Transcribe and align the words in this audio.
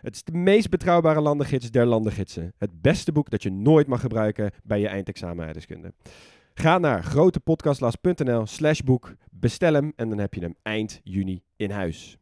Het 0.00 0.14
is 0.14 0.24
de 0.24 0.32
meest 0.32 0.70
betrouwbare 0.70 1.20
landengids 1.20 1.70
der 1.70 1.86
landengidsen. 1.86 2.52
Het 2.58 2.80
beste 2.80 3.12
boek 3.12 3.30
dat 3.30 3.42
je 3.42 3.50
nooit 3.50 3.86
mag 3.86 4.00
gebruiken 4.00 4.50
bij 4.62 4.80
je 4.80 4.88
eindexamen. 4.88 5.54
Ga 6.54 6.78
naar 6.78 7.02
grotepodcastlas.nl 7.02 8.46
slash 8.46 8.80
boek, 8.80 9.14
bestel 9.30 9.74
hem 9.74 9.92
en 9.96 10.08
dan 10.08 10.18
heb 10.18 10.34
je 10.34 10.40
hem 10.40 10.54
eind 10.62 11.00
juni 11.02 11.42
in 11.56 11.70
huis. 11.70 12.18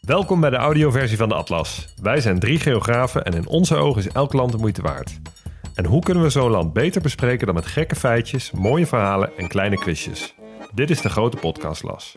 Welkom 0.00 0.40
bij 0.40 0.50
de 0.50 0.56
audioversie 0.56 1.16
van 1.16 1.28
de 1.28 1.34
Atlas. 1.34 1.94
Wij 2.02 2.20
zijn 2.20 2.38
drie 2.38 2.58
geografen 2.58 3.24
en 3.24 3.32
in 3.32 3.46
onze 3.46 3.76
ogen 3.76 4.04
is 4.04 4.12
elk 4.12 4.32
land 4.32 4.52
de 4.52 4.58
moeite 4.58 4.82
waard. 4.82 5.20
En 5.74 5.84
hoe 5.84 6.02
kunnen 6.02 6.22
we 6.22 6.30
zo'n 6.30 6.50
land 6.50 6.72
beter 6.72 7.02
bespreken 7.02 7.46
dan 7.46 7.54
met 7.54 7.66
gekke 7.66 7.96
feitjes, 7.96 8.50
mooie 8.50 8.86
verhalen 8.86 9.36
en 9.36 9.48
kleine 9.48 9.76
quizjes? 9.76 10.34
Dit 10.74 10.90
is 10.90 11.00
de 11.00 11.08
grote 11.08 11.36
podcastlas. 11.36 12.14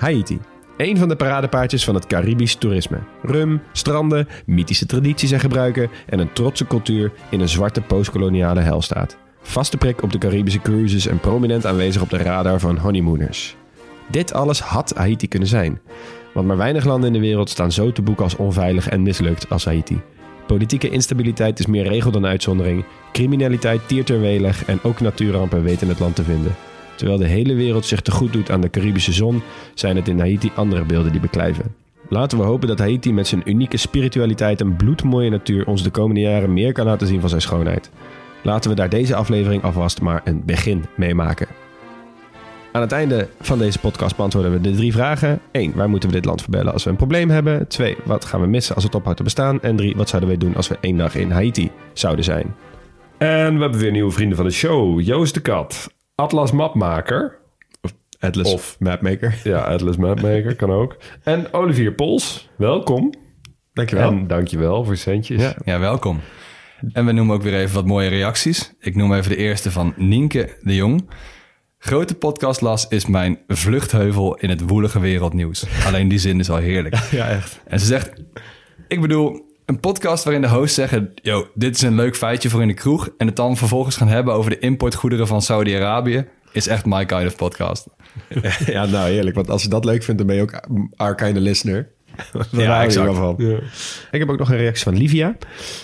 Haiti. 0.00 0.38
Een 0.76 0.96
van 0.98 1.08
de 1.08 1.16
paradepaardjes 1.16 1.84
van 1.84 1.94
het 1.94 2.06
Caribisch 2.06 2.54
toerisme. 2.54 2.98
Rum, 3.22 3.62
stranden, 3.72 4.28
mythische 4.46 4.86
tradities 4.86 5.30
en 5.30 5.40
gebruiken 5.40 5.90
en 6.06 6.18
een 6.18 6.32
trotse 6.32 6.66
cultuur 6.66 7.12
in 7.30 7.40
een 7.40 7.48
zwarte 7.48 7.80
postkoloniale 7.80 8.60
helstaat. 8.60 9.16
Vaste 9.42 9.76
prik 9.76 10.02
op 10.02 10.12
de 10.12 10.18
Caribische 10.18 10.60
cruises 10.60 11.06
en 11.06 11.20
prominent 11.20 11.66
aanwezig 11.66 12.02
op 12.02 12.10
de 12.10 12.16
radar 12.16 12.60
van 12.60 12.76
honeymooners. 12.76 13.56
Dit 14.10 14.32
alles 14.32 14.60
had 14.60 14.92
Haiti 14.96 15.28
kunnen 15.28 15.48
zijn. 15.48 15.80
Want 16.34 16.46
maar 16.46 16.56
weinig 16.56 16.84
landen 16.84 17.06
in 17.06 17.20
de 17.20 17.26
wereld 17.26 17.50
staan 17.50 17.72
zo 17.72 17.92
te 17.92 18.02
boek 18.02 18.20
als 18.20 18.36
onveilig 18.36 18.88
en 18.88 19.02
mislukt 19.02 19.50
als 19.50 19.64
Haiti. 19.64 20.00
Politieke 20.46 20.90
instabiliteit 20.90 21.58
is 21.58 21.66
meer 21.66 21.88
regel 21.88 22.10
dan 22.10 22.26
uitzondering. 22.26 22.84
Criminaliteit 23.12 23.88
tiert 23.88 24.08
er 24.08 24.20
welig 24.20 24.64
en 24.64 24.78
ook 24.82 25.00
natuurrampen 25.00 25.62
weten 25.62 25.88
het 25.88 25.98
land 25.98 26.16
te 26.16 26.22
vinden. 26.22 26.54
Terwijl 27.00 27.20
de 27.20 27.26
hele 27.26 27.54
wereld 27.54 27.86
zich 27.86 28.00
te 28.00 28.10
goed 28.10 28.32
doet 28.32 28.50
aan 28.50 28.60
de 28.60 28.70
Caribische 28.70 29.12
zon, 29.12 29.42
zijn 29.74 29.96
het 29.96 30.08
in 30.08 30.18
Haiti 30.18 30.50
andere 30.54 30.84
beelden 30.84 31.12
die 31.12 31.20
beklijven. 31.20 31.74
Laten 32.08 32.38
we 32.38 32.44
hopen 32.44 32.68
dat 32.68 32.78
Haiti 32.78 33.12
met 33.12 33.26
zijn 33.26 33.42
unieke 33.44 33.76
spiritualiteit 33.76 34.60
en 34.60 34.76
bloedmooie 34.76 35.30
natuur 35.30 35.66
ons 35.66 35.82
de 35.82 35.90
komende 35.90 36.20
jaren 36.20 36.52
meer 36.52 36.72
kan 36.72 36.86
laten 36.86 37.06
zien 37.06 37.20
van 37.20 37.28
zijn 37.28 37.40
schoonheid. 37.40 37.90
Laten 38.42 38.70
we 38.70 38.76
daar 38.76 38.88
deze 38.88 39.14
aflevering 39.14 39.62
alvast 39.62 40.00
maar 40.00 40.20
een 40.24 40.42
begin 40.44 40.84
mee 40.96 41.14
maken. 41.14 41.46
Aan 42.72 42.80
het 42.80 42.92
einde 42.92 43.28
van 43.40 43.58
deze 43.58 43.78
podcast 43.78 44.16
beantwoorden 44.16 44.52
we 44.52 44.60
de 44.60 44.76
drie 44.76 44.92
vragen. 44.92 45.40
1. 45.50 45.72
Waar 45.74 45.90
moeten 45.90 46.08
we 46.08 46.14
dit 46.14 46.24
land 46.24 46.42
verbellen 46.42 46.72
als 46.72 46.84
we 46.84 46.90
een 46.90 46.96
probleem 46.96 47.30
hebben? 47.30 47.68
2. 47.68 47.96
Wat 48.04 48.24
gaan 48.24 48.40
we 48.40 48.46
missen 48.46 48.74
als 48.74 48.84
het 48.84 48.94
ophoudt 48.94 49.16
te 49.16 49.22
bestaan? 49.22 49.62
En 49.62 49.76
3. 49.76 49.96
Wat 49.96 50.08
zouden 50.08 50.30
wij 50.30 50.38
doen 50.38 50.56
als 50.56 50.68
we 50.68 50.78
één 50.80 50.96
dag 50.96 51.14
in 51.14 51.30
Haiti 51.30 51.70
zouden 51.92 52.24
zijn? 52.24 52.54
En 53.18 53.54
we 53.54 53.60
hebben 53.60 53.80
weer 53.80 53.90
nieuwe 53.90 54.10
vrienden 54.12 54.36
van 54.36 54.46
de 54.46 54.52
show. 54.52 55.00
Joost 55.00 55.34
de 55.34 55.40
Kat, 55.40 55.88
Atlas 56.20 56.52
Mapmaker. 56.52 57.38
Atlas 58.18 58.52
Of- 58.52 58.76
Mapmaker. 58.78 59.40
Ja, 59.44 59.58
Atlas 59.58 59.96
Mapmaker 59.96 60.56
kan 60.56 60.70
ook. 60.70 60.96
En 61.22 61.52
Olivier 61.52 61.92
Pols, 61.92 62.48
welkom. 62.56 63.12
Dankjewel. 63.72 64.08
En 64.10 64.26
dankjewel 64.26 64.84
voor 64.84 64.96
centjes. 64.96 65.42
Ja. 65.42 65.54
Ja, 65.64 65.78
welkom. 65.78 66.20
En 66.92 67.06
we 67.06 67.12
noemen 67.12 67.34
ook 67.36 67.42
weer 67.42 67.54
even 67.54 67.74
wat 67.74 67.86
mooie 67.86 68.08
reacties. 68.08 68.72
Ik 68.80 68.94
noem 68.96 69.14
even 69.14 69.30
de 69.30 69.36
eerste 69.36 69.70
van 69.70 69.92
Nienke 69.96 70.56
de 70.60 70.74
Jong. 70.74 71.10
Grote 71.78 72.14
podcastlas 72.14 72.88
is 72.88 73.06
mijn 73.06 73.38
vluchtheuvel 73.48 74.34
in 74.36 74.48
het 74.48 74.60
woelige 74.68 75.00
wereldnieuws. 75.00 75.66
Alleen 75.86 76.08
die 76.08 76.18
zin 76.18 76.38
is 76.40 76.50
al 76.50 76.56
heerlijk. 76.56 76.94
Ja, 77.10 77.28
echt. 77.28 77.60
En 77.66 77.80
ze 77.80 77.86
zegt, 77.86 78.12
ik 78.88 79.00
bedoel, 79.00 79.49
een 79.70 79.80
podcast 79.80 80.24
waarin 80.24 80.42
de 80.42 80.48
hosts 80.48 80.74
zeggen... 80.74 81.12
Yo, 81.14 81.48
dit 81.54 81.74
is 81.74 81.82
een 81.82 81.94
leuk 81.94 82.16
feitje 82.16 82.50
voor 82.50 82.62
in 82.62 82.68
de 82.68 82.74
kroeg... 82.74 83.08
en 83.18 83.26
het 83.26 83.36
dan 83.36 83.56
vervolgens 83.56 83.96
gaan 83.96 84.08
hebben 84.08 84.34
over 84.34 84.50
de 84.50 84.58
importgoederen 84.58 85.26
van 85.26 85.42
Saudi-Arabië... 85.42 86.26
is 86.52 86.66
echt 86.66 86.84
my 86.84 87.06
kind 87.06 87.26
of 87.26 87.36
podcast. 87.36 87.86
Ja, 88.66 88.86
nou 88.86 89.10
heerlijk. 89.10 89.36
Want 89.36 89.50
als 89.50 89.62
je 89.62 89.68
dat 89.68 89.84
leuk 89.84 90.02
vindt, 90.02 90.18
dan 90.18 90.26
ben 90.26 90.36
je 90.36 90.42
ook 90.42 90.60
our 90.96 91.14
kind 91.14 91.36
of 91.36 91.42
listener. 91.42 91.88
Daar 92.32 92.62
Ja, 92.62 92.82
exact. 92.82 93.16
van. 93.16 93.36
Ik 94.10 94.18
heb 94.18 94.28
ook 94.28 94.38
nog 94.38 94.50
een 94.50 94.56
reactie 94.56 94.84
van 94.84 94.96
Livia. 94.96 95.36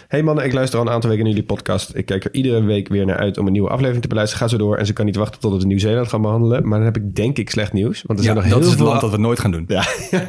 Hey 0.09 0.23
mannen, 0.23 0.45
ik 0.45 0.53
luister 0.53 0.79
al 0.79 0.87
een 0.87 0.93
aantal 0.93 1.11
weken 1.11 1.25
naar 1.25 1.35
jullie 1.35 1.49
podcast. 1.49 1.95
Ik 1.95 2.07
kijk 2.07 2.25
er 2.25 2.35
iedere 2.35 2.63
week 2.63 2.89
weer 2.89 3.07
naar 3.07 3.17
uit 3.17 3.39
om 3.39 3.47
een 3.47 3.53
nieuwe 3.53 3.69
aflevering 3.69 4.03
te 4.03 4.09
beluisteren. 4.09 4.45
Ga 4.45 4.51
zo 4.57 4.59
door 4.59 4.77
en 4.77 4.87
ze 4.87 4.93
kan 4.93 5.05
niet 5.05 5.17
wachten 5.17 5.41
tot 5.41 5.61
we 5.63 5.67
Nieuw-Zeeland 5.67 6.09
gaan 6.09 6.23
behandelen. 6.23 6.69
Maar 6.69 6.79
dan 6.79 6.87
heb 6.87 6.97
ik 6.97 7.15
denk 7.15 7.39
ik 7.39 7.51
slecht 7.51 7.73
nieuws. 7.73 8.03
Want 8.07 8.19
er 8.19 8.25
Ja, 8.25 8.33
zijn 8.33 8.35
nog 8.35 8.45
dat 8.45 8.53
heel 8.53 8.63
is 8.63 8.69
het 8.69 8.79
veel... 8.79 8.87
land 8.87 9.01
dat 9.01 9.11
we 9.11 9.19
nooit 9.19 9.41
gaan 9.41 9.51
doen. 9.51 9.65
Ja, 9.69 9.85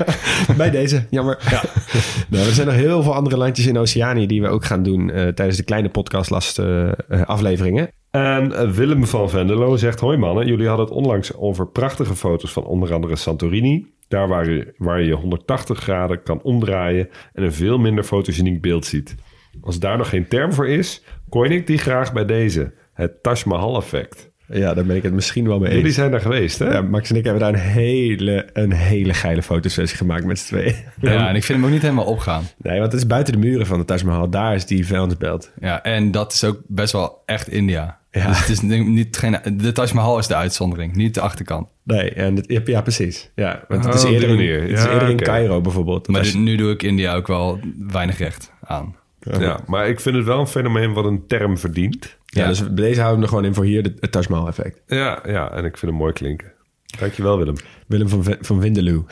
bij 0.57 0.69
deze. 0.69 1.05
Jammer. 1.09 1.37
Ja. 1.49 1.63
nou, 2.29 2.45
er 2.45 2.53
zijn 2.53 2.67
nog 2.67 2.75
heel 2.75 3.03
veel 3.03 3.13
andere 3.13 3.37
landjes 3.37 3.65
in 3.65 3.77
Oceanië 3.77 4.27
die 4.27 4.41
we 4.41 4.47
ook 4.47 4.65
gaan 4.65 4.83
doen 4.83 5.09
eh, 5.09 5.27
tijdens 5.27 5.57
de 5.57 5.63
kleine 5.63 5.89
podcastlast 5.89 6.59
eh, 6.59 6.91
afleveringen. 7.25 7.89
En 8.11 8.73
Willem 8.73 9.05
van 9.05 9.29
Venderlo 9.29 9.75
zegt... 9.75 9.99
Hoi 9.99 10.17
mannen, 10.17 10.47
jullie 10.47 10.67
hadden 10.67 10.85
het 10.85 10.95
onlangs 10.95 11.35
over 11.35 11.67
prachtige 11.67 12.15
foto's 12.15 12.51
van 12.51 12.63
onder 12.63 12.93
andere 12.93 13.15
Santorini. 13.15 13.85
Daar 14.07 14.27
waar 14.27 14.49
je, 14.49 14.73
waar 14.77 15.01
je 15.01 15.13
180 15.13 15.79
graden 15.79 16.23
kan 16.23 16.41
omdraaien 16.41 17.09
en 17.33 17.43
een 17.43 17.53
veel 17.53 17.77
minder 17.77 18.03
fotogeniek 18.03 18.61
beeld 18.61 18.85
ziet. 18.85 19.15
Als 19.61 19.79
daar 19.79 19.97
nog 19.97 20.09
geen 20.09 20.27
term 20.27 20.53
voor 20.53 20.67
is, 20.67 21.03
coin 21.29 21.51
ik 21.51 21.67
die 21.67 21.77
graag 21.77 22.13
bij 22.13 22.25
deze. 22.25 22.73
Het 22.93 23.23
Taj 23.23 23.41
Mahal 23.45 23.77
effect. 23.77 24.31
Ja, 24.49 24.73
daar 24.73 24.85
ben 24.85 24.95
ik 24.95 25.03
het 25.03 25.13
misschien 25.13 25.47
wel 25.47 25.59
mee 25.59 25.67
eens. 25.67 25.77
Jullie 25.77 25.93
zijn 25.93 26.11
daar 26.11 26.21
geweest, 26.21 26.59
hè? 26.59 26.71
Ja, 26.71 26.81
Max 26.81 27.09
en 27.09 27.15
ik 27.15 27.23
hebben 27.23 27.41
daar 27.41 27.53
een 27.53 27.69
hele, 27.69 28.49
een 28.53 28.71
hele 28.71 29.13
geile 29.13 29.43
fotosessie 29.43 29.97
gemaakt 29.97 30.25
met 30.25 30.39
z'n 30.39 30.45
tweeën. 30.45 30.75
Ja, 31.01 31.29
en 31.29 31.35
ik 31.35 31.43
vind 31.43 31.57
hem 31.57 31.67
ook 31.67 31.73
niet 31.73 31.81
helemaal 31.81 32.05
opgaan. 32.05 32.43
Nee, 32.57 32.79
want 32.79 32.91
het 32.91 33.01
is 33.01 33.07
buiten 33.07 33.33
de 33.33 33.39
muren 33.39 33.65
van 33.65 33.79
de 33.79 33.85
Taj 33.85 34.03
Mahal. 34.03 34.29
Daar 34.29 34.55
is 34.55 34.65
die 34.65 34.87
vuilnisbelt. 34.87 35.51
Ja, 35.59 35.83
en 35.83 36.11
dat 36.11 36.33
is 36.33 36.43
ook 36.43 36.61
best 36.67 36.91
wel 36.91 37.21
echt 37.25 37.47
India. 37.47 37.99
Ja. 38.17 38.27
Dus 38.27 38.39
het 38.39 38.49
is 38.49 38.61
niet, 38.61 39.17
geen, 39.17 39.37
de 39.57 39.71
Taj 39.71 39.89
Mahal 39.93 40.17
is 40.19 40.27
de 40.27 40.35
uitzondering, 40.35 40.95
niet 40.95 41.13
de 41.13 41.21
achterkant. 41.21 41.67
Nee, 41.83 42.11
en 42.11 42.35
het, 42.35 42.61
ja, 42.65 42.81
precies. 42.81 43.31
Ja, 43.35 43.63
want 43.67 43.85
het 43.85 43.93
Oh, 43.93 43.99
is 43.99 44.05
die 44.05 44.13
eerder, 44.13 44.29
in, 44.29 44.61
het 44.61 44.69
is 44.79 44.85
eerder 44.85 45.09
in. 45.09 45.17
Cairo 45.17 45.61
bijvoorbeeld. 45.61 46.07
Maar 46.07 46.21
dit- 46.23 46.33
nu 46.33 46.55
doe 46.55 46.71
ik 46.71 46.83
India 46.83 47.15
ook 47.15 47.27
wel 47.27 47.59
weinig 47.79 48.17
recht 48.17 48.51
aan. 48.63 48.95
Ja, 49.19 49.59
maar 49.65 49.89
ik 49.89 49.99
vind 49.99 50.15
het 50.15 50.25
wel 50.25 50.39
een 50.39 50.47
fenomeen 50.47 50.93
wat 50.93 51.05
een 51.05 51.27
term 51.27 51.57
verdient. 51.57 52.17
ja, 52.25 52.41
Ja. 52.41 52.47
dus 52.47 52.63
deze 52.71 52.99
houden 52.99 53.19
we 53.19 53.23
er 53.25 53.29
gewoon 53.29 53.45
in 53.45 53.53
voor 53.53 53.65
hier 53.65 53.83
het 53.99 54.11
Taj 54.11 54.25
Mahal 54.29 54.47
effect. 54.47 54.81
Ja, 54.87 55.19
ja, 55.25 55.51
en 55.51 55.65
ik 55.65 55.77
vind 55.77 55.91
hem 55.91 55.99
mooi 56.01 56.13
klinken. 56.13 56.51
Dankjewel, 56.99 57.37
Willem. 57.37 57.55
Willem 57.87 58.09
van, 58.09 58.23
van 58.41 58.59
Windeloe. 58.59 59.03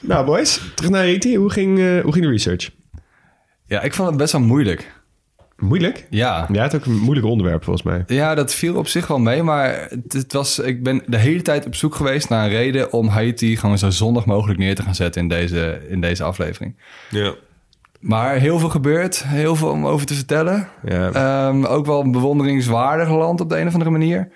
nou 0.00 0.26
boys, 0.26 0.60
terug 0.74 0.90
naar 0.90 1.02
Haiti. 1.02 1.36
Hoe 1.36 1.50
ging, 1.50 1.78
eh, 1.78 2.00
hoe 2.00 2.12
ging 2.12 2.24
de 2.24 2.30
research? 2.30 2.70
Ja, 3.66 3.82
ik 3.82 3.94
vond 3.94 4.08
het 4.08 4.16
best 4.18 4.32
wel 4.32 4.40
moeilijk. 4.40 4.93
Moeilijk? 5.64 6.06
Ja. 6.10 6.48
Ja, 6.52 6.62
het 6.62 6.72
is 6.72 6.78
ook 6.78 6.86
een 6.86 6.98
moeilijk 6.98 7.26
onderwerp 7.26 7.64
volgens 7.64 7.86
mij. 7.86 8.04
Ja, 8.06 8.34
dat 8.34 8.54
viel 8.54 8.76
op 8.76 8.88
zich 8.88 9.06
wel 9.06 9.18
mee, 9.18 9.42
maar 9.42 9.86
het, 9.90 10.12
het 10.12 10.32
was, 10.32 10.58
ik 10.58 10.82
ben 10.82 11.02
de 11.06 11.16
hele 11.16 11.42
tijd 11.42 11.66
op 11.66 11.74
zoek 11.74 11.94
geweest 11.94 12.28
naar 12.28 12.44
een 12.44 12.50
reden 12.50 12.92
om 12.92 13.08
Haiti 13.08 13.56
gewoon 13.56 13.78
zo 13.78 13.90
zondag 13.90 14.26
mogelijk 14.26 14.58
neer 14.58 14.74
te 14.74 14.82
gaan 14.82 14.94
zetten 14.94 15.22
in 15.22 15.28
deze, 15.28 15.80
in 15.88 16.00
deze 16.00 16.22
aflevering. 16.22 16.76
Ja. 17.10 17.34
Maar 18.00 18.34
heel 18.34 18.58
veel 18.58 18.68
gebeurt, 18.68 19.24
heel 19.26 19.56
veel 19.56 19.70
om 19.70 19.86
over 19.86 20.06
te 20.06 20.14
vertellen. 20.14 20.68
Ja. 20.88 21.10
Ehm, 21.12 21.64
ook 21.64 21.86
wel 21.86 22.00
een 22.00 22.12
bewonderingswaardig 22.12 23.08
land 23.08 23.40
op 23.40 23.48
de 23.48 23.58
een 23.58 23.66
of 23.66 23.72
andere 23.72 23.90
manier. 23.90 24.28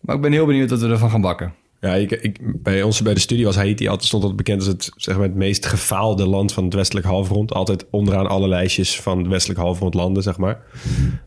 Maar 0.00 0.14
ik 0.14 0.20
ben 0.20 0.32
heel 0.32 0.46
benieuwd 0.46 0.70
wat 0.70 0.80
we 0.80 0.88
ervan 0.88 1.10
gaan 1.10 1.20
bakken. 1.20 1.54
Ja, 1.84 1.94
ik, 1.94 2.10
ik, 2.10 2.62
bij 2.62 2.82
ons 2.82 3.02
bij 3.02 3.14
de 3.14 3.20
studie 3.20 3.44
was 3.44 3.56
Haiti 3.56 3.88
altijd 3.88 4.06
stond 4.06 4.22
dat 4.22 4.36
bekend 4.36 4.58
als 4.58 4.66
het, 4.66 4.90
zeg 4.96 5.14
maar, 5.16 5.26
het 5.26 5.34
meest 5.34 5.66
gefaalde 5.66 6.26
land 6.26 6.52
van 6.52 6.64
het 6.64 6.74
westelijk 6.74 7.06
halfrond. 7.06 7.52
Altijd 7.52 7.86
onderaan 7.90 8.26
alle 8.26 8.48
lijstjes 8.48 9.00
van 9.00 9.18
het 9.18 9.26
westelijk 9.26 9.60
halfrond 9.60 9.94
landen, 9.94 10.22
zeg 10.22 10.38
maar. 10.38 10.62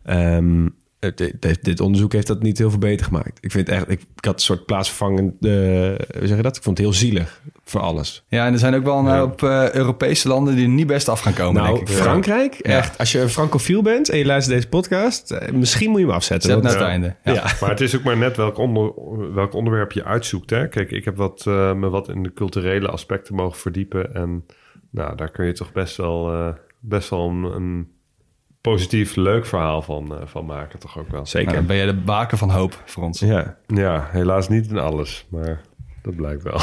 Ehm, 0.04 0.68
eh, 1.00 1.12
dit, 1.16 1.42
dit- 1.42 1.64
dit 1.64 1.80
onderzoek 1.80 2.14
heeft 2.14 2.28
dat 2.28 2.42
niet 2.42 2.58
heel 2.58 2.70
veel 2.70 2.80
beter 2.80 3.06
gemaakt. 3.06 3.38
Ik 3.42 3.52
vind 3.52 3.70
echt, 3.70 3.90
ik, 3.92 4.02
ik 4.16 4.26
had 4.26 4.34
een 4.34 4.40
soort 4.40 4.66
plaatsvervangend, 4.66 5.34
eh, 5.46 5.52
hoe 5.52 5.98
zeg 6.28 6.36
je 6.38 6.42
dat? 6.42 6.58
Ik 6.58 6.64
vond 6.64 6.78
het 6.78 6.88
heel 6.88 6.96
zielig 6.96 7.42
voor 7.64 7.82
alles. 7.82 8.26
Ja, 8.28 8.46
en 8.46 8.54
er 8.54 8.60
zijn 8.60 8.76
ook 8.76 8.84
wel 8.84 8.98
een 8.98 9.06
hoop 9.18 9.44
eh, 9.44 9.72
Europese 9.74 10.28
landen 10.28 10.56
die 10.56 10.64
er 10.66 10.72
niet 10.72 10.88
best 10.88 11.10
af 11.10 11.20
gaan 11.20 11.34
komen, 11.34 11.62
nou, 11.64 11.76
denk 11.76 11.90
ik. 11.90 11.96
Frankrijk, 11.96 12.54
echt. 12.54 12.98
Als 12.98 13.12
je 13.12 13.20
een 13.22 13.30
francofiel 13.30 13.82
bent 13.82 14.10
en 14.10 14.18
je 14.18 14.26
luistert 14.26 14.56
deze 14.56 14.70
podcast, 14.70 15.38
misschien 15.54 15.90
moet 15.90 16.00
je 16.00 16.06
hem 16.06 16.16
afzetten. 16.16 16.50
Zet 16.52 16.62
naar 16.62 16.72
het 16.72 16.82
einde. 16.82 17.16
Ja. 17.24 17.34
ja. 17.34 17.44
Maar 17.62 17.70
het 17.70 17.82
is 17.82 17.96
ook 17.96 18.04
maar 18.04 18.18
net 18.18 18.38
welk, 18.38 18.58
onder, 18.58 18.92
welk 19.34 19.54
onderwerp 19.54 19.92
je 19.92 20.04
uitzoekt. 20.04 20.50
Hè? 20.50 20.68
Kijk, 20.68 20.92
ik 20.92 21.06
heb 21.06 21.18
wat, 21.18 21.44
eh, 21.48 21.74
me 21.74 21.90
wat 21.90 22.10
in 22.10 22.24
de 22.24 22.34
culturele 22.34 22.88
aspecten 22.88 23.36
mogen 23.36 23.60
verdiepen. 23.60 24.14
En 24.16 24.46
nou, 24.92 25.16
daar 25.16 25.32
kun 25.32 25.46
je 25.46 25.54
toch 25.54 25.72
best 25.72 25.98
wel, 25.98 26.32
eh, 26.34 26.48
best 26.80 27.10
wel 27.10 27.30
een, 27.30 27.44
een 27.44 27.88
positief, 28.62 29.16
leuk 29.16 29.46
verhaal 29.46 29.82
van, 29.82 30.20
eh, 30.20 30.28
van 30.28 30.46
maken. 30.46 30.80
Toch 30.80 30.98
ook 30.98 31.10
wel. 31.10 31.26
Zeker. 31.26 31.66
ben 31.66 31.76
je 31.76 31.86
de 31.86 31.94
baken 31.94 32.38
van 32.38 32.50
hoop 32.50 32.82
voor 32.86 33.04
ons. 33.04 33.20
Ja. 33.20 33.58
Ja, 33.68 34.08
helaas 34.12 34.50
niet 34.50 34.70
in 34.70 34.78
alles. 34.78 35.26
Maar 35.30 35.62
dat 36.02 36.16
blijkt 36.16 36.44
wel. 36.44 36.60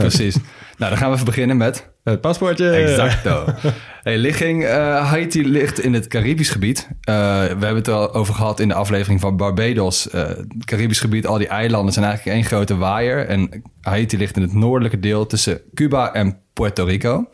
Precies. 0.00 0.36
Nou, 0.76 0.90
dan 0.90 0.96
gaan 0.96 1.08
we 1.08 1.14
even 1.14 1.26
beginnen 1.26 1.56
met... 1.56 1.90
Het 2.04 2.20
paspoortje. 2.20 2.70
Exacto. 2.70 3.44
Hey, 4.02 4.18
ligging, 4.18 4.64
eh, 4.64 5.08
Haiti 5.10 5.48
ligt 5.48 5.80
in 5.80 5.92
het 5.92 6.06
Caribisch 6.06 6.50
gebied. 6.50 6.88
Eh, 7.00 7.14
we 7.42 7.46
hebben 7.48 7.74
het 7.74 7.88
al 7.88 8.14
over 8.14 8.34
gehad 8.34 8.60
in 8.60 8.68
de 8.68 8.74
aflevering 8.74 9.20
van 9.20 9.36
Barbados. 9.36 10.10
Eh, 10.10 10.28
het 10.28 10.64
Caribisch 10.64 11.00
gebied, 11.00 11.26
al 11.26 11.38
die 11.38 11.46
eilanden 11.46 11.92
zijn 11.92 12.04
eigenlijk 12.04 12.36
één 12.36 12.46
grote 12.46 12.76
waaier. 12.76 13.26
En 13.26 13.62
Haiti 13.80 14.18
ligt 14.18 14.36
in 14.36 14.42
het 14.42 14.52
noordelijke 14.52 15.00
deel 15.00 15.26
tussen 15.26 15.60
Cuba 15.74 16.12
en 16.12 16.38
Puerto 16.52 16.84
Rico. 16.84 17.28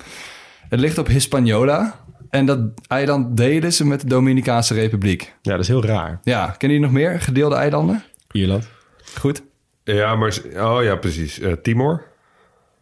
Het 0.69 0.81
ligt 0.81 0.99
op 0.99 1.06
Hispaniola. 1.06 2.05
En 2.31 2.46
dat 2.46 2.58
eiland 2.88 3.37
delen 3.37 3.73
ze 3.73 3.87
met 3.87 4.00
de 4.00 4.06
Dominicaanse 4.06 4.75
Republiek. 4.75 5.34
Ja, 5.43 5.50
dat 5.50 5.61
is 5.61 5.69
heel 5.69 5.84
raar. 5.84 6.20
Ja, 6.23 6.46
kennen 6.46 6.78
jullie 6.78 6.93
nog 6.93 7.02
meer 7.02 7.20
gedeelde 7.20 7.55
eilanden? 7.55 8.02
Ierland. 8.31 8.69
Goed. 9.19 9.43
Ja, 9.84 10.14
maar... 10.14 10.37
Oh 10.56 10.82
ja, 10.82 10.96
precies. 10.96 11.40
Eh, 11.40 11.52
Timor? 11.52 12.05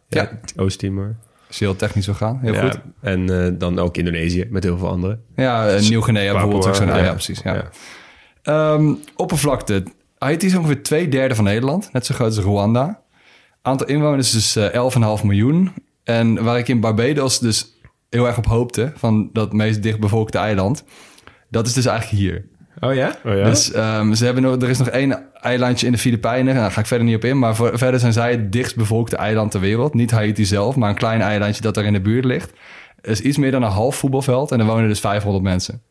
Ja, 0.07 0.39
Oost-Timor. 0.55 1.15
als 1.47 1.59
je 1.59 1.65
heel 1.65 1.75
technisch 1.75 2.07
gaan. 2.07 2.39
Heel 2.41 2.53
ja. 2.53 2.61
goed. 2.61 2.79
En 3.01 3.43
eh, 3.45 3.51
dan 3.57 3.79
ook 3.79 3.97
Indonesië 3.97 4.47
met 4.49 4.63
heel 4.63 4.77
veel 4.77 4.89
anderen. 4.89 5.23
Ja, 5.35 5.67
eh, 5.67 5.89
Nieuw-Guinea 5.89 6.31
bijvoorbeeld. 6.31 6.67
ook 6.67 6.75
zo'n- 6.75 6.87
ja. 6.87 6.97
ja, 6.97 7.11
precies. 7.11 7.41
Ja. 7.43 7.53
Ja. 7.53 7.69
Ehm, 8.43 8.93
oppervlakte. 9.15 9.83
Haiti 10.17 10.45
is 10.45 10.55
ongeveer 10.55 10.83
twee 10.83 11.09
derde 11.09 11.35
van 11.35 11.43
Nederland. 11.43 11.89
Net 11.93 12.05
zo 12.05 12.13
groot 12.15 12.35
als 12.35 12.45
Rwanda. 12.45 13.01
Aantal 13.61 13.87
inwoners 13.87 14.35
is 14.35 14.55
eh 14.55 14.73
11,5 15.19 15.23
miljoen. 15.23 15.71
En 16.03 16.43
waar 16.43 16.57
ik 16.57 16.67
in 16.67 16.79
Barbados 16.79 17.39
dus 17.39 17.74
heel 18.15 18.27
erg 18.27 18.37
op 18.37 18.45
hoopte... 18.45 18.91
van 18.95 19.29
dat 19.33 19.53
meest 19.53 19.83
dichtbevolkte 19.83 20.37
eiland... 20.37 20.83
dat 21.49 21.67
is 21.67 21.73
dus 21.73 21.85
eigenlijk 21.85 22.21
hier. 22.21 22.45
Oh 22.79 22.93
ja? 22.93 23.15
Oh 23.25 23.35
ja? 23.37 23.43
Dus 23.43 23.71
ehm, 23.71 24.13
ze 24.13 24.25
hebben 24.25 24.43
nog, 24.43 24.61
er 24.61 24.69
is 24.69 24.77
nog 24.77 24.87
één 24.89 25.23
eilandje 25.41 25.85
in 25.85 25.91
de 25.91 25.97
Filipijnen. 25.97 26.45
Nou, 26.45 26.57
daar 26.59 26.71
ga 26.71 26.79
ik 26.79 26.85
verder 26.85 27.07
niet 27.07 27.15
op 27.15 27.23
in. 27.25 27.39
Maar 27.39 27.55
voor- 27.55 27.77
verder 27.77 27.99
zijn 27.99 28.13
zij 28.13 28.31
het 28.31 28.51
dichtstbevolkte 28.51 29.15
eiland 29.15 29.51
ter 29.51 29.59
wereld. 29.59 29.93
Niet 29.93 30.11
Haiti 30.11 30.45
zelf, 30.45 30.75
maar 30.75 30.89
een 30.89 30.95
klein 30.95 31.21
eilandje 31.21 31.61
dat 31.61 31.73
daar 31.73 31.83
in 31.85 31.93
de 31.93 32.01
buurt 32.01 32.25
ligt. 32.25 32.53
Het 33.01 33.11
is 33.11 33.21
iets 33.21 33.37
meer 33.37 33.51
dan 33.51 33.63
een 33.63 33.69
half 33.71 33.95
voetbalveld. 33.95 34.51
En 34.51 34.59
er 34.59 34.65
wonen 34.65 34.87
dus 34.87 34.99
500 34.99 35.43
mensen. 35.43 35.81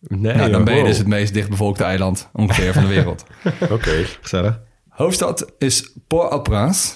Nee, 0.00 0.20
Nou, 0.34 0.38
dan 0.38 0.50
joh. 0.50 0.62
ben 0.64 0.74
je 0.74 0.80
Wow. 0.80 0.88
dus 0.88 0.98
het 0.98 1.06
meest 1.06 1.34
dichtbevolkte 1.34 1.84
eiland 1.84 2.28
ongeveer 2.32 2.72
van 2.72 2.82
de 2.82 2.88
wereld. 2.88 3.24
Oké. 3.70 4.04
Gezellig. 4.20 4.60
Hoofdstad 4.88 5.52
is 5.58 5.92
Port-au-Prince, 6.06 6.94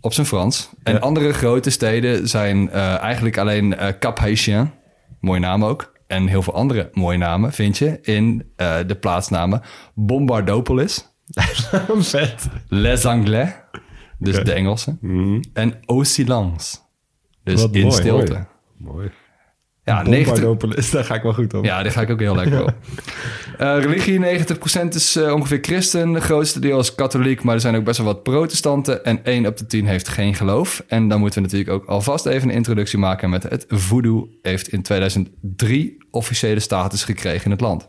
op 0.00 0.12
zijn 0.12 0.26
Frans. 0.26 0.70
En 0.82 1.00
andere 1.00 1.32
grote 1.32 1.70
steden 1.70 2.28
zijn 2.28 2.70
eh, 2.70 2.98
eigenlijk 2.98 3.38
alleen 3.38 3.76
eh, 3.76 3.92
Cap-Haïtien, 3.98 4.70
mooie 5.20 5.40
naam 5.40 5.64
ook. 5.64 5.94
En 6.06 6.26
heel 6.26 6.42
veel 6.42 6.54
andere 6.54 6.90
mooie 6.92 7.18
namen 7.18 7.52
vind 7.52 7.78
je 7.78 7.98
in 8.02 8.52
eh, 8.56 8.76
de 8.86 8.94
plaatsnamen 8.94 9.62
Bombardopolis, 9.94 11.14
Vet. 11.98 12.48
Les 12.68 13.04
Anglais, 13.04 13.50
dus 14.18 14.44
de 14.44 14.52
Engelsen, 14.52 14.98
en 15.52 15.80
Au 15.86 16.04
Silence, 16.04 16.76
dus 17.42 17.60
Wat 17.60 17.74
in 17.74 17.82
mooi, 17.82 17.94
stilte. 17.94 18.46
Mooi. 18.76 19.10
Ja, 19.86 20.02
90, 20.02 20.24
Bombardopolis, 20.24 20.90
daar 20.90 21.04
ga 21.04 21.14
ik 21.14 21.22
wel 21.22 21.32
goed 21.32 21.54
op. 21.54 21.64
Ja, 21.64 21.82
die 21.82 21.92
ga 21.92 22.00
ik 22.00 22.10
ook 22.10 22.20
heel 22.20 22.34
lekker 22.34 22.62
op. 22.62 22.74
Eh, 23.58 23.78
religie, 23.78 24.18
90% 24.18 24.94
is 24.94 25.16
eh, 25.16 25.32
ongeveer 25.32 25.58
christen. 25.60 26.12
De 26.12 26.20
grootste 26.20 26.60
deel 26.60 26.78
is 26.78 26.94
katholiek, 26.94 27.42
maar 27.42 27.54
er 27.54 27.60
zijn 27.60 27.76
ook 27.76 27.84
best 27.84 27.98
wel 27.98 28.06
wat 28.06 28.22
protestanten. 28.22 29.04
En 29.04 29.24
1 29.24 29.46
op 29.46 29.56
de 29.56 29.66
10 29.66 29.86
heeft 29.86 30.08
geen 30.08 30.34
geloof. 30.34 30.82
En 30.88 31.08
dan 31.08 31.20
moeten 31.20 31.42
we 31.42 31.48
natuurlijk 31.48 31.76
ook 31.76 31.88
alvast 31.88 32.26
even 32.26 32.48
een 32.48 32.54
introductie 32.54 32.98
maken 32.98 33.30
met 33.30 33.42
het 33.42 33.64
voodoo. 33.68 34.28
Heeft 34.42 34.68
in 34.68 34.82
2003 34.82 35.96
officiële 36.10 36.60
status 36.60 37.04
gekregen 37.04 37.44
in 37.44 37.50
het 37.50 37.60
land. 37.60 37.88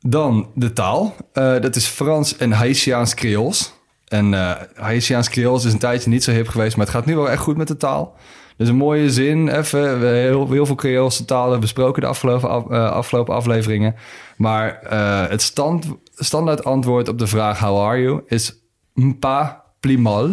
Dan 0.00 0.50
de 0.54 0.72
taal. 0.72 1.16
Eh, 1.32 1.60
dat 1.60 1.76
is 1.76 1.86
Frans 1.86 2.36
en 2.36 2.52
Haitiaans 2.52 3.14
Creools. 3.14 3.72
En 4.08 4.32
Haitiaans 4.74 5.28
Creools 5.28 5.64
is 5.64 5.72
een 5.72 5.78
tijdje 5.78 6.10
niet 6.10 6.24
zo 6.24 6.32
hip 6.32 6.48
geweest, 6.48 6.76
maar 6.76 6.86
het 6.86 6.94
gaat 6.94 7.06
nu 7.06 7.16
wel 7.16 7.30
echt 7.30 7.42
goed 7.42 7.56
met 7.56 7.68
de 7.68 7.76
taal. 7.76 8.16
Dus 8.56 8.68
een 8.68 8.76
mooie 8.76 9.10
zin, 9.10 9.48
even. 9.48 9.80
We 9.82 9.86
hebben 9.88 10.14
heel, 10.14 10.50
heel 10.50 10.66
veel 10.66 10.74
Creoolse 10.74 11.24
talen 11.24 11.60
besproken 11.60 12.02
de 12.02 12.08
afgelopen, 12.08 12.48
af- 12.48 12.70
eh, 12.70 12.90
afgelopen 12.90 13.34
afleveringen. 13.34 13.94
Maar 14.36 14.78
eh, 14.82 15.28
het 15.28 15.42
stand, 15.42 15.86
standaard 16.14 16.64
antwoord 16.64 17.08
op 17.08 17.18
de 17.18 17.26
vraag 17.26 17.58
how 17.58 17.80
are 17.86 18.00
you 18.00 18.22
is 18.26 18.54
mpa 18.94 19.64
plimal. 19.80 20.30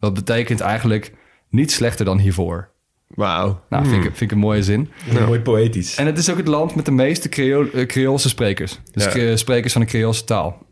Dat 0.00 0.14
betekent 0.14 0.60
eigenlijk 0.60 1.12
niet 1.50 1.72
slechter 1.72 2.04
dan 2.04 2.18
hiervoor. 2.18 2.70
Wauw. 3.08 3.60
Nou, 3.68 3.84
vind, 3.86 3.96
ik, 4.04 4.10
vind 4.16 4.20
ik 4.20 4.30
een 4.32 4.38
mooie 4.38 4.62
zin. 4.62 4.90
Mooi 5.26 5.40
poëtisch. 5.40 5.96
En 5.96 6.06
het 6.06 6.18
is 6.18 6.30
ook 6.30 6.36
het 6.36 6.48
land 6.48 6.74
met 6.74 6.84
de 6.84 6.90
meeste 6.90 7.28
Creool, 7.28 7.66
eh, 7.72 7.86
Creoolse 7.86 8.28
sprekers. 8.28 8.80
Dus 8.92 9.04
Ja. 9.04 9.10
Cre- 9.10 9.36
sprekers 9.36 9.72
van 9.72 9.82
de 9.82 9.86
Creoolse 9.88 10.24
taal. 10.24 10.66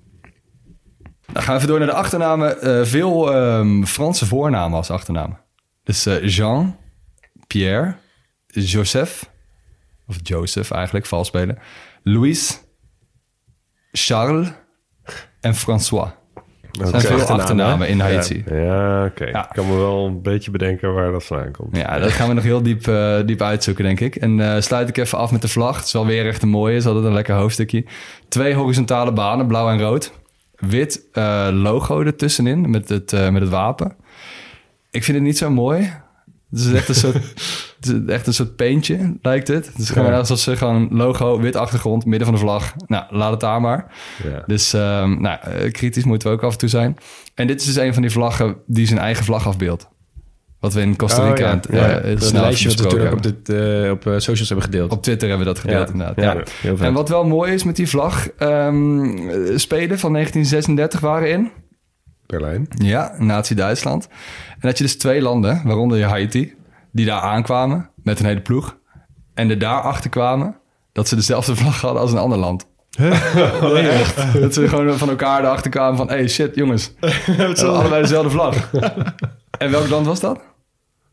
Dan 1.32 1.42
gaan 1.42 1.52
we 1.52 1.56
even 1.56 1.68
door 1.68 1.78
naar 1.78 1.88
de 1.88 1.94
achternamen. 1.94 2.60
Eh, 2.62 2.84
veel 2.84 3.32
ehm, 3.34 3.82
Franse 3.84 4.26
voornamen 4.26 4.76
als 4.76 4.90
achternamen. 4.90 5.38
Dus 5.84 6.04
Jean, 6.22 6.76
Pierre, 7.56 7.94
Joseph, 8.46 9.30
of 10.06 10.16
Joseph 10.22 10.70
eigenlijk, 10.70 11.06
vals 11.06 11.26
spelen. 11.26 11.58
Louis, 12.02 12.60
Charles 13.92 14.48
en 15.40 15.54
François. 15.54 16.10
Er 16.80 16.86
zijn 16.86 17.02
veel 17.02 17.16
achternamen, 17.16 17.40
achternamen 17.40 17.88
in 17.88 18.00
Haiti. 18.00 18.44
Ja, 18.46 19.04
oké. 19.04 19.24
Ja. 19.24 19.44
Ik 19.44 19.54
kan 19.54 19.66
me 19.66 19.76
wel 19.76 20.06
een 20.06 20.22
beetje 20.22 20.50
bedenken 20.50 20.94
waar 20.94 21.12
dat 21.12 21.24
vandaan 21.24 21.52
komt. 21.52 21.76
Ja, 21.76 21.98
dat 21.98 22.10
gaan 22.10 22.28
we 22.28 22.34
nog 22.34 22.44
heel 22.44 22.62
diep, 22.62 22.86
eh, 22.86 23.18
diep 23.26 23.42
uitzoeken, 23.42 23.84
denk 23.84 24.00
ik. 24.00 24.16
En 24.16 24.40
eh, 24.40 24.60
sluit 24.60 24.88
ik 24.88 24.96
even 24.96 25.18
af 25.18 25.32
met 25.32 25.42
de 25.42 25.48
vlag. 25.48 25.76
Het 25.76 25.86
is 25.86 25.92
wel 25.92 26.06
weer 26.06 26.26
echt 26.26 26.42
een 26.42 26.48
mooie. 26.48 26.74
Het 26.74 26.82
is 26.82 26.88
altijd 26.88 27.04
een 27.06 27.12
lekker 27.12 27.34
hoofdstukje. 27.34 27.84
Twee 28.28 28.54
horizontale 28.54 29.12
banen, 29.12 29.46
blauw 29.46 29.68
en 29.68 29.80
rood. 29.80 30.12
Wit 30.56 31.08
eh, 31.12 31.48
logo 31.52 32.00
ertussenin 32.00 32.70
met 32.70 32.88
het, 32.88 33.12
eh, 33.12 33.28
met 33.28 33.42
het 33.42 33.50
wapen. 33.50 33.96
Ik 34.90 35.04
vind 35.04 35.16
het 35.16 35.26
niet 35.26 35.38
zo 35.38 35.50
mooi. 35.50 36.04
Het 36.56 36.66
is 36.66 36.72
echt 36.72 36.88
een 36.88 36.94
soort, 36.94 37.16
echt 38.16 38.26
een 38.26 38.34
soort 38.34 38.56
peentje, 38.56 39.16
lijkt 39.22 39.48
het. 39.48 39.66
Het 39.66 39.78
is 39.78 39.90
gewoon 39.90 40.10
Ja. 40.10 40.18
alsof 40.18 40.38
ze 40.38 40.56
gewoon 40.56 40.88
logo, 40.90 41.40
wit 41.40 41.56
achtergrond, 41.56 42.04
midden 42.04 42.26
van 42.26 42.34
de 42.34 42.40
vlag. 42.40 42.72
Nou, 42.86 43.04
laat 43.10 43.30
het 43.30 43.40
daar 43.40 43.60
maar. 43.60 43.86
Ja. 44.24 44.42
Dus 44.46 44.72
ehm, 44.72 45.20
nou, 45.20 45.38
eh, 45.42 45.72
kritisch 45.72 46.04
moeten 46.04 46.28
we 46.28 46.34
ook 46.34 46.42
af 46.42 46.52
en 46.52 46.58
toe 46.58 46.68
zijn. 46.68 46.96
En 47.34 47.46
dit 47.46 47.60
is 47.60 47.66
dus 47.66 47.76
een 47.76 47.92
van 47.92 48.02
die 48.02 48.10
vlaggen 48.10 48.56
die 48.66 48.86
zijn 48.86 48.98
eigen 48.98 49.24
vlag 49.24 49.46
afbeeldt. 49.46 49.88
Wat 50.60 50.74
we 50.74 50.80
in 50.80 50.96
Costa 50.96 51.22
Oh, 51.22 51.28
Rica 51.28 51.48
ja. 51.48 51.54
het, 51.54 51.66
Ja, 51.70 51.88
eh, 51.98 52.10
dat 52.12 52.22
het 52.24 52.32
lijstje 52.32 52.68
wat 52.68 52.92
we 52.92 53.10
op, 53.12 53.22
dit, 53.22 53.48
eh, 53.48 53.90
op 53.90 54.06
eh, 54.06 54.12
socials 54.18 54.48
hebben 54.48 54.66
gedeeld. 54.66 54.92
Op 54.92 55.02
Twitter 55.02 55.28
hebben 55.28 55.46
we 55.46 55.52
dat 55.52 55.62
gedeeld 55.62 55.86
Ja. 55.86 55.92
inderdaad. 55.92 56.16
Ja, 56.16 56.32
Ja. 56.34 56.42
heel. 56.60 56.78
En 56.78 56.92
wat 56.92 57.08
wel 57.08 57.24
mooi 57.24 57.52
is 57.52 57.64
met 57.64 57.76
die 57.76 57.88
vlag, 57.88 58.28
eh, 58.28 58.74
Spelen 59.56 59.98
van 59.98 60.12
1936 60.12 61.00
waren 61.00 61.30
in. 61.30 61.50
Berlijn. 62.26 62.68
Ja, 62.68 63.14
Nazi-Duitsland. 63.18 64.08
En 64.50 64.60
dat 64.60 64.78
je 64.78 64.84
dus 64.84 64.96
twee 64.96 65.22
landen, 65.22 65.60
waaronder 65.64 65.98
je 65.98 66.04
Haiti, 66.04 66.54
die 66.92 67.06
daar 67.06 67.20
aankwamen 67.20 67.90
met 68.02 68.20
een 68.20 68.26
hele 68.26 68.40
ploeg. 68.40 68.78
En 69.34 69.50
er 69.50 69.58
daarachter 69.58 70.10
kwamen 70.10 70.56
dat 70.92 71.08
ze 71.08 71.16
dezelfde 71.16 71.56
vlag 71.62 71.80
hadden 71.80 72.02
als 72.02 72.12
een 72.12 72.18
ander 72.18 72.38
land. 72.38 72.66
dat 74.40 74.54
ze 74.54 74.68
gewoon 74.68 74.98
van 74.98 75.08
elkaar 75.08 75.44
erachter 75.44 75.70
kwamen 75.70 75.96
van... 75.96 76.08
hey, 76.08 76.28
shit, 76.28 76.54
jongens. 76.54 76.92
We 77.00 77.32
hebben 77.32 77.68
allebei 77.68 78.02
dezelfde 78.02 78.30
vlag. 78.30 78.72
en 79.58 79.70
welk 79.70 79.88
land 79.88 80.06
was 80.06 80.20
dat? 80.20 80.40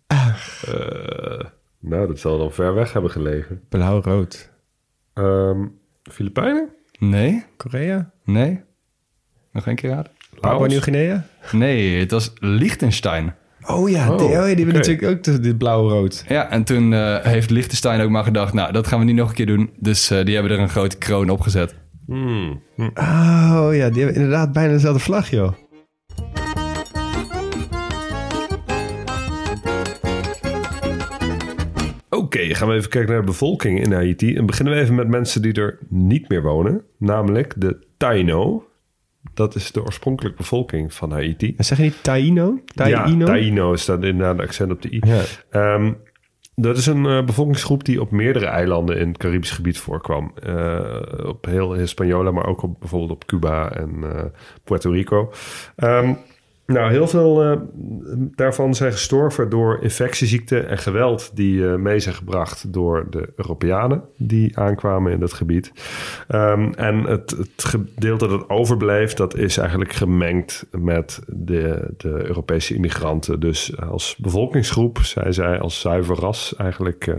Eh, 0.07 1.39
nou, 1.79 2.07
dat 2.07 2.19
zal 2.19 2.37
dan 2.37 2.51
ver 2.51 2.73
weg 2.73 2.93
hebben 2.93 3.11
gelegen. 3.11 3.61
Blauw-rood. 3.69 4.51
Ehm, 5.13 5.65
Filipijnen? 6.03 6.69
Nee, 6.99 7.45
Korea? 7.57 8.11
nee. 8.23 8.63
Nog 9.51 9.67
een 9.67 9.75
keer 9.75 9.89
raden. 9.89 10.11
Papua? 10.49 10.67
Nieuw-Guinea? 10.67 11.25
Nee, 11.51 11.99
het 11.99 12.11
was 12.11 12.33
Liechtenstein. 12.39 13.35
Oh 13.67 13.89
ja, 13.89 14.11
Oh, 14.11 14.17
die, 14.17 14.25
oh, 14.27 14.31
ja, 14.31 14.39
die 14.39 14.47
hebben 14.47 14.65
oké. 14.67 14.73
natuurlijk 14.77 15.07
ook 15.07 15.23
de- 15.23 15.39
dit 15.39 15.57
blauw-rood. 15.57 16.25
Ja, 16.27 16.49
en 16.49 16.63
toen 16.63 16.93
eh, 16.93 17.15
heeft 17.21 17.49
Liechtenstein 17.49 18.01
ook 18.01 18.09
maar 18.09 18.23
gedacht... 18.23 18.53
nou, 18.53 18.71
dat 18.71 18.87
gaan 18.87 18.99
we 18.99 19.05
niet 19.05 19.15
nog 19.15 19.29
een 19.29 19.35
keer 19.35 19.45
doen. 19.45 19.69
Dus 19.79 20.09
eh, 20.11 20.25
die 20.25 20.33
hebben 20.35 20.51
er 20.53 20.59
een 20.59 20.69
grote 20.69 20.97
kroon 20.97 21.29
op 21.29 21.41
gezet. 21.41 21.75
Hmm. 22.05 22.61
Hm. 22.75 22.81
Oh 22.95 23.67
ja, 23.71 23.89
die 23.89 24.03
hebben 24.03 24.15
inderdaad 24.15 24.51
bijna 24.51 24.71
dezelfde 24.73 24.99
vlag, 24.99 25.29
joh. 25.29 25.53
Oké, 32.09 32.41
Oké, 32.43 32.55
gaan 32.55 32.67
we 32.67 32.73
even 32.73 32.89
kijken 32.89 33.11
naar 33.11 33.19
de 33.19 33.25
bevolking 33.27 33.83
in 33.83 33.91
Haiti. 33.93 34.35
En 34.35 34.45
beginnen 34.45 34.73
we 34.73 34.79
even 34.79 34.95
met 34.95 35.07
mensen 35.07 35.41
die 35.41 35.53
er 35.53 35.77
niet 35.89 36.29
meer 36.29 36.41
wonen. 36.41 36.81
Namelijk 36.97 37.53
de 37.57 37.77
Taino. 37.97 38.65
Dat 39.33 39.55
is 39.55 39.71
de 39.71 39.83
oorspronkelijke 39.83 40.37
bevolking 40.37 40.93
van 40.93 41.11
Haiti. 41.11 41.53
Zeg 41.57 41.77
je 41.77 41.83
niet 41.83 42.03
Taino? 42.03 42.59
Taino? 42.75 43.25
Ja, 43.25 43.25
Taino 43.25 43.75
staat 43.75 44.03
inderdaad 44.03 44.39
een 44.39 44.45
accent 44.45 44.71
op 44.71 44.81
de 44.81 44.91
i. 44.91 45.01
Ja. 45.05 45.21
Ehm, 45.49 45.93
dat 46.55 46.77
is 46.77 46.85
een 46.85 47.05
eh, 47.05 47.23
bevolkingsgroep 47.25 47.83
die 47.85 48.01
op 48.01 48.11
meerdere 48.11 48.45
eilanden 48.45 48.97
in 48.97 49.07
het 49.07 49.17
Caribisch 49.17 49.51
gebied 49.51 49.77
voorkwam. 49.77 50.31
Eh, 50.43 50.79
op 51.25 51.45
heel 51.45 51.73
Hispaniola, 51.73 52.31
maar 52.31 52.45
ook 52.45 52.61
op, 52.63 52.79
bijvoorbeeld 52.79 53.11
op 53.11 53.25
Cuba 53.25 53.71
en 53.71 54.03
eh, 54.03 54.23
Puerto 54.63 54.91
Rico. 54.91 55.31
Ehm, 55.75 56.13
nou, 56.65 56.91
heel 56.91 57.07
veel 57.07 57.43
eh, 57.43 57.57
daarvan 58.35 58.75
zijn 58.75 58.91
gestorven 58.91 59.49
door 59.49 59.79
infectieziekten 59.81 60.67
en 60.67 60.77
geweld 60.77 61.31
die 61.35 61.67
eh, 61.67 61.75
mee 61.75 61.99
zijn 61.99 62.15
gebracht 62.15 62.73
door 62.73 63.07
de 63.09 63.29
Europeanen 63.35 64.01
die 64.17 64.57
aankwamen 64.57 65.11
in 65.11 65.19
dat 65.19 65.33
gebied. 65.33 65.71
Ehm, 66.27 66.71
en 66.75 67.03
het, 67.03 67.31
het 67.31 67.63
gedeelte 67.65 68.27
dat 68.27 68.49
overbleef, 68.49 69.13
dat 69.13 69.37
is 69.37 69.57
eigenlijk 69.57 69.93
gemengd 69.93 70.65
met 70.71 71.19
de, 71.27 71.93
de 71.97 72.09
Europese 72.27 72.75
immigranten. 72.75 73.39
Dus 73.39 73.79
als 73.79 74.15
bevolkingsgroep 74.17 74.97
zijn 74.97 75.33
zij 75.33 75.59
als 75.59 75.79
zuiver 75.79 76.15
ras 76.15 76.55
eigenlijk 76.57 77.07
eh, 77.07 77.15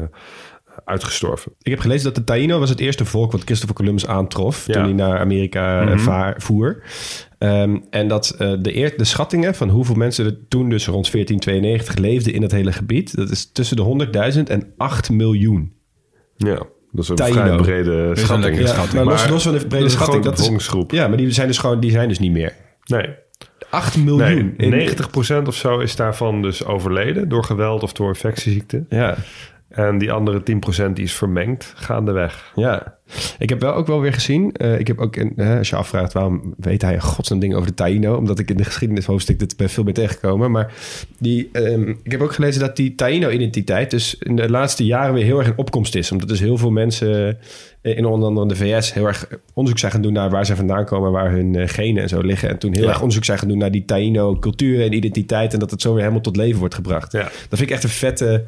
uitgestorven. 0.84 1.52
Ik 1.62 1.70
heb 1.70 1.80
gelezen 1.80 2.04
dat 2.04 2.14
de 2.14 2.24
Taino 2.24 2.58
was 2.58 2.70
het 2.70 2.80
eerste 2.80 3.04
volk 3.04 3.32
wat 3.32 3.42
Christopher 3.44 3.76
Columbus 3.76 4.06
aantrof 4.06 4.66
Ja. 4.66 4.72
toen 4.72 4.82
hij 4.82 4.92
naar 4.92 5.18
Amerika 5.18 5.84
Mhm. 5.84 5.98
vaar- 5.98 6.34
voer. 6.38 6.82
Ehm, 7.44 7.76
en 7.90 8.08
dat 8.08 8.30
eh, 8.38 8.52
de, 8.60 8.76
eer, 8.76 8.96
de 8.96 9.04
schattingen 9.04 9.54
van 9.54 9.68
hoeveel 9.68 9.94
mensen 9.94 10.24
er 10.24 10.38
toen 10.48 10.68
dus 10.68 10.86
rond 10.86 11.10
1492 11.12 11.96
leefden 11.96 12.32
in 12.32 12.40
dat 12.40 12.50
hele 12.50 12.72
gebied, 12.72 13.16
dat 13.16 13.30
is 13.30 13.52
tussen 13.52 13.76
de 13.76 14.06
100.000 14.36 14.42
en 14.42 14.72
8 14.76 15.10
miljoen. 15.10 15.72
Ja, 16.36 16.54
dat 16.92 17.02
is 17.04 17.08
een 17.08 17.16
Taino. 17.16 17.42
vrij 17.42 17.56
brede 17.56 18.16
schatting. 18.16 18.58
Ja, 18.58 18.66
schatting. 18.66 19.04
maar 19.04 19.04
los, 19.12 19.22
Maar 19.22 19.30
los 19.32 19.42
van 19.42 19.52
de 19.52 19.58
brede 19.58 19.74
dat 19.74 19.84
is 19.86 19.92
een 19.92 19.98
schatting, 20.00 20.24
dat 20.24 20.38
is, 20.90 20.98
ja, 20.98 21.08
maar 21.08 21.16
die 21.16 21.30
zijn 21.30 21.46
dus 21.46 21.58
gewoon, 21.58 21.80
die 21.80 21.90
zijn 21.90 22.08
dus 22.08 22.18
niet 22.18 22.32
meer. 22.32 22.52
Nee, 22.84 23.08
8 23.70 23.96
miljoen. 23.96 24.54
nee 24.56 24.70
In- 24.70 24.70
90% 24.70 25.46
of 25.46 25.54
zo 25.54 25.78
is 25.78 25.96
daarvan 25.96 26.42
dus 26.42 26.64
overleden 26.64 27.28
door 27.28 27.44
geweld 27.44 27.82
of 27.82 27.92
door 27.92 28.08
infectieziekte. 28.08 28.84
Ja, 28.88 29.16
En 29.74 29.98
die 29.98 30.12
andere 30.12 30.42
10% 30.88 30.92
die 30.92 31.04
is 31.04 31.12
vermengd 31.12 31.72
gaandeweg. 31.76 32.52
ja. 32.54 32.98
Ik 33.38 33.48
heb 33.48 33.60
wel 33.60 33.74
ook 33.74 33.86
wel 33.86 34.00
weer 34.00 34.12
gezien. 34.12 34.52
eh, 34.52 34.78
ik 34.78 34.86
heb 34.86 34.98
ook, 34.98 35.16
als 35.58 35.68
je 35.68 35.76
afvraagt 35.76 36.12
waarom 36.12 36.54
weet 36.56 36.82
hij 36.82 36.94
een 36.94 37.00
godsnaam 37.00 37.38
ding 37.38 37.54
over 37.54 37.66
de 37.66 37.74
Taino, 37.74 38.16
omdat 38.16 38.38
ik 38.38 38.50
in 38.50 38.56
de 38.56 38.64
geschiedenishoofdstuk 38.64 39.38
dit 39.38 39.56
bij 39.56 39.68
veel 39.68 39.84
meer 39.84 39.94
tegengekomen. 39.94 40.50
Maar 40.50 40.72
die, 41.18 41.48
ehm, 41.52 41.88
ik 42.02 42.10
heb 42.10 42.20
ook 42.20 42.32
gelezen 42.32 42.60
dat 42.60 42.76
die 42.76 42.94
Taino-identiteit 42.94 43.90
dus 43.90 44.18
in 44.18 44.36
de 44.36 44.50
laatste 44.50 44.84
jaren 44.84 45.14
weer 45.14 45.24
heel 45.24 45.38
erg 45.38 45.46
in 45.46 45.56
opkomst 45.58 45.94
is. 45.94 46.12
Omdat 46.12 46.28
dus 46.28 46.40
heel 46.40 46.58
veel 46.58 46.70
mensen 46.70 47.38
in 47.84 48.04
onder 48.04 48.28
andere 48.28 48.46
de 48.48 48.56
VS 48.56 48.92
heel 48.92 49.06
erg 49.06 49.28
onderzoek 49.54 49.80
zijn 49.80 49.92
gaan 49.92 50.02
doen 50.02 50.12
naar 50.12 50.30
waar 50.30 50.46
ze 50.46 50.56
vandaan 50.56 50.84
komen, 50.84 51.12
waar 51.12 51.30
hun 51.30 51.54
eh, 51.54 51.68
genen 51.68 52.02
en 52.02 52.08
zo 52.08 52.20
liggen. 52.20 52.48
En 52.48 52.58
toen 52.58 52.72
heel 52.74 52.82
Ja. 52.82 52.88
erg 52.88 52.98
onderzoek 53.00 53.24
zijn 53.24 53.38
gaan 53.38 53.48
doen 53.48 53.58
naar 53.58 53.70
die 53.70 53.84
Taino-cultuur 53.84 54.82
en 54.84 54.92
identiteit 54.92 55.52
en 55.52 55.58
dat 55.58 55.70
het 55.70 55.80
zo 55.82 55.90
weer 55.90 56.00
helemaal 56.00 56.20
tot 56.22 56.36
leven 56.36 56.58
wordt 56.58 56.74
gebracht. 56.74 57.12
Ja. 57.12 57.22
Dat 57.22 57.30
vind 57.48 57.60
ik 57.60 57.70
echt 57.70 57.82
een 57.84 57.88
vette 57.90 58.44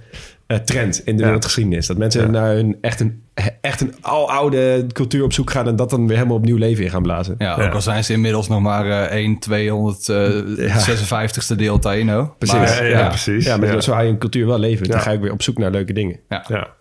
eh, 0.47 0.57
trend 0.59 0.99
in 1.05 1.13
de 1.15 1.19
Ja. 1.19 1.25
wereldgeschiedenis. 1.25 1.87
Dat 1.87 1.97
mensen 1.97 2.23
Ja. 2.23 2.29
naar 2.31 2.55
hun 2.55 2.77
echt 2.81 3.01
een, 3.01 3.23
echt 3.61 3.81
een 3.81 3.95
aloude 4.01 4.87
cultuur 4.93 5.25
op 5.25 5.33
zoek 5.33 5.51
gaan 5.51 5.67
en 5.67 5.77
dat 5.77 5.91
dan 5.91 6.07
weer 6.07 6.17
helemaal 6.17 6.37
opnieuw 6.37 6.57
leven 6.57 6.85
in 6.85 6.91
gaan 6.91 7.03
blazen. 7.03 7.35
Ja, 7.39 7.55
ook 7.67 7.73
al 7.75 7.81
zijn 7.81 8.05
ze 8.05 8.13
inmiddels 8.13 8.49
nog 8.49 8.61
maar 8.61 8.91
eh 9.09 9.17
1 9.19 9.39
256ste 9.39 11.55
deel 11.57 11.79
Taino. 11.79 12.35
Precies. 12.39 12.57
Maar, 12.59 12.89
Ja, 12.89 12.99
ja, 12.99 13.09
precies. 13.09 13.45
Ja, 13.45 13.57
maar 13.57 13.73
Ja. 13.75 13.81
zo 13.81 13.93
hou 13.93 14.05
je 14.05 14.11
een 14.11 14.19
cultuur 14.19 14.47
wel 14.47 14.59
leven. 14.59 14.89
Dan 14.89 15.01
ga 15.01 15.11
ik 15.11 15.21
weer 15.21 15.33
op 15.33 15.43
zoek 15.43 15.59
naar 15.59 15.71
leuke 15.71 15.93
dingen. 15.93 16.19
ja. 16.29 16.75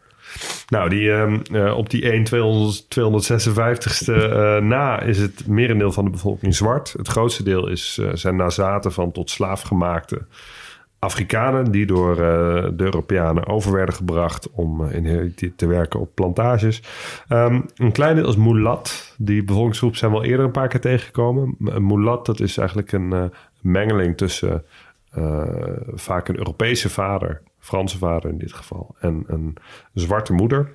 Nou, 0.70 0.90
die, 0.90 1.12
ehm, 1.12 1.40
eh, 1.54 1.78
op 1.78 1.90
die 1.90 2.12
1 2.14 2.24
200, 2.24 2.90
256ste 2.90 4.14
eh, 4.14 4.62
na 4.62 5.02
is 5.02 5.18
het 5.18 5.48
merendeel 5.48 5.92
van 5.92 6.06
de 6.06 6.12
bevolking 6.12 6.56
zwart. 6.56 6.94
Het 6.98 7.08
grootste 7.08 7.44
deel 7.44 7.68
is, 7.68 7.98
eh, 8.02 8.10
zijn 8.14 8.36
nazaten 8.36 8.92
van 8.92 9.12
tot 9.12 9.30
slaafgemaakte 9.30 10.22
Afrikanen... 11.00 11.72
die 11.72 11.86
door 11.86 12.16
de 12.16 12.84
Europeanen 12.84 13.48
over 13.48 13.72
werden 13.72 13.96
gebracht 13.96 14.50
om 14.52 14.86
in 14.86 15.34
te 15.56 15.68
werken 15.68 16.00
op 16.00 16.16
plantages. 16.16 16.82
Ehm, 17.28 17.62
een 17.76 17.92
klein 17.92 18.16
deel 18.16 18.28
is 18.28 18.36
mulat. 18.36 19.14
Die 19.18 19.44
bevolkingsgroep 19.44 19.96
zijn 19.96 20.12
we 20.12 20.18
al 20.18 20.24
eerder 20.24 20.46
een 20.46 20.52
paar 20.52 20.68
keer 20.68 20.80
tegengekomen. 20.80 21.56
Mulat, 21.60 22.26
dat 22.26 22.40
is 22.40 22.58
eigenlijk 22.58 22.92
een 22.92 23.32
mengeling 23.62 24.18
tussen 24.18 24.64
vaak 25.94 26.28
een 26.28 26.38
Europese 26.38 26.90
vader, 26.90 27.42
Franse 27.66 27.98
vader 27.98 28.30
in 28.30 28.38
dit 28.38 28.54
geval, 28.54 28.96
en 29.00 29.24
een 29.28 29.58
zwarte 29.94 30.34
moeder. 30.34 30.70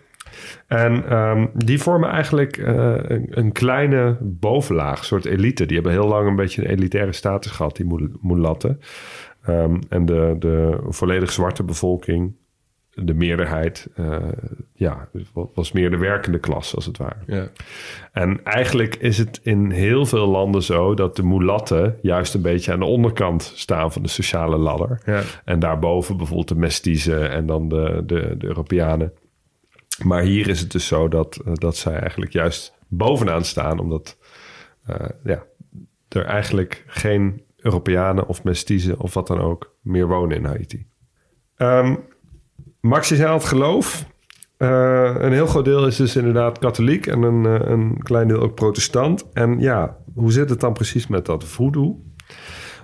En 0.66 1.08
ehm, 1.08 1.46
die 1.54 1.78
vormen 1.78 2.10
eigenlijk 2.10 2.56
eh, 2.56 2.94
een, 3.28 3.52
kleine 3.52 4.16
bovenlaag, 4.20 4.98
een 4.98 5.04
soort 5.04 5.24
elite. 5.24 5.66
Die 5.66 5.74
hebben 5.74 5.92
heel 5.92 6.08
lang 6.08 6.28
een 6.28 6.36
beetje 6.36 6.62
een 6.62 6.70
elitaire 6.70 7.12
status 7.12 7.52
gehad, 7.52 7.76
die 7.76 7.86
mul- 7.86 8.18
mulatten. 8.20 8.80
Ehm, 9.42 9.78
en 9.88 10.04
de, 10.04 10.36
de 10.38 10.78
volledig 10.88 11.32
zwarte 11.32 11.64
bevolking, 11.64 12.34
de 13.02 13.14
meerderheid, 13.14 13.88
eh, 13.94 14.16
ja, 14.74 15.08
was 15.54 15.72
meer 15.72 15.90
de 15.90 15.96
werkende 15.96 16.38
klas 16.38 16.74
als 16.74 16.86
het 16.86 16.96
ware. 16.96 17.16
Ja. 17.26 17.48
En 18.12 18.44
eigenlijk 18.44 18.96
is 18.96 19.18
het 19.18 19.40
in 19.42 19.70
heel 19.70 20.06
veel 20.06 20.26
landen 20.26 20.62
zo 20.62 20.94
dat 20.94 21.16
de 21.16 21.22
mulatten 21.22 21.98
juist 22.02 22.34
een 22.34 22.42
beetje 22.42 22.72
aan 22.72 22.78
de 22.78 22.84
onderkant 22.84 23.52
staan 23.54 23.92
van 23.92 24.02
de 24.02 24.08
sociale 24.08 24.56
ladder. 24.56 25.00
Ja. 25.04 25.22
En 25.44 25.58
daarboven 25.58 26.16
bijvoorbeeld 26.16 26.48
de 26.48 26.54
mestiezen 26.54 27.30
en 27.30 27.46
dan 27.46 27.68
de, 27.68 28.02
de, 28.06 28.34
de 28.38 28.46
Europeanen. 28.46 29.12
Maar 30.04 30.22
hier 30.22 30.48
is 30.48 30.60
het 30.60 30.72
dus 30.72 30.86
zo 30.86 31.08
dat, 31.08 31.36
eh, 31.36 31.52
dat 31.54 31.76
zij 31.76 31.98
eigenlijk 31.98 32.32
juist 32.32 32.78
bovenaan 32.88 33.44
staan, 33.44 33.78
omdat 33.78 34.18
eh, 34.86 35.08
ja, 35.24 35.46
er 36.08 36.24
eigenlijk 36.24 36.84
geen 36.86 37.42
Europeanen 37.56 38.26
of 38.26 38.44
mestiezen 38.44 38.98
of 39.00 39.14
wat 39.14 39.26
dan 39.26 39.40
ook 39.40 39.76
meer 39.80 40.06
wonen 40.06 40.36
in 40.36 40.44
Haiti. 40.44 40.86
Ehm 41.56 41.94
Max, 42.80 43.22
al 43.24 43.34
het 43.34 43.44
geloof. 43.44 44.04
Eh, 44.56 45.14
een 45.18 45.32
heel 45.32 45.46
groot 45.46 45.64
deel 45.64 45.86
is 45.86 45.96
dus 45.96 46.16
inderdaad 46.16 46.58
katholiek 46.58 47.06
en 47.06 47.22
een, 47.22 47.46
eh, 47.46 47.70
een 47.70 48.02
klein 48.02 48.28
deel 48.28 48.40
ook 48.40 48.54
protestant. 48.54 49.28
En 49.32 49.58
ja, 49.58 49.96
hoe 50.14 50.32
zit 50.32 50.50
het 50.50 50.60
dan 50.60 50.72
precies 50.72 51.06
met 51.06 51.26
dat 51.26 51.44
voodoo? 51.44 52.02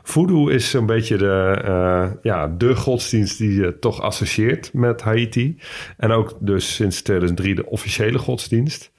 Voodoo 0.03 0.49
is 0.49 0.73
een 0.73 0.87
beetje 0.87 1.17
de, 1.17 1.63
eh, 1.65 2.11
ja, 2.23 2.49
de 2.49 2.77
godsdienst 2.77 3.39
die 3.39 3.61
je 3.61 3.79
toch 3.79 4.01
associeert 4.01 4.73
met 4.73 5.03
Haiti. 5.03 5.59
En 5.97 6.11
ook 6.11 6.37
dus 6.41 6.75
sinds 6.75 7.03
2003 7.03 7.55
de 7.55 7.67
officiële 7.67 8.19
godsdienst. 8.19 8.93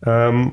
Ehm, 0.00 0.48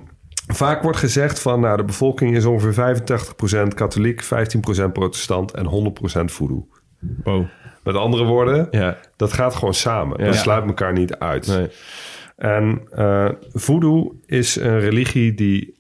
vaak 0.48 0.82
wordt 0.82 0.98
gezegd 0.98 1.40
van 1.40 1.60
nou, 1.60 1.78
de 1.78 1.84
bevolking 1.84 2.36
is 2.36 2.46
ongeveer 2.46 2.74
85% 2.74 3.74
katholiek, 3.74 4.24
15% 4.24 4.94
protestant 4.94 5.52
en 5.52 5.66
100% 5.66 6.32
voodoo. 6.32 6.68
Wow. 7.24 7.46
Met 7.86 7.96
andere 7.96 8.24
woorden, 8.24 8.68
Ja. 8.72 8.98
dat 9.15 9.34
gaat 9.34 9.56
gewoon 9.56 9.74
samen. 9.74 10.20
Ja. 10.20 10.25
Dat 10.25 10.36
sluit 10.36 10.65
elkaar 10.65 10.94
niet 10.94 11.15
uit. 11.18 11.48
Nee. 11.48 11.68
En 12.36 12.82
eh 12.92 13.30
voodoo 13.54 14.20
is 14.25 14.56
een 14.56 14.80
religie 14.80 15.34
die 15.34 15.74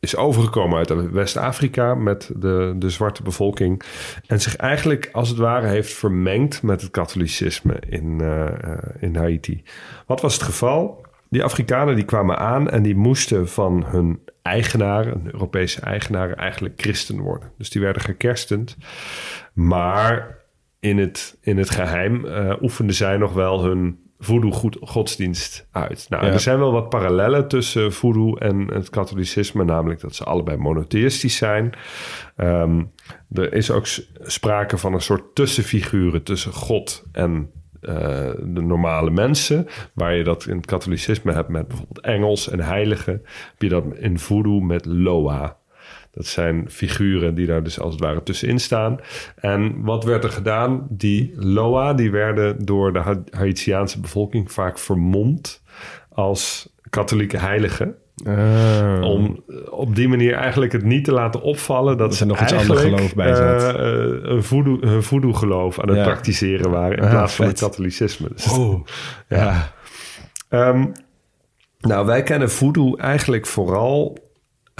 is 0.00 0.16
overgekomen 0.16 0.78
uit 0.78 1.10
West-Afrika 1.10 1.94
met 1.94 2.30
de, 2.36 2.74
de 2.76 2.90
zwarte 2.90 3.22
bevolking. 3.22 3.82
En 4.26 4.40
zich 4.40 4.56
eigenlijk 4.56 5.08
als 5.12 5.28
het 5.28 5.38
ware 5.38 5.66
heeft 5.66 5.92
vermengd 5.92 6.62
met 6.62 6.80
het 6.80 6.90
katholicisme 6.90 7.76
in, 7.88 8.20
eh, 8.20 8.72
in 9.00 9.16
Haiti. 9.16 9.62
Wat 10.06 10.20
was 10.20 10.34
het 10.34 10.42
geval? 10.42 11.06
Die 11.30 11.44
Afrikanen 11.44 11.94
die 11.94 12.04
kwamen 12.04 12.38
aan 12.38 12.70
en 12.70 12.82
die 12.82 12.96
moesten 12.96 13.48
van 13.48 13.84
hun 13.86 14.20
eigenaren, 14.42 15.12
een 15.14 15.32
Europese 15.32 15.80
eigenaren, 15.80 16.36
eigenlijk 16.36 16.74
christen 16.80 17.18
worden. 17.20 17.50
Dus 17.58 17.70
die 17.70 17.82
werden 17.82 18.02
gekerstend. 18.02 18.76
Maar 19.52 20.38
in 20.80 20.98
het, 20.98 21.38
in 21.40 21.58
het 21.58 21.70
geheim 21.70 22.24
eh, 22.24 22.54
oefenden 22.60 22.94
zij 22.94 23.16
nog 23.16 23.32
wel 23.32 23.64
hun 23.64 23.98
voodoo 24.18 24.50
goed, 24.50 24.76
godsdienst 24.80 25.68
uit. 25.72 26.06
Nou, 26.08 26.26
Ja. 26.26 26.32
er 26.32 26.40
zijn 26.40 26.58
wel 26.58 26.72
wat 26.72 26.88
parallellen 26.88 27.48
tussen 27.48 27.92
voodoo 27.92 28.36
en 28.36 28.66
het 28.72 28.90
katholicisme, 28.90 29.64
namelijk 29.64 30.00
dat 30.00 30.14
ze 30.14 30.24
allebei 30.24 30.56
monotheïstisch 30.56 31.36
zijn. 31.36 31.72
Ehm, 32.36 32.82
er 33.32 33.52
is 33.52 33.70
ook 33.70 33.86
sprake 34.22 34.78
van 34.78 34.94
een 34.94 35.00
soort 35.00 35.34
tussenfiguren 35.34 36.22
tussen 36.22 36.52
God 36.52 37.04
en 37.12 37.50
eh, 37.80 37.94
de 38.42 38.60
normale 38.60 39.10
mensen. 39.10 39.66
Waar 39.94 40.14
je 40.14 40.24
dat 40.24 40.46
in 40.46 40.56
het 40.56 40.66
katholicisme 40.66 41.32
hebt 41.32 41.48
met 41.48 41.68
bijvoorbeeld 41.68 42.00
engels 42.04 42.48
en 42.48 42.60
heiligen. 42.60 43.12
Heb 43.50 43.62
je 43.62 43.68
dat 43.68 43.84
in 43.98 44.18
voodoo 44.18 44.60
met 44.60 44.86
Loa. 44.86 45.56
Dat 46.12 46.26
zijn 46.26 46.64
figuren 46.70 47.34
die 47.34 47.46
daar 47.46 47.62
dus 47.62 47.80
als 47.80 47.92
het 47.92 48.02
ware 48.02 48.22
tussenin 48.22 48.58
staan. 48.60 48.98
En 49.36 49.82
wat 49.82 50.04
werd 50.04 50.24
er 50.24 50.30
gedaan? 50.30 50.86
Die 50.88 51.32
Loa, 51.36 51.94
die 51.94 52.10
werden 52.10 52.64
door 52.64 52.92
de 52.92 52.98
Ha- 52.98 53.22
Haitiaanse 53.30 54.00
bevolking 54.00 54.52
vaak 54.52 54.78
vermomd 54.78 55.62
als 56.08 56.72
katholieke 56.90 57.36
heiligen. 57.38 57.94
Ah. 58.26 58.98
Om 59.02 59.44
op 59.70 59.94
die 59.94 60.08
manier 60.08 60.34
eigenlijk 60.34 60.72
het 60.72 60.82
niet 60.84 61.04
te 61.04 61.12
laten 61.12 61.42
opvallen 61.42 61.96
dat, 61.98 62.10
er 62.10 62.16
ze 62.16 62.26
nog 62.26 62.40
iets 62.42 62.52
ander 62.52 62.76
geloof 62.76 63.14
bij 63.14 63.34
zat. 63.34 63.62
eh, 63.62 63.70
eh, 64.04 64.20
een 64.22 64.42
voodoo, 64.42 64.78
een 64.80 65.02
voodoo 65.02 65.32
geloof 65.32 65.80
aan 65.80 65.88
het 65.88 65.96
Ja. 65.96 66.04
praktiseren 66.04 66.70
waren 66.70 66.96
in 66.96 67.02
Ah, 67.04 67.10
plaats 67.10 67.34
van 67.34 67.46
het 67.46 67.58
katholicisme. 67.60 68.28
Dus 68.34 68.58
Oh. 68.58 68.84
Ja. 69.28 69.72
Ehm, 70.48 70.86
nou, 71.80 72.06
wij 72.06 72.22
kennen 72.22 72.50
voodoo 72.50 72.96
eigenlijk 72.96 73.46
vooral 73.46 74.18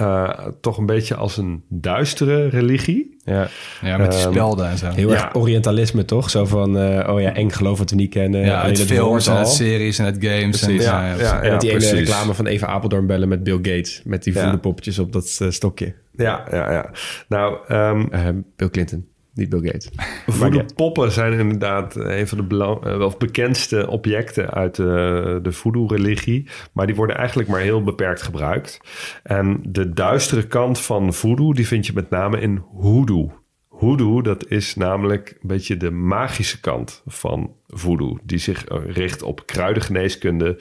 eh, 0.01 0.29
toch 0.61 0.79
een 0.79 0.87
beetje 0.87 1.15
als 1.15 1.37
een 1.37 1.63
duistere 1.69 2.49
religie. 2.49 3.17
ja. 3.25 3.49
Ja, 3.83 3.97
met 3.97 4.11
die 4.11 4.21
Ehm, 4.21 4.31
spelden 4.33 4.69
en 4.69 4.79
zo. 4.79 4.87
Heel 4.91 5.09
Ja. 5.11 5.15
erg 5.15 5.35
Orientalisme, 5.35 6.05
toch? 6.05 6.31
Zo 6.31 6.45
van, 6.45 6.79
eh, 6.79 7.13
oh 7.13 7.21
ja, 7.21 7.35
eng 7.35 7.51
geloof 7.51 7.79
wat 7.79 7.91
we 7.91 7.97
niet 7.97 8.11
kennen. 8.11 8.41
ja, 8.41 8.63
uit 8.63 8.79
het 8.79 8.87
films 8.87 9.27
en 9.27 9.35
uit 9.35 9.49
series 9.49 9.99
en 9.99 10.05
uit 10.05 10.17
games. 10.21 10.43
En, 10.63 10.67
Precies. 10.69 10.85
ja, 10.85 11.07
Ja, 11.07 11.15
ja, 11.15 11.21
ja. 11.23 11.41
En 11.43 11.51
met 11.51 11.61
die 11.61 11.71
ene 11.71 11.91
reclame 11.91 12.35
van 12.35 12.47
Eva 12.47 12.67
Apeldoorn 12.67 13.07
bellen 13.07 13.29
met 13.29 13.43
Bill 13.43 13.57
Gates. 13.63 14.03
Met 14.05 14.25
die 14.25 14.35
Ja. 14.35 14.43
voederpoppetjes 14.43 14.99
op 14.99 15.13
dat 15.13 15.39
eh, 15.41 15.51
stokje. 15.51 15.95
Ja, 16.17 16.45
ja, 16.51 16.73
ja. 16.73 16.91
Nou, 17.29 17.57
ehm 17.69 18.01
Eh, 18.11 18.29
Bill 18.57 18.69
Clinton, 18.71 19.07
niet 19.35 19.49
Bill 19.49 19.61
Gates. 19.63 19.91
voodoo 20.39 20.65
poppen 20.75 21.13
zijn 21.13 21.33
inderdaad 21.33 21.97
een 21.97 22.29
van 22.29 22.39
de 22.39 22.45
belang, 22.45 22.85
eh, 22.85 22.97
wel 22.97 23.15
bekendste 23.19 23.89
objecten 23.89 24.51
uit 24.51 24.75
de, 24.75 25.39
de 25.43 25.53
voodoo-religie. 25.53 26.49
Maar 26.73 26.87
die 26.87 26.95
worden 26.95 27.17
eigenlijk 27.17 27.49
maar 27.49 27.61
heel 27.61 27.83
beperkt 27.83 28.23
gebruikt. 28.23 28.81
En 29.23 29.61
de 29.69 29.93
duistere 29.93 30.47
kant 30.47 30.81
van 30.81 31.15
voodoo, 31.15 31.53
die 31.53 31.67
vind 31.67 31.87
je 31.87 31.93
met 31.93 32.11
name 32.11 32.41
in 32.41 32.63
hoodoo. 32.75 33.33
Hoodoo, 33.69 34.23
dat 34.23 34.47
is 34.47 34.75
namelijk 34.75 35.31
een 35.31 35.49
beetje 35.49 35.77
de 35.77 35.91
magische 35.91 36.61
kant 36.61 37.03
van 37.07 37.55
voodoo. 37.73 38.19
Die 38.23 38.39
zich 38.39 38.65
richt 38.87 39.23
op 39.23 39.47
kruidengeneeskunde, 39.47 40.61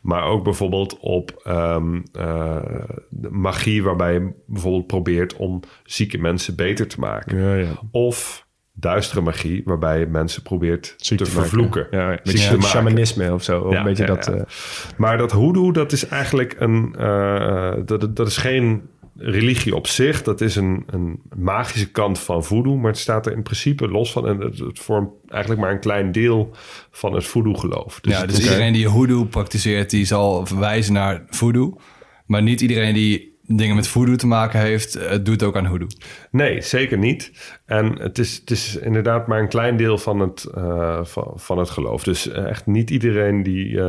maar 0.00 0.24
ook 0.24 0.44
bijvoorbeeld 0.44 0.98
op 1.00 1.40
ehm, 1.44 2.00
eh, 2.12 2.56
magie... 3.30 3.82
waarbij 3.82 4.12
je 4.12 4.32
bijvoorbeeld 4.46 4.86
probeert 4.86 5.36
om 5.36 5.60
zieke 5.84 6.18
mensen 6.18 6.56
beter 6.56 6.88
te 6.88 7.00
maken. 7.00 7.38
Ja, 7.38 7.54
ja. 7.54 7.72
Of 7.90 8.48
duistere 8.72 9.20
magie, 9.20 9.62
waarbij 9.64 9.98
je 9.98 10.06
mensen 10.06 10.42
probeert 10.42 10.94
Ziek 10.96 11.18
te, 11.18 11.26
vervloeken. 11.26 11.86
Ja, 11.90 12.06
maken. 12.06 12.62
shamanisme 12.62 13.32
of 13.32 13.42
zo. 13.42 13.60
Of 13.60 13.72
Ja, 13.72 13.78
een 13.78 13.84
beetje 13.84 14.06
dat... 14.06 14.28
eh, 14.28 14.40
Maar 14.96 15.18
dat 15.18 15.32
hoodoo, 15.32 15.70
dat 15.72 15.92
is 15.92 16.06
eigenlijk 16.06 16.56
een... 16.58 16.94
eh, 16.98 17.72
dat, 17.84 18.16
dat 18.16 18.26
is 18.26 18.36
geen 18.36 18.82
religie 19.22 19.74
op 19.74 19.86
zich. 19.86 20.22
Dat 20.22 20.40
is 20.40 20.56
een, 20.56 20.84
een 20.86 21.20
magische 21.36 21.90
kant 21.90 22.18
van 22.18 22.44
voodoo. 22.44 22.76
Maar 22.76 22.90
het 22.90 23.00
staat 23.00 23.26
er 23.26 23.32
in 23.32 23.42
principe 23.42 23.88
los 23.88 24.12
van. 24.12 24.28
En 24.28 24.40
het, 24.40 24.58
het 24.58 24.78
vormt 24.78 25.10
eigenlijk 25.28 25.60
maar 25.60 25.72
een 25.72 25.80
klein 25.80 26.12
deel 26.12 26.50
van 26.90 27.14
het 27.14 27.24
voodoo-geloof. 27.24 27.98
ja, 28.02 28.20
het 28.20 28.30
dus 28.30 28.38
iedereen 28.38 28.72
die 28.72 28.88
hoodoo 28.88 29.24
praktiseert, 29.24 29.90
die 29.90 30.04
zal 30.04 30.46
verwijzen 30.46 30.92
naar 30.92 31.24
voodoo. 31.28 31.80
Maar 32.26 32.42
niet 32.42 32.60
iedereen 32.60 32.94
die 32.94 33.38
dingen 33.56 33.76
met 33.76 33.88
voodoo 33.88 34.16
te 34.16 34.26
maken 34.26 34.60
heeft, 34.60 34.94
eh, 34.94 35.18
doet 35.22 35.42
ook 35.42 35.56
aan 35.56 35.66
hoodoo. 35.66 35.86
Nee, 36.30 36.60
zeker 36.60 36.98
niet. 36.98 37.32
En 37.66 37.98
het 37.98 38.18
is, 38.18 38.36
het 38.36 38.50
is 38.50 38.76
inderdaad 38.76 39.26
maar 39.26 39.40
een 39.40 39.48
klein 39.48 39.76
deel 39.76 39.98
van 39.98 40.20
het, 40.20 40.44
eh, 40.44 41.04
van, 41.04 41.32
van 41.36 41.58
het 41.58 41.70
geloof. 41.70 42.04
Dus 42.04 42.28
eh, 42.28 42.48
echt 42.48 42.66
niet 42.66 42.90
iedereen 42.90 43.42
die 43.42 43.80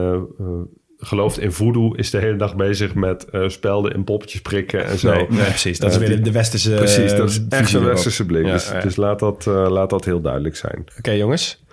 gelooft 1.01 1.39
in 1.39 1.51
voodoo... 1.51 1.93
is 1.93 2.09
de 2.09 2.17
hele 2.17 2.35
dag 2.37 2.55
bezig 2.55 2.93
met 2.95 3.25
eh, 3.25 3.47
spelden 3.49 3.93
en 3.93 4.03
poppetjes 4.03 4.41
prikken 4.41 4.85
en 4.85 4.99
zo. 4.99 5.13
nee, 5.13 5.25
nee, 5.29 5.45
precies. 5.45 5.79
Dat 5.79 5.89
is 5.89 5.95
Eh, 5.95 6.01
weer 6.01 6.09
de, 6.09 6.15
die- 6.15 6.23
de 6.23 6.31
westerse 6.31 6.71
Precies, 6.73 7.11
dat 7.15 7.29
is 7.29 7.35
visie 7.35 7.49
echt 7.49 7.73
een 7.73 7.83
westerse 7.83 8.25
blik. 8.25 8.45
Ja, 8.45 8.51
dus 8.51 8.67
ja. 8.69 8.79
dus 8.81 8.95
laat, 8.95 9.19
dat, 9.19 9.47
eh, 9.47 9.65
laat 9.69 9.89
dat 9.89 10.05
heel 10.05 10.21
duidelijk 10.21 10.55
zijn. 10.55 10.85
Oké, 10.97 11.11
jongens. 11.11 11.63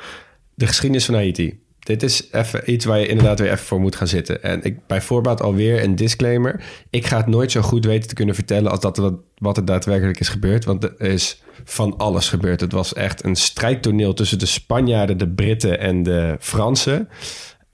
De 0.55 0.67
geschiedenis 0.67 1.05
van 1.05 1.15
Haiti. 1.15 1.59
Dit 1.79 2.03
is 2.03 2.29
even 2.33 2.71
iets 2.73 2.85
waar 2.85 2.99
je 2.99 3.07
inderdaad 3.07 3.39
weer 3.39 3.51
even 3.53 3.65
voor 3.67 3.81
moet 3.81 3.97
gaan 3.97 4.07
zitten. 4.09 4.43
En 4.43 4.63
ik 4.63 4.87
bij 4.87 5.01
voorbaat 5.01 5.41
alweer 5.43 5.83
een 5.83 5.95
disclaimer. 5.97 6.61
Ik 6.91 7.07
ga 7.07 7.17
het 7.17 7.27
nooit 7.27 7.51
zo 7.51 7.61
goed 7.61 7.85
weten 7.85 8.09
te 8.09 8.15
kunnen 8.15 8.35
vertellen 8.35 8.71
als 8.71 8.81
dat 8.81 8.97
wat, 8.97 9.15
wat 9.39 9.57
er 9.57 9.65
daadwerkelijk 9.65 10.21
is 10.21 10.29
gebeurd. 10.29 10.65
Want 10.65 10.85
er 10.85 11.01
is 11.01 11.43
van 11.65 11.97
alles 11.97 12.29
gebeurd. 12.29 12.61
Het 12.61 12.73
was 12.73 12.93
echt 12.95 13.25
een 13.25 13.37
strijdtoneel 13.37 14.15
tussen 14.15 14.39
de 14.39 14.47
Spanjaarden, 14.47 15.19
de 15.19 15.29
Britten 15.29 15.79
en 15.81 16.03
de 16.03 16.37
Fransen. 16.41 17.09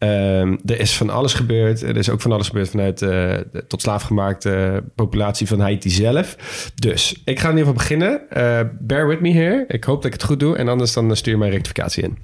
Ehm, 0.04 0.56
er 0.64 0.80
is 0.80 0.96
van 0.96 1.10
alles 1.10 1.34
gebeurd. 1.34 1.82
Er 1.82 1.96
is 1.96 2.10
ook 2.10 2.20
van 2.20 2.32
alles 2.32 2.46
gebeurd 2.46 2.68
vanuit 2.68 3.02
eh, 3.02 3.08
de 3.52 3.64
tot 3.68 3.80
slaafgemaakte 3.80 4.82
populatie 4.94 5.46
van 5.46 5.60
Haiti 5.60 5.90
zelf. 5.90 6.36
Dus 6.74 7.22
ik 7.24 7.40
ga 7.40 7.50
in 7.50 7.56
ieder 7.56 7.72
geval 7.72 7.72
beginnen. 7.72 8.30
Eh, 8.30 8.60
bear 8.80 9.08
with 9.08 9.20
me 9.20 9.32
here. 9.32 9.64
Ik 9.68 9.84
hoop 9.84 9.96
dat 9.96 10.04
ik 10.04 10.12
het 10.12 10.22
goed 10.22 10.40
doe. 10.40 10.56
En 10.56 10.68
anders 10.68 10.92
dan 10.92 11.16
stuur 11.16 11.32
je 11.32 11.38
mijn 11.38 11.50
rectificatie 11.50 12.02
in. 12.02 12.18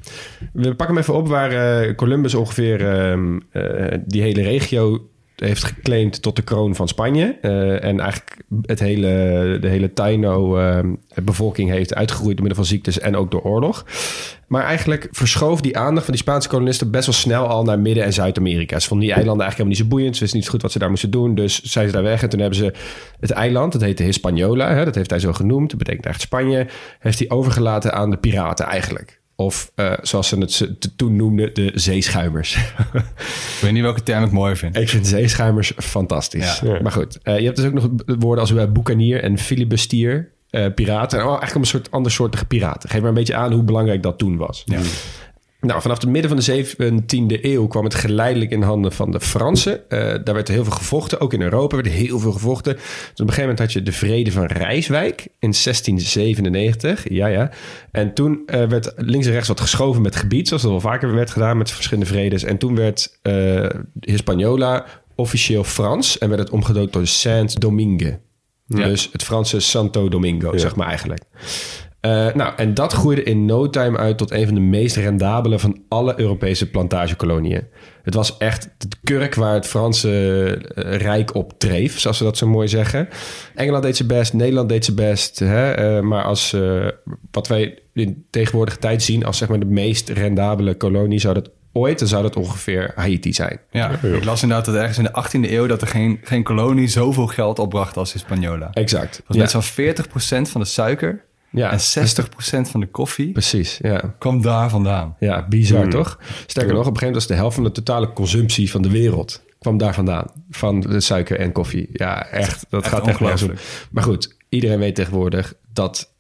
We 0.53 0.75
pakken 0.75 0.87
hem 0.87 0.99
even 0.99 1.15
op 1.15 1.29
waar 1.29 1.51
eh, 1.51 1.95
Columbus 1.95 2.35
ongeveer 2.35 2.89
ehm, 2.89 3.39
eh, 3.51 3.99
die 4.07 4.23
hele 4.23 4.43
regio 4.43 5.10
heeft 5.41 5.65
geclaimd 5.65 6.23
tot 6.23 6.37
de 6.37 6.43
kroon 6.43 6.75
van 6.75 6.89
Spanje. 6.89 7.39
Eh, 7.41 7.85
en 7.85 8.01
eigenlijk 8.01 8.37
het 8.63 8.81
hele, 8.81 9.59
de 9.61 9.69
hele 9.69 9.93
Taino-bevolking 9.93 11.71
heeft 11.71 11.95
uitgeroeid 11.95 12.37
door 12.37 12.47
middel 12.47 12.65
van 12.65 12.73
ziektes 12.73 12.99
en 12.99 13.17
ook 13.17 13.31
door 13.31 13.43
oorlog. 13.43 13.85
Maar 14.47 14.65
eigenlijk 14.65 15.09
verschoof 15.11 15.61
die 15.61 15.79
aandacht 15.79 16.05
van 16.05 16.15
die 16.15 16.23
Spaanse 16.23 16.49
kolonisten 16.49 16.91
best 16.91 17.07
wel 17.07 17.15
snel 17.15 17.47
al 17.47 17.65
naar 17.65 17.79
Midden- 17.79 18.05
en 18.05 18.13
Zuid-Amerika. 18.13 18.79
Ze 18.79 18.89
vonden 18.89 19.07
die 19.07 19.17
eilanden 19.17 19.47
eigenlijk 19.47 19.71
helemaal 19.71 19.79
niet 19.79 19.91
zo 19.91 19.97
boeiend. 19.97 20.15
Ze 20.15 20.21
wisten 20.21 20.39
niet 20.39 20.47
zo 20.47 20.53
goed 20.53 20.63
wat 20.63 20.73
ze 20.73 20.79
daar 20.79 20.91
moesten 20.91 21.11
doen. 21.11 21.35
Dus 21.35 21.63
zijn 21.63 21.87
ze 21.87 21.93
daar 21.93 22.03
weg. 22.03 22.23
En 22.23 22.29
toen 22.29 22.41
hebben 22.41 22.59
ze 22.59 22.73
het 23.21 23.31
eiland, 23.31 23.73
dat 23.73 23.81
heette 23.81 24.03
Hispaniola. 24.03 24.75
Hè, 24.75 24.85
dat 24.85 24.95
heeft 24.95 25.11
hij 25.11 25.19
zo 25.19 25.33
genoemd. 25.33 25.71
Dat 25.71 25.79
betekent 25.79 26.07
echt 26.07 26.21
Spanje. 26.21 26.67
Heeft 26.99 27.19
hij 27.19 27.31
overgelaten 27.31 27.93
aan 27.93 28.11
de 28.11 28.17
piraten 28.17 28.67
eigenlijk. 28.67 29.20
Of 29.41 29.73
eh, 29.75 29.93
zoals 30.03 30.29
ze 30.29 30.39
het 30.39 30.93
toen 30.97 31.17
noemden, 31.17 31.55
de 31.55 31.73
zeeschuimers. 31.75 32.57
Ik 32.57 33.59
weet 33.61 33.73
niet 33.73 33.83
welke 33.83 34.03
term 34.03 34.25
ik 34.25 34.31
mooi 34.31 34.57
vind. 34.57 34.77
Ik 34.77 34.89
vind 34.89 35.07
zeeschuimers 35.07 35.73
fantastisch. 35.77 36.61
Ja. 36.61 36.81
Maar 36.83 36.93
goed, 36.93 37.19
eh, 37.23 37.39
je 37.39 37.45
hebt 37.45 37.57
dus 37.57 37.67
ook 37.67 37.73
nog 37.73 37.89
woorden 38.07 38.41
als 38.41 38.51
uh, 38.51 38.65
boekanier 38.65 39.23
en 39.23 39.39
filibustier. 39.39 40.31
eh 40.51 40.67
piraten. 40.75 41.19
En 41.19 41.25
eigenlijk 41.25 41.55
een 41.55 41.65
soort 41.65 41.91
andersoortige 41.91 42.45
piraten. 42.45 42.89
Geef 42.89 43.01
maar 43.01 43.09
een 43.09 43.15
beetje 43.15 43.35
aan 43.35 43.53
hoe 43.53 43.63
belangrijk 43.63 44.03
dat 44.03 44.19
toen 44.19 44.37
was. 44.37 44.63
Ja. 44.67 44.81
Nou, 45.61 45.81
vanaf 45.81 46.01
het 46.01 46.11
midden 46.11 46.31
van 46.31 46.41
de 46.41 46.65
17e 46.65 47.45
eeuw 47.45 47.67
kwam 47.67 47.85
het 47.85 47.95
geleidelijk 47.95 48.51
in 48.51 48.63
handen 48.63 48.93
van 48.93 49.11
de 49.11 49.21
Fransen. 49.21 49.91
Eh, 49.91 49.99
daar 49.99 50.35
werd 50.35 50.49
er 50.49 50.55
heel 50.55 50.65
veel 50.65 50.73
gevochten. 50.73 51.21
Ook 51.21 51.33
in 51.33 51.43
Europa 51.43 51.75
werd 51.77 51.89
er 51.89 51.95
heel 51.95 52.19
veel 52.19 52.33
gevochten. 52.33 52.75
Dus 52.75 52.83
op 52.83 53.19
een 53.19 53.27
gegeven 53.27 53.41
moment 53.41 53.59
had 53.59 53.73
je 53.73 53.83
de 53.83 53.93
Vrede 53.93 54.33
van 54.33 54.45
Rijswijk 54.45 55.21
in 55.39 55.53
1697. 55.53 57.09
Ja, 57.09 57.27
ja. 57.27 57.51
En 57.91 58.15
toen 58.15 58.43
eh, 58.47 58.67
werd 58.67 58.93
links 58.97 59.27
en 59.27 59.33
rechts 59.33 59.49
wat 59.49 59.61
geschoven 59.61 60.03
met 60.03 60.17
gebied, 60.17 60.49
zoals 60.49 60.63
dat 60.63 60.71
wel 60.71 60.81
vaker 60.81 61.15
werd 61.15 61.31
gedaan 61.31 61.59
met 61.59 61.71
verschillende 61.71 62.11
vredes. 62.11 62.43
En 62.43 62.59
toen 62.59 62.75
werd 62.75 63.19
eh, 63.23 63.67
Hispaniola 64.01 64.87
officieel 65.15 65.65
Frans 65.65 66.19
en 66.19 66.29
werd 66.29 66.41
het 66.41 66.51
omgedoopt 66.51 66.93
door 66.93 67.07
Saint-Domingue. 67.07 68.19
Ja. 68.67 68.85
Dus 68.85 69.09
het 69.13 69.23
Franse 69.23 69.61
Santo 69.61 70.09
Domingo, 70.09 70.57
zeg 70.57 70.77
maar 70.77 70.87
eigenlijk. 70.87 71.23
Eh, 72.01 72.35
nou, 72.35 72.53
en 72.57 72.75
dat 72.75 72.93
groeide 72.93 73.23
in 73.23 73.45
no 73.45 73.71
time 73.71 73.99
uit 73.99 74.19
tot 74.19 74.31
een 74.31 74.45
van 74.47 74.55
de 74.55 74.61
meest 74.61 74.97
rendabele 74.97 75.59
van 75.59 75.83
alle 75.89 76.21
Europese 76.21 76.71
plantagekoloniën. 76.71 77.63
Het 78.03 78.15
was 78.15 78.37
echt 78.37 78.69
de 78.79 78.97
kurk 79.05 79.35
waar 79.35 79.55
het 79.55 79.67
Franse 79.67 80.11
eh, 80.75 80.97
rijk 80.97 81.35
op 81.35 81.53
dreef, 81.59 81.99
zoals 82.01 82.17
ze 82.17 82.25
dat 82.25 82.37
zo 82.37 82.47
mooi 82.47 82.69
zeggen. 82.69 83.09
Engeland 83.55 83.83
deed 83.83 83.97
zijn 83.97 84.09
best, 84.09 84.33
Nederland 84.33 84.69
deed 84.69 84.85
zijn 84.85 84.97
best. 84.97 85.39
Hè? 85.39 85.71
eh, 85.73 86.01
maar 86.03 86.25
als 86.25 86.53
eh, 86.53 86.87
wat 87.31 87.49
wij 87.49 87.79
in 87.93 88.25
tegenwoordige 88.31 88.79
tijd 88.79 89.03
zien 89.03 89.25
als 89.25 89.39
zeg 89.39 89.49
maar 89.49 89.59
de 89.61 89.67
meest 89.67 90.09
rendabele 90.09 90.75
kolonie, 90.75 91.19
zou 91.19 91.35
dat 91.35 91.51
ooit, 91.73 91.99
dan 91.99 92.09
zou 92.09 92.23
dat 92.23 92.37
ongeveer 92.37 92.93
Haiti 92.95 93.33
zijn. 93.33 93.61
Ja, 93.71 93.91
ik 94.03 94.25
las 94.25 94.43
inderdaad 94.43 94.67
dat 94.67 94.75
ergens 94.75 94.99
in 94.99 95.05
de 95.05 95.25
18e 95.25 95.51
eeuw... 95.51 95.67
dat 95.67 95.81
er 95.83 95.89
geen, 95.89 96.21
geen 96.23 96.43
kolonie 96.43 96.89
zoveel 96.89 97.27
geld 97.27 97.59
opbracht 97.59 97.97
als 97.97 98.13
Hispaniola. 98.13 98.71
Exact. 98.73 99.23
Was 99.27 99.37
Ja. 99.37 99.43
net 99.43 99.51
zo'n 99.51 100.47
40% 100.49 100.51
van 100.51 100.61
de 100.61 100.67
suiker 100.67 101.25
Ja, 101.51 101.71
en 101.71 101.79
60% 101.79 102.71
van 102.71 102.81
de 102.81 102.87
koffie 102.87 103.33
precies. 103.33 103.79
Ja. 103.83 104.15
kwam 104.19 104.43
daar 104.43 104.71
vandaan. 104.71 105.17
Ja, 105.19 105.49
bizar 105.49 105.89
toch? 105.89 106.19
Sterker 106.47 106.75
nog, 106.75 106.87
op 106.87 106.93
een 106.93 106.99
gegeven 106.99 107.07
moment 107.07 107.15
was 107.15 107.27
de 107.27 107.35
helft 107.35 107.55
van 107.55 107.65
de 107.65 107.73
totale 107.73 108.13
consumptie 108.13 108.71
van 108.71 108.83
de 108.83 108.91
wereld 108.91 109.43
kwam 109.61 109.79
daar 109.79 109.95
vandaan. 109.95 110.27
Van 110.51 110.81
de 110.81 111.01
suiker 111.01 111.39
en 111.39 111.53
koffie. 111.53 111.89
Ja, 111.93 112.27
echt. 112.27 112.67
Dat 112.69 112.83
Echt 112.83 112.93
gaat 112.93 113.07
echt 113.07 113.21
nergens 113.21 113.43
om. 113.43 113.49
ongelooflijk. 113.49 113.89
Maar 113.91 114.03
goed, 114.03 114.37
iedereen 114.49 114.79
weet 114.79 114.95
tegenwoordig 114.95 115.55
dat 115.73 116.13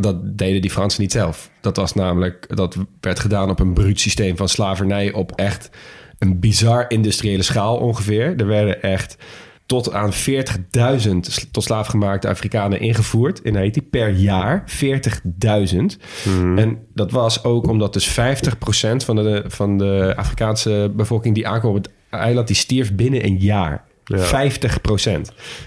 dat 0.00 0.38
deden 0.38 0.60
die 0.62 0.70
Fransen 0.70 1.02
niet 1.02 1.12
zelf. 1.12 1.50
Dat 1.60 1.76
was 1.76 1.94
namelijk, 1.94 2.56
dat 2.56 2.76
werd 3.00 3.20
gedaan 3.20 3.50
op 3.50 3.60
een 3.60 3.74
bruut 3.74 4.00
systeem 4.00 4.36
van 4.36 4.48
slavernij 4.48 5.12
op 5.12 5.32
echt 5.32 5.70
een 6.18 6.40
bizar 6.40 6.84
industriële 6.90 7.42
schaal 7.42 7.76
ongeveer. 7.76 8.36
Er 8.36 8.46
werden 8.46 8.82
echt 8.82 9.16
tot 9.66 9.92
aan 9.92 10.12
40.000 10.12 10.18
sl- 11.20 11.44
tot 11.50 11.62
slaafgemaakte 11.62 12.28
Afrikanen 12.28 12.80
ingevoerd 12.80 13.40
in 13.40 13.54
Haiti 13.54 13.82
per 13.82 14.10
jaar. 14.10 14.64
40.000. 14.66 15.78
En 16.56 16.78
dat 16.94 17.10
was 17.10 17.44
ook 17.44 17.66
omdat 17.68 17.92
dus 17.92 18.10
50% 18.10 18.12
van 18.96 19.16
de, 19.16 19.44
van 19.46 19.78
de 19.78 20.12
Afrikaanse 20.16 20.92
bevolking 20.96 21.34
die 21.34 21.48
aankwam 21.48 21.70
op 21.70 21.82
het 21.82 21.92
eiland, 22.10 22.46
die 22.46 22.56
stierf 22.56 22.94
binnen 22.94 23.24
een 23.24 23.38
jaar. 23.38 23.84
50% 24.12 24.16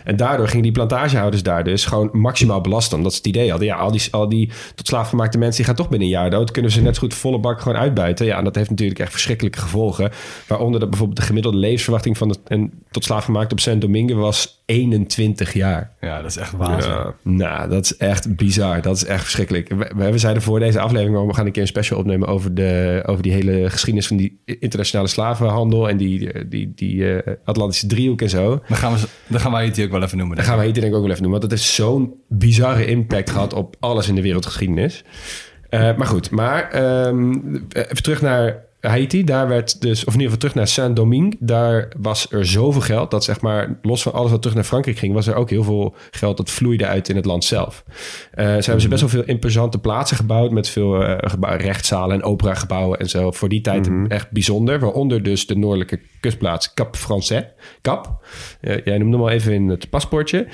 En 0.03 0.15
daardoor 0.15 0.47
gingen 0.47 0.63
die 0.63 0.71
plantagehouders 0.71 1.43
daar 1.43 1.63
dus 1.63 1.85
gewoon 1.85 2.09
maximaal 2.11 2.61
belasten. 2.61 2.97
Omdat 2.97 3.11
ze 3.11 3.17
het 3.17 3.27
idee 3.27 3.49
hadden, 3.49 3.67
ja, 3.67 3.75
al 3.75 3.91
die, 3.91 4.01
al 4.11 4.29
die 4.29 4.49
tot 4.75 4.87
slaaf 4.87 5.09
gemaakte 5.09 5.37
mensen... 5.37 5.57
die 5.57 5.65
gaan 5.65 5.75
toch 5.75 5.89
binnen 5.89 6.07
een 6.07 6.13
jaar 6.13 6.29
dood. 6.29 6.51
Kunnen 6.51 6.71
ze 6.71 6.81
net 6.81 6.95
zo 6.95 7.01
goed 7.01 7.13
volle 7.13 7.39
bak 7.39 7.61
gewoon 7.61 7.77
uitbuiten. 7.77 8.25
Ja, 8.25 8.37
en 8.37 8.43
dat 8.43 8.55
heeft 8.55 8.69
natuurlijk 8.69 8.99
echt 8.99 9.11
verschrikkelijke 9.11 9.59
gevolgen. 9.59 10.11
Waaronder 10.47 10.79
dat 10.79 10.89
bijvoorbeeld 10.89 11.19
de 11.19 11.25
gemiddelde 11.25 11.57
levensverwachting... 11.57 12.17
van 12.17 12.27
de, 12.27 12.35
en 12.47 12.71
tot 12.91 13.03
slaaf 13.03 13.25
gemaakt 13.25 13.51
op 13.51 13.59
Saint 13.59 13.81
Domingue 13.81 14.15
was 14.15 14.56
21 14.67 15.53
jaar. 15.53 15.91
Ja, 16.01 16.21
dat 16.21 16.29
is 16.29 16.37
echt 16.37 16.51
waanzin. 16.51 16.91
Ja. 16.91 17.13
Nou, 17.23 17.69
dat 17.69 17.85
is 17.85 17.97
echt 17.97 18.35
bizar. 18.35 18.81
Dat 18.81 18.95
is 18.95 19.05
echt 19.05 19.21
verschrikkelijk. 19.21 19.69
We, 19.69 19.91
we 19.95 20.11
we 20.11 20.17
zeiden 20.17 20.43
voor 20.43 20.59
deze 20.59 20.79
aflevering... 20.79 21.27
we 21.27 21.33
gaan 21.33 21.45
een 21.45 21.51
keer 21.51 21.61
een 21.61 21.67
special 21.67 21.99
opnemen... 21.99 22.27
over, 22.27 22.53
de, 22.53 23.03
over 23.05 23.23
die 23.23 23.31
hele 23.31 23.69
geschiedenis 23.69 24.07
van 24.07 24.17
die 24.17 24.41
internationale 24.45 25.07
slavenhandel... 25.07 25.89
en 25.89 25.97
die, 25.97 26.47
die, 26.47 26.71
die 26.75 27.13
eh, 27.13 27.33
Atlantische 27.45 27.87
driehoek 27.87 28.21
en 28.21 28.29
zo. 28.29 28.61
Dan 28.67 28.77
gaan, 28.77 28.93
we, 28.93 29.07
dan 29.27 29.39
gaan 29.39 29.51
wij 29.51 29.65
het 29.65 29.75
hier 29.75 29.85
ook 29.85 29.91
wel 29.91 30.03
even 30.03 30.17
noemen. 30.17 30.35
Dat 30.35 30.45
denk 30.45 30.57
gaan 30.57 30.65
we 30.65 30.71
hier 30.71 30.81
denk 30.81 30.93
ik 30.93 30.97
ook 30.99 31.01
wel 31.01 31.11
even 31.11 31.23
doen. 31.23 31.31
Want 31.31 31.43
het 31.43 31.51
heeft 31.51 31.63
zo'n 31.63 32.13
bizarre 32.27 32.85
impact 32.85 33.29
gehad 33.29 33.53
op 33.53 33.75
alles 33.79 34.07
in 34.07 34.15
de 34.15 34.21
wereldgeschiedenis. 34.21 35.03
Eh, 35.69 35.97
maar 35.97 36.07
goed, 36.07 36.29
maar 36.29 36.71
ehm, 36.71 37.33
even 37.69 38.03
terug 38.03 38.21
naar 38.21 38.66
Haiti. 38.79 39.23
Daar 39.23 39.47
werd 39.47 39.81
dus, 39.81 40.05
of 40.05 40.13
in 40.13 40.19
ieder 40.19 40.23
geval 40.23 40.37
terug 40.37 40.55
naar 40.55 40.67
Saint-Domingue. 40.67 41.35
Daar 41.39 41.91
was 41.97 42.31
er 42.31 42.45
zoveel 42.45 42.81
geld 42.81 43.11
dat 43.11 43.23
zeg 43.23 43.41
maar, 43.41 43.79
los 43.81 44.01
van 44.01 44.13
alles 44.13 44.31
wat 44.31 44.41
terug 44.41 44.55
naar 44.55 44.65
Frankrijk 44.65 44.97
ging, 44.97 45.13
was 45.13 45.27
er 45.27 45.35
ook 45.35 45.49
heel 45.49 45.63
veel 45.63 45.95
geld 46.11 46.37
dat 46.37 46.49
vloeide 46.49 46.85
uit 46.85 47.09
in 47.09 47.15
het 47.15 47.25
land 47.25 47.43
zelf. 47.43 47.83
Eh, 48.31 48.45
ze 48.45 48.51
hebben 48.51 48.81
ze 48.81 48.87
best 48.87 49.01
wel 49.01 49.09
veel 49.09 49.23
imposante 49.23 49.79
plaatsen 49.79 50.17
gebouwd 50.17 50.51
met 50.51 50.69
veel 50.69 51.17
gebouwen, 51.17 51.61
rechtszalen 51.61 52.15
en 52.15 52.23
operagebouwen 52.23 52.99
en 52.99 53.09
zo. 53.09 53.31
Voor 53.31 53.49
die 53.49 53.61
tijd 53.61 53.89
echt 54.07 54.31
bijzonder. 54.31 54.79
Waaronder 54.79 55.23
dus 55.23 55.47
de 55.47 55.57
noordelijke 55.57 55.99
kustplaats 56.19 56.73
Cap 56.73 56.95
Français. 56.95 57.45
Cap. 57.81 58.25
Eh, 58.61 58.85
jij 58.85 58.97
noemde 58.97 59.17
hem 59.17 59.25
al 59.25 59.31
even 59.31 59.53
in 59.53 59.67
het 59.67 59.89
paspoortje. 59.89 60.47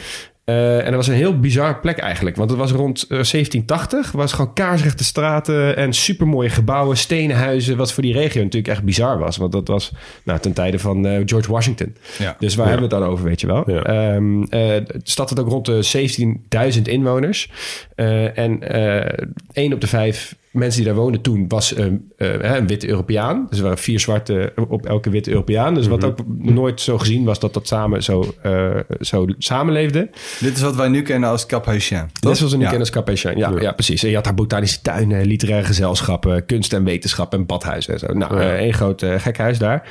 Eh, 0.46 0.78
en 0.78 0.86
dat 0.86 0.96
was 0.96 1.08
een 1.08 1.14
heel 1.14 1.40
bizar 1.40 1.80
plek 1.80 1.98
eigenlijk. 1.98 2.36
Want 2.36 2.50
het 2.50 2.60
was 2.60 2.72
rond 2.72 3.02
eh, 3.02 3.08
1780. 3.10 4.06
Het 4.06 4.16
was 4.16 4.34
gewoon 4.34 4.54
kaarsrechte 4.54 5.04
straten 5.04 5.78
en 5.78 5.94
supermooie 5.94 6.50
gebouwen, 6.50 6.98
stenen 6.98 7.36
huizen. 7.36 7.78
Wat 7.78 7.94
voor 7.94 8.04
die 8.04 8.14
regio 8.14 8.44
natuurlijk 8.44 8.74
echt 8.74 8.84
bizar 8.84 9.20
was. 9.20 9.38
Want 9.38 9.52
dat 9.52 9.68
was 9.68 9.92
nou, 10.24 10.40
ten 10.40 10.54
tijde 10.54 10.80
van 10.80 11.08
eh, 11.08 11.22
George 11.26 11.52
Washington. 11.52 11.96
Ja. 12.18 12.36
Dus 12.40 12.56
waar 12.56 12.68
hebben 12.68 12.90
we 12.90 12.96
het 12.96 13.04
dan 13.04 13.12
over, 13.12 13.26
weet 13.26 13.42
je 13.42 13.48
wel? 13.48 13.72
Ja. 13.72 13.84
Ehm, 13.84 14.42
eh, 14.42 14.50
de 14.50 15.00
stad 15.04 15.30
had 15.30 15.40
ook 15.40 15.50
rond 15.50 15.66
de 15.66 15.82
17.000 15.82 16.88
inwoners. 16.88 17.52
Eh, 17.96 18.38
en 18.38 18.70
eh 18.70 19.28
één 19.54 19.74
op 19.74 19.82
de 19.82 19.88
vijf 19.88 20.36
mensen 20.54 20.82
die 20.84 20.92
daar 20.92 21.00
woonden 21.02 21.22
toen 21.22 21.48
was 21.48 21.76
een, 21.78 22.12
eh, 22.18 22.28
hè, 22.28 22.58
een 22.58 22.68
witte 22.68 22.88
Europeaan. 22.88 23.48
Dus 23.50 23.58
er 23.58 23.64
waren 23.64 23.78
vier 23.78 24.00
zwarte 24.00 24.54
op 24.70 24.86
elke 24.86 25.10
witte 25.10 25.30
Europeaan. 25.30 25.74
Dus 25.74 25.88
wat 25.88 26.04
ook 26.04 26.18
nooit 26.38 26.82
zo 26.82 26.98
gezien 26.98 27.24
was 27.24 27.40
dat 27.40 27.54
dat 27.54 27.68
samen 27.68 28.04
zo, 28.04 28.34
eh, 28.42 28.76
zo 29.00 29.26
samenleefde. 29.38 30.10
Dit 30.40 30.56
is 30.56 30.62
wat 30.62 30.76
wij 30.76 30.88
nu 30.88 31.02
kennen 31.02 31.30
als 31.30 31.46
Cap 31.46 31.66
Haïtien. 31.66 32.10
Dit 32.20 32.40
was 32.40 32.52
een 32.52 32.60
Ja. 32.60 32.70
kennis 32.70 32.90
Capéchin. 32.90 33.38
Ja, 33.38 33.52
ja. 33.60 33.72
precies. 33.72 34.04
En 34.04 34.10
je 34.10 34.16
had 34.16 34.24
daar 34.24 34.34
botanische 34.34 34.82
tuinen, 34.82 35.26
literaire 35.26 35.66
gezelschappen, 35.68 36.46
kunst 36.46 36.74
en 36.74 36.84
wetenschap 36.84 37.34
en 37.34 37.46
badhuizen 37.46 37.94
en 37.94 38.00
zo. 38.00 38.14
Nou, 38.14 38.36
Ja. 38.36 38.42
eh, 38.42 38.54
één 38.60 38.74
groot 38.74 39.02
eh, 39.02 39.20
gekhuis 39.20 39.58
daar. 39.58 39.90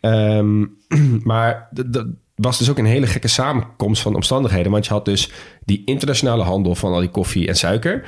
Ehm, 0.00 0.64
maar 1.30 1.68
d- 1.74 1.92
d- 1.92 2.04
was 2.34 2.58
dus 2.58 2.70
ook 2.70 2.78
een 2.78 2.84
hele 2.84 3.06
gekke 3.06 3.28
samenkomst 3.28 4.02
van 4.02 4.14
omstandigheden. 4.14 4.72
Want 4.72 4.86
je 4.86 4.92
had 4.92 5.04
dus 5.04 5.30
die 5.64 5.82
internationale 5.84 6.42
handel 6.42 6.74
van 6.74 6.92
al 6.92 7.00
die 7.00 7.08
koffie 7.08 7.48
en 7.48 7.56
suiker. 7.56 8.02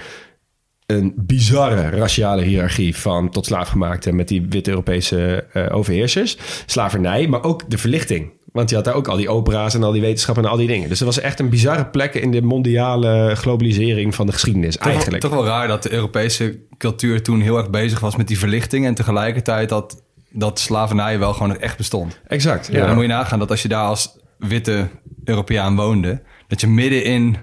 Een 0.86 1.12
bizarre 1.16 1.88
raciale 1.88 2.42
hiërarchie 2.42 2.96
van 2.96 3.30
tot 3.30 3.46
slaafgemaakte 3.46 4.12
met 4.12 4.28
die 4.28 4.46
witte 4.48 4.70
Europese 4.70 5.46
eh, 5.52 5.76
overheersers. 5.76 6.36
Slavernij, 6.66 7.26
maar 7.28 7.44
ook 7.44 7.70
de 7.70 7.78
verlichting. 7.78 8.30
Want 8.52 8.70
je 8.70 8.76
had 8.76 8.84
daar 8.84 8.94
ook 8.94 9.08
al 9.08 9.16
die 9.16 9.28
opera's 9.28 9.74
en 9.74 9.82
al 9.82 9.92
die 9.92 10.00
wetenschap 10.00 10.38
en 10.38 10.44
al 10.44 10.56
die 10.56 10.66
dingen. 10.66 10.88
Dus 10.88 11.00
er 11.00 11.06
was 11.06 11.20
echt 11.20 11.40
een 11.40 11.48
bizarre 11.48 11.86
plek 11.86 12.14
in 12.14 12.30
de 12.30 12.42
mondiale 12.42 13.32
globalisering 13.34 14.14
van 14.14 14.26
de 14.26 14.32
geschiedenis 14.32 14.76
Toch 14.76 14.86
eigenlijk. 14.86 15.22
Toch 15.22 15.32
wel 15.32 15.44
raar 15.44 15.68
dat 15.68 15.82
de 15.82 15.92
Europese 15.92 16.58
cultuur 16.78 17.22
toen 17.22 17.40
heel 17.40 17.56
erg 17.56 17.70
bezig 17.70 18.00
was 18.00 18.16
met 18.16 18.28
die 18.28 18.38
verlichting. 18.38 18.86
En 18.86 18.94
tegelijkertijd 18.94 19.68
dat, 19.68 20.02
dat 20.30 20.58
slavernij 20.58 21.18
wel 21.18 21.32
gewoon 21.32 21.58
echt 21.58 21.76
bestond. 21.76 22.20
Exact. 22.26 22.68
Ja. 22.72 22.86
Dan 22.86 22.94
moet 22.94 23.02
je 23.02 23.08
nagaan 23.08 23.38
dat 23.38 23.50
als 23.50 23.62
je 23.62 23.68
daar 23.68 23.86
als 23.86 24.18
witte 24.38 24.88
Europeaan 25.24 25.76
woonde, 25.76 26.22
dat 26.48 26.60
je 26.60 26.66
midden 26.66 27.04
in 27.04 27.36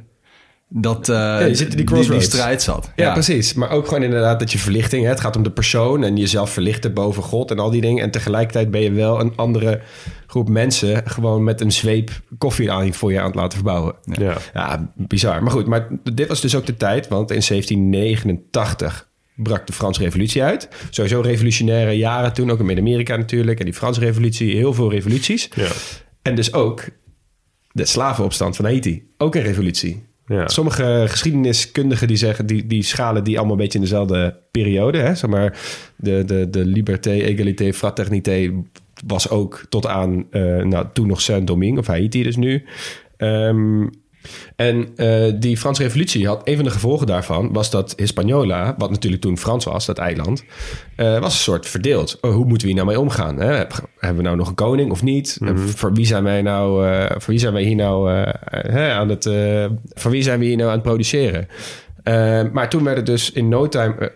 dat, 0.72 1.10
eh, 1.10 1.48
je 1.48 1.56
zit 1.56 1.70
in 1.76 1.86
die 1.86 2.06
die, 2.10 2.22
strijd 2.22 2.62
zat. 2.62 2.92
Ja, 2.96 3.14
precies. 3.14 3.54
Maar 3.54 3.70
ook 3.70 3.88
gewoon 3.88 4.04
inderdaad 4.04 4.40
dat 4.40 4.52
je 4.52 4.58
verlichting... 4.58 5.04
Hè? 5.04 5.10
Het 5.10 5.20
gaat 5.20 5.36
om 5.36 5.44
de 5.44 5.52
persoon 5.52 6.04
en 6.04 6.18
jezelf 6.18 6.50
verlichten 6.50 6.94
boven 6.94 7.24
God 7.24 7.52
en 7.52 7.60
al 7.60 7.70
die 7.70 7.82
dingen. 7.82 8.04
En 8.04 8.12
tegelijkertijd 8.12 8.72
ben 8.72 8.82
je 8.82 8.92
wel 8.92 9.20
een 9.20 9.34
andere 9.36 9.82
groep 10.28 10.50
mensen... 10.50 11.02
gewoon 11.06 11.44
met 11.44 11.62
een 11.62 11.72
zweep 11.72 12.12
koffie 12.38 12.72
aan 12.72 12.94
voor 12.94 13.12
je 13.12 13.20
aan 13.20 13.26
het 13.26 13.36
laten 13.36 13.58
verbouwen. 13.58 13.96
Ja. 14.04 14.38
Ja, 14.54 14.92
bizar. 14.96 15.44
Maar 15.44 15.52
goed, 15.52 15.68
maar 15.68 15.88
dit 16.14 16.28
was 16.28 16.42
dus 16.42 16.56
ook 16.56 16.66
de 16.66 16.78
tijd... 16.78 17.08
want 17.08 17.32
in 17.32 17.42
1789 17.48 19.08
brak 19.36 19.68
de 19.68 19.74
Franse 19.74 20.02
revolutie 20.02 20.44
uit. 20.44 20.70
Sowieso 20.90 21.22
revolutionaire 21.22 21.92
jaren 21.92 22.34
toen, 22.34 22.52
ook 22.52 22.60
in 22.60 22.66
Midden-Amerika 22.66 23.16
natuurlijk. 23.16 23.60
En 23.60 23.66
die 23.66 23.74
Franse 23.74 24.00
revolutie, 24.00 24.56
heel 24.56 24.74
veel 24.74 24.92
revoluties. 24.92 25.50
Ja. 25.56 25.70
En 26.22 26.36
dus 26.36 26.54
ook 26.54 26.84
de 27.72 27.86
slavenopstand 27.86 28.56
van 28.56 28.66
Haiti. 28.66 29.12
Ook 29.18 29.36
een 29.36 29.42
revolutie. 29.42 30.08
Ja. 30.30 30.48
Sommige 30.48 31.06
geschiedeniskundigen 31.08 32.08
die 32.08 32.18
zeggen, 32.18 32.46
die, 32.46 32.68
die 32.68 32.84
schalen 32.84 33.24
die 33.24 33.38
allemaal 33.38 33.56
een 33.56 33.62
beetje 33.62 33.78
in 33.78 33.84
dezelfde 33.84 34.40
periode. 34.52 34.98
Hè? 34.98 35.16
Zeg 35.16 35.30
maar, 35.30 35.60
de, 35.96 36.24
de, 36.26 36.50
de 36.50 36.66
liberté, 36.66 37.12
égalité, 37.12 37.74
fraternité 37.74 38.52
was 39.08 39.30
ook 39.30 39.66
tot 39.70 39.88
aan, 39.88 40.26
eh, 40.32 40.64
nou, 40.64 40.86
toen 40.94 41.08
nog 41.08 41.22
Saint-Domingue, 41.22 41.80
of 41.80 41.88
Haiti 41.88 42.24
dus 42.24 42.36
nu. 42.36 42.64
Ehm, 43.18 43.88
en 44.56 44.90
eh, 44.96 45.34
die 45.36 45.58
Franse 45.58 45.84
revolutie 45.84 46.28
had, 46.28 46.42
een 46.44 46.56
van 46.56 46.66
de 46.66 46.72
gevolgen 46.72 47.08
daarvan 47.08 47.54
was 47.54 47.70
dat 47.72 47.94
Hispaniola, 47.96 48.76
wat 48.78 48.90
natuurlijk 48.90 49.22
toen 49.22 49.38
Frans 49.38 49.66
was, 49.66 49.86
dat 49.86 49.98
eiland, 49.98 50.44
eh, 50.96 51.20
was 51.20 51.34
een 51.34 51.40
soort 51.40 51.68
verdeeld. 51.68 52.18
Oh, 52.22 52.34
hoe 52.34 52.46
moeten 52.46 52.68
we 52.68 52.74
hier 52.74 52.84
nou 52.84 52.88
mee 52.88 53.00
omgaan? 53.00 53.40
Hè? 53.40 53.54
Hebben 53.98 54.18
we 54.18 54.22
nou 54.22 54.36
nog 54.36 54.48
een 54.48 54.56
koning 54.56 54.92
of 54.92 55.04
niet? 55.04 55.38
Eh, 55.42 55.56
Voor 55.56 55.94
wie 55.94 56.06
zijn 56.06 56.24
wij 56.24 56.42
nou, 56.42 56.88
eh, 56.88 57.06
voor 57.10 57.30
wie 57.34 57.40
zijn 57.40 57.54
wij 57.54 57.64
hier 57.64 57.76
nou 57.76 58.12
hè, 58.50 58.92
aan 58.92 59.10
het, 59.10 59.30
voor 59.94 60.12
wie 60.12 60.22
zijn 60.22 60.40
we 60.40 60.46
hier 60.46 60.58
nou 60.58 60.70
aan 60.70 60.76
het 60.76 60.84
produceren? 60.84 61.48
Maar 62.54 62.70
toen 62.70 62.84
werden 62.84 63.06
dus 63.06 63.32
in 63.32 63.50
no 63.50 63.68
time, 63.68 64.12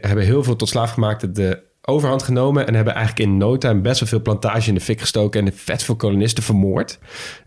hebben 0.00 0.24
heel 0.24 0.42
veel 0.42 0.56
tot 0.56 0.68
slaafgemaakten 0.68 1.34
de 1.34 1.62
overhand 1.86 2.22
genomen 2.22 2.66
en 2.66 2.74
hebben 2.74 2.94
eigenlijk 2.94 3.28
in 3.28 3.36
no 3.36 3.58
time 3.58 3.80
best 3.80 4.00
wel 4.00 4.08
veel 4.08 4.22
plantage 4.22 4.68
in 4.68 4.74
de 4.74 4.80
fik 4.80 5.00
gestoken 5.00 5.46
en 5.46 5.52
vet 5.54 5.82
veel 5.82 5.96
kolonisten 5.96 6.42
vermoord. 6.42 6.98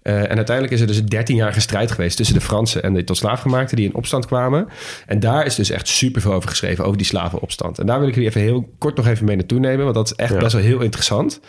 Eh, 0.01 0.13
en 0.21 0.35
uiteindelijk 0.35 0.71
is 0.75 0.81
er 0.81 0.87
dus 0.87 0.97
een 0.97 1.09
13-jarige 1.15 1.59
strijd 1.61 1.91
geweest 1.91 2.17
tussen 2.17 2.35
de 2.35 2.41
Fransen 2.41 2.83
en 2.83 2.93
de 2.93 3.03
tot 3.03 3.17
slaafgemaakten 3.17 3.75
die 3.75 3.85
in 3.85 3.95
opstand 3.95 4.25
kwamen. 4.25 4.67
En 5.05 5.19
daar 5.19 5.45
is 5.45 5.55
dus 5.55 5.69
echt 5.69 5.87
super 5.87 6.21
veel 6.21 6.33
over 6.33 6.49
geschreven, 6.49 6.85
over 6.85 6.97
die 6.97 7.05
slavenopstand. 7.07 7.79
En 7.79 7.85
daar 7.85 7.99
wil 7.99 8.07
ik 8.07 8.13
jullie 8.13 8.29
even 8.29 8.41
heel 8.41 8.69
kort 8.77 8.95
nog 8.95 9.07
even 9.07 9.25
mee 9.25 9.35
naartoe 9.35 9.59
nemen, 9.59 9.83
want 9.83 9.95
dat 9.95 10.05
is 10.05 10.13
echt 10.13 10.33
Ja. 10.33 10.39
best 10.39 10.53
wel 10.53 10.61
heel 10.61 10.79
interessant. 10.81 11.39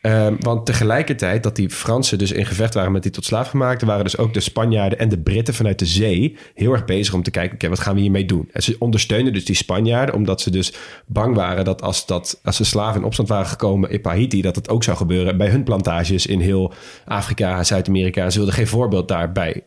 Ehm, 0.00 0.34
want 0.40 0.66
tegelijkertijd 0.66 1.42
dat 1.42 1.56
die 1.56 1.70
Fransen 1.70 2.18
dus 2.18 2.32
in 2.32 2.46
gevecht 2.46 2.74
waren 2.74 2.92
met 2.92 3.02
die 3.02 3.12
tot 3.12 3.24
slaafgemaakten, 3.24 3.86
waren 3.86 4.04
dus 4.04 4.18
ook 4.18 4.34
de 4.34 4.40
Spanjaarden 4.40 4.98
en 4.98 5.08
de 5.08 5.18
Britten 5.18 5.54
vanuit 5.54 5.78
de 5.78 5.86
zee 5.86 6.36
heel 6.54 6.72
erg 6.72 6.84
bezig 6.84 7.14
om 7.14 7.22
te 7.22 7.30
kijken, 7.30 7.54
oké, 7.54 7.68
wat 7.68 7.80
gaan 7.80 7.94
we 7.94 8.00
hiermee 8.00 8.24
doen? 8.24 8.48
En 8.52 8.62
ze 8.62 8.76
ondersteunden 8.78 9.32
dus 9.32 9.44
die 9.44 9.54
Spanjaarden, 9.54 10.14
omdat 10.14 10.40
ze 10.40 10.50
dus 10.50 10.72
bang 11.06 11.34
waren 11.34 11.64
dat 11.64 11.82
als, 11.82 12.06
dat, 12.06 12.27
als 12.42 12.56
de 12.56 12.64
slaven 12.64 13.00
in 13.00 13.06
opstand 13.06 13.28
waren 13.28 13.46
gekomen 13.46 13.90
in 13.90 14.00
Haiti, 14.02 14.42
dat 14.42 14.56
het 14.56 14.68
ook 14.68 14.84
zou 14.84 14.96
gebeuren 14.96 15.36
bij 15.36 15.48
hun 15.48 15.64
plantages 15.64 16.26
in 16.26 16.40
heel 16.40 16.72
Afrika, 17.04 17.64
Zuid-Amerika. 17.64 18.30
Ze 18.30 18.36
wilden 18.36 18.54
geen 18.54 18.66
voorbeeld 18.66 19.08
daarbij 19.08 19.62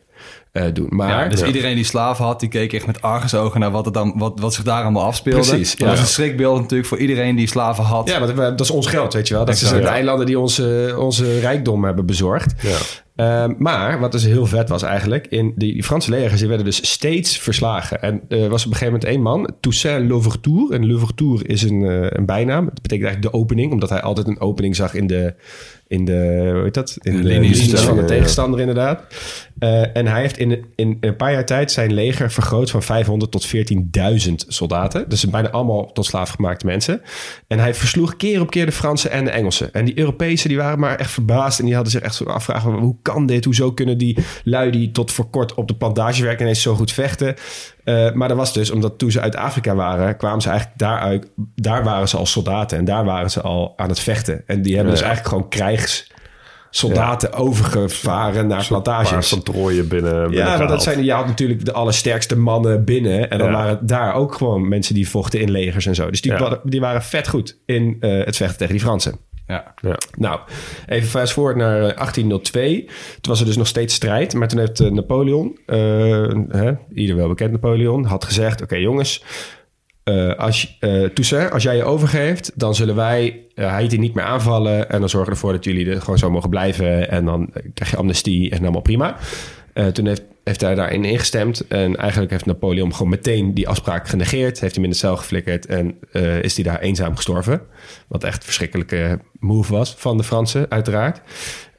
eh, 0.52 0.64
doen. 0.72 0.86
Maar 0.90 1.08
Ja, 1.08 1.28
dus 1.28 1.40
Ja. 1.40 1.46
iedereen 1.46 1.74
die 1.74 1.84
slaven 1.84 2.24
had, 2.24 2.40
die 2.40 2.48
keek 2.48 2.72
echt 2.72 2.86
met 2.86 3.02
argusogen 3.02 3.60
naar 3.60 3.70
wat, 3.70 3.84
het 3.84 3.94
dan, 3.94 4.14
wat, 4.16 4.40
wat 4.40 4.54
zich 4.54 4.64
daar 4.64 4.82
allemaal 4.82 5.04
afspeelde. 5.04 5.48
Precies, 5.48 5.76
Dat 5.76 5.88
was 5.88 6.00
een 6.00 6.06
schrikbeeld 6.06 6.60
natuurlijk 6.60 6.88
voor 6.88 6.98
iedereen 6.98 7.36
die 7.36 7.48
slaven 7.48 7.84
had. 7.84 8.08
Ja, 8.08 8.26
dat 8.36 8.60
is 8.60 8.70
ons 8.70 8.86
geld, 8.86 9.12
weet 9.12 9.28
je 9.28 9.34
wel. 9.34 9.44
Dat 9.44 9.54
Exact. 9.54 9.70
zijn 9.70 9.82
de 9.82 9.88
eilanden 9.88 10.26
die 10.26 10.38
onze, 10.38 10.94
onze 10.98 11.40
rijkdom 11.40 11.84
hebben 11.84 12.06
bezorgd. 12.06 12.54
Ja. 12.62 12.76
Ehm, 13.16 13.54
maar 13.58 14.00
wat 14.00 14.12
dus 14.12 14.24
heel 14.24 14.46
vet 14.46 14.68
was 14.68 14.82
eigenlijk... 14.82 15.26
In 15.26 15.52
die, 15.56 15.72
die 15.72 15.82
Franse 15.82 16.10
legers 16.10 16.38
die 16.40 16.48
werden 16.48 16.66
dus 16.66 16.90
steeds 16.90 17.38
verslagen. 17.38 18.02
En 18.02 18.22
er 18.28 18.48
was 18.48 18.64
op 18.66 18.70
een 18.70 18.76
gegeven 18.76 18.84
moment 18.92 19.04
één 19.04 19.22
man, 19.22 19.50
Toussaint 19.60 20.08
Louverture. 20.08 20.74
En 20.74 20.86
Louverture 20.86 21.44
is 21.44 21.62
een, 21.62 21.84
eh, 21.84 22.06
een 22.08 22.26
bijnaam. 22.26 22.64
Dat 22.64 22.82
betekent 22.82 23.06
eigenlijk 23.06 23.34
de 23.34 23.40
opening. 23.40 23.72
Omdat 23.72 23.88
hij 23.88 24.02
altijd 24.02 24.26
een 24.26 24.40
opening 24.40 24.76
zag 24.76 24.94
in 24.94 25.06
de... 25.06 25.34
In 25.86 26.04
de, 26.04 26.50
hoe 26.52 26.62
heet 26.62 26.74
dat? 26.74 26.96
In 27.00 27.16
de, 27.16 27.22
linies, 27.22 27.64
linies 27.64 27.80
van 27.80 27.94
de 27.96 28.00
ja. 28.00 28.06
tegenstander 28.06 28.60
inderdaad. 28.60 29.02
Eh, 29.62 29.96
en 29.96 30.06
hij 30.06 30.20
heeft 30.20 30.38
in, 30.38 30.64
in 30.74 30.96
een 31.00 31.16
paar 31.16 31.32
jaar 31.32 31.44
tijd 31.44 31.72
zijn 31.72 31.92
leger 31.92 32.30
vergroot 32.30 32.70
van 32.70 32.82
500 32.82 33.30
tot 33.30 33.46
14.000 34.26 34.32
soldaten. 34.34 35.08
Dus 35.08 35.30
bijna 35.30 35.50
allemaal 35.50 35.92
tot 35.92 36.06
slaafgemaakte 36.06 36.66
mensen. 36.66 37.02
En 37.46 37.58
hij 37.58 37.74
versloeg 37.74 38.16
keer 38.16 38.40
op 38.40 38.50
keer 38.50 38.66
de 38.66 38.72
Fransen 38.72 39.10
en 39.10 39.24
de 39.24 39.30
Engelsen. 39.30 39.72
En 39.72 39.84
die 39.84 39.98
Europese 39.98 40.48
die 40.48 40.56
waren 40.56 40.78
maar 40.78 40.96
echt 40.96 41.10
verbaasd. 41.10 41.58
En 41.58 41.64
die 41.64 41.74
hadden 41.74 41.92
zich 41.92 42.00
echt 42.00 42.14
zo 42.14 42.24
afvragen, 42.24 42.72
hoe 42.72 42.96
kan 43.02 43.26
dit? 43.26 43.44
Hoezo 43.44 43.72
kunnen 43.72 43.98
die 43.98 44.18
lui 44.44 44.70
die 44.70 44.90
tot 44.90 45.12
voor 45.12 45.30
kort 45.30 45.54
op 45.54 45.68
de 45.68 45.74
plantage 45.74 46.22
werken 46.22 46.42
ineens 46.42 46.62
zo 46.62 46.74
goed 46.74 46.92
vechten? 46.92 47.34
Eh, 47.84 48.12
maar 48.12 48.28
dat 48.28 48.36
was 48.36 48.52
dus 48.52 48.70
omdat 48.70 48.98
toen 48.98 49.10
ze 49.10 49.20
uit 49.20 49.36
Afrika 49.36 49.74
waren, 49.74 50.16
kwamen 50.16 50.42
ze 50.42 50.48
eigenlijk 50.48 50.78
daaruit. 50.78 51.30
Daar 51.54 51.84
waren 51.84 52.08
ze 52.08 52.16
al 52.16 52.26
soldaten 52.26 52.78
en 52.78 52.84
daar 52.84 53.04
waren 53.04 53.30
ze 53.30 53.40
al 53.40 53.72
aan 53.76 53.88
het 53.88 54.00
vechten. 54.00 54.42
En 54.46 54.62
die 54.62 54.74
hebben 54.74 54.92
dus 54.92 55.02
eigenlijk 55.02 55.34
gewoon 55.34 55.48
krijgs 55.48 56.11
soldaten 56.74 57.32
overgevaren 57.32 58.46
naar 58.46 58.66
plantages. 58.66 59.28
van 59.28 59.42
Trooien 59.42 59.88
binnen, 59.88 60.12
binnen 60.12 60.38
Ja, 60.38 60.44
maar 60.44 60.56
dat 60.58 60.60
gehaald. 60.66 60.82
zijn 60.82 61.04
je 61.04 61.12
had 61.12 61.26
natuurlijk 61.26 61.64
de 61.64 61.72
allersterkste 61.72 62.36
mannen 62.36 62.84
binnen. 62.84 63.30
En 63.30 63.38
dan 63.38 63.46
Ja. 63.50 63.52
waren 63.54 63.86
daar 63.86 64.14
ook 64.14 64.34
gewoon 64.34 64.68
mensen 64.68 64.94
die 64.94 65.08
vochten 65.08 65.40
in 65.40 65.50
legers 65.50 65.86
en 65.86 65.94
zo. 65.94 66.10
Dus 66.10 66.20
die, 66.20 66.32
Ja. 66.32 66.38
waren, 66.38 66.60
die 66.64 66.80
waren 66.80 67.02
vet 67.02 67.28
goed 67.28 67.58
in 67.66 67.96
eh, 68.00 68.24
het 68.24 68.36
vechten 68.36 68.58
tegen 68.58 68.72
die 68.72 68.82
Fransen. 68.82 69.16
Ja. 69.46 69.74
Ja. 69.80 69.96
Nou, 70.16 70.40
even 70.86 71.08
fast 71.08 71.32
forward 71.32 71.56
naar 71.56 71.76
eh, 71.76 71.96
1802. 71.96 72.84
Toen 72.84 73.32
was 73.32 73.40
er 73.40 73.46
dus 73.46 73.56
nog 73.56 73.66
steeds 73.66 73.94
strijd. 73.94 74.34
Maar 74.34 74.48
toen 74.48 74.58
heeft 74.58 74.80
eh, 74.80 74.90
Napoleon, 74.90 75.58
eh, 75.66 75.78
hè, 76.48 76.72
ieder 76.94 77.16
wel 77.16 77.28
bekend 77.28 77.50
Napoleon, 77.52 78.04
had 78.04 78.24
gezegd... 78.24 78.62
Oké 78.62 78.76
jongens, 78.76 79.24
eh, 80.04 80.34
als, 80.34 80.76
eh 80.80 81.04
Toussaint, 81.04 81.52
als 81.52 81.62
jij 81.62 81.76
je 81.76 81.84
overgeeft... 81.84 82.52
dan 82.54 82.74
zullen 82.74 82.94
wij 82.94 83.46
eh, 83.54 83.66
Haiti 83.66 83.98
niet 83.98 84.14
meer 84.14 84.24
aanvallen... 84.24 84.90
en 84.90 85.00
dan 85.00 85.08
zorgen 85.08 85.28
we 85.28 85.34
ervoor 85.34 85.52
dat 85.52 85.64
jullie 85.64 85.90
er 85.90 86.00
gewoon 86.00 86.18
zo 86.18 86.30
mogen 86.30 86.50
blijven... 86.50 87.10
en 87.10 87.24
dan 87.24 87.50
krijg 87.74 87.90
je 87.90 87.96
amnestie 87.96 88.50
en 88.50 88.62
allemaal 88.62 88.80
prima. 88.80 89.16
Toen 89.92 90.06
heeft, 90.06 90.22
heeft 90.44 90.60
hij 90.60 90.74
daarin 90.74 91.04
ingestemd... 91.04 91.66
en 91.66 91.96
eigenlijk 91.96 92.30
heeft 92.30 92.46
Napoleon 92.46 92.94
gewoon 92.94 93.10
meteen 93.10 93.54
die 93.54 93.68
afspraak 93.68 94.08
genegeerd... 94.08 94.60
heeft 94.60 94.74
hem 94.74 94.84
in 94.84 94.90
de 94.90 94.96
cel 94.96 95.16
geflikkerd 95.16 95.66
en 95.66 95.98
is 96.42 96.54
hij 96.54 96.64
daar 96.64 96.80
eenzaam 96.80 97.16
gestorven... 97.16 97.60
wat 98.08 98.24
echt 98.24 98.36
een 98.36 98.42
verschrikkelijke 98.42 99.18
move 99.38 99.72
was 99.72 99.94
van 99.98 100.16
de 100.16 100.24
Fransen, 100.24 100.66
uiteraard. 100.68 101.20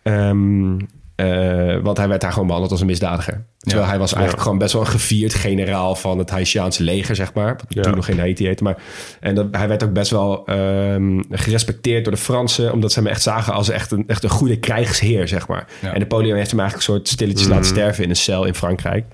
Ehm, 0.04 0.78
eh, 1.24 1.78
want 1.84 1.98
hij 1.98 2.08
werd 2.08 2.22
daar 2.22 2.32
gewoon 2.32 2.46
behandeld 2.46 2.72
als 2.72 2.82
een 2.82 2.88
misdadiger. 2.88 3.46
Terwijl 3.58 3.84
Ja. 3.84 3.90
hij 3.90 4.00
was 4.00 4.10
eigenlijk 4.14 4.38
Ja. 4.38 4.44
gewoon 4.44 4.58
best 4.64 4.74
wel 4.74 4.82
een 4.82 4.88
gevierd 4.88 5.34
generaal 5.34 5.96
van 5.96 6.18
het 6.18 6.30
Haitiaanse 6.30 6.84
leger, 6.84 7.16
zeg 7.16 7.34
maar. 7.34 7.48
Wat 7.56 7.66
Ja. 7.68 7.82
toen 7.82 7.96
nog 7.96 8.06
geen 8.06 8.20
Haiti 8.20 8.46
heette. 8.46 8.64
Maar, 8.64 8.78
en 9.20 9.36
dat, 9.36 9.48
hij 9.52 9.68
werd 9.68 9.84
ook 9.84 9.94
best 9.94 10.12
wel 10.12 10.46
ehm, 10.46 11.22
gerespecteerd 11.30 12.04
door 12.04 12.14
de 12.14 12.20
Fransen, 12.20 12.74
omdat 12.74 12.92
ze 12.92 13.00
hem 13.00 13.08
echt 13.08 13.22
zagen 13.22 13.54
als 13.54 13.70
echt 13.70 13.92
een, 13.92 14.04
echt 14.08 14.24
een 14.24 14.30
goede 14.30 14.60
krijgsheer, 14.60 15.28
zeg 15.28 15.48
maar. 15.48 15.68
En 15.82 16.00
Napoleon 16.00 16.36
heeft 16.38 16.52
hem 16.52 16.60
eigenlijk 16.60 16.90
een 16.90 16.94
soort 16.96 17.08
stilletjes 17.08 17.48
laten 17.48 17.66
sterven 17.66 18.04
in 18.04 18.10
een 18.10 18.16
cel 18.16 18.46
in 18.46 18.56
Frankrijk. 18.56 19.06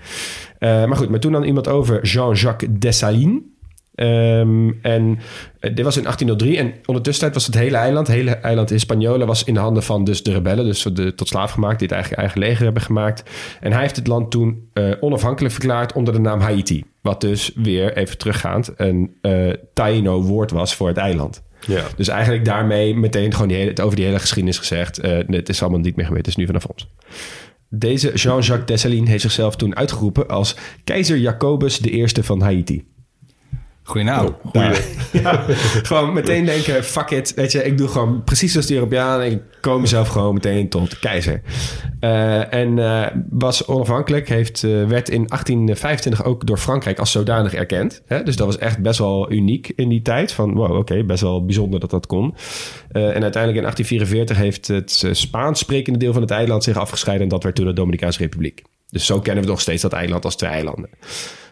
Eh, 0.60 0.86
maar 0.86 0.98
goed, 0.98 1.10
maar 1.10 1.20
toen 1.20 1.32
dan 1.32 1.44
iemand 1.44 1.68
over 1.68 2.04
Jean-Jacques 2.06 2.70
Dessalines. 2.80 3.40
Ehm, 4.00 4.72
en 4.82 5.20
eh, 5.60 5.76
dit 5.76 5.86
was 5.86 5.98
in 5.98 6.04
1803 6.04 6.58
en 6.58 6.74
ondertussen 6.86 7.34
was 7.34 7.46
het 7.46 7.56
hele 7.56 7.78
eiland, 7.78 8.08
het 8.08 8.16
hele 8.16 8.32
eiland 8.32 8.70
Hispaniola 8.70 9.26
was 9.26 9.44
in 9.44 9.54
de 9.54 9.60
handen 9.60 9.84
van 9.84 10.04
dus 10.04 10.24
de 10.24 10.32
rebellen, 10.32 10.66
dus 10.66 10.84
de 10.84 11.16
tot 11.16 11.28
slaaf 11.28 11.52
gemaakt, 11.52 11.80
die 11.80 11.88
het 11.88 11.98
eigen, 11.98 12.18
eigen 12.18 12.40
leger 12.40 12.64
hebben 12.64 12.82
gemaakt. 12.82 13.24
En 13.62 13.72
hij 13.72 13.82
heeft 13.82 13.96
het 13.96 14.08
land 14.08 14.32
toen 14.32 14.70
eh, 14.74 14.92
onafhankelijk 15.00 15.54
verklaard 15.54 15.94
onder 15.94 16.14
de 16.14 16.20
naam 16.20 16.40
Haiti. 16.40 16.84
Wat 17.02 17.22
dus 17.22 17.52
weer 17.56 17.98
even 17.98 18.18
teruggaand 18.18 18.72
een 18.76 19.18
eh 19.22 19.54
Taino 19.74 20.22
woord 20.22 20.52
was 20.52 20.76
voor 20.76 20.88
het 20.88 20.98
eiland. 20.98 21.44
Ja. 21.68 21.84
Dus 21.96 22.08
eigenlijk 22.08 22.46
daarmee 22.46 22.96
meteen 22.96 23.32
gewoon 23.34 23.48
die 23.48 23.58
hele, 23.58 23.70
het 23.70 23.82
over 23.82 23.96
die 23.96 24.06
hele 24.06 24.20
geschiedenis 24.20 24.58
gezegd. 24.58 25.00
eh, 25.00 25.18
het 25.28 25.50
is 25.50 25.62
allemaal 25.62 25.80
niet 25.80 25.96
meer 25.96 26.06
gebeurd, 26.06 26.26
het 26.26 26.36
is 26.36 26.42
nu 26.42 26.46
vanaf 26.46 26.66
ons. 26.66 26.88
Deze 27.70 28.14
Jean-Jacques 28.14 28.68
Dessalines 28.68 29.10
heeft 29.10 29.22
zichzelf 29.22 29.56
toen 29.56 29.76
uitgeroepen 29.76 30.28
als 30.28 30.56
keizer 30.84 31.18
Jacobus 31.18 31.86
I 31.86 32.08
van 32.22 32.42
Haiti. 32.42 32.98
Ja. 34.52 34.72
Ja, 35.12 35.46
gewoon 35.90 36.14
meteen 36.14 36.46
denken, 36.46 36.84
fuck 36.84 37.10
it. 37.10 37.34
Weet 37.34 37.52
je, 37.52 37.64
ik 37.64 37.78
doe 37.78 37.88
gewoon 37.88 38.24
precies 38.24 38.52
zoals 38.52 38.68
de 38.68 38.74
Europeanen. 38.74 39.32
Ik 39.32 39.42
kom 39.62 39.82
mezelf 39.82 40.08
gewoon 40.08 40.34
meteen 40.34 40.70
tot 40.70 41.00
keizer. 41.00 41.42
Eh, 42.00 42.54
en 42.54 42.80
eh, 42.80 43.08
was 43.30 43.68
onafhankelijk. 43.68 44.30
Heeft, 44.30 44.64
eh, 44.64 44.70
werd 44.86 45.10
in 45.10 45.26
1825 45.28 46.24
ook 46.24 46.48
door 46.48 46.58
Frankrijk 46.58 47.00
als 47.00 47.12
zodanig 47.12 47.54
erkend. 47.54 48.02
Hè? 48.06 48.24
Dus 48.24 48.36
dat 48.36 48.46
was 48.46 48.58
echt 48.58 48.80
best 48.80 49.00
wel 49.00 49.32
uniek 49.32 49.72
in 49.76 49.90
die 49.90 50.02
tijd. 50.02 50.32
Van 50.32 50.54
wow, 50.54 50.78
oké, 50.78 51.04
best 51.04 51.22
wel 51.22 51.46
bijzonder 51.46 51.80
dat 51.80 51.90
dat 51.90 52.08
kon. 52.08 52.36
En 52.92 53.22
uiteindelijk 53.22 53.56
in 53.56 53.62
1844 53.62 54.38
heeft 54.38 54.68
het 54.68 55.18
Spaans 55.18 55.60
sprekende 55.60 56.00
deel 56.00 56.14
van 56.14 56.22
het 56.22 56.32
eiland 56.32 56.64
zich 56.64 56.78
afgescheiden. 56.78 57.24
En 57.24 57.30
dat 57.30 57.44
werd 57.44 57.56
toen 57.56 57.66
de 57.66 57.74
Dominicaanse 57.74 58.20
Republiek. 58.20 58.62
Dus 58.90 59.06
zo 59.06 59.20
kennen 59.20 59.44
we 59.44 59.50
nog 59.50 59.62
steeds 59.62 59.82
dat 59.82 59.94
eiland 59.94 60.26
als 60.26 60.36
twee 60.36 60.50
eilanden. 60.50 60.90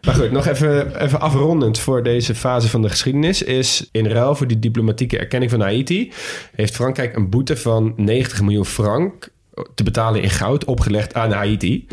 Maar 0.05 0.15
goed, 0.15 0.31
nog 0.31 0.47
even, 0.47 1.01
even 1.03 1.19
afrondend 1.19 1.79
voor 1.79 2.03
deze 2.03 2.35
fase 2.35 2.69
van 2.69 2.81
de 2.81 2.89
geschiedenis... 2.89 3.41
is 3.43 3.89
in 3.91 4.07
ruil 4.07 4.35
voor 4.35 4.47
die 4.47 4.59
diplomatieke 4.59 5.17
erkenning 5.17 5.51
van 5.51 5.61
Haiti... 5.61 6.11
heeft 6.55 6.75
Frankrijk 6.75 7.15
een 7.15 7.29
boete 7.29 7.57
van 7.57 7.93
90 7.95 8.41
miljoen 8.41 8.65
frank 8.65 9.29
te 9.75 9.83
betalen 9.83 10.21
in 10.21 10.29
goud 10.29 10.65
opgelegd 10.65 11.13
aan 11.13 11.31
Haiti. 11.31 11.87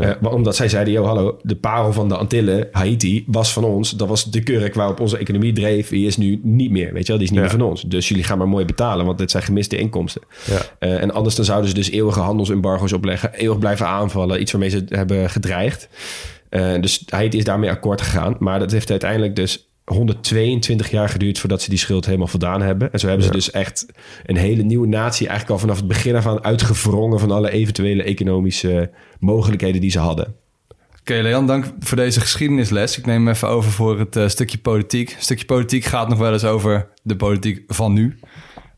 Eh, 0.00 0.10
omdat 0.22 0.56
zij 0.56 0.68
zeiden, 0.68 0.92
yo, 0.92 1.04
hallo, 1.04 1.38
de 1.42 1.56
parel 1.56 1.92
van 1.92 2.08
de 2.08 2.16
Antillen, 2.16 2.68
Haiti, 2.72 3.24
was 3.26 3.52
van 3.52 3.64
ons. 3.64 3.90
Dat 3.90 4.08
was 4.08 4.24
de 4.24 4.42
kurk 4.42 4.74
waarop 4.74 5.00
onze 5.00 5.18
economie 5.18 5.52
dreef. 5.52 5.88
Die 5.88 6.06
is 6.06 6.16
nu 6.16 6.40
niet 6.42 6.70
meer, 6.70 6.92
weet 6.92 7.02
je 7.02 7.08
wel, 7.08 7.16
die 7.16 7.24
is 7.26 7.30
niet 7.30 7.40
Ja. 7.40 7.40
meer 7.40 7.58
van 7.58 7.68
ons. 7.68 7.82
Dus 7.82 8.08
jullie 8.08 8.24
gaan 8.24 8.38
maar 8.38 8.48
mooi 8.48 8.64
betalen, 8.64 9.06
want 9.06 9.18
dit 9.18 9.30
zijn 9.30 9.42
gemiste 9.42 9.76
inkomsten. 9.76 10.22
Ja. 10.44 10.58
Eh, 10.78 11.02
en 11.02 11.10
anders 11.12 11.34
dan 11.34 11.44
zouden 11.44 11.68
ze 11.68 11.74
dus 11.74 11.90
eeuwige 11.90 12.20
handelsembargo's 12.20 12.92
opleggen, 12.92 13.32
eeuwig 13.32 13.58
blijven 13.58 13.86
aanvallen, 13.86 14.40
iets 14.40 14.52
waarmee 14.52 14.70
ze 14.70 14.84
hebben 14.88 15.30
gedreigd. 15.30 15.88
Eh, 16.48 16.80
dus 16.80 17.02
Haiti 17.08 17.38
is 17.38 17.44
daarmee 17.44 17.70
akkoord 17.70 18.00
gegaan. 18.00 18.36
Maar 18.38 18.58
dat 18.58 18.70
heeft 18.70 18.90
uiteindelijk 18.90 19.36
dus 19.36 19.70
122 19.84 20.90
jaar 20.90 21.08
geduurd 21.08 21.38
voordat 21.38 21.62
ze 21.62 21.70
die 21.70 21.78
schuld 21.78 22.04
helemaal 22.04 22.26
voldaan 22.26 22.62
hebben. 22.62 22.92
En 22.92 22.98
zo 22.98 23.06
hebben 23.06 23.26
ze 23.26 23.32
dus 23.32 23.50
echt 23.50 23.86
een 24.24 24.36
hele 24.36 24.62
nieuwe 24.62 24.86
natie 24.86 25.28
eigenlijk 25.28 25.50
al 25.50 25.66
vanaf 25.66 25.76
het 25.76 25.88
begin 25.88 26.16
af 26.16 26.26
aan 26.26 26.44
uitgevrongen 26.44 27.20
van 27.20 27.30
alle 27.30 27.50
eventuele 27.50 28.02
economische 28.02 28.90
mogelijkheden 29.18 29.80
die 29.80 29.90
ze 29.90 29.98
hadden. 29.98 30.34
Oké, 31.00 31.14
Leon, 31.14 31.46
dank 31.46 31.72
voor 31.78 31.96
deze 31.96 32.20
geschiedenisles. 32.20 32.98
Ik 32.98 33.06
neem 33.06 33.26
hem 33.26 33.34
even 33.34 33.48
over 33.48 33.70
voor 33.70 33.98
het 33.98 34.16
eh, 34.16 34.28
stukje 34.28 34.58
politiek. 34.58 35.16
Stukje 35.18 35.44
politiek 35.44 35.84
gaat 35.84 36.08
nog 36.08 36.18
wel 36.18 36.32
eens 36.32 36.44
over 36.44 36.88
de 37.02 37.16
politiek 37.16 37.62
van 37.66 37.92
nu. 37.92 38.18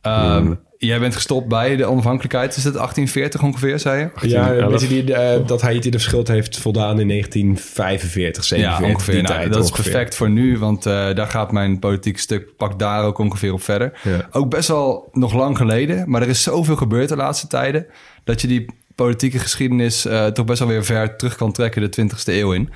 Ehm, 0.00 0.54
Jij 0.79 0.99
bent 0.99 1.14
gestopt 1.14 1.49
bij 1.49 1.77
de 1.77 1.85
onafhankelijkheid. 1.85 2.57
Is 2.57 2.64
het 2.64 2.75
1840 2.75 3.43
ongeveer, 3.43 3.79
zei 3.79 3.99
je? 3.99 4.29
Ja, 4.29 4.41
1811. 4.45 4.71
weet 4.71 4.81
je 4.81 5.05
die, 5.05 5.14
eh, 5.14 5.47
dat 5.47 5.62
Haiti 5.62 5.91
de 5.91 5.99
schuld 5.99 6.29
heeft 6.29 6.59
voldaan 6.59 7.01
in 7.01 7.07
1945, 7.07 8.45
47, 8.45 8.87
ja, 8.87 8.93
ongeveer. 8.93 9.23
Nou, 9.23 9.27
tijd 9.27 9.53
dat 9.53 9.64
is 9.64 9.71
perfect 9.71 10.14
voor 10.14 10.31
nu, 10.31 10.59
want 10.59 10.87
eh, 10.87 11.14
daar 11.14 11.27
gaat 11.27 11.53
mijn 11.53 11.79
politiek 11.79 12.19
stuk 12.19 12.57
pak 12.57 12.79
daar 12.79 13.05
ook 13.05 13.19
ongeveer 13.19 13.53
op 13.53 13.62
verder. 13.62 14.01
Ja. 14.03 14.29
Ook 14.31 14.51
best 14.51 14.69
wel 14.69 15.09
nog 15.12 15.35
lang 15.35 15.57
geleden, 15.57 16.11
maar 16.11 16.23
er 16.23 16.29
is 16.29 16.43
zoveel 16.43 16.77
gebeurd 16.77 17.09
de 17.09 17.17
laatste 17.17 17.47
tijden, 17.47 17.87
dat 18.25 18.41
je 18.41 18.47
die 18.47 18.67
politieke 18.95 19.38
geschiedenis 19.38 20.05
eh, 20.05 20.27
toch 20.27 20.45
best 20.45 20.59
wel 20.59 20.69
weer 20.69 20.85
ver 20.85 21.17
terug 21.17 21.37
kan 21.37 21.53
trekken 21.53 21.91
de 21.91 22.03
20ste 22.03 22.33
eeuw 22.33 22.53
in. 22.53 22.71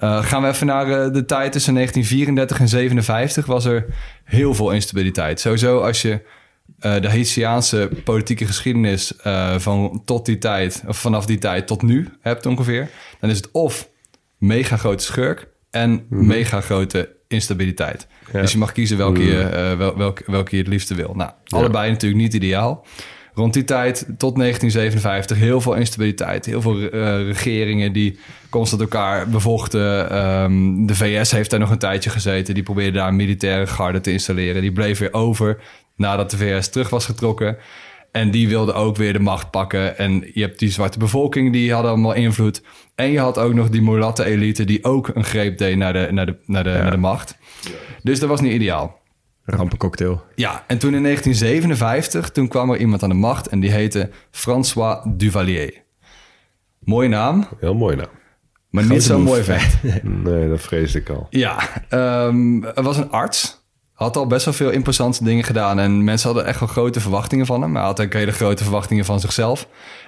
Eh, 0.00 0.24
gaan 0.24 0.42
we 0.42 0.48
even 0.48 0.66
naar 0.66 0.86
eh, 0.86 1.12
de 1.12 1.24
tijd 1.24 1.52
tussen 1.52 1.74
1934 1.74 2.60
en 2.60 2.68
57 2.68 3.46
was 3.46 3.64
er 3.64 3.86
heel 4.24 4.54
veel 4.54 4.70
instabiliteit. 4.70 5.40
Sowieso 5.40 5.80
als 5.80 6.02
je 6.02 6.12
eh, 6.12 6.18
de 6.80 7.08
Haitiaanse 7.08 7.90
politieke 8.04 8.46
geschiedenis 8.46 9.16
eh, 9.16 9.58
van 9.58 10.02
tot 10.04 10.26
die 10.26 10.38
tijd, 10.38 10.82
of 10.86 10.98
vanaf 10.98 11.26
die 11.26 11.38
tijd 11.38 11.66
tot 11.66 11.82
nu 11.82 12.08
hebt 12.20 12.46
ongeveer, 12.46 12.90
dan 13.20 13.30
is 13.30 13.36
het 13.36 13.50
of 13.50 13.88
mega 14.38 14.76
grote 14.76 15.04
schurk 15.04 15.48
en 15.70 16.06
mega 16.08 16.60
grote 16.60 17.08
instabiliteit. 17.28 18.06
Dus 18.32 18.52
je 18.52 18.58
mag 18.58 18.72
kiezen 18.72 18.96
welke, 18.96 19.22
je, 19.22 19.42
eh, 19.42 19.76
wel, 19.76 19.96
welke, 19.96 20.22
welke 20.26 20.56
je 20.56 20.62
het 20.62 20.70
liefste 20.70 20.94
wil. 20.94 21.14
Nou, 21.14 21.30
allebei 21.48 21.90
natuurlijk 21.90 22.22
niet 22.22 22.34
ideaal. 22.34 22.84
Rond 23.34 23.54
die 23.54 23.64
tijd, 23.64 24.06
tot 24.18 24.36
1957, 24.36 25.38
heel 25.38 25.60
veel 25.60 25.74
instabiliteit. 25.74 26.46
Heel 26.46 26.60
veel 26.60 26.90
eh, 26.90 27.30
regeringen 27.30 27.92
die 27.92 28.18
constant 28.50 28.80
elkaar 28.80 29.28
bevochten. 29.28 30.10
Ehm, 30.10 30.86
de 30.86 30.94
VS 30.94 31.30
heeft 31.30 31.50
daar 31.50 31.60
nog 31.60 31.70
een 31.70 31.78
tijdje 31.78 32.10
gezeten. 32.10 32.54
Die 32.54 32.62
probeerde 32.62 32.98
daar 32.98 33.08
een 33.08 33.16
militaire 33.16 33.66
garde 33.66 34.00
te 34.00 34.12
installeren. 34.12 34.62
Die 34.62 34.72
bleef 34.72 34.98
weer 34.98 35.12
over 35.12 35.58
nadat 36.00 36.30
de 36.30 36.36
VS 36.36 36.68
terug 36.68 36.90
was 36.90 37.04
getrokken. 37.04 37.56
En 38.12 38.30
die 38.30 38.48
wilden 38.48 38.74
ook 38.74 38.96
weer 38.96 39.12
de 39.12 39.20
macht 39.20 39.50
pakken. 39.50 39.98
En 39.98 40.30
je 40.34 40.40
hebt 40.40 40.58
die 40.58 40.70
zwarte 40.70 40.98
bevolking, 40.98 41.52
die 41.52 41.72
hadden 41.72 41.90
allemaal 41.90 42.14
invloed. 42.14 42.62
En 42.94 43.10
je 43.10 43.18
had 43.18 43.38
ook 43.38 43.54
nog 43.54 43.68
die 43.68 43.82
mulatte 43.82 44.24
elite 44.24 44.64
die 44.64 44.84
ook 44.84 45.08
een 45.14 45.24
greep 45.24 45.58
deed 45.58 45.76
naar 45.76 45.92
de, 45.92 46.08
naar 46.10 46.26
de, 46.26 46.36
naar 46.46 46.64
de, 46.64 46.70
naar 46.70 46.90
de 46.90 46.96
macht. 46.96 47.36
Dus 48.02 48.20
dat 48.20 48.28
was 48.28 48.40
niet 48.40 48.52
ideaal. 48.52 48.98
Rampencocktail. 49.44 50.22
Ja, 50.34 50.64
en 50.66 50.78
toen 50.78 50.94
in 50.94 51.02
1957, 51.02 52.30
toen 52.30 52.48
kwam 52.48 52.70
er 52.70 52.78
iemand 52.78 53.02
aan 53.02 53.08
de 53.08 53.14
macht 53.14 53.46
en 53.48 53.60
die 53.60 53.70
heette 53.70 54.10
François 54.30 55.04
Duvalier. 55.08 55.82
Mooie 56.80 57.08
naam, 57.08 57.46
Heel 57.58 57.74
mooi 57.74 57.96
nou. 57.96 58.08
maar 58.70 58.84
niet 58.84 59.02
zo 59.02 59.18
mooi 59.18 59.42
vet. 59.42 59.78
Nee, 60.24 60.48
dat 60.48 60.60
vreesde 60.60 60.98
ik 60.98 61.08
al. 61.08 61.26
Ja, 61.30 61.58
ehm 61.88 62.64
er 62.64 62.82
was 62.82 62.96
een 62.96 63.10
arts. 63.10 63.59
Had 64.00 64.16
al 64.16 64.26
best 64.26 64.44
wel 64.44 64.54
veel 64.54 64.70
imposante 64.70 65.24
dingen 65.24 65.44
gedaan. 65.44 65.78
En 65.78 66.04
mensen 66.04 66.28
hadden 66.28 66.46
echt 66.46 66.60
wel 66.60 66.68
grote 66.68 67.00
verwachtingen 67.00 67.46
van 67.46 67.62
hem. 67.62 67.70
Maar 67.70 67.80
hij 67.80 67.90
had 67.90 68.00
ook 68.00 68.12
hele 68.12 68.32
grote 68.32 68.62
verwachtingen 68.62 69.04
van 69.04 69.20
zichzelf. 69.20 69.66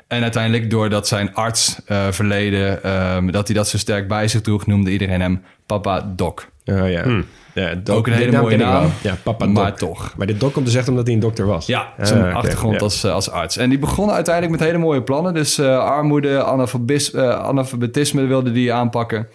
En 0.09 0.23
uiteindelijk, 0.23 0.71
doordat 0.71 1.09
zijn 1.09 1.35
arts 1.35 1.77
eh, 1.87 2.07
verleden... 2.11 2.83
ehm, 2.83 3.31
dat 3.31 3.47
hij 3.47 3.57
dat 3.57 3.69
zo 3.69 3.79
sterk 3.79 4.09
bij 4.09 4.29
zich 4.29 4.41
droeg... 4.41 4.67
noemde 4.67 4.91
iedereen 4.91 5.21
hem 5.21 5.43
Papa 5.67 6.13
Doc. 6.17 6.35
Oh 6.65 6.91
ja. 6.91 7.23
ja 7.55 7.75
Doc, 7.75 7.97
Ook 7.97 8.07
een 8.07 8.13
hele 8.13 8.41
mooie 8.41 8.57
naam. 8.57 8.91
Ja, 9.03 9.17
Papa 9.23 9.47
Maar 9.47 9.69
Doc. 9.71 9.79
toch. 9.79 10.15
Maar 10.17 10.27
dit 10.27 10.41
Doc 10.41 10.53
komt 10.53 10.67
dus 10.67 10.75
echt 10.75 10.89
omdat 10.89 11.05
hij 11.07 11.15
een 11.15 11.21
dokter 11.21 11.47
was. 11.47 11.67
Ja, 11.67 11.93
Ah, 11.99 12.07
zijn 12.07 12.35
achtergrond 12.35 12.75
ja. 12.75 12.81
als, 12.81 13.05
eh, 13.05 13.13
als 13.13 13.31
arts. 13.31 13.57
En 13.57 13.69
die 13.69 13.79
begonnen 13.79 14.15
uiteindelijk 14.15 14.59
met 14.59 14.67
hele 14.69 14.79
mooie 14.79 15.03
plannen. 15.03 15.35
Dus 15.35 15.59
eh, 15.59 15.79
armoede, 15.79 16.45
analfabis- 16.45 17.15
analfabetisme 17.17 18.27
wilde 18.27 18.53
die 18.53 18.73
aanpakken. 18.73 19.29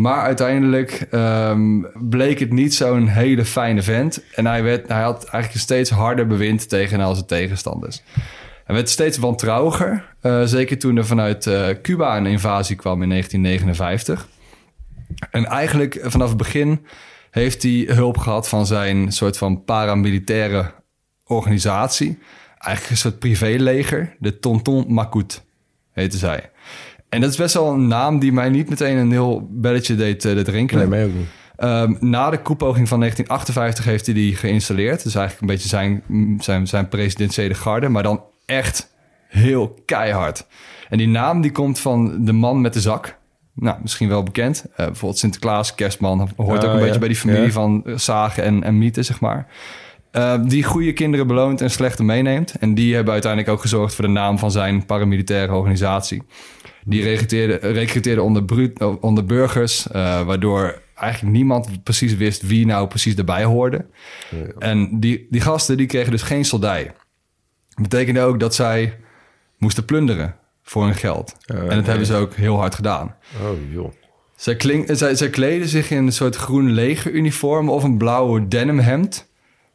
Maar 0.00 0.22
uiteindelijk 0.22 1.06
ehm, 1.10 1.82
bleek 1.94 2.38
het 2.38 2.52
niet 2.52 2.74
zo'n 2.74 3.06
hele 3.06 3.44
fijne 3.44 3.82
vent. 3.82 4.22
En 4.34 4.46
hij, 4.46 4.62
werd, 4.62 4.88
hij 4.88 5.02
had 5.02 5.16
eigenlijk 5.24 5.54
een 5.54 5.60
steeds 5.60 5.90
harder 5.90 6.26
bewind 6.26 6.68
tegen 6.68 7.00
al 7.00 7.14
zijn 7.14 7.26
tegenstanders. 7.26 8.02
Hij 8.64 8.74
werd 8.74 8.88
steeds 8.88 9.18
wantrouwiger. 9.18 10.14
eh, 10.20 10.42
zeker 10.42 10.78
toen 10.78 10.96
er 10.96 11.06
vanuit 11.06 11.46
eh, 11.46 11.68
Cuba 11.82 12.16
een 12.16 12.26
invasie 12.26 12.76
kwam 12.76 13.02
in 13.02 13.08
1959. 13.08 14.28
En 15.30 15.44
eigenlijk 15.44 15.94
eh, 15.94 16.10
vanaf 16.10 16.28
het 16.28 16.36
begin 16.36 16.86
heeft 17.30 17.62
hij 17.62 17.86
hulp 17.88 18.18
gehad 18.18 18.48
van 18.48 18.66
zijn 18.66 19.12
soort 19.12 19.38
van 19.38 19.64
paramilitaire 19.64 20.72
organisatie. 21.26 22.18
Eigenlijk 22.58 22.90
een 22.90 22.96
soort 22.96 23.18
privéleger, 23.18 24.16
de 24.18 24.38
Tonton 24.38 24.84
Macoute 24.88 25.38
heette 25.92 26.16
zij. 26.16 26.50
En 27.10 27.20
dat 27.20 27.30
is 27.30 27.36
best 27.36 27.54
wel 27.54 27.72
een 27.72 27.86
naam 27.88 28.18
die 28.18 28.32
mij 28.32 28.48
niet 28.48 28.68
meteen 28.68 28.96
een 28.96 29.10
heel 29.10 29.48
belletje 29.50 29.94
deed, 29.94 30.24
eh, 30.24 30.34
deed 30.34 30.48
rinkelen. 30.48 30.88
Nee, 30.88 30.98
mij 30.98 31.08
ook 31.08 31.18
niet. 31.18 31.28
Ehm, 31.56 31.94
na 32.00 32.30
de 32.30 32.38
koepoging 32.42 32.88
van 32.88 32.98
1958 32.98 33.84
heeft 33.84 34.06
hij 34.06 34.14
die 34.14 34.36
geïnstalleerd. 34.36 35.02
Dus 35.02 35.14
eigenlijk 35.14 35.40
een 35.40 35.56
beetje 35.56 35.68
zijn, 35.68 36.02
zijn, 36.42 36.66
zijn 36.66 36.88
presidentiële 36.88 37.54
garde, 37.54 37.88
maar 37.88 38.02
dan 38.02 38.22
echt 38.46 38.94
heel 39.28 39.82
keihard. 39.84 40.46
En 40.88 40.98
die 40.98 41.08
naam 41.08 41.40
die 41.40 41.52
komt 41.52 41.78
van 41.78 42.24
de 42.24 42.32
man 42.32 42.60
met 42.60 42.72
de 42.72 42.80
zak. 42.80 43.18
Nou, 43.54 43.78
misschien 43.82 44.08
wel 44.08 44.22
bekend. 44.22 44.64
Eh, 44.76 44.86
bijvoorbeeld 44.86 45.18
Sinterklaas, 45.18 45.74
Kerstman, 45.74 46.18
hoort 46.18 46.30
ook 46.36 46.48
Oh, 46.48 46.62
een 46.64 46.78
ja. 46.78 46.84
beetje 46.84 46.98
bij 46.98 47.08
die 47.08 47.16
familie 47.16 47.42
Ja. 47.42 47.50
van 47.50 47.82
eh, 47.84 47.96
zagen 47.96 48.42
en, 48.44 48.62
en 48.64 48.78
mythen, 48.78 49.04
zeg 49.04 49.20
maar. 49.20 49.46
Eh, 50.10 50.34
die 50.44 50.62
goede 50.62 50.92
kinderen 50.92 51.26
beloont 51.26 51.60
en 51.60 51.70
slechte 51.70 52.04
meeneemt. 52.04 52.54
En 52.54 52.74
die 52.74 52.94
hebben 52.94 53.12
uiteindelijk 53.12 53.52
ook 53.52 53.60
gezorgd 53.60 53.94
voor 53.94 54.04
de 54.04 54.10
naam 54.10 54.38
van 54.38 54.50
zijn 54.50 54.86
paramilitaire 54.86 55.52
organisatie. 55.52 56.22
Die 56.84 57.02
recruteerde, 57.02 57.54
recruteerde 57.54 58.22
onder, 58.22 58.44
onder 59.00 59.24
burgers, 59.24 59.88
eh, 59.88 60.22
waardoor 60.22 60.82
eigenlijk 60.94 61.34
niemand 61.34 61.82
precies 61.82 62.16
wist 62.16 62.46
wie 62.46 62.66
nou 62.66 62.88
precies 62.88 63.14
erbij 63.14 63.44
hoorde. 63.44 63.86
En 64.58 65.00
die, 65.00 65.26
die 65.30 65.40
gasten 65.40 65.76
die 65.76 65.86
kregen 65.86 66.10
dus 66.10 66.22
geen 66.22 66.44
soldij. 66.44 66.84
Dat 67.68 67.88
betekende 67.88 68.20
ook 68.20 68.40
dat 68.40 68.54
zij 68.54 68.98
moesten 69.58 69.84
plunderen 69.84 70.36
voor 70.62 70.84
hun 70.84 70.94
geld. 70.94 71.36
en 71.46 71.76
dat 71.76 71.86
hebben 71.86 72.06
ze 72.06 72.14
ook 72.14 72.34
heel 72.34 72.56
hard 72.58 72.74
gedaan. 72.74 73.14
Oh, 73.42 73.72
joh. 73.72 73.92
Zij, 74.36 74.56
klink, 74.56 74.88
zij, 74.92 75.14
zij 75.14 75.30
kleden 75.30 75.68
zich 75.68 75.90
in 75.90 76.06
een 76.06 76.12
soort 76.12 76.36
groen 76.36 76.70
legeruniform 76.70 77.68
of 77.68 77.84
een 77.84 77.98
blauwe 77.98 78.48
denimhemd. 78.48 79.29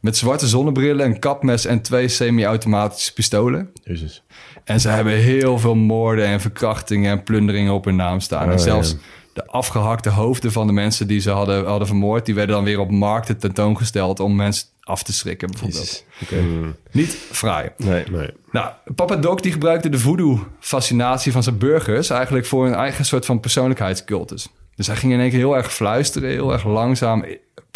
Met 0.05 0.17
zwarte 0.17 0.47
zonnebrillen, 0.47 1.05
een 1.05 1.19
kapmes 1.19 1.65
en 1.65 1.81
twee 1.81 2.07
semi-automatische 2.07 3.13
pistolen. 3.13 3.71
Jezus. 3.83 4.23
En 4.63 4.79
ze 4.79 4.89
hebben 4.89 5.13
heel 5.13 5.59
veel 5.59 5.75
moorden 5.75 6.25
en 6.25 6.41
verkrachtingen 6.41 7.11
en 7.11 7.23
plunderingen 7.23 7.73
op 7.73 7.85
hun 7.85 7.95
naam 7.95 8.19
staan. 8.19 8.47
en 8.47 8.57
Oh, 8.57 8.57
zelfs 8.57 8.91
ja. 8.91 8.97
de 9.33 9.47
afgehakte 9.47 10.09
hoofden 10.09 10.51
van 10.51 10.67
de 10.67 10.73
mensen 10.73 11.07
die 11.07 11.19
ze 11.19 11.29
hadden, 11.29 11.65
hadden 11.65 11.87
vermoord... 11.87 12.25
die 12.25 12.35
werden 12.35 12.55
dan 12.55 12.63
weer 12.63 12.79
op 12.79 12.91
markten 12.91 13.37
tentoongesteld 13.37 14.19
om 14.19 14.35
mensen 14.35 14.67
af 14.81 15.03
te 15.03 15.13
schrikken 15.13 15.51
bijvoorbeeld. 15.51 16.05
Oké. 16.21 16.43
Niet 16.91 17.17
fraai. 17.31 17.69
Nee. 17.77 18.03
Nee. 18.11 18.29
Nou, 18.51 18.71
Papa 18.95 19.15
Doc 19.15 19.41
die 19.41 19.51
gebruikte 19.51 19.89
de 19.89 19.99
voodoo-fascinatie 19.99 21.31
van 21.31 21.43
zijn 21.43 21.57
burgers... 21.57 22.09
eigenlijk 22.09 22.45
voor 22.45 22.65
een 22.67 22.75
eigen 22.75 23.05
soort 23.05 23.25
van 23.25 23.39
persoonlijkheidscultus. 23.39 24.47
Dus 24.75 24.87
hij 24.87 24.95
ging 24.95 25.13
in 25.13 25.19
één 25.19 25.29
keer 25.29 25.39
heel 25.39 25.57
erg 25.57 25.73
fluisteren, 25.73 26.29
heel 26.29 26.53
erg 26.53 26.65
langzaam 26.65 27.25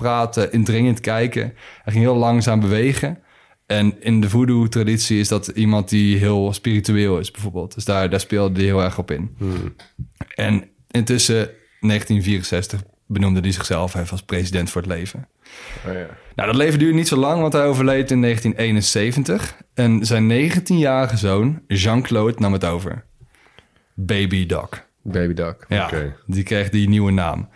praten, 0.01 0.51
indringend 0.51 0.99
kijken. 0.99 1.53
Hij 1.83 1.93
ging 1.93 2.03
heel 2.05 2.15
langzaam 2.15 2.59
bewegen. 2.59 3.17
En 3.65 4.01
in 4.01 4.21
de 4.21 4.29
voodoo-traditie 4.29 5.19
is 5.19 5.27
dat 5.27 5.47
iemand 5.47 5.89
die 5.89 6.17
heel 6.17 6.53
spiritueel 6.53 7.19
is, 7.19 7.31
bijvoorbeeld. 7.31 7.73
Dus 7.75 7.85
daar, 7.85 8.09
daar 8.09 8.19
speelde 8.19 8.55
hij 8.55 8.65
heel 8.65 8.83
erg 8.83 8.97
op 8.97 9.11
in. 9.11 9.37
En 10.35 10.69
intussen, 10.91 11.49
1964, 11.79 12.81
benoemde 13.07 13.39
hij 13.39 13.51
zichzelf 13.51 13.95
even 13.95 14.11
als 14.11 14.23
president 14.23 14.69
voor 14.69 14.81
het 14.81 14.91
leven. 14.91 15.27
Oh, 15.87 15.93
ja. 15.93 16.07
Nou, 16.35 16.47
dat 16.51 16.55
leven 16.55 16.79
duurde 16.79 16.95
niet 16.97 17.07
zo 17.07 17.15
lang, 17.15 17.41
want 17.41 17.53
hij 17.53 17.65
overleed 17.65 18.11
in 18.11 18.21
1971. 18.21 19.57
En 19.73 20.05
zijn 20.05 20.51
19-jarige 20.51 21.17
zoon, 21.17 21.61
Jean-Claude, 21.67 22.39
nam 22.39 22.53
het 22.53 22.65
over. 22.65 23.05
Baby 23.93 24.45
Doc. 24.45 24.69
Baby 25.03 25.33
Duck. 25.33 25.65
Ja, 25.67 25.85
Oké. 25.85 26.15
die 26.25 26.43
kreeg 26.43 26.69
die 26.69 26.89
nieuwe 26.89 27.11
naam. 27.11 27.49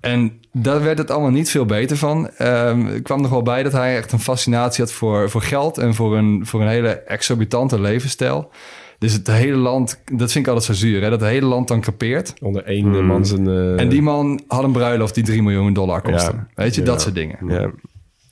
En 0.00 0.40
daar 0.52 0.82
werd 0.82 0.98
het 0.98 1.10
allemaal 1.10 1.30
niet 1.30 1.50
veel 1.50 1.64
beter 1.66 1.96
van. 1.96 2.30
Ehm, 2.30 2.86
er 2.86 3.02
kwam 3.02 3.20
nog 3.20 3.30
wel 3.30 3.42
bij 3.42 3.62
dat 3.62 3.72
hij 3.72 3.96
echt 3.96 4.12
een 4.12 4.20
fascinatie 4.20 4.84
had 4.84 4.92
voor, 4.92 5.30
voor 5.30 5.42
geld... 5.42 5.78
en 5.78 5.94
voor 5.94 6.16
een, 6.16 6.46
voor 6.46 6.60
een 6.60 6.68
hele 6.68 6.88
exorbitante 6.88 7.80
levensstijl. 7.80 8.50
Dus 8.98 9.12
het 9.12 9.26
hele 9.26 9.56
land, 9.56 10.02
dat 10.12 10.32
vind 10.32 10.46
ik 10.46 10.52
altijd 10.52 10.76
zo 10.76 10.86
zuur, 10.86 11.02
hè? 11.02 11.10
dat 11.10 11.20
het 11.20 11.28
hele 11.30 11.46
land 11.46 11.68
dan 11.68 11.80
kapeert. 11.80 12.34
Onder 12.40 12.64
één 12.64 12.94
eh, 12.94 13.00
man 13.00 13.26
zijn... 13.26 13.46
eh, 13.48 13.80
En 13.80 13.88
die 13.88 14.02
man 14.02 14.40
had 14.48 14.64
een 14.64 14.72
bruiloft 14.72 15.14
die 15.14 15.24
3 15.24 15.42
miljoen 15.42 15.72
dollar 15.72 16.00
kostte. 16.02 16.32
Ja. 16.32 16.46
Weet 16.54 16.74
je, 16.74 16.80
Ja. 16.80 16.86
dat 16.86 17.00
soort 17.02 17.14
dingen. 17.14 17.38
Ja. 17.48 17.70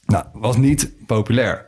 Nou, 0.06 0.24
was 0.32 0.56
niet 0.56 0.92
populair. 1.06 1.66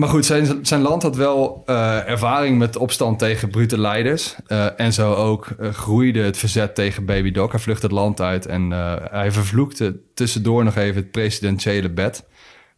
Maar 0.00 0.08
goed, 0.08 0.26
zijn, 0.26 0.66
zijn 0.66 0.80
land 0.80 1.02
had 1.02 1.16
wel 1.16 1.62
eh, 1.66 2.08
ervaring 2.08 2.58
met 2.58 2.76
opstand 2.76 3.18
tegen 3.18 3.50
brute 3.50 3.78
leiders. 3.78 4.36
Eh, 4.46 4.80
en 4.80 4.92
zo 4.92 5.14
ook 5.14 5.46
eh, 5.46 5.70
groeide 5.70 6.20
het 6.20 6.38
verzet 6.38 6.74
tegen 6.74 7.04
Baby 7.04 7.30
Doc. 7.30 7.50
Hij 7.50 7.60
vluchtte 7.60 7.86
het 7.86 7.94
land 7.94 8.20
uit 8.20 8.46
en 8.46 8.72
eh, 8.72 8.94
hij 9.10 9.32
vervloekte 9.32 10.00
tussendoor 10.14 10.64
nog 10.64 10.76
even 10.76 11.02
het 11.02 11.10
presidentiële 11.10 11.90
bed. 11.90 12.26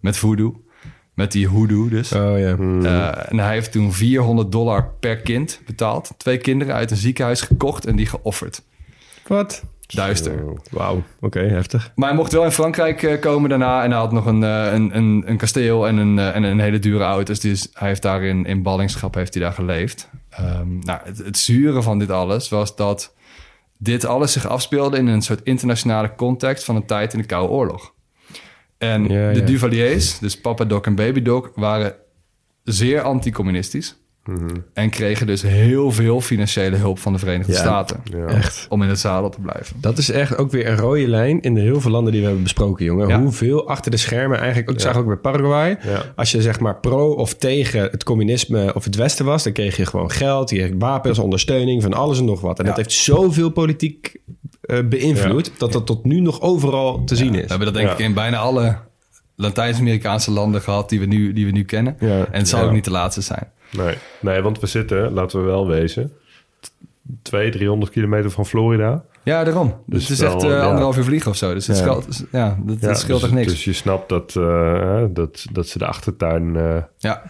Met 0.00 0.16
voodoo. 0.16 0.62
Met 1.14 1.32
die 1.32 1.48
hoodoo 1.48 1.88
dus. 1.88 2.12
Oh 2.12 2.38
ja. 2.38 2.56
Eh, 2.58 3.30
en 3.30 3.38
hij 3.38 3.52
heeft 3.52 3.72
toen 3.72 3.92
400 3.92 4.52
dollar 4.52 4.88
per 5.00 5.16
kind 5.16 5.61
betaald. 5.66 6.11
Twee 6.16 6.38
kinderen 6.38 6.74
uit 6.74 6.90
een 6.90 6.96
ziekenhuis 6.96 7.40
gekocht 7.40 7.87
en 7.87 7.96
die 7.96 8.06
geofferd. 8.06 8.62
Wat? 9.26 9.64
Duister. 9.94 10.44
Wauw. 10.70 11.02
Oké, 11.20 11.40
heftig. 11.40 11.92
Maar 11.94 12.09
hij 12.09 12.16
mocht 12.16 12.33
wel 12.33 12.44
in 12.44 12.50
Frankrijk 12.50 13.02
eh, 13.02 13.20
komen 13.20 13.48
daarna. 13.48 13.85
En 13.85 13.90
hij 13.90 13.98
had 13.98 14.12
nog 14.12 14.26
een, 14.26 14.42
eh, 14.42 14.72
een, 14.72 14.96
een, 14.96 15.22
een 15.26 15.37
kasteel 15.37 15.87
en 15.87 15.96
een, 15.96 16.18
eh, 16.18 16.37
en 16.37 16.42
een 16.42 16.61
hele 16.61 16.78
dure 16.78 17.05
auto. 17.05 17.35
Dus 17.40 17.68
hij 17.72 17.88
heeft 17.88 18.02
daar 18.02 18.22
in, 18.22 18.44
in 18.44 18.62
ballingschap 18.62 19.14
heeft 19.14 19.35
hij 19.35 19.42
daar 19.42 19.52
geleefd. 19.52 20.09
Ehm, 20.31 20.78
nou, 20.78 21.00
het, 21.05 21.18
het 21.18 21.38
zure 21.38 21.83
van 21.83 21.98
dit 21.98 22.11
alles 22.11 22.48
was 22.48 22.76
dat 22.76 23.14
dit 23.78 24.05
alles 24.05 24.33
zich 24.33 24.46
afspeelde... 24.46 24.96
in 24.96 25.07
een 25.07 25.22
soort 25.22 25.40
internationale 25.42 26.14
context 26.14 26.64
van 26.64 26.76
een 26.76 26.87
tijd 26.87 27.12
in 27.12 27.18
de 27.18 27.26
Koude 27.26 27.52
Oorlog. 27.52 27.92
En 28.78 29.02
Ja, 29.02 29.33
de 29.33 29.38
ja. 29.38 29.46
Duvaliers, 29.46 30.18
dus 30.18 30.40
Papa 30.40 30.64
Doc 30.64 30.87
en 30.87 30.94
Baby 30.94 31.22
Doc... 31.22 31.48
waren 31.55 31.94
zeer 32.64 33.00
anticommunistisch. 33.00 34.01
En 34.72 34.90
kregen 34.90 35.26
dus 35.26 35.42
heel 35.42 35.90
veel 35.92 36.20
financiële 36.20 36.76
hulp 36.76 36.98
van 36.98 37.12
de 37.12 37.18
Verenigde 37.18 37.52
Ja. 37.52 37.58
Staten. 37.58 38.00
Ja. 38.04 38.24
Echt. 38.26 38.66
Om 38.68 38.82
in 38.82 38.88
het 38.88 38.98
zadel 38.98 39.28
te 39.30 39.40
blijven. 39.40 39.76
Dat 39.80 39.98
is 39.98 40.11
echt 40.11 40.37
ook 40.38 40.50
weer 40.50 40.68
een 40.68 40.76
rode 40.76 41.08
lijn 41.08 41.40
in 41.40 41.54
de 41.54 41.61
heel 41.61 41.80
veel 41.80 41.90
landen 41.90 42.11
die 42.12 42.20
we 42.20 42.26
hebben 42.26 42.44
besproken, 42.44 42.85
jongen. 42.85 43.08
Ja. 43.08 43.20
Hoeveel 43.20 43.68
achter 43.68 43.90
de 43.90 43.96
schermen 43.96 44.38
eigenlijk... 44.38 44.70
Ook, 44.70 44.80
zag 44.80 44.96
ook 44.96 45.06
bij 45.06 45.16
Paraguay. 45.16 45.78
Ja. 45.82 46.02
Als 46.16 46.30
je 46.30 46.42
zeg 46.42 46.61
maar 46.61 46.76
pro 46.80 47.11
of 47.11 47.35
tegen 47.35 47.82
het 47.90 48.04
communisme 48.04 48.74
of 48.74 48.85
het 48.85 48.94
Westen 48.94 49.24
was... 49.24 49.42
dan 49.42 49.52
kreeg 49.52 49.76
je 49.76 49.87
gewoon 49.87 50.11
geld, 50.11 50.50
je 50.50 50.56
kreeg 50.56 50.72
wapens, 50.78 51.18
ondersteuning 51.18 51.82
van 51.82 51.92
alles 51.92 52.18
en 52.18 52.24
nog 52.24 52.40
wat. 52.40 52.58
En 52.58 52.64
dat 52.64 52.76
heeft 52.76 52.92
zoveel 52.92 53.50
politiek 53.50 54.16
eh, 54.61 54.78
beïnvloed... 54.88 55.50
dat 55.58 55.72
dat 55.72 55.87
tot 55.87 56.04
nu 56.04 56.20
nog 56.20 56.40
overal 56.40 57.04
te 57.04 57.16
zien 57.16 57.32
We 57.32 57.42
is. 57.42 57.48
hebben 57.48 57.66
dat 57.66 57.74
denk 57.76 57.87
Ja. 57.88 57.92
ik 57.94 57.98
in 58.00 58.14
bijna 58.14 58.37
alle 58.37 58.76
Latijns-Amerikaanse 59.37 60.30
landen 60.30 60.61
gehad 60.61 60.88
die 60.88 61.00
we 61.00 61.06
nu, 61.06 61.32
die 61.32 61.46
we 61.46 61.52
nu 61.52 61.64
kennen. 61.64 61.96
Ja. 62.00 62.08
En 62.30 62.38
het 62.38 62.48
zal 62.48 62.61
Ja. 62.61 62.66
ook 62.66 62.72
niet 62.72 62.85
de 62.85 62.90
laatste 62.90 63.20
zijn. 63.20 63.50
Nee. 63.76 63.94
nee, 64.20 64.40
want 64.42 64.61
we 64.61 64.66
zitten, 64.66 65.12
laten 65.12 65.40
we 65.40 65.46
wel 65.46 65.66
wezen, 65.68 66.12
200, 67.22 67.58
300 67.58 67.92
kilometer 67.92 68.30
van 68.30 68.46
Florida. 68.46 69.04
Ja, 69.24 69.44
daarom. 69.44 69.74
Dus 69.87 70.02
het 70.02 70.11
is 70.11 70.18
wel, 70.20 70.35
echt 70.35 70.44
eh, 70.44 70.50
ja. 70.50 70.61
anderhalf 70.62 70.96
uur 70.96 71.04
vliegen 71.04 71.30
of 71.30 71.37
zo. 71.37 71.54
Dus 71.54 71.66
het 71.66 71.76
Ja. 71.76 71.82
scheelt, 71.82 72.24
ja, 72.32 72.58
dat, 72.61 72.80
dat 72.80 72.98
scheelt 72.98 73.20
dus, 73.20 73.28
echt 73.28 73.38
niks. 73.38 73.52
Dus 73.52 73.64
je 73.64 73.72
snapt 73.72 74.08
dat, 74.08 74.37
eh, 74.37 75.04
dat, 75.11 75.46
dat 75.52 75.66
ze 75.68 75.78
de 75.78 75.87
achtertuin 75.87 76.56
eh, 76.56 76.76
ja. 76.98 77.22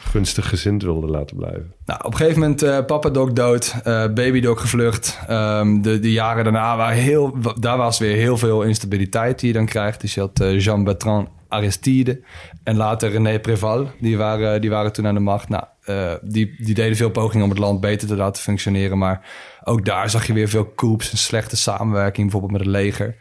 gunstig 0.00 0.48
gezind 0.48 0.82
wilden 0.82 1.10
laten 1.10 1.36
blijven. 1.36 1.72
Nou, 1.86 2.00
op 2.04 2.10
een 2.10 2.16
gegeven 2.16 2.40
moment 2.40 2.62
eh 2.62 2.84
papa 2.84 3.08
Doc 3.10 3.30
dood, 3.32 3.74
eh, 3.84 4.06
baby 4.12 4.40
Doc 4.40 4.60
gevlucht. 4.60 5.18
Ehm, 5.26 5.80
de, 5.82 5.98
de 6.00 6.12
jaren 6.12 6.44
daarna 6.44 6.76
waren 6.76 6.96
heel, 7.02 7.36
daar 7.60 7.76
was 7.76 7.98
weer 7.98 8.16
heel 8.16 8.36
veel 8.36 8.62
instabiliteit 8.62 9.38
die 9.40 9.48
je 9.48 9.54
dan 9.54 9.66
krijgt. 9.66 10.00
Dus 10.00 10.14
je 10.14 10.20
had 10.20 10.40
eh, 10.40 10.60
Jean-Bertrand 10.60 11.28
Aristide 11.48 12.20
en 12.64 12.76
later 12.76 13.10
René 13.10 13.40
Préval. 13.40 13.90
Die 14.00 14.16
waren, 14.16 14.60
die 14.60 14.70
waren 14.70 14.92
toen 14.92 15.06
aan 15.06 15.14
de 15.14 15.20
macht. 15.20 15.48
Nou, 15.48 15.64
eh, 15.90 16.14
die, 16.22 16.54
die 16.58 16.74
deden 16.74 16.96
veel 16.96 17.10
pogingen 17.10 17.44
om 17.44 17.50
het 17.50 17.58
land 17.58 17.80
beter 17.80 18.08
te 18.08 18.16
laten 18.16 18.42
functioneren. 18.42 18.98
Maar 18.98 19.28
ook 19.64 19.84
daar 19.84 20.10
zag 20.10 20.26
je 20.26 20.32
weer 20.32 20.48
veel 20.48 20.72
coups 20.74 21.10
en 21.10 21.18
slechte 21.18 21.56
samenwerking, 21.56 22.30
bijvoorbeeld 22.30 22.52
met 22.52 22.60
het 22.60 22.82
leger. 22.82 23.16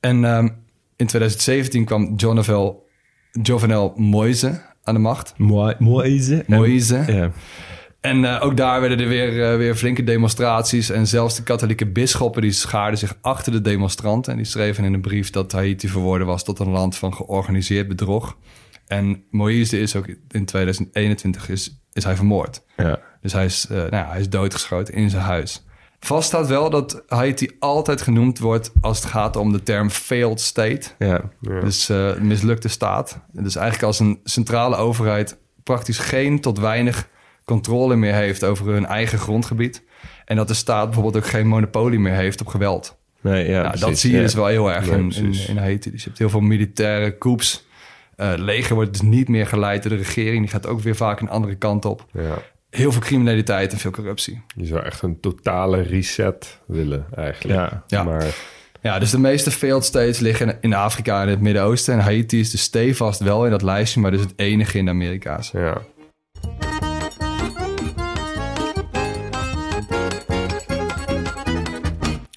En 0.00 0.24
ehm, 0.24 0.48
in 0.96 1.06
2017 1.06 1.84
kwam 1.84 2.14
Jovenel, 2.16 2.88
Jovenel 3.42 3.92
Moise 3.96 4.62
aan 4.82 4.94
de 4.94 5.00
macht. 5.00 5.34
Mooi, 5.36 5.74
Moïse. 5.78 6.44
Moïse. 6.46 7.04
Ja. 7.06 7.30
En 8.00 8.24
eh, 8.24 8.44
ook 8.44 8.56
daar 8.56 8.80
werden 8.80 9.00
er 9.00 9.08
weer, 9.08 9.50
eh, 9.50 9.56
weer 9.56 9.74
flinke 9.74 10.04
demonstraties. 10.04 10.90
En 10.90 11.06
zelfs 11.06 11.36
de 11.36 11.42
katholieke 11.42 11.86
bisschoppen 11.86 12.42
die 12.42 12.52
schaarden 12.52 12.98
zich 12.98 13.18
achter 13.20 13.52
de 13.52 13.60
demonstranten. 13.60 14.32
En 14.32 14.38
die 14.38 14.46
schreven 14.46 14.84
in 14.84 14.94
een 14.94 15.00
brief 15.00 15.30
dat 15.30 15.52
Haiti 15.52 15.88
verworden 15.88 16.26
was 16.26 16.44
tot 16.44 16.58
een 16.58 16.70
land 16.70 16.96
van 16.96 17.14
georganiseerd 17.14 17.88
bedrog. 17.88 18.36
En 18.86 19.24
Moïse 19.30 19.80
is 19.80 19.96
ook 19.96 20.06
in 20.28 20.44
2021 20.44 21.48
is, 21.48 21.85
is 21.96 22.04
hij 22.04 22.16
vermoord. 22.16 22.62
Ja. 22.76 22.98
Dus 23.20 23.32
hij 23.32 23.44
is, 23.44 23.66
eh, 23.70 23.76
nou 23.76 23.96
ja, 23.96 24.08
hij 24.08 24.20
is 24.20 24.28
doodgeschoten 24.28 24.94
in 24.94 25.10
zijn 25.10 25.22
huis. 25.22 25.64
Vast 26.00 26.28
staat 26.28 26.46
wel 26.46 26.70
dat 26.70 27.02
Haiti 27.08 27.56
altijd 27.58 28.02
genoemd 28.02 28.38
wordt 28.38 28.72
als 28.80 28.98
het 28.98 29.06
gaat 29.06 29.36
om 29.36 29.52
de 29.52 29.62
term 29.62 29.90
failed 29.90 30.40
state. 30.40 30.88
Ja. 30.98 31.30
Dus 31.40 31.88
eh, 31.88 32.16
mislukte 32.16 32.68
staat. 32.68 33.20
Dus 33.32 33.56
eigenlijk 33.56 33.86
als 33.86 33.98
een 34.00 34.20
centrale 34.24 34.76
overheid 34.76 35.38
praktisch 35.62 35.98
geen 35.98 36.40
tot 36.40 36.58
weinig 36.58 37.08
controle 37.44 37.96
meer 37.96 38.14
heeft 38.14 38.44
over 38.44 38.66
hun 38.66 38.86
eigen 38.86 39.18
grondgebied. 39.18 39.82
En 40.24 40.36
dat 40.36 40.48
de 40.48 40.54
staat 40.54 40.84
bijvoorbeeld 40.84 41.16
ook 41.16 41.30
geen 41.30 41.46
monopolie 41.46 41.98
meer 41.98 42.14
heeft 42.14 42.40
op 42.40 42.46
geweld. 42.46 42.96
Nee, 43.20 43.48
ja, 43.48 43.62
Nou, 43.62 43.78
dat 43.78 43.98
zie 43.98 44.10
je 44.10 44.16
ja. 44.16 44.22
dus 44.22 44.34
wel 44.34 44.46
heel 44.46 44.72
erg 44.72 44.86
in, 44.86 45.34
in 45.48 45.56
Haiti. 45.56 45.90
Dus 45.90 46.00
je 46.00 46.06
hebt 46.06 46.18
heel 46.18 46.30
veel 46.30 46.40
militaire 46.40 47.18
coups. 47.18 47.65
Eh, 48.16 48.28
het 48.30 48.38
leger 48.40 48.74
wordt 48.74 48.92
dus 48.92 49.02
niet 49.02 49.28
meer 49.28 49.46
geleid 49.46 49.82
door 49.82 49.90
de 49.92 49.96
regering. 49.98 50.40
Die 50.40 50.50
gaat 50.50 50.66
ook 50.66 50.80
weer 50.80 50.96
vaak 50.96 51.20
een 51.20 51.28
andere 51.28 51.54
kant 51.54 51.84
op. 51.84 52.06
Ja. 52.12 52.38
Heel 52.70 52.92
veel 52.92 53.00
criminaliteit 53.00 53.72
en 53.72 53.78
veel 53.78 53.90
corruptie. 53.90 54.42
Je 54.56 54.66
zou 54.66 54.82
echt 54.82 55.02
een 55.02 55.20
totale 55.20 55.80
reset 55.82 56.60
willen 56.66 57.06
eigenlijk. 57.14 57.58
Ja. 57.58 57.84
Ja. 57.86 58.02
Maar 58.04 58.24
Ja, 58.80 58.98
dus 58.98 59.10
de 59.10 59.18
meeste 59.18 59.50
failed 59.50 59.84
states 59.84 60.18
liggen 60.18 60.58
in- 60.60 60.74
Afrika 60.74 61.22
en 61.22 61.28
het 61.28 61.40
Midden-Oosten. 61.40 61.94
En 61.94 62.00
Haiti 62.00 62.40
is 62.40 62.50
dus 62.50 62.60
stevast 62.62 63.20
wel 63.20 63.44
in 63.44 63.50
dat 63.50 63.62
lijstje, 63.62 64.00
maar 64.00 64.10
dus 64.10 64.20
het 64.20 64.32
enige 64.36 64.78
in 64.78 64.84
de 64.84 64.90
Amerika's. 64.90 65.50
ja. 65.50 65.82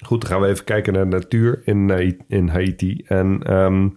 Goed, 0.04 0.20
dan 0.20 0.30
gaan 0.30 0.40
we 0.40 0.46
even 0.48 0.64
kijken 0.64 0.92
naar 0.92 1.08
de 1.10 1.16
natuur 1.16 1.62
in, 1.64 1.90
Hai- 1.90 2.16
in 2.28 2.48
Haiti. 2.48 3.02
En 3.06 3.40
ehm, 3.42 3.88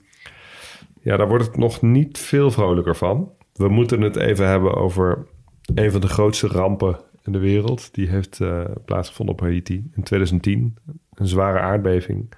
ja, 1.03 1.17
daar 1.17 1.27
wordt 1.27 1.45
het 1.45 1.57
nog 1.57 1.81
niet 1.81 2.17
veel 2.17 2.51
vrolijker 2.51 2.95
van. 2.95 3.31
We 3.53 3.67
moeten 3.67 4.01
het 4.01 4.15
even 4.15 4.47
hebben 4.47 4.75
over 4.75 5.27
een 5.75 5.91
van 5.91 6.01
de 6.01 6.07
grootste 6.07 6.47
rampen 6.47 6.99
in 7.23 7.31
de 7.31 7.39
wereld. 7.39 7.93
Die 7.93 8.09
heeft 8.09 8.39
eh, 8.41 8.61
plaatsgevonden 8.85 9.35
op 9.35 9.41
Haiti 9.41 9.89
in 9.95 10.03
2010. 10.03 10.77
Een 11.13 11.27
zware 11.27 11.59
aardbeving 11.59 12.33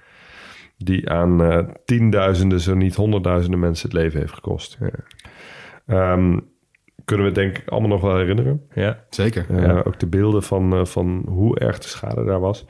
die 0.78 1.10
aan 1.10 1.42
eh, 1.42 1.68
tienduizenden, 1.84 2.60
zo 2.60 2.74
niet 2.74 2.94
honderdduizenden 2.94 3.60
mensen 3.60 3.88
het 3.88 3.98
leven 3.98 4.20
heeft 4.20 4.32
gekost. 4.32 4.78
Ehm, 5.86 6.38
kunnen 7.04 7.26
we 7.26 7.32
denk 7.32 7.58
ik 7.58 7.68
allemaal 7.68 7.90
nog 7.90 8.00
wel 8.00 8.16
herinneren. 8.16 8.62
Ja. 8.74 9.04
Zeker. 9.10 9.46
Uh, 9.50 9.80
Ook 9.84 9.98
de 9.98 10.06
beelden 10.06 10.42
van, 10.42 10.74
uh, 10.74 10.84
van 10.84 11.24
hoe 11.28 11.58
erg 11.58 11.78
de 11.78 11.88
schade 11.88 12.24
daar 12.24 12.40
was. 12.40 12.66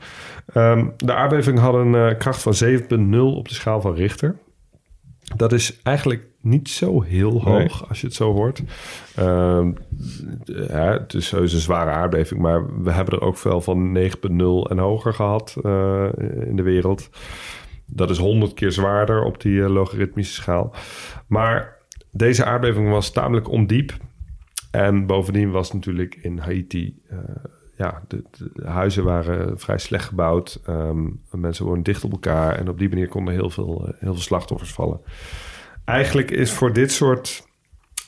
Um, 0.55 0.93
de 0.97 1.13
aardbeving 1.13 1.59
had 1.59 1.73
een 1.73 1.93
uh, 1.93 2.17
kracht 2.17 2.41
van 2.41 2.53
7,0 2.63 3.17
op 3.19 3.47
de 3.47 3.53
schaal 3.53 3.81
van 3.81 3.93
Richter. 3.93 4.35
Dat 5.35 5.51
is 5.51 5.79
eigenlijk 5.83 6.25
niet 6.41 6.69
zo 6.69 7.01
heel 7.01 7.41
hoog 7.41 7.79
nee. 7.79 7.89
als 7.89 8.01
je 8.01 8.07
het 8.07 8.15
zo 8.15 8.33
hoort. 8.33 8.63
Uh, 9.19 9.67
ja, 10.45 10.91
het 10.91 11.13
is 11.13 11.31
heus 11.31 11.53
een 11.53 11.59
zware 11.59 11.89
aardbeving, 11.89 12.41
maar 12.41 12.81
we 12.83 12.91
hebben 12.91 13.13
er 13.13 13.25
ook 13.25 13.37
veel 13.37 13.61
van 13.61 13.97
9,0 13.97 14.09
en 14.69 14.77
hoger 14.77 15.13
gehad 15.13 15.55
uh, 15.63 16.07
in 16.45 16.55
de 16.55 16.61
wereld. 16.61 17.09
Dat 17.85 18.09
is 18.09 18.17
100 18.17 18.53
keer 18.53 18.71
zwaarder 18.71 19.23
op 19.23 19.41
die 19.41 19.53
uh, 19.53 19.69
logaritmische 19.69 20.33
schaal. 20.33 20.73
Maar 21.27 21.77
deze 22.11 22.45
aardbeving 22.45 22.89
was 22.89 23.11
tamelijk 23.11 23.49
ondiep. 23.49 23.97
En 24.71 25.05
bovendien 25.05 25.51
was 25.51 25.73
natuurlijk 25.73 26.15
in 26.21 26.37
Haiti... 26.37 27.01
Uh, 27.11 27.19
ja, 27.77 28.01
de, 28.07 28.23
huizen 28.63 29.03
waren 29.03 29.59
vrij 29.59 29.77
slecht 29.77 30.05
gebouwd. 30.05 30.59
Um, 30.69 31.21
mensen 31.31 31.65
woonden 31.65 31.83
dicht 31.83 32.03
op 32.03 32.11
elkaar. 32.11 32.55
En 32.55 32.69
op 32.69 32.77
die 32.77 32.89
manier 32.89 33.07
konden 33.07 33.33
heel 33.33 33.49
veel, 33.49 33.81
uh, 33.81 33.93
heel 33.99 34.13
veel 34.13 34.21
slachtoffers 34.21 34.73
vallen. 34.73 35.01
Eigenlijk 35.85 36.31
is 36.31 36.51
voor 36.51 36.73
dit 36.73 36.91
soort 36.91 37.47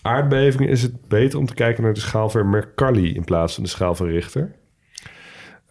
aardbevingen... 0.01 0.69
is 0.69 0.81
het 0.81 1.07
beter 1.07 1.39
om 1.39 1.45
te 1.45 1.53
kijken 1.53 1.83
naar 1.83 1.93
de 1.93 1.99
schaal 1.99 2.29
van 2.29 2.49
Mercalli... 2.49 3.13
in 3.13 3.23
plaats 3.23 3.53
van 3.53 3.63
de 3.63 3.69
schaal 3.69 3.95
van 3.95 4.07
Richter. 4.07 4.55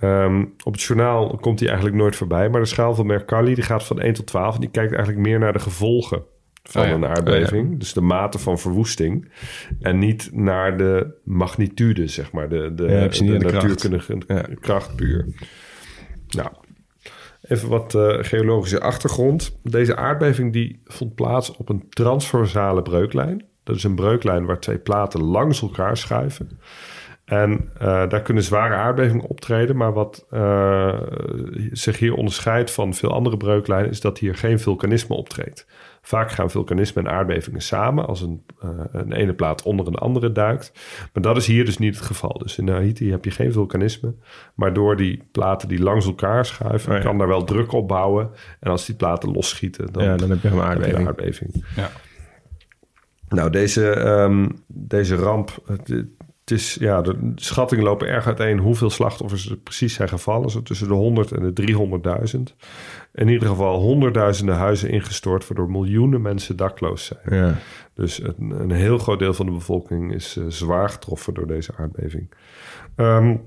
Um, 0.00 0.54
op 0.64 0.72
het 0.72 0.82
journaal 0.82 1.36
komt 1.36 1.58
die 1.58 1.68
eigenlijk 1.68 1.96
nooit 1.96 2.16
voorbij. 2.16 2.48
Maar 2.48 2.60
de 2.60 2.66
schaal 2.66 2.94
van 2.94 3.06
Mercalli 3.06 3.54
die 3.54 3.64
gaat 3.64 3.84
van 3.84 4.00
1 4.00 4.14
tot 4.14 4.26
12... 4.26 4.54
en 4.54 4.60
die 4.60 4.70
kijkt 4.70 4.92
eigenlijk 4.92 5.26
meer 5.26 5.38
naar 5.38 5.52
de 5.52 5.58
gevolgen 5.58 6.22
van 6.70 6.82
oh 6.82 6.88
ja. 6.88 6.94
een 6.94 7.06
aardbeving. 7.06 7.66
Oh 7.66 7.72
ja. 7.72 7.78
Dus 7.78 7.92
de 7.92 8.00
mate 8.00 8.38
van 8.38 8.58
verwoesting. 8.58 9.30
En 9.80 9.98
niet 9.98 10.30
naar 10.32 10.76
de 10.76 11.20
magnitude, 11.24 12.06
zeg 12.06 12.32
maar. 12.32 12.48
De, 12.48 12.74
de, 12.74 12.84
ja, 12.84 13.08
de, 13.08 13.38
de 13.38 13.52
natuurkundige 13.52 14.18
kracht. 14.18 14.48
Ja. 14.48 14.54
kracht 14.60 14.96
puur. 14.96 15.26
Nou, 16.28 16.48
even 17.42 17.68
wat 17.68 17.94
uh, 17.94 18.16
geologische 18.20 18.80
achtergrond. 18.80 19.58
Deze 19.62 19.96
aardbeving 19.96 20.52
die 20.52 20.80
vond 20.84 21.14
plaats 21.14 21.56
op 21.56 21.68
een 21.68 21.86
transversale 21.88 22.82
breuklijn. 22.82 23.44
Dat 23.64 23.76
is 23.76 23.84
een 23.84 23.94
breuklijn 23.94 24.46
waar 24.46 24.60
twee 24.60 24.78
platen 24.78 25.22
langs 25.22 25.62
elkaar 25.62 25.96
schuiven. 25.96 26.60
En 27.24 27.70
uh, 27.74 28.08
daar 28.08 28.22
kunnen 28.22 28.42
zware 28.42 28.74
aardbevingen 28.74 29.24
optreden. 29.24 29.76
Maar 29.76 29.92
wat 29.92 30.26
uh, 30.30 31.00
zich 31.72 31.98
hier 31.98 32.14
onderscheidt 32.14 32.70
van 32.70 32.94
veel 32.94 33.12
andere 33.12 33.36
breuklijnen... 33.36 33.90
is 33.90 34.00
dat 34.00 34.18
hier 34.18 34.34
geen 34.34 34.60
vulkanisme 34.60 35.16
optreedt. 35.16 35.66
Vaak 36.08 36.30
gaan 36.30 36.50
vulkanisme 36.50 37.02
en 37.02 37.10
aardbevingen 37.10 37.60
samen... 37.60 38.06
als 38.06 38.20
een, 38.20 38.44
uh, 38.64 38.70
een 38.92 39.12
ene 39.12 39.34
plaat 39.34 39.62
onder 39.62 39.86
een 39.86 39.94
andere 39.94 40.32
duikt. 40.32 40.72
Maar 41.12 41.22
dat 41.22 41.36
is 41.36 41.46
hier 41.46 41.64
dus 41.64 41.78
niet 41.78 41.94
het 41.94 42.04
geval. 42.04 42.38
Dus 42.38 42.58
in 42.58 42.68
Haiti 42.68 43.10
heb 43.10 43.24
je 43.24 43.30
geen 43.30 43.52
vulkanisme. 43.52 44.14
Maar 44.54 44.72
door 44.72 44.96
die 44.96 45.28
platen 45.32 45.68
die 45.68 45.82
langs 45.82 46.06
elkaar 46.06 46.46
schuiven... 46.46 46.90
Oh 46.90 46.96
ja. 46.96 47.02
kan 47.02 47.18
daar 47.18 47.28
wel 47.28 47.44
druk 47.44 47.72
op 47.72 47.88
bouwen. 47.88 48.30
En 48.60 48.70
als 48.70 48.86
die 48.86 48.94
platen 48.94 49.32
losschieten... 49.32 49.92
dan, 49.92 50.04
ja, 50.04 50.16
dan 50.16 50.30
heb 50.30 50.42
je 50.42 50.48
een 50.48 50.60
aardbeving. 50.60 50.86
Heb 50.86 50.96
je 50.96 51.00
een 51.00 51.06
aardbeving. 51.06 51.64
Ja. 51.76 51.90
Nou, 53.28 53.50
deze, 53.50 53.96
um, 54.06 54.64
deze 54.66 55.14
ramp... 55.14 55.50
Het, 56.48 56.58
is, 56.58 56.76
ja, 56.80 57.02
de 57.02 57.32
schattingen 57.34 57.84
lopen 57.84 58.08
erg 58.08 58.26
uiteen 58.26 58.58
hoeveel 58.58 58.90
slachtoffers 58.90 59.50
er 59.50 59.56
precies 59.56 59.94
zijn 59.94 60.08
gevallen. 60.08 60.50
Zo 60.50 60.62
tussen 60.62 60.88
de 60.88 60.94
100 60.94 61.32
en 61.32 61.54
de 61.54 61.72
300.000. 62.32 62.56
In 63.14 63.28
ieder 63.28 63.48
geval 63.48 63.80
honderdduizenden 63.80 64.54
huizen 64.54 64.90
ingestort, 64.90 65.48
waardoor 65.48 65.70
miljoenen 65.70 66.22
mensen 66.22 66.56
dakloos 66.56 67.04
zijn. 67.04 67.44
Ja. 67.44 67.54
Dus 67.94 68.22
een, 68.22 68.50
een, 68.50 68.70
heel 68.70 68.98
groot 68.98 69.18
deel 69.18 69.34
van 69.34 69.46
de 69.46 69.52
bevolking 69.52 70.14
is 70.14 70.36
uh, 70.36 70.44
zwaar 70.48 70.88
getroffen 70.88 71.34
door 71.34 71.46
deze 71.46 71.72
aardbeving. 71.76 72.30
Um, 72.96 73.42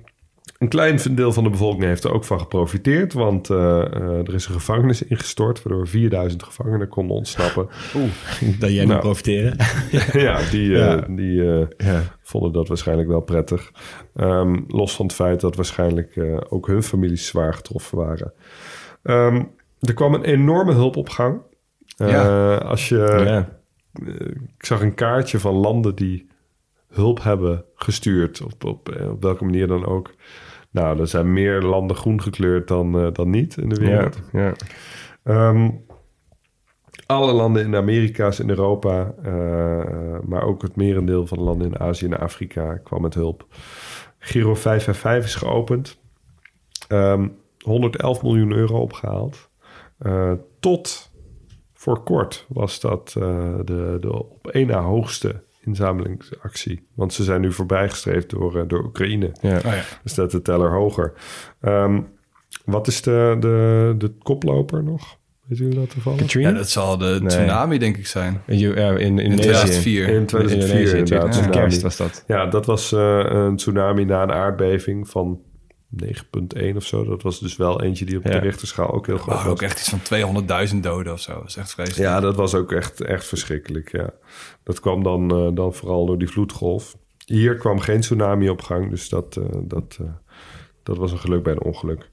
een 0.61 0.67
klein 0.67 0.99
deel 1.11 1.33
van 1.33 1.43
de 1.43 1.49
bevolking 1.49 1.83
heeft 1.83 2.03
er 2.03 2.13
ook 2.13 2.23
van 2.23 2.39
geprofiteerd, 2.39 3.13
want 3.13 3.49
uh, 3.49 3.57
uh, 3.57 4.27
er 4.27 4.33
is 4.33 4.45
een 4.45 4.53
gevangenis 4.53 5.03
ingestort, 5.03 5.63
waardoor 5.63 5.87
4000 5.87 6.43
gevangenen 6.43 6.87
konden 6.87 7.15
ontsnappen. 7.15 7.67
Oeh, 7.95 8.59
dat 8.59 8.71
jij 8.71 8.85
nou, 8.85 8.99
profiteren. 8.99 9.55
ja, 10.27 10.49
die, 10.49 10.69
uh, 10.69 10.77
ja. 10.77 11.05
die 11.09 11.43
ja. 11.77 12.03
vonden 12.21 12.51
dat 12.51 12.67
waarschijnlijk 12.67 13.07
wel 13.07 13.21
prettig. 13.21 13.71
Um, 14.15 14.65
los 14.67 14.95
van 14.95 15.05
het 15.05 15.15
feit 15.15 15.41
dat 15.41 15.55
waarschijnlijk 15.55 16.19
ook 16.49 16.67
hun 16.67 16.83
families 16.83 17.27
zwaar 17.27 17.53
getroffen 17.53 17.97
waren. 17.97 18.33
Um, 19.03 19.51
er 19.79 19.93
kwam 19.93 20.13
een 20.13 20.23
enorme 20.23 20.73
hulp 20.73 20.95
op 20.95 21.09
gang. 21.09 21.41
Ja. 21.85 22.55
Als 22.55 22.89
je, 22.89 22.97
ja. 23.25 23.59
ik 24.57 24.65
zag 24.65 24.81
een 24.81 24.95
kaartje 24.95 25.39
van 25.39 25.53
landen 25.53 25.95
die 25.95 26.27
hulp 26.87 27.23
hebben 27.23 27.65
gestuurd, 27.75 28.41
op, 28.41 28.63
op, 28.63 29.05
op 29.09 29.21
welke 29.21 29.43
manier 29.43 29.67
dan 29.67 29.85
ook. 29.85 30.13
Nou, 30.71 30.99
er 30.99 31.07
zijn 31.07 31.33
meer 31.33 31.61
landen 31.61 31.95
groen 31.95 32.21
gekleurd 32.21 32.67
dan, 32.67 33.05
uh, 33.05 33.07
dan 33.13 33.29
niet 33.29 33.57
in 33.57 33.69
de 33.69 33.75
wereld. 33.75 34.21
Ja, 34.31 34.53
ja. 35.23 35.49
Um, 35.49 35.85
alle 37.05 37.31
landen 37.31 37.63
in 37.63 37.71
de 37.71 37.77
Amerika's, 37.77 38.39
in 38.39 38.49
Europa, 38.49 39.13
uh, 39.25 40.19
maar 40.25 40.43
ook 40.43 40.61
het 40.61 40.75
merendeel 40.75 41.27
van 41.27 41.37
de 41.37 41.43
landen 41.43 41.67
in 41.67 41.79
Azië 41.79 42.05
en 42.05 42.19
Afrika 42.19 42.75
kwam 42.75 43.01
met 43.01 43.13
hulp. 43.13 43.45
Giro 44.19 44.55
555 44.55 45.25
is 45.25 45.35
geopend. 45.35 45.99
Um, 46.89 47.37
111 47.57 48.23
miljoen 48.23 48.51
euro 48.51 48.79
opgehaald. 48.79 49.49
Uh, 49.99 50.31
tot 50.59 51.11
voor 51.73 52.03
kort 52.03 52.45
was 52.49 52.79
dat 52.79 53.09
de, 53.09 53.97
de 53.99 54.13
op 54.13 54.47
één 54.47 54.67
na 54.67 54.81
hoogste 54.81 55.43
inzamelingsactie. 55.61 56.87
Want 56.95 57.13
ze 57.13 57.23
zijn 57.23 57.41
nu 57.41 57.53
voorbijgestreefd 57.53 58.29
door, 58.29 58.55
uh, 58.55 58.63
door 58.67 58.83
Oekraïne. 58.83 59.31
Ja. 59.41 59.57
Oh, 59.57 59.63
ja. 59.63 59.83
Dus 60.03 60.13
dat 60.13 60.31
de 60.31 60.41
teller 60.41 60.71
hoger. 60.71 61.13
Um, 61.61 62.07
wat 62.65 62.87
is 62.87 63.01
de, 63.01 63.37
de, 63.39 63.95
de 63.97 64.13
koploper 64.23 64.83
nog? 64.83 65.19
Weet 65.45 65.57
jullie 65.57 65.79
dat 65.79 65.89
toevallig? 65.89 66.19
Katrina? 66.19 66.49
Ja, 66.49 66.55
dat 66.55 66.69
zal 66.69 66.97
de 66.97 67.17
nee. 67.19 67.27
tsunami 67.27 67.77
denk 67.77 67.97
ik 67.97 68.07
zijn. 68.07 68.41
In, 68.45 68.59
ja, 68.59 68.89
in, 68.89 68.97
in, 68.97 69.19
in 69.19 69.35
2004. 69.35 70.07
In 70.07 70.25
2004 70.25 70.87
in 70.87 70.97
inderdaad. 70.97 71.35
Ja. 71.35 71.47
Kerst 71.47 71.81
was 71.81 71.97
dat. 71.97 72.23
Ja, 72.27 72.45
dat 72.45 72.65
was 72.65 72.91
uh, 72.91 73.23
een 73.23 73.55
tsunami 73.55 74.05
na 74.05 74.23
een 74.23 74.31
aardbeving 74.31 75.09
van 75.09 75.41
9,1 75.95 76.75
of 76.75 76.85
zo. 76.85 77.03
Dat 77.03 77.21
was 77.21 77.39
dus 77.39 77.55
wel 77.55 77.81
eentje 77.81 78.05
die 78.05 78.17
op 78.17 78.23
ja. 78.23 78.29
de 78.29 78.37
richterschaal 78.37 78.93
ook 78.93 79.05
heel 79.05 79.17
groot 79.17 79.35
oh, 79.35 79.43
was. 79.43 79.51
Ook 79.51 79.61
echt 79.61 79.79
iets 79.79 79.89
van 79.89 80.45
200.000 80.73 80.79
doden 80.79 81.13
of 81.13 81.19
zo. 81.19 81.33
Dat 81.33 81.47
is 81.47 81.55
echt 81.55 81.71
vreselijk. 81.71 82.09
Ja, 82.09 82.19
dat 82.19 82.35
was 82.35 82.55
ook 82.55 82.71
echt, 82.71 83.01
echt 83.01 83.25
verschrikkelijk. 83.25 83.91
Ja. 83.91 84.09
Dat 84.63 84.79
kwam 84.79 85.03
dan, 85.03 85.45
uh, 85.45 85.55
dan 85.55 85.73
vooral 85.73 86.05
door 86.05 86.17
die 86.17 86.29
vloedgolf. 86.29 86.97
Hier 87.25 87.55
kwam 87.55 87.79
geen 87.79 87.99
tsunami 87.99 88.49
op 88.49 88.61
gang, 88.61 88.89
dus 88.89 89.09
dat, 89.09 89.35
uh, 89.35 89.45
dat, 89.63 89.97
uh, 90.01 90.07
dat 90.83 90.97
was 90.97 91.11
een 91.11 91.19
geluk 91.19 91.43
bij 91.43 91.53
een 91.53 91.63
ongeluk. 91.63 92.09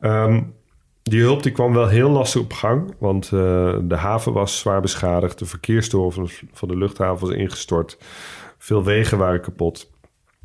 Um, 0.00 0.54
die 1.02 1.20
hulp 1.20 1.42
die 1.42 1.52
kwam 1.52 1.72
wel 1.72 1.88
heel 1.88 2.10
lastig 2.10 2.40
op 2.40 2.52
gang, 2.52 2.94
want 2.98 3.30
de 3.30 3.96
haven 3.96 4.32
was 4.32 4.58
zwaar 4.58 4.80
beschadigd. 4.80 5.38
De 5.38 5.44
verkeersdoor 5.44 6.12
van, 6.12 6.28
van 6.52 6.68
de 6.68 6.76
luchthaven 6.76 7.26
was 7.26 7.36
ingestort. 7.36 7.98
Veel 8.58 8.84
wegen 8.84 9.18
waren 9.18 9.40
kapot. 9.40 9.90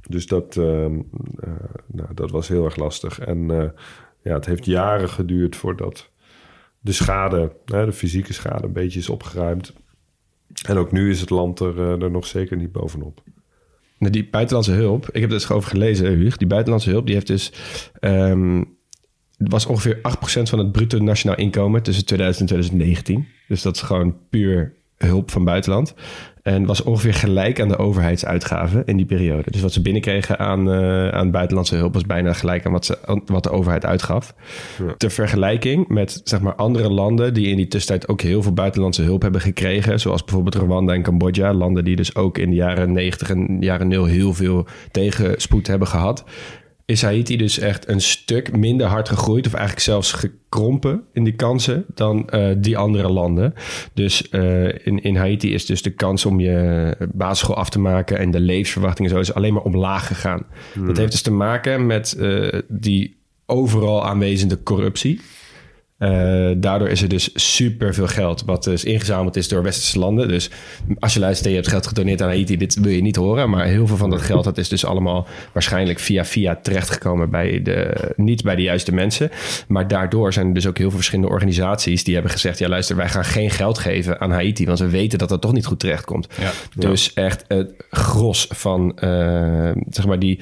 Dus 0.07 0.27
dat, 0.27 0.55
uh, 0.55 0.65
uh, 0.65 0.89
nou, 1.87 2.13
dat 2.13 2.31
was 2.31 2.47
heel 2.47 2.65
erg 2.65 2.75
lastig. 2.75 3.19
En 3.19 3.51
uh, 3.51 3.63
ja, 4.21 4.33
het 4.33 4.45
heeft 4.45 4.65
jaren 4.65 5.09
geduurd 5.09 5.55
voordat 5.55 6.11
de 6.79 6.91
schade, 6.91 7.55
de 7.65 7.91
fysieke 7.91 8.33
schade, 8.33 8.65
een 8.65 8.73
beetje 8.73 8.99
is 8.99 9.09
opgeruimd. 9.09 9.73
En 10.67 10.77
ook 10.77 10.91
nu 10.91 11.09
is 11.09 11.21
het 11.21 11.29
land 11.29 11.59
er, 11.59 12.03
er 12.03 12.11
nog 12.11 12.25
zeker 12.25 12.57
niet 12.57 12.71
bovenop. 12.71 13.23
Die 13.99 14.29
buitenlandse 14.29 14.71
hulp, 14.71 15.05
ik 15.05 15.21
heb 15.21 15.31
er 15.31 15.37
dus 15.37 15.49
over 15.49 15.69
gelezen, 15.69 16.07
Huug. 16.07 16.37
Die 16.37 16.47
buitenlandse 16.47 16.89
hulp, 16.89 17.05
die 17.05 17.15
heeft 17.15 17.27
dus... 17.27 17.51
ehm, 17.99 18.63
was 19.37 19.65
ongeveer 19.65 19.97
8% 19.97 20.01
van 20.49 20.59
het 20.59 20.71
bruto 20.71 20.99
nationaal 20.99 21.37
inkomen 21.37 21.83
tussen 21.83 22.05
2000 22.05 22.49
en 22.49 22.55
2019. 22.55 23.27
Dus 23.47 23.61
dat 23.61 23.75
is 23.75 23.81
gewoon 23.81 24.17
puur 24.29 24.73
hulp 25.07 25.31
van 25.31 25.43
buitenland. 25.43 25.93
En 26.43 26.65
was 26.65 26.83
ongeveer 26.83 27.13
gelijk 27.13 27.61
aan 27.61 27.67
de 27.67 27.77
overheidsuitgaven 27.77 28.85
in 28.85 28.97
die 28.97 29.05
periode. 29.05 29.51
Dus 29.51 29.61
wat 29.61 29.73
ze 29.73 29.81
binnenkregen 29.81 30.39
aan, 30.39 30.71
eh, 30.71 31.07
aan 31.07 31.31
buitenlandse 31.31 31.75
hulp 31.75 31.93
was 31.93 32.05
bijna 32.05 32.33
gelijk 32.33 32.65
aan 32.65 32.71
wat, 32.71 32.85
ze, 32.85 32.97
aan 33.05 33.21
wat 33.25 33.43
de 33.43 33.49
overheid 33.49 33.85
uitgaf. 33.85 34.33
Ter 34.97 35.11
vergelijking 35.11 35.87
met 35.87 36.21
zeg 36.23 36.41
maar, 36.41 36.55
andere 36.55 36.89
landen 36.89 37.33
die 37.33 37.47
in 37.47 37.55
die 37.55 37.67
tussentijd 37.67 38.09
ook 38.09 38.21
heel 38.21 38.41
veel 38.41 38.53
buitenlandse 38.53 39.01
hulp 39.01 39.21
hebben 39.21 39.41
gekregen. 39.41 39.99
Zoals 39.99 40.23
bijvoorbeeld 40.23 40.55
Rwanda 40.55 40.93
en 40.93 41.01
Cambodja. 41.01 41.53
Landen 41.53 41.83
die 41.83 41.95
dus 41.95 42.15
ook 42.15 42.37
in 42.37 42.49
de 42.49 42.55
jaren 42.55 42.91
90 42.91 43.29
en 43.29 43.57
jaren 43.59 43.87
0 43.87 44.05
heel 44.05 44.33
veel 44.33 44.65
tegenspoed 44.91 45.67
hebben 45.67 45.87
gehad 45.87 46.23
is 46.93 47.01
Haiti 47.01 47.37
dus 47.37 47.59
echt 47.59 47.87
een 47.87 48.01
stuk 48.01 48.57
minder 48.57 48.87
hard 48.87 49.09
gegroeid... 49.09 49.45
of 49.45 49.53
eigenlijk 49.53 49.85
zelfs 49.85 50.11
gekrompen 50.11 51.03
in 51.13 51.23
die 51.23 51.33
kansen 51.33 51.85
dan 51.93 52.29
eh, 52.29 52.49
die 52.57 52.77
andere 52.77 53.09
landen. 53.09 53.53
Dus 53.93 54.29
eh, 54.29 54.63
in, 54.85 55.01
in 55.01 55.15
Haiti 55.15 55.53
is 55.53 55.65
dus 55.65 55.81
de 55.81 55.89
kans 55.89 56.25
om 56.25 56.39
je 56.39 56.95
basisschool 57.13 57.55
af 57.55 57.69
te 57.69 57.79
maken... 57.79 58.17
en 58.17 58.31
de 58.31 58.39
levensverwachting 58.39 59.07
en 59.07 59.13
zo 59.13 59.21
is 59.21 59.33
alleen 59.33 59.53
maar 59.53 59.63
omlaag 59.63 60.07
gegaan. 60.07 60.45
Dat 60.85 60.97
heeft 60.97 61.11
dus 61.11 61.21
te 61.21 61.31
maken 61.31 61.85
met 61.85 62.13
eh, 62.13 62.59
die 62.67 63.15
overal 63.45 64.05
aanwezende 64.05 64.63
corruptie... 64.63 65.19
Eh, 66.03 66.51
daardoor 66.57 66.89
is 66.89 67.01
er 67.01 67.07
dus 67.07 67.29
super 67.33 67.93
veel 67.93 68.07
geld 68.07 68.43
wat 68.45 68.63
dus 68.63 68.83
ingezameld 68.83 69.35
is 69.35 69.47
door 69.47 69.63
westerse 69.63 69.99
landen. 69.99 70.27
Dus 70.27 70.49
als 70.99 71.13
je 71.13 71.19
luistert 71.19 71.45
en 71.45 71.51
je 71.51 71.57
hebt 71.57 71.69
geld 71.69 71.87
gedoneerd 71.87 72.21
aan 72.21 72.27
Haiti, 72.27 72.57
dit 72.57 72.79
wil 72.79 72.91
je 72.91 73.01
niet 73.01 73.15
horen. 73.15 73.49
Maar 73.49 73.65
heel 73.65 73.87
veel 73.87 73.97
van 73.97 74.09
dat 74.09 74.21
geld 74.21 74.43
dat 74.43 74.57
is 74.57 74.69
dus 74.69 74.85
allemaal 74.85 75.27
waarschijnlijk 75.51 75.99
via 75.99 76.25
via 76.25 76.55
terechtgekomen 76.55 77.29
bij 77.29 77.61
de, 77.61 78.11
niet 78.15 78.43
bij 78.43 78.55
de 78.55 78.61
juiste 78.61 78.93
mensen. 78.93 79.31
Maar 79.67 79.87
daardoor 79.87 80.33
zijn 80.33 80.47
er 80.47 80.53
dus 80.53 80.67
ook 80.67 80.77
heel 80.77 80.87
veel 80.87 80.97
verschillende 80.97 81.31
organisaties 81.31 82.03
die 82.03 82.13
hebben 82.13 82.31
gezegd: 82.31 82.59
ja, 82.59 82.67
luister, 82.67 82.95
wij 82.95 83.09
gaan 83.09 83.25
geen 83.25 83.49
geld 83.49 83.77
geven 83.77 84.19
aan 84.19 84.31
Haiti, 84.31 84.65
want 84.65 84.79
we 84.79 84.89
weten 84.89 85.19
dat 85.19 85.29
dat 85.29 85.41
toch 85.41 85.53
niet 85.53 85.65
goed 85.65 85.79
terechtkomt. 85.79 86.27
Ja. 86.41 86.51
Dus 86.75 87.13
echt 87.13 87.45
het 87.47 87.71
gros 87.89 88.47
van 88.49 88.97
eh, 88.97 89.71
zeg 89.89 90.05
maar 90.05 90.19
die. 90.19 90.39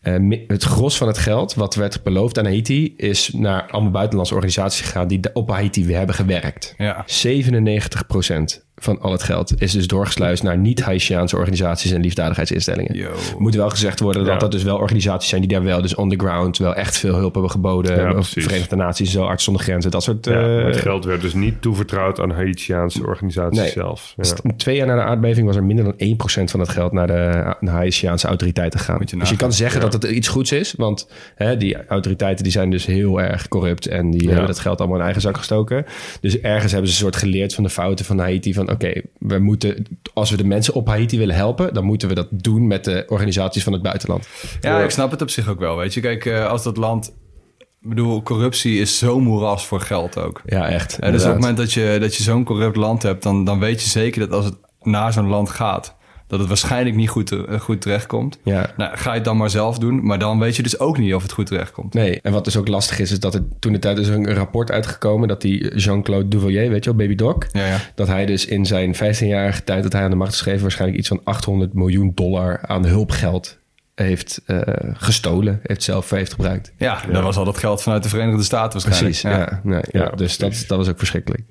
Eh, 0.00 0.40
het 0.46 0.62
gros 0.62 0.96
van 0.96 1.06
het 1.06 1.18
geld 1.18 1.54
wat 1.54 1.74
werd 1.74 2.02
beloofd 2.02 2.38
aan 2.38 2.44
Haiti 2.44 2.94
is 2.96 3.30
naar 3.32 3.70
allemaal 3.70 3.90
buitenlandse 3.90 4.34
organisaties 4.34 4.80
gegaan 4.80 5.08
die 5.08 5.20
op 5.32 5.50
Haiti 5.50 5.92
hebben 5.92 6.14
gewerkt. 6.14 6.74
Ja. 6.78 7.04
97% 7.06 8.69
van 8.82 9.00
al 9.00 9.12
het 9.12 9.22
geld 9.22 9.52
is 9.62 9.72
dus 9.72 9.86
doorgesluist 9.86 10.42
naar 10.42 10.58
niet-Haitiaanse 10.58 11.36
organisaties 11.36 11.90
en 11.90 12.00
liefdadigheidsinstellingen. 12.00 12.96
Yo. 12.96 13.10
Moet 13.38 13.54
wel 13.54 13.70
gezegd 13.70 14.00
worden 14.00 14.24
dat 14.24 14.32
Ja. 14.32 14.38
dat 14.38 14.52
dus 14.52 14.62
wel 14.62 14.76
organisaties 14.78 15.28
zijn 15.28 15.40
die 15.40 15.50
daar 15.50 15.62
wel 15.62 15.82
dus 15.82 15.94
on 15.94 16.08
the 16.08 16.16
ground 16.16 16.58
wel 16.58 16.74
echt 16.74 16.98
veel 16.98 17.14
hulp 17.14 17.32
hebben 17.32 17.50
geboden. 17.50 17.96
Ja, 17.96 18.14
Of. 18.18 18.28
Verenigde 18.28 18.76
Naties, 18.76 19.10
zo 19.12 19.22
Arts 19.24 19.44
zonder 19.44 19.62
Grenzen, 19.62 19.90
dat 19.90 20.02
soort... 20.02 20.26
Ja, 20.26 20.58
eh, 20.58 20.64
het 20.64 20.76
geld 20.76 21.04
werd 21.04 21.20
dus 21.20 21.34
niet 21.34 21.62
toevertrouwd 21.62 22.20
aan 22.20 22.30
Haitiaanse 22.30 23.06
organisaties 23.06 23.58
Nee. 23.60 23.70
zelf. 23.70 24.12
Ja. 24.16 24.24
St- 24.24 24.40
Twee 24.56 24.76
jaar 24.76 24.86
na 24.86 24.94
de 24.94 25.02
aardbeving 25.02 25.46
was 25.46 25.56
er 25.56 25.64
minder 25.64 25.84
dan 25.84 25.94
1% 25.96 26.50
van 26.50 26.60
het 26.60 26.68
geld 26.68 26.92
naar 26.92 27.06
de, 27.06 27.54
Haitiaanse 27.70 28.26
autoriteiten 28.26 28.78
gegaan. 28.80 28.98
Je 29.04 29.16
dus 29.16 29.30
je 29.30 29.36
kan 29.36 29.52
zeggen 29.52 29.80
dat 29.80 29.92
het 29.92 30.04
iets 30.04 30.28
goeds 30.28 30.52
is, 30.52 30.74
want 30.76 31.08
hè, 31.34 31.56
die 31.56 31.86
autoriteiten 31.86 32.42
die 32.42 32.52
zijn 32.52 32.70
dus 32.70 32.86
heel 32.86 33.20
erg 33.20 33.48
corrupt 33.48 33.86
en 33.86 34.10
die 34.10 34.28
hebben 34.28 34.46
dat 34.46 34.58
geld 34.58 34.78
allemaal 34.78 34.96
in 34.98 35.02
eigen 35.04 35.22
zak 35.22 35.36
gestoken. 35.36 35.84
Dus 36.20 36.40
ergens 36.40 36.72
hebben 36.72 36.90
ze 36.90 36.96
een 36.96 37.02
soort 37.02 37.16
geleerd 37.16 37.54
van 37.54 37.64
de 37.64 37.70
fouten 37.70 38.04
van 38.04 38.18
Haiti 38.18 38.54
van 38.54 38.69
oké, 38.70 39.02
we 39.18 39.38
moeten, 39.38 39.86
als 40.14 40.30
we 40.30 40.36
de 40.36 40.44
mensen 40.44 40.74
op 40.74 40.86
Haiti 40.86 41.18
willen 41.18 41.34
helpen, 41.34 41.74
dan 41.74 41.84
moeten 41.84 42.08
we 42.08 42.14
dat 42.14 42.28
doen 42.30 42.66
met 42.66 42.84
de 42.84 43.04
organisaties 43.08 43.62
van 43.62 43.72
het 43.72 43.82
buitenland. 43.82 44.28
Ja, 44.60 44.82
ik 44.82 44.90
snap 44.90 45.10
het 45.10 45.22
op 45.22 45.30
zich 45.30 45.48
ook 45.48 45.58
wel. 45.58 45.76
Weet 45.76 45.94
je, 45.94 46.00
kijk, 46.00 46.26
eh, 46.26 46.46
als 46.46 46.62
dat 46.62 46.76
land. 46.76 47.12
Ik 47.58 47.88
bedoel, 47.88 48.22
corruptie 48.22 48.80
is 48.80 48.98
zo'n 48.98 49.22
moeras 49.22 49.66
voor 49.66 49.80
geld 49.80 50.18
ook. 50.18 50.42
Ja, 50.44 50.68
echt. 50.68 50.98
En 50.98 51.12
dus 51.12 51.22
op 51.22 51.28
het 51.28 51.38
moment 51.38 51.56
dat 51.56 51.72
je, 51.72 51.96
dat 52.00 52.14
je 52.14 52.22
zo'n 52.22 52.44
corrupt 52.44 52.76
land 52.76 53.02
hebt, 53.02 53.22
dan, 53.22 53.44
dan 53.44 53.58
weet 53.58 53.82
je 53.82 53.88
zeker 53.88 54.20
dat 54.20 54.32
als 54.32 54.44
het 54.44 54.56
naar 54.80 55.12
zo'n 55.12 55.28
land 55.28 55.50
gaat, 55.50 55.96
dat 56.30 56.38
het 56.38 56.48
waarschijnlijk 56.48 56.96
niet 56.96 57.08
goed, 57.08 57.32
eh, 57.32 57.60
goed 57.60 57.80
terechtkomt. 57.80 58.38
Ja. 58.42 58.70
Nou, 58.76 58.96
ga 58.96 59.10
je 59.10 59.14
het 59.14 59.24
dan 59.24 59.36
maar 59.36 59.50
zelf 59.50 59.78
doen, 59.78 60.06
maar 60.06 60.18
dan 60.18 60.38
weet 60.38 60.56
je 60.56 60.62
dus 60.62 60.78
ook 60.78 60.98
niet 60.98 61.14
of 61.14 61.22
het 61.22 61.32
goed 61.32 61.46
terechtkomt. 61.46 61.94
Nee, 61.94 62.20
en 62.20 62.32
wat 62.32 62.44
dus 62.44 62.56
ook 62.56 62.68
lastig 62.68 62.98
is, 62.98 63.10
is 63.10 63.20
dat 63.20 63.34
er 63.34 63.42
toen 63.58 63.72
de 63.72 63.78
tijd 63.78 63.98
is 63.98 64.08
een 64.08 64.34
rapport 64.34 64.70
uitgekomen 64.70 65.28
dat 65.28 65.40
die 65.40 65.74
Jean-Claude 65.76 66.28
Duvalier, 66.28 66.70
weet 66.70 66.84
je 66.84 66.90
wel, 66.90 66.98
Baby 66.98 67.14
Doc, 67.14 67.36
Ja, 67.52 67.66
ja. 67.66 67.76
dat 67.94 68.06
hij 68.06 68.26
dus 68.26 68.46
in 68.46 68.66
zijn 68.66 68.94
15-jarige 68.94 69.64
tijd 69.64 69.82
dat 69.82 69.92
hij 69.92 70.02
aan 70.02 70.10
de 70.10 70.16
macht 70.16 70.32
is 70.32 70.40
gegeven, 70.40 70.62
waarschijnlijk 70.62 70.98
iets 70.98 71.08
van 71.08 71.20
800 71.24 71.74
miljoen 71.74 72.12
dollar 72.14 72.60
aan 72.66 72.86
hulpgeld 72.86 73.58
heeft 73.94 74.40
eh, 74.46 74.60
gestolen, 74.92 75.60
heeft 75.62 75.82
zelf 75.82 76.10
heeft 76.10 76.32
gebruikt. 76.32 76.72
Ja, 76.76 77.00
dat 77.12 77.22
was 77.22 77.36
al 77.36 77.44
dat 77.44 77.58
geld 77.58 77.82
vanuit 77.82 78.02
de 78.02 78.08
Verenigde 78.08 78.42
Staten 78.42 78.82
waarschijnlijk. 78.82 79.20
Precies, 79.20 79.38
ja. 79.38 79.60
nee, 79.62 79.82
ja, 79.90 80.00
Ja, 80.00 80.10
dus 80.10 80.38
dat, 80.38 80.64
dat 80.66 80.78
was 80.78 80.88
ook 80.88 80.98
verschrikkelijk. 80.98 81.42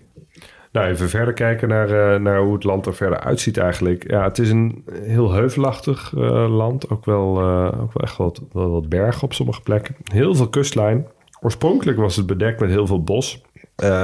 Nou, 0.72 0.88
even 0.88 1.10
verder 1.10 1.34
kijken 1.34 1.68
naar, 1.68 1.90
eh, 1.90 2.20
naar 2.20 2.40
hoe 2.40 2.54
het 2.54 2.64
land 2.64 2.86
er 2.86 2.96
verder 2.96 3.20
uitziet 3.20 3.58
eigenlijk. 3.58 4.10
Ja, 4.10 4.24
het 4.24 4.38
is 4.38 4.50
een 4.50 4.84
heel 4.94 5.32
heuvelachtig 5.32 6.14
eh, 6.18 6.56
land. 6.56 6.90
Ook 6.90 7.06
wel, 7.06 7.40
eh, 7.40 7.82
ook 7.82 7.94
wel 7.94 8.04
echt 8.04 8.18
wat, 8.18 8.42
wel 8.52 8.70
wat 8.70 8.90
bergen 8.90 9.24
op 9.24 9.34
sommige 9.34 9.62
plekken. 9.62 9.96
Heel 10.04 10.36
veel 10.36 10.50
kustlijn. 10.50 11.08
Oorspronkelijk 11.42 11.98
was 11.98 12.16
het 12.16 12.26
bedekt 12.26 12.60
met 12.60 12.70
heel 12.70 12.88
veel 12.88 13.04
bos. 13.04 13.42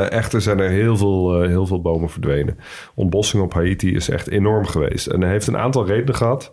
Echter 0.10 0.42
zijn 0.42 0.60
er 0.60 0.70
heel 0.70 0.98
veel, 0.98 1.42
heel 1.42 1.66
veel 1.66 1.82
bomen 1.82 2.10
verdwenen. 2.10 2.58
Ontbossing 2.94 3.44
op 3.44 3.54
Haiti 3.54 3.96
is 3.96 4.10
echt 4.10 4.30
enorm 4.30 4.66
geweest. 4.66 5.08
En 5.08 5.22
hij 5.22 5.32
heeft 5.32 5.48
een 5.48 5.58
aantal 5.58 5.86
redenen 5.86 6.16
gehad. 6.16 6.52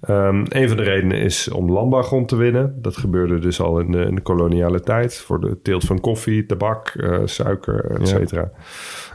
Ehm, 0.00 0.44
een 0.48 0.68
van 0.68 0.76
de 0.76 0.82
redenen 0.82 1.18
is 1.18 1.48
om 1.48 1.72
landbouwgrond 1.72 2.28
te 2.28 2.36
winnen. 2.36 2.82
Dat 2.82 2.96
gebeurde 2.96 3.38
dus 3.38 3.60
al 3.60 3.78
in 3.80 3.90
de, 3.90 4.00
in 4.04 4.14
de 4.14 4.20
koloniale 4.20 4.80
tijd. 4.80 5.16
Voor 5.18 5.40
de 5.40 5.62
teelt 5.62 5.84
van 5.84 6.00
koffie, 6.00 6.46
tabak, 6.46 6.94
suiker, 7.24 8.00
et 8.00 8.08
cetera. 8.08 8.50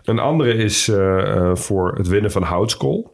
Een 0.03 0.19
andere 0.19 0.53
is 0.53 0.87
eh, 0.87 1.35
eh, 1.35 1.55
voor 1.55 1.93
het 1.97 2.07
winnen 2.07 2.31
van 2.31 2.43
houtskool. 2.43 3.11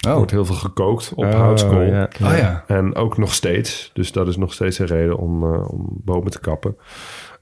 Er 0.00 0.10
Oh, 0.10 0.16
wordt 0.16 0.30
heel 0.30 0.44
veel 0.44 0.54
gekookt 0.54 1.12
op 1.14 1.24
houtskool. 1.32 1.80
ja. 1.82 2.08
oh 2.22 2.36
ja. 2.36 2.64
En 2.66 2.94
ook 2.94 3.18
nog 3.18 3.34
steeds. 3.34 3.90
Dus 3.92 4.12
dat 4.12 4.28
is 4.28 4.36
nog 4.36 4.52
steeds 4.52 4.78
een 4.78 4.86
reden 4.86 5.16
om, 5.16 5.42
eh, 5.54 5.70
om 5.72 5.86
bomen 6.04 6.30
te 6.30 6.40
kappen. 6.40 6.76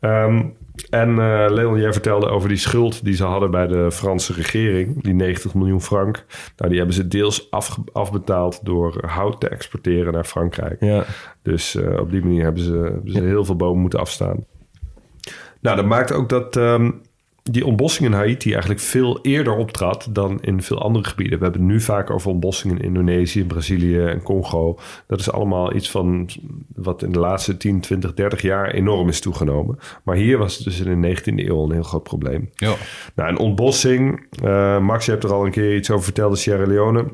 Ehm, 0.01 0.44
en 0.90 1.09
eh 1.18 1.44
Leon, 1.49 1.80
jij 1.80 1.92
vertelde 1.92 2.28
over 2.28 2.49
die 2.49 2.59
schuld 2.59 3.05
die 3.05 3.14
ze 3.14 3.24
hadden 3.24 3.51
bij 3.51 3.66
de 3.66 3.90
Franse 3.92 4.32
regering. 4.32 5.03
Die 5.03 5.14
90 5.14 5.55
miljoen 5.55 5.82
frank. 5.82 6.24
Nou, 6.57 6.68
die 6.68 6.78
hebben 6.78 6.97
ze 6.97 7.09
deels 7.09 7.51
afge- 7.51 7.84
afbetaald 7.92 8.61
door 8.64 9.03
hout 9.07 9.40
te 9.40 9.49
exporteren 9.49 10.12
naar 10.12 10.24
Frankrijk. 10.24 10.76
Ja. 10.80 11.05
Dus 11.42 11.74
eh, 11.74 11.99
op 12.01 12.11
die 12.11 12.20
manier 12.24 12.42
hebben 12.42 12.62
ze, 12.62 12.72
hebben 12.76 13.12
ze 13.12 13.22
heel 13.22 13.44
veel 13.44 13.57
bomen 13.57 13.80
moeten 13.80 13.99
afstaan. 14.01 14.44
Nou, 15.61 15.76
dat 15.76 15.86
maakt 15.86 16.12
ook 16.12 16.28
dat 16.28 16.57
ehm, 16.57 16.90
die 17.51 17.66
ontbossing 17.66 18.07
in 18.09 18.14
Haiti 18.14 18.51
eigenlijk 18.51 18.80
veel 18.80 19.18
eerder 19.22 19.57
optrad 19.57 20.09
dan 20.11 20.38
in 20.40 20.62
veel 20.62 20.82
andere 20.82 21.05
gebieden. 21.05 21.38
We 21.38 21.44
hebben 21.44 21.62
het 21.62 21.70
nu 21.70 21.80
vaak 21.80 22.11
over 22.11 22.30
ontbossing 22.30 22.72
in 22.72 22.84
Indonesië, 22.84 23.44
Brazilië 23.44 23.99
en 23.99 24.22
Congo. 24.22 24.78
Dat 25.07 25.20
is 25.20 25.32
allemaal 25.32 25.74
iets 25.74 25.90
van 25.90 26.28
wat 26.74 27.03
in 27.03 27.12
de 27.12 27.18
laatste 27.18 27.57
10, 27.57 27.80
20, 27.80 28.14
30 28.14 28.42
jaar 28.42 28.70
enorm 28.70 29.09
is 29.09 29.20
toegenomen. 29.20 29.78
Maar 30.05 30.16
hier 30.16 30.38
was 30.38 30.55
het 30.55 30.64
dus 30.64 30.80
in 30.80 31.01
de 31.01 31.16
19e 31.16 31.24
eeuw 31.24 31.64
een 31.64 31.72
heel 31.72 31.82
groot 31.82 32.03
probleem. 32.03 32.51
Ja. 32.55 32.74
Nou, 33.14 33.28
en 33.28 33.38
ontbossing, 33.38 34.26
eh, 34.42 34.80
Max, 34.80 35.05
je 35.05 35.11
hebt 35.11 35.24
er 35.24 35.32
al 35.32 35.44
een 35.44 35.51
keer 35.51 35.76
iets 35.76 35.90
over 35.90 36.05
verteld, 36.05 36.32
de 36.32 36.38
Sierra 36.38 36.66
Leone, 36.66 37.05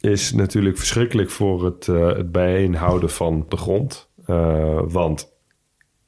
is 0.00 0.32
natuurlijk 0.32 0.78
verschrikkelijk 0.78 1.30
voor 1.30 1.64
het, 1.64 1.88
eh, 1.88 2.06
het 2.06 2.32
bijeenhouden 2.32 3.10
van 3.10 3.46
de 3.48 3.56
grond. 3.56 4.10
Eh, 4.26 4.80
want 4.88 5.32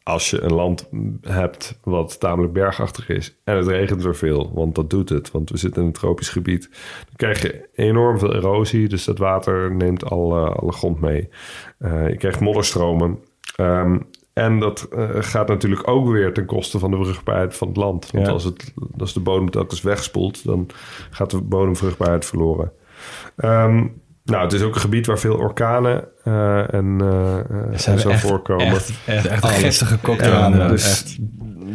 als 0.04 0.30
je 0.30 0.40
een 0.42 0.52
land 0.54 0.88
hebt 1.20 1.78
wat 1.82 2.20
tamelijk 2.20 2.52
bergachtig 2.52 3.08
is 3.08 3.36
en 3.44 3.56
het 3.56 3.66
regent 3.66 4.04
er 4.04 4.16
veel, 4.16 4.50
want 4.54 4.74
dat 4.74 4.90
doet 4.90 5.08
het, 5.08 5.30
want 5.30 5.50
we 5.50 5.56
zitten 5.56 5.80
in 5.80 5.86
een 5.86 5.94
tropisch 5.94 6.28
gebied, 6.28 6.68
dan 7.04 7.16
krijg 7.16 7.42
je 7.42 7.68
enorm 7.74 8.18
veel 8.18 8.34
erosie, 8.34 8.88
dus 8.88 9.04
dat 9.04 9.18
water 9.18 9.74
neemt 9.74 10.04
alle, 10.10 10.48
alle 10.48 10.72
grond 10.72 11.00
mee. 11.00 11.28
Eh, 11.78 12.08
je 12.08 12.16
krijgt 12.16 12.40
modderstromen. 12.40 13.18
Ehm, 13.56 13.98
en 14.32 14.58
dat 14.58 14.88
eh, 14.90 15.08
gaat 15.12 15.48
natuurlijk 15.48 15.88
ook 15.88 16.08
weer 16.08 16.32
ten 16.32 16.46
koste 16.46 16.78
van 16.78 16.90
de 16.90 16.96
vruchtbaarheid 17.04 17.56
van 17.56 17.68
het 17.68 17.76
land. 17.76 18.10
Want 18.10 18.26
Ja. 18.26 18.32
als, 18.32 18.44
het, 18.44 18.74
als 18.98 19.12
de 19.12 19.20
bodem 19.20 19.50
telkens 19.50 19.82
wegspoelt, 19.82 20.44
dan 20.44 20.66
gaat 21.10 21.30
de 21.30 21.40
bodemvruchtbaarheid 21.40 22.24
verloren. 22.26 22.72
Ehm, 23.36 23.86
nou, 24.24 24.42
het 24.42 24.52
is 24.52 24.62
ook 24.62 24.74
een 24.74 24.80
gebied 24.80 25.06
waar 25.06 25.18
veel 25.18 25.36
orkanen 25.36 26.04
eh, 26.24 26.74
en, 26.74 27.00
eh, 27.00 27.38
eh, 27.38 27.86
en 27.88 27.98
zo 27.98 28.10
voorkomen. 28.10 28.66
Echt, 28.66 28.92
echt, 29.06 29.62
Echt 29.62 30.00
cocktail. 30.00 30.44
Inderdaad. 30.44 30.70
dus 30.70 30.84
Echt. 30.84 31.16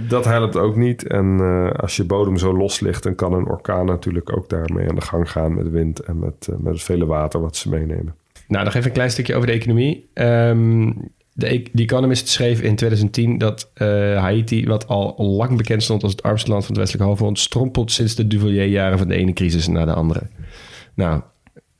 dat 0.09 0.25
helpt 0.25 0.57
ook 0.57 0.75
niet. 0.75 1.07
En 1.07 1.37
eh, 1.39 1.79
als 1.81 1.95
je 1.95 2.03
bodem 2.03 2.37
zo 2.37 2.57
los 2.57 2.79
ligt, 2.79 3.03
dan 3.03 3.15
kan 3.15 3.33
een 3.33 3.47
orkaan 3.47 3.85
natuurlijk 3.85 4.37
ook 4.37 4.49
daarmee 4.49 4.89
aan 4.89 4.95
de 4.95 5.01
gang 5.01 5.31
gaan 5.31 5.53
met 5.53 5.69
wind 5.69 5.99
en 5.99 6.19
met, 6.19 6.47
met 6.57 6.73
het 6.73 6.83
vele 6.83 7.05
water 7.05 7.41
wat 7.41 7.55
ze 7.55 7.69
meenemen. 7.69 8.15
Nou, 8.47 8.63
nog 8.65 8.73
even 8.73 8.87
een 8.87 8.93
klein 8.93 9.11
stukje 9.11 9.35
over 9.35 9.47
de 9.47 9.53
economie. 9.53 10.09
Ehm 10.13 10.91
de, 11.39 11.53
E- 11.53 11.63
The 11.63 11.83
Economist 11.83 12.27
schreef 12.27 12.61
in 12.61 12.75
2010 12.75 13.37
dat 13.37 13.71
eh, 13.73 13.87
Haiti, 14.17 14.65
wat 14.65 14.87
al 14.87 15.15
lang 15.17 15.57
bekend 15.57 15.83
stond 15.83 16.03
als 16.03 16.11
het 16.11 16.23
armste 16.23 16.49
land 16.49 16.61
van 16.65 16.71
het 16.71 16.81
westelijke 16.81 17.07
halfrond, 17.07 17.39
strompelt 17.39 17.91
sinds 17.91 18.15
de 18.15 18.27
Duvalier-jaren 18.27 18.97
van 18.97 19.07
de 19.07 19.15
ene 19.15 19.33
crisis 19.33 19.67
naar 19.67 19.85
de 19.85 19.93
andere. 19.93 20.21
Nou, 20.93 21.21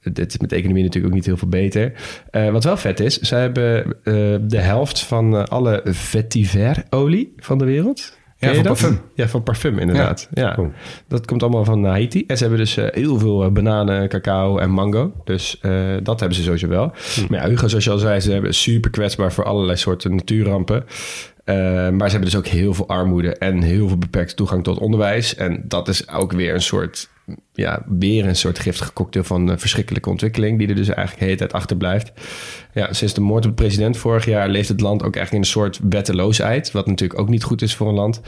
dit 0.01 0.29
is 0.29 0.37
met 0.37 0.51
economie 0.51 0.83
natuurlijk 0.83 1.13
ook 1.13 1.17
niet 1.19 1.27
heel 1.27 1.37
veel 1.37 1.47
beter. 1.47 1.93
Eh, 2.31 2.49
wat 2.49 2.63
wel 2.63 2.77
vet 2.77 2.99
is, 2.99 3.19
zij 3.19 3.41
hebben 3.41 3.85
eh, 3.85 4.13
de 4.41 4.59
helft 4.59 4.99
van 4.99 5.37
eh, 5.37 5.43
alle 5.43 5.81
vetiver-olie 5.85 7.33
van 7.37 7.57
de 7.57 7.65
wereld. 7.65 8.17
Je 8.37 8.47
van 8.47 8.55
dat? 8.55 8.65
parfum. 8.65 8.99
Ja, 9.15 9.27
van 9.27 9.43
parfum 9.43 9.79
inderdaad. 9.79 10.29
Ja. 10.33 10.57
Dat 11.07 11.25
komt 11.25 11.43
allemaal 11.43 11.65
van 11.65 11.85
Haiti. 11.85 12.23
En 12.27 12.37
ze 12.37 12.43
hebben 12.43 12.61
dus 12.61 12.75
heel 12.75 13.19
veel 13.19 13.51
bananen, 13.51 14.09
cacao 14.09 14.57
en 14.57 14.71
mango. 14.71 15.13
Dus 15.23 15.59
dat 16.03 16.19
hebben 16.19 16.37
ze 16.37 16.43
sowieso 16.43 16.67
wel. 16.67 16.91
Maar 17.29 17.41
ja, 17.41 17.49
Hugo, 17.49 17.67
zoals 17.67 17.83
je 17.83 17.91
al 17.91 17.97
zei, 17.97 18.19
ze 18.19 18.31
hebben 18.31 18.53
super 18.53 18.89
kwetsbaar 18.91 19.33
voor 19.33 19.43
allerlei 19.43 19.77
soorten 19.77 20.15
natuurrampen. 20.15 20.85
Eh, 21.49 21.55
maar 21.89 22.09
ze 22.09 22.15
hebben 22.15 22.31
dus 22.31 22.35
ook 22.35 22.47
heel 22.47 22.73
veel 22.73 22.87
armoede 22.87 23.35
en 23.35 23.61
heel 23.61 23.87
veel 23.87 23.97
beperkte 23.97 24.35
toegang 24.35 24.63
tot 24.63 24.79
onderwijs. 24.79 25.35
En 25.35 25.63
dat 25.67 25.87
is 25.87 26.09
ook 26.09 26.31
weer 26.31 26.53
een 26.53 26.61
soort, 26.61 27.09
ja, 27.53 27.83
weer 27.85 28.27
een 28.27 28.35
soort 28.35 28.59
giftige 28.59 28.93
cocktail 28.93 29.25
van 29.25 29.51
eh, 29.51 29.57
verschrikkelijke 29.57 30.09
ontwikkeling, 30.09 30.57
die 30.57 30.67
er 30.67 30.75
dus 30.75 30.87
eigenlijk 30.87 31.19
de 31.19 31.25
hele 31.25 31.37
tijd 31.37 31.53
achterblijft. 31.53 32.11
Ja, 32.73 32.93
sinds 32.93 33.13
de 33.13 33.21
moord 33.21 33.45
op 33.45 33.57
de 33.57 33.63
president 33.63 33.97
vorig 33.97 34.25
jaar 34.25 34.49
leeft 34.49 34.69
het 34.69 34.81
land 34.81 35.03
ook 35.03 35.15
eigenlijk 35.15 35.31
in 35.31 35.39
een 35.39 35.61
soort 35.61 35.79
wetteloosheid, 35.89 36.71
wat 36.71 36.87
natuurlijk 36.87 37.19
ook 37.19 37.29
niet 37.29 37.43
goed 37.43 37.61
is 37.61 37.75
voor 37.75 37.87
een 37.87 37.93
land. 37.93 38.21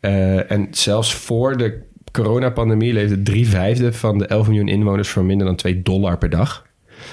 Eh, 0.00 0.50
en 0.50 0.68
zelfs 0.70 1.14
voor 1.14 1.56
de 1.56 1.82
coronapandemie 2.12 2.92
leefde 2.92 3.22
drie 3.22 3.48
vijfde 3.48 3.92
van 3.92 4.18
de 4.18 4.26
11 4.26 4.46
miljoen 4.46 4.68
inwoners 4.68 5.08
voor 5.08 5.24
minder 5.24 5.46
dan 5.46 5.56
2 5.56 5.82
dollar 5.82 6.18
per 6.18 6.30
dag. 6.30 6.66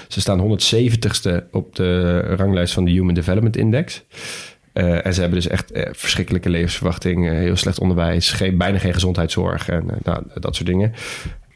Ze 0.08 0.20
staan 0.20 0.40
170ste 0.40 1.50
op 1.50 1.76
de 1.76 2.20
ranglijst 2.20 2.74
van 2.74 2.84
de 2.84 2.90
Human 2.90 3.14
Development 3.14 3.56
Index. 3.56 4.04
Eh, 4.78 5.06
en 5.06 5.14
ze 5.14 5.20
hebben 5.20 5.38
dus 5.38 5.48
echt 5.48 5.72
eh, 5.72 5.88
verschrikkelijke 5.92 6.50
levensverwachting, 6.50 7.28
eh, 7.28 7.32
heel 7.32 7.56
slecht 7.56 7.78
onderwijs, 7.78 8.30
geen, 8.30 8.58
bijna 8.58 8.78
geen 8.78 8.92
gezondheidszorg 8.92 9.68
en 9.68 9.86
nou, 10.02 10.22
dat 10.34 10.54
soort 10.54 10.68
dingen. 10.68 10.92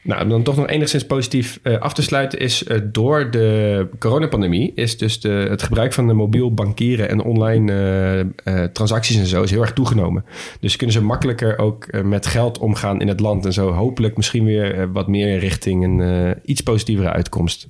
Nou, 0.01 0.23
om 0.23 0.29
dan 0.29 0.43
toch 0.43 0.55
nog 0.55 0.67
enigszins 0.67 1.05
positief 1.05 1.59
af 1.79 1.93
te 1.93 2.01
sluiten 2.01 2.39
is 2.39 2.65
door 2.83 3.31
de 3.31 3.87
coronapandemie 3.99 4.71
is 4.75 4.97
dus 4.97 5.19
de, 5.19 5.29
het 5.29 5.63
gebruik 5.63 5.93
van 5.93 6.07
de 6.07 6.13
mobiel 6.13 6.53
bankieren 6.53 7.09
en 7.09 7.21
online 7.21 8.33
transacties 8.73 9.17
en 9.17 9.25
zo 9.25 9.43
is 9.43 9.51
heel 9.51 9.61
erg 9.61 9.73
toegenomen. 9.73 10.25
Dus 10.59 10.75
kunnen 10.75 10.95
ze 10.95 11.03
makkelijker 11.03 11.57
ook 11.57 12.03
met 12.03 12.25
geld 12.25 12.57
omgaan 12.57 13.01
in 13.01 13.07
het 13.07 13.19
land 13.19 13.45
en 13.45 13.53
zo 13.53 13.71
hopelijk 13.71 14.17
misschien 14.17 14.45
weer 14.45 14.91
wat 14.91 15.07
meer 15.07 15.39
richting 15.39 15.83
een 15.83 16.35
iets 16.45 16.61
positievere 16.61 17.11
uitkomst 17.11 17.67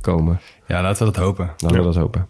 komen. 0.00 0.40
Ja, 0.66 0.82
laten 0.82 1.06
we 1.06 1.12
dat 1.12 1.22
hopen. 1.22 1.50
Laten 1.58 1.78
we 1.78 1.84
dat 1.84 1.96
hopen. 1.96 2.28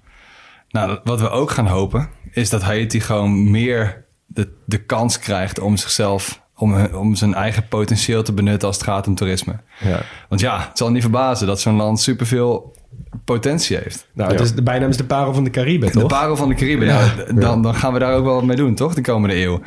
Nou, 0.77 0.99
wat 1.05 1.21
we 1.21 1.31
ook 1.31 1.51
gaan 1.51 1.67
hopen, 1.67 2.09
is 2.37 2.51
dat 2.51 2.63
Haiti 2.63 3.01
gewoon 3.01 3.51
meer 3.51 4.05
de, 4.27 4.49
de 4.65 4.79
kans 4.79 5.19
krijgt 5.19 5.59
om 5.59 5.77
zichzelf, 5.77 6.41
om, 6.57 6.85
om 6.85 7.15
zijn 7.15 7.35
eigen 7.35 7.69
potentieel 7.69 8.23
te 8.23 8.33
benutten 8.33 8.69
als 8.69 8.77
het 8.77 8.87
gaat 8.87 9.07
om 9.07 9.15
toerisme. 9.15 9.57
Ja. 9.81 10.01
Want 10.29 10.41
ja, 10.41 10.67
het 10.69 10.79
zal 10.79 10.91
niet 10.91 11.03
verbazen 11.03 11.47
dat 11.47 11.61
zo'n 11.61 11.77
land 11.77 12.01
superveel 12.01 12.75
potentie 13.25 13.77
heeft. 13.77 14.09
Nou, 14.13 14.33
het 14.33 14.41
is, 14.41 14.55
de 14.55 14.63
bijnaam 14.63 14.89
is 14.89 14.97
de 14.97 15.05
parel 15.05 15.35
van 15.35 15.45
de 15.45 15.51
Cariben, 15.51 15.93
De 15.93 15.99
toch? 15.99 16.09
parel 16.09 16.37
van 16.37 16.49
de 16.49 16.55
Cariben. 16.55 16.87
Ja, 16.87 17.15
dan, 17.35 17.63
dan 17.63 17.75
gaan 17.75 17.93
we 17.93 17.99
daar 17.99 18.15
ook 18.15 18.25
wel 18.25 18.35
wat 18.35 18.45
mee 18.45 18.57
doen, 18.57 18.75
toch? 18.75 18.95
De 18.95 19.01
komende 19.01 19.37
eeuw. 19.37 19.61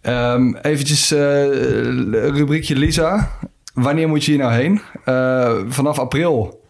Ehm, 0.00 0.54
eventjes 0.54 1.10
eh, 1.10 1.18
rubriekje 2.10 2.76
Lisa. 2.76 3.30
Wanneer 3.74 4.08
moet 4.08 4.24
je 4.24 4.30
hier 4.30 4.40
nou 4.40 4.52
heen? 4.52 4.80
Eh, 5.04 5.52
vanaf 5.68 5.98
april 5.98 6.60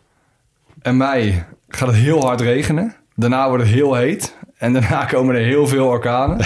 en 0.80 0.96
mei 0.96 1.44
gaat 1.68 1.88
het 1.88 1.96
heel 1.96 2.24
hard 2.24 2.40
regenen. 2.40 2.94
Daarna 3.14 3.48
wordt 3.48 3.64
het 3.64 3.72
heel 3.72 3.94
heet. 3.94 4.36
En 4.62 4.72
daarna 4.72 5.04
komen 5.14 5.34
er 5.34 5.40
heel 5.44 5.66
veel 5.66 5.86
orkanen. 5.86 6.36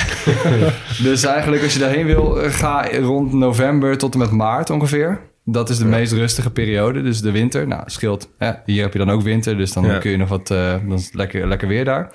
dus 1.03 1.25
eigenlijk 1.25 1.63
als 1.63 1.73
je 1.73 1.79
daarheen 1.79 2.07
wil, 2.07 2.41
eh, 2.41 2.51
ga 2.51 2.89
rond 3.01 3.33
november 3.33 3.99
tot 3.99 4.13
en 4.13 4.19
met 4.19 4.31
maart 4.31 4.71
ongeveer. 4.71 5.21
Dat 5.45 5.69
is 5.71 5.79
de 5.79 5.85
meest 5.85 6.13
rustige 6.13 6.51
periode, 6.51 7.03
dus 7.03 7.21
de 7.21 7.31
winter. 7.31 7.67
Nou, 7.67 7.83
scheelt. 7.87 8.29
Hè? 8.39 8.53
Hier 8.65 8.83
heb 8.83 8.93
je 8.93 8.99
dan 8.99 9.11
ook 9.11 9.23
winter, 9.23 9.57
dus 9.57 9.73
dan 9.73 9.85
Ja. 9.85 9.99
kun 9.99 10.11
je 10.11 10.17
nog 10.17 10.29
wat... 10.29 10.51
eh, 10.51 10.73
dan 10.87 10.93
is 10.93 11.05
het 11.05 11.15
lekker, 11.15 11.47
lekker 11.49 11.69
weer 11.69 11.85
daar. 11.85 12.11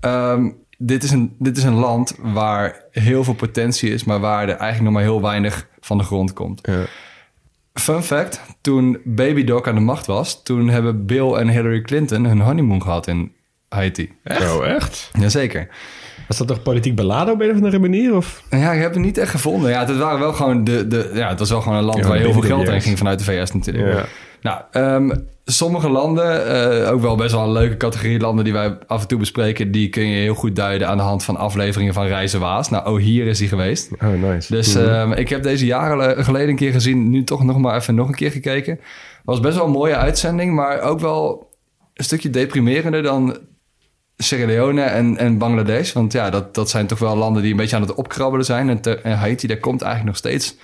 Ehm, 0.00 0.50
dit, 0.78 1.02
is 1.02 1.10
een, 1.10 1.34
dit 1.38 1.56
is 1.56 1.64
een 1.64 1.74
land 1.74 2.16
waar 2.22 2.84
heel 2.90 3.24
veel 3.24 3.34
potentie 3.34 3.90
is... 3.92 4.04
maar 4.04 4.20
waar 4.20 4.42
er 4.42 4.48
eigenlijk 4.56 4.82
nog 4.82 4.92
maar 4.92 5.02
heel 5.02 5.22
weinig 5.22 5.68
van 5.80 5.98
de 5.98 6.04
grond 6.04 6.32
komt. 6.32 6.60
Ja. 6.62 6.84
Fun 7.74 8.02
fact, 8.02 8.40
toen 8.60 8.98
Baby 9.04 9.44
Doc 9.44 9.66
aan 9.66 9.74
de 9.74 9.80
macht 9.80 10.06
was... 10.06 10.42
toen 10.42 10.68
hebben 10.68 11.06
Bill 11.06 11.32
en 11.32 11.48
Hillary 11.48 11.80
Clinton 11.80 12.24
hun 12.24 12.40
honeymoon 12.40 12.82
gehad 12.82 13.06
in 13.06 13.32
Haiti. 13.68 14.12
Oh, 14.24 14.66
echt? 14.66 15.10
Jazeker. 15.18 15.68
Was 16.28 16.36
dat 16.36 16.46
toch 16.46 16.62
politiek 16.62 16.94
beladen 16.94 17.34
op 17.34 17.40
een 17.40 17.50
of 17.50 17.56
andere 17.56 17.78
manier? 17.78 18.16
Of? 18.16 18.42
Ja, 18.50 18.72
ik 18.72 18.80
heb 18.80 18.94
het 18.94 19.02
niet 19.02 19.18
echt 19.18 19.30
gevonden. 19.30 19.70
Ja, 19.70 19.86
het, 19.86 19.96
waren 19.96 20.18
wel 20.18 20.32
gewoon 20.32 20.64
de, 20.64 20.86
de, 20.86 21.10
ja, 21.14 21.28
het 21.28 21.38
was 21.38 21.50
wel 21.50 21.60
gewoon 21.60 21.78
een 21.78 21.84
land 21.84 21.98
Ja, 21.98 22.08
waar 22.08 22.18
heel 22.18 22.32
veel 22.32 22.42
geld 22.42 22.68
heen 22.68 22.82
ging 22.82 22.98
vanuit 22.98 23.18
de 23.18 23.24
VS 23.24 23.52
natuurlijk. 23.52 23.94
Ja. 23.94 24.04
Nou, 24.40 24.60
ehm, 24.70 25.18
sommige 25.44 25.88
landen, 25.88 26.46
eh, 26.46 26.92
ook 26.92 27.00
wel 27.00 27.16
best 27.16 27.32
wel 27.32 27.42
een 27.42 27.52
leuke 27.52 27.76
categorie 27.76 28.20
landen 28.20 28.44
die 28.44 28.52
wij 28.52 28.78
af 28.86 29.02
en 29.02 29.08
toe 29.08 29.18
bespreken, 29.18 29.70
die 29.70 29.88
kun 29.88 30.06
je 30.06 30.20
heel 30.20 30.34
goed 30.34 30.56
duiden 30.56 30.88
aan 30.88 30.96
de 30.96 31.02
hand 31.02 31.24
van 31.24 31.36
afleveringen 31.36 31.94
van 31.94 32.06
Reizen 32.06 32.40
Waas. 32.40 32.70
Nou, 32.70 32.90
oh, 32.90 32.98
hier 32.98 33.26
is 33.26 33.38
hij 33.38 33.48
geweest. 33.48 33.90
Oh, 34.02 34.22
nice. 34.22 34.52
Dus 34.52 34.74
ehm, 34.74 35.12
ik 35.12 35.28
heb 35.28 35.42
deze 35.42 35.66
jaren 35.66 36.24
geleden 36.24 36.48
een 36.48 36.56
keer 36.56 36.72
gezien, 36.72 37.10
nu 37.10 37.24
toch 37.24 37.44
nog 37.44 37.58
maar 37.58 37.76
even 37.76 37.94
nog 37.94 38.08
een 38.08 38.14
keer 38.14 38.30
gekeken. 38.30 38.80
Was 39.24 39.40
best 39.40 39.56
wel 39.56 39.66
een 39.66 39.72
mooie 39.72 39.96
uitzending, 39.96 40.54
maar 40.54 40.80
ook 40.80 41.00
wel 41.00 41.50
een 41.94 42.04
stukje 42.04 42.30
deprimerender 42.30 43.02
dan 43.02 43.38
Sierra 44.16 44.46
Leone 44.46 44.82
en, 44.82 45.16
en 45.16 45.38
Bangladesh. 45.38 45.92
Want 45.92 46.12
ja, 46.12 46.30
dat, 46.30 46.54
dat 46.54 46.70
zijn 46.70 46.86
toch 46.86 46.98
wel 46.98 47.16
landen 47.16 47.42
die 47.42 47.50
een 47.50 47.56
beetje 47.56 47.76
aan 47.76 47.82
het 47.82 47.94
opkrabbelen 47.94 48.46
zijn. 48.46 48.68
En, 48.68 48.80
te- 48.80 48.98
en 49.00 49.16
Haiti, 49.16 49.46
daar 49.46 49.56
komt 49.58 49.82
eigenlijk 49.82 50.10
nog 50.12 50.16
steeds... 50.32 50.56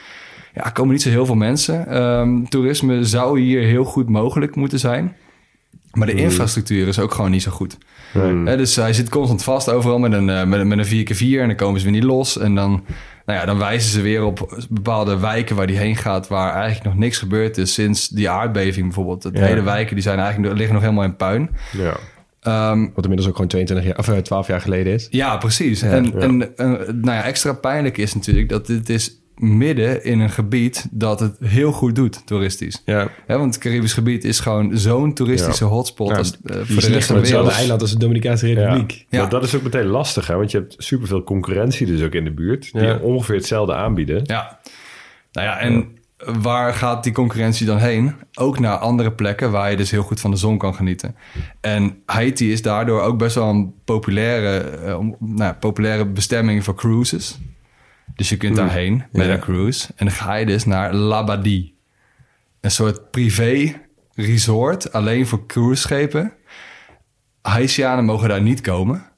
Ja, 0.55 0.71
komen 0.71 0.93
niet 0.93 1.03
zo 1.03 1.09
heel 1.09 1.27
veel 1.27 1.35
mensen. 1.35 1.87
Ehm, 1.87 2.45
toerisme 2.45 3.05
zou 3.05 3.41
hier 3.41 3.63
heel 3.63 3.85
goed 3.85 4.09
mogelijk 4.09 4.57
moeten 4.57 4.79
zijn. 4.79 5.17
Maar 5.93 6.07
de 6.07 6.15
infrastructuur 6.15 6.89
is 6.89 6.99
ook 6.99 7.13
gewoon 7.15 7.31
niet 7.31 7.43
zo 7.43 7.51
goed. 7.51 7.79
Hè, 8.47 8.57
dus 8.57 8.77
hij 8.77 8.93
zit 8.93 9.09
constant 9.09 9.43
vast 9.43 9.71
overal 9.71 9.99
met 9.99 10.13
een, 10.13 10.31
eh, 10.31 10.45
met, 10.45 10.61
een- 10.61 10.69
met 10.69 10.79
een 10.79 10.85
4x4 11.07 11.41
en 11.41 11.47
dan 11.47 11.57
komen 11.57 11.81
ze 11.81 11.87
weer 11.87 11.95
niet 11.95 12.05
los. 12.05 12.39
En 12.39 12.55
dan, 12.55 12.85
nou 13.27 13.39
ja, 13.39 13.45
dan 13.47 13.59
wijzen 13.59 13.91
ze 13.91 14.01
weer 14.01 14.25
op 14.25 14.65
bepaalde 14.71 15.19
wijken 15.19 15.57
waar 15.57 15.67
hij 15.67 15.75
heen 15.77 15.97
gaat, 15.97 16.29
waar 16.29 16.53
eigenlijk 16.55 16.85
nog 16.85 16.95
niks 16.97 17.19
gebeurd 17.19 17.59
is 17.59 17.75
sinds 17.75 18.09
die 18.09 18.31
aardbeving 18.31 18.85
bijvoorbeeld. 18.87 19.23
De 19.23 19.31
Ja. 19.33 19.41
hele 19.45 19.63
wijken 19.63 19.95
die 19.95 20.05
zijn 20.05 20.19
eigenlijk, 20.19 20.55
liggen 20.55 20.75
nog 20.75 20.83
helemaal 20.83 21.05
in 21.05 21.17
puin. 21.17 21.51
Ja. 21.73 21.97
Ehm, 22.43 22.81
Wat 22.81 23.03
inmiddels 23.05 23.29
ook 23.29 23.35
gewoon 23.35 23.49
22 23.51 23.87
jaar, 23.87 23.99
of 23.99 24.09
eh, 24.09 24.17
12 24.17 24.47
jaar 24.47 24.61
geleden 24.61 24.93
is. 24.93 25.07
ja, 25.11 25.37
precies. 25.37 25.83
en 25.83 26.19
en 26.21 26.39
nou 26.87 27.17
ja, 27.17 27.23
extra 27.25 27.53
pijnlijk 27.53 27.99
is 27.99 28.15
natuurlijk 28.15 28.49
dat 28.49 28.67
dit 28.67 28.89
is 28.89 29.17
midden 29.37 30.05
in 30.05 30.21
een 30.21 30.31
gebied 30.31 30.87
dat 30.91 31.21
het 31.21 31.37
heel 31.41 31.73
goed 31.73 31.95
doet 31.95 32.27
toeristisch. 32.27 32.83
Ja. 32.85 33.09
Want 33.27 33.55
het 33.55 33.63
Caribisch 33.63 33.93
gebied 33.93 34.25
is 34.25 34.41
gewoon 34.41 34.79
zo'n 34.79 35.15
toeristische 35.15 35.65
hotspot 35.65 36.09
Ja, 36.09 36.17
als, 36.17 36.31
Die 36.33 36.65
voor 36.65 36.81
de 36.81 36.89
rest 36.89 37.07
van 37.07 37.17
de 37.17 37.23
wereld. 37.29 37.51
eiland 37.51 37.81
als 37.81 37.91
de 37.91 37.99
Dominicaanse 37.99 38.47
Republiek. 38.55 39.07
Ja. 39.09 39.27
Dat 39.27 39.43
is 39.43 39.55
ook 39.55 39.63
meteen 39.63 39.87
lastig, 39.87 40.27
hè? 40.27 40.37
want 40.37 40.51
je 40.51 40.59
hebt 40.59 40.75
superveel 40.79 41.23
concurrentie 41.23 41.87
dus 41.87 42.03
ook 42.03 42.13
in 42.13 42.25
de 42.25 42.31
buurt... 42.33 42.73
die 42.73 43.01
ongeveer 43.01 43.35
hetzelfde 43.37 43.75
aanbieden. 43.75 44.21
Ja. 44.25 44.59
Nou 45.33 45.47
ja, 45.47 45.59
en 45.59 45.87
waar 46.25 46.75
gaat 46.75 47.05
die 47.05 47.13
concurrentie 47.13 47.67
dan 47.67 47.79
heen? 47.79 48.15
Ook 48.35 48.59
naar 48.59 48.77
andere 48.77 49.13
plekken 49.13 49.51
waar 49.51 49.71
je 49.71 49.77
dus 49.77 49.91
heel 49.91 50.03
goed 50.03 50.21
van 50.21 50.31
de 50.31 50.37
zon 50.37 50.59
kan 50.59 50.75
genieten. 50.75 51.17
En 51.61 52.03
Haiti 52.07 52.53
is 52.53 52.63
daardoor 52.63 53.01
ook 53.01 53.19
best 53.19 53.35
wel 53.35 53.49
een 53.49 53.75
populaire, 53.85 54.59
eh, 54.59 54.99
nou, 55.19 55.55
populaire 55.55 56.07
bestemming 56.07 56.65
voor 56.65 56.75
cruises. 56.75 57.39
Dus 58.15 58.29
je 58.29 58.37
kunt 58.37 58.57
daarheen 58.57 59.05
met 59.13 59.29
een 59.29 59.41
cruise. 59.41 59.89
En 59.97 60.07
dan 60.07 60.15
ga 60.15 60.35
je 60.35 60.47
dus 60.47 60.65
naar 60.65 60.95
Labadie. 60.95 61.79
Een 62.61 62.71
soort 62.71 63.11
privé 63.11 63.81
resort, 64.15 64.93
alleen 64.93 65.27
voor 65.27 65.47
cruiseschepen. 65.47 66.33
Haitianen 67.43 68.05
mogen 68.05 68.29
daar 68.29 68.43
niet 68.43 68.61
komen. 68.61 69.11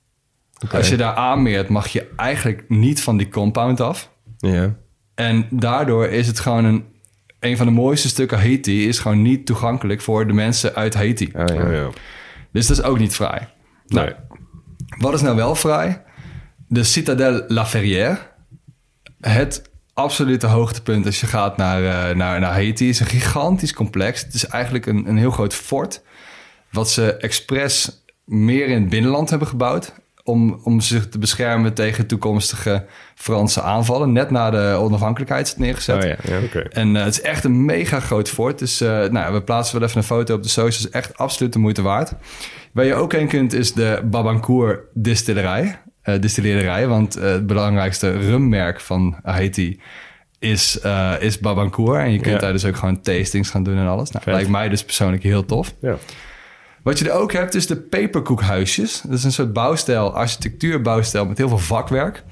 Als 0.70 0.88
je 0.88 0.96
daar 0.96 1.14
aanmeert, 1.14 1.68
mag 1.68 1.88
je 1.88 2.11
eigenlijk 2.16 2.64
niet 2.68 3.02
van 3.02 3.16
die 3.16 3.28
compound 3.28 3.80
af. 3.80 4.11
Ja. 4.36 4.74
En 5.14 5.46
daardoor 5.50 6.07
is 6.07 6.26
het 6.26 6.40
gewoon 6.40 6.64
een, 6.64 6.84
een 7.45 7.57
van 7.57 7.66
de 7.66 7.72
mooiste 7.72 8.09
stukken 8.09 8.38
Haiti... 8.38 8.88
is 8.88 8.99
gewoon 8.99 9.22
niet 9.22 9.47
toegankelijk 9.47 10.01
voor 10.01 10.26
de 10.26 10.32
mensen 10.32 10.74
uit 10.74 10.95
Haiti. 10.95 11.30
Ah, 11.34 11.55
ja. 11.55 11.62
Oh, 11.64 11.72
ja. 11.72 11.88
Dus 12.53 12.66
dat 12.66 12.78
is 12.78 12.84
ook 12.84 12.99
niet 12.99 13.14
vrij. 13.14 13.49
Nou, 13.86 14.07
Nee. 14.07 14.14
wat 14.99 15.14
is 15.14 15.20
nou 15.20 15.36
wel 15.36 15.55
vrij? 15.55 16.03
De 16.68 16.84
Citadelle 16.84 17.45
La 17.49 17.66
Ferrière. 17.66 18.18
Het 19.20 19.70
absolute 19.95 20.47
hoogtepunt 20.47 21.07
als 21.07 21.20
je 21.20 21.26
gaat 21.26 21.57
naar, 21.57 21.84
eh, 21.84 22.16
naar, 22.16 22.40
naar 22.40 22.53
Haiti. 22.53 22.88
is 22.88 23.01
een 23.01 23.07
gigantisch 23.07 23.72
complex. 23.74 24.22
Het 24.22 24.34
is 24.34 24.47
eigenlijk 24.47 24.86
een, 24.86 25.09
een 25.09 25.16
heel 25.18 25.30
groot 25.30 25.55
fort. 25.55 26.03
Wat 26.70 26.90
ze 26.90 27.16
expres 27.16 28.05
meer 28.24 28.66
in 28.66 28.80
het 28.80 28.90
binnenland 28.90 29.30
hebben 29.30 29.49
gebouwd. 29.49 29.92
Om, 30.27 30.61
om 30.62 30.81
zich 30.81 31.09
te 31.09 31.18
beschermen 31.18 31.75
tegen 31.75 32.07
toekomstige 32.07 32.85
Franse 33.14 33.62
aanvallen. 33.62 34.12
Net 34.12 34.31
na 34.31 34.51
de 34.51 34.77
onafhankelijkheid 34.79 35.55
neergezet. 35.59 35.97
Oh, 36.05 36.09
ja. 36.11 36.16
ja. 36.53 36.62
En 36.62 36.97
eh, 36.97 37.05
het 37.05 37.12
is 37.12 37.20
echt 37.20 37.45
een 37.45 37.64
mega 37.64 38.01
groot 38.01 38.29
fort. 38.29 38.59
Dus 38.59 38.81
eh, 38.81 39.05
nou, 39.09 39.33
we 39.35 39.43
plaatsen 39.43 39.79
wel 39.79 39.89
even 39.89 40.01
een 40.01 40.07
foto 40.07 40.35
op 40.35 40.43
de 40.43 40.49
socials. 40.49 40.91
Echt 40.91 41.16
absoluut 41.18 41.53
de 41.53 41.59
moeite 41.59 41.83
waard. 41.83 42.12
Waar 42.72 42.85
je 42.85 42.95
ook 42.95 43.12
heen 43.12 43.29
kunt 43.29 43.53
is 43.53 43.72
de 43.72 44.01
Babancourt 44.05 44.81
distillerij. 44.95 45.79
eh 46.03 46.20
distilleerderij. 46.20 46.87
Want 46.89 47.16
eh, 47.16 47.31
het 47.31 47.47
belangrijkste 47.47 48.11
rummerk 48.11 48.81
van 48.81 49.16
Haiti 49.22 49.81
is, 50.39 50.81
eh 50.81 51.12
is 51.20 51.39
Babancourt. 51.39 52.01
En 52.01 52.12
je 52.12 52.18
kunt 52.20 52.35
Ja. 52.35 52.41
daar 52.41 52.53
dus 52.53 52.64
ook 52.64 52.77
gewoon 52.77 53.01
tastings 53.01 53.51
gaan 53.51 53.62
doen 53.62 53.79
en 53.79 53.87
alles. 53.87 54.11
Nou, 54.11 54.25
lijkt 54.31 54.49
mij 54.51 54.68
dus 54.68 54.85
persoonlijk 54.85 55.22
heel 55.22 55.45
tof. 55.45 55.75
Ja. 55.81 55.97
Wat 56.85 56.99
je 56.99 57.11
er 57.11 57.16
ook 57.16 57.32
hebt, 57.32 57.55
is 57.55 57.66
de 57.66 57.76
peperkoekhuisjes. 57.76 59.01
Dat 59.01 59.18
is 59.18 59.24
een 59.24 59.32
soort 59.32 59.53
bouwstijl, 59.53 60.14
architectuurbouwstijl 60.14 61.26
met 61.26 61.39
heel 61.39 61.49
veel 61.49 61.59
vakwerk. 61.59 62.24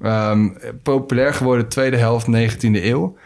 Ehm, 0.00 0.48
populair 0.82 1.34
geworden 1.34 1.68
tweede 1.68 1.96
helft 1.96 2.26
19e 2.26 2.84
eeuw. 2.84 3.16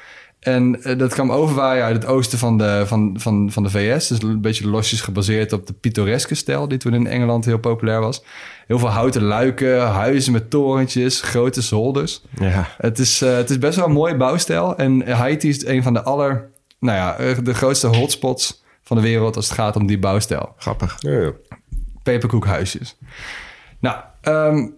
En 0.40 0.82
eh, 0.82 0.98
dat 0.98 1.12
kwam 1.12 1.32
overwaaien 1.32 1.84
uit 1.84 1.94
het 1.94 2.06
oosten 2.06 2.38
van 2.38 2.58
de, 2.58 2.82
van, 2.86 3.14
van, 3.18 3.52
van 3.52 3.62
de 3.62 3.70
VS. 3.70 4.08
Dus 4.08 4.22
een 4.22 4.40
beetje 4.40 4.68
losjes 4.68 5.00
gebaseerd 5.00 5.52
op 5.52 5.66
de 5.66 5.72
pittoreske 5.72 6.34
stijl... 6.34 6.68
die 6.68 6.78
toen 6.78 6.94
in 6.94 7.06
Engeland 7.06 7.44
heel 7.44 7.58
populair 7.58 8.00
was. 8.00 8.24
Heel 8.66 8.78
veel 8.78 8.88
houten 8.88 9.22
luiken, 9.22 9.80
huizen 9.80 10.32
met 10.32 10.50
torentjes, 10.50 11.20
grote 11.20 11.60
zolders. 11.60 12.22
Ja. 12.40 12.68
Het 12.78 12.98
is, 12.98 13.22
eh, 13.22 13.36
het 13.36 13.50
is 13.50 13.58
best 13.58 13.76
wel 13.76 13.86
een 13.86 13.92
mooie 13.92 14.16
bouwstijl. 14.16 14.76
En 14.76 15.10
Haiti 15.10 15.48
is 15.48 15.66
een 15.66 15.82
van 15.82 15.92
de 15.92 16.02
aller... 16.02 16.50
Nou 16.78 16.96
ja, 16.98 17.16
eh, 17.16 17.36
de 17.42 17.54
grootste 17.54 17.86
hotspots 17.86 18.63
van 18.84 18.96
de 18.96 19.02
wereld... 19.02 19.36
als 19.36 19.48
het 19.48 19.54
gaat 19.54 19.76
om 19.76 19.86
die 19.86 19.98
bouwstijl 19.98 20.54
Grappig. 20.56 20.96
Ja, 20.98 21.20
ja. 21.20 21.32
peperkoekhuisjes. 22.02 22.96
Nou, 23.80 23.96
ehm, 24.20 24.68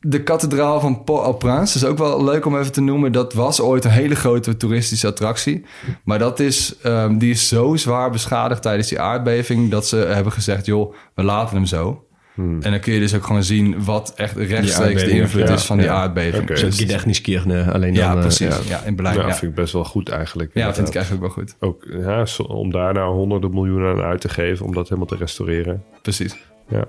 de 0.00 0.22
kathedraal 0.22 0.80
van 0.80 1.04
Port-au-Prince 1.04 1.76
is 1.76 1.84
ook 1.84 1.98
wel 1.98 2.24
leuk 2.24 2.46
om 2.46 2.58
even 2.58 2.72
te 2.72 2.80
noemen. 2.80 3.12
Dat 3.12 3.34
was 3.34 3.60
ooit 3.60 3.84
een 3.84 3.90
hele 3.90 4.14
grote 4.14 4.56
toeristische 4.56 5.06
attractie. 5.06 5.64
Maar 6.04 6.18
dat 6.18 6.40
is, 6.40 6.76
ehm, 6.82 7.18
die 7.18 7.30
is 7.30 7.48
zo 7.48 7.76
zwaar 7.76 8.10
beschadigd 8.10 8.62
tijdens 8.62 8.88
die 8.88 9.00
aardbeving... 9.00 9.70
dat 9.70 9.86
ze 9.86 9.96
hebben 9.96 10.32
gezegd, 10.32 10.66
joh, 10.66 10.94
we 11.14 11.22
laten 11.22 11.56
hem 11.56 11.66
zo. 11.66 12.04
En 12.40 12.70
dan 12.70 12.80
kun 12.80 12.92
je 12.92 13.00
dus 13.00 13.14
ook 13.14 13.24
gewoon 13.24 13.42
zien 13.42 13.84
wat 13.84 14.12
echt 14.16 14.36
rechtstreeks 14.36 15.04
de 15.04 15.10
invloed 15.10 15.48
ja, 15.48 15.54
is 15.54 15.64
van 15.64 15.78
die 15.78 15.90
aardbeving. 15.90 16.42
Oké. 16.42 16.56
Zo'n 16.56 16.68
Dus- 16.68 16.78
Gedächtniskirche, 16.78 17.70
alleen 17.72 17.94
dan... 17.94 18.04
ja, 18.04 18.14
eh, 18.14 18.20
precies. 18.20 18.46
ja. 18.46 18.60
Ja, 18.68 18.84
in 18.84 18.94
Berlijn. 18.94 19.16
Nou, 19.16 19.28
Ja, 19.28 19.34
vind 19.34 19.50
ik 19.50 19.56
best 19.56 19.72
wel 19.72 19.84
goed 19.84 20.08
eigenlijk. 20.08 20.50
ja 20.54 20.74
vind 20.74 20.88
ik 20.88 20.94
eigenlijk 20.94 21.24
ook 21.24 21.34
wel 21.34 21.44
goed. 21.44 21.56
Ook 21.60 21.86
ja, 22.02 22.26
om 22.46 22.70
daar 22.70 22.92
nou 22.92 23.14
honderden 23.14 23.50
miljoenen 23.50 23.90
aan 23.90 24.00
uit 24.02 24.20
te 24.20 24.28
geven... 24.28 24.66
om 24.66 24.74
dat 24.74 24.84
helemaal 24.84 25.08
te 25.08 25.16
restaureren. 25.16 25.82
Precies. 26.02 26.36
Ja. 26.68 26.84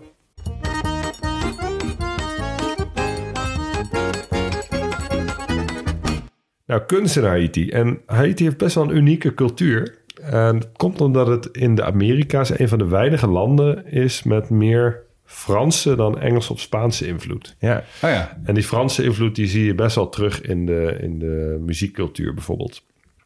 Nou, 6.66 6.84
kunst 6.84 7.18
in 7.18 7.24
Haiti. 7.24 7.70
En 7.70 8.02
Haiti 8.06 8.44
heeft 8.44 8.58
best 8.58 8.76
wel 8.76 8.84
een 8.84 8.96
unieke 8.96 9.34
cultuur. 9.34 10.00
En 10.22 10.60
dat 10.60 10.70
komt 10.76 11.02
omdat 11.02 11.28
het 11.28 11.46
in 11.52 11.76
de 11.76 11.84
Amerika's 11.84 12.60
een 12.60 12.68
van 12.68 12.78
de 12.78 12.88
weinige 12.88 13.28
landen 13.28 13.86
is 13.86 14.24
met 14.24 14.50
meer 14.50 15.04
Franse 15.32 15.96
dan 15.96 16.20
Engels 16.20 16.50
of 16.50 16.60
Spaanse 16.60 17.08
invloed. 17.08 17.56
Ja. 17.60 17.84
Oh 18.04 18.10
ja, 18.10 18.38
En 18.44 18.54
die 18.54 18.64
Franse 18.64 19.04
invloed 19.04 19.36
die 19.36 19.48
zie 19.48 19.66
je 19.66 19.76
best 19.76 19.96
wel 19.96 20.10
terug 20.10 20.42
in 20.42 20.66
de, 20.66 20.98
in 21.02 21.20
de 21.20 21.58
muziekcultuur 21.66 22.34
bijvoorbeeld. 22.34 22.82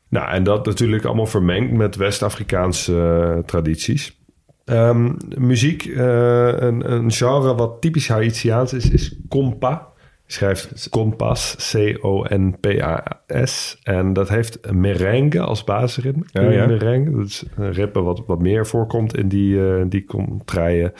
Nou, 0.09 0.29
en 0.31 0.43
dat 0.43 0.65
natuurlijk 0.65 1.05
allemaal 1.05 1.25
vermengd 1.25 1.71
met 1.71 1.95
West-Afrikaanse 1.95 3.31
eh, 3.35 3.43
tradities. 3.43 4.19
Ehm, 4.65 5.11
muziek, 5.37 5.85
eh, 5.85 6.53
een, 6.57 6.91
een 6.91 7.11
genre 7.11 7.55
wat 7.55 7.81
typisch 7.81 8.07
Haitiaans 8.07 8.73
is, 8.73 8.89
is 8.89 9.15
compa. 9.29 9.87
Schrijft 10.27 10.89
compas, 10.89 11.55
C-O-N-P-A-S. 11.71 13.77
En 13.83 14.13
dat 14.13 14.29
heeft 14.29 14.71
merengue 14.71 15.41
als 15.41 15.63
basisritme. 15.63 16.23
Oh, 16.33 16.53
ja. 16.53 16.65
Merengue, 16.65 17.15
dat 17.17 17.25
is 17.25 17.43
een 17.57 17.71
ritme 17.71 18.01
wat, 18.01 18.23
wat 18.27 18.39
meer 18.39 18.67
voorkomt 18.67 19.17
in 19.17 19.27
die, 19.27 19.67
eh 19.67 19.81
die 19.89 20.05
contraien. 20.05 20.93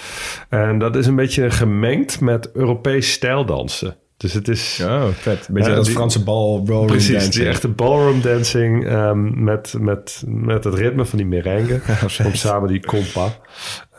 En 0.50 0.80
dat 0.80 0.96
is 0.96 1.08
een 1.08 1.16
beetje 1.16 1.52
gemengd 1.52 2.22
met 2.22 2.52
Europees 2.52 3.12
stijldansen. 3.12 3.96
Dus 4.18 4.34
het 4.34 4.48
is... 4.48 4.82
Oh, 4.84 5.06
vet. 5.08 5.48
Een 5.48 5.54
beetje 5.54 5.72
Ja, 5.72 5.78
als 5.78 5.86
die- 5.88 5.96
Franse 5.96 6.24
bal, 6.24 6.64
ballroom 6.64 6.88
Precies, 6.88 7.12
dancing. 7.12 7.34
die 7.34 7.48
echte 7.48 7.68
ballroom 7.68 8.22
dancing 8.22 8.86
ehm, 8.86 9.44
met, 9.44 9.74
met, 9.80 10.24
met 10.28 10.64
het 10.64 10.74
ritme 10.74 11.06
van 11.06 11.18
die 11.18 11.28
merengue. 11.28 11.80
om 12.26 12.34
samen 12.34 12.70
die 12.70 12.86
compa, 12.86 13.28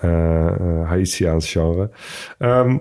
eh 0.01 0.47
eh, 0.47 0.89
Haitiaans 0.89 1.53
genre. 1.53 1.91
Ehm, 2.39 2.77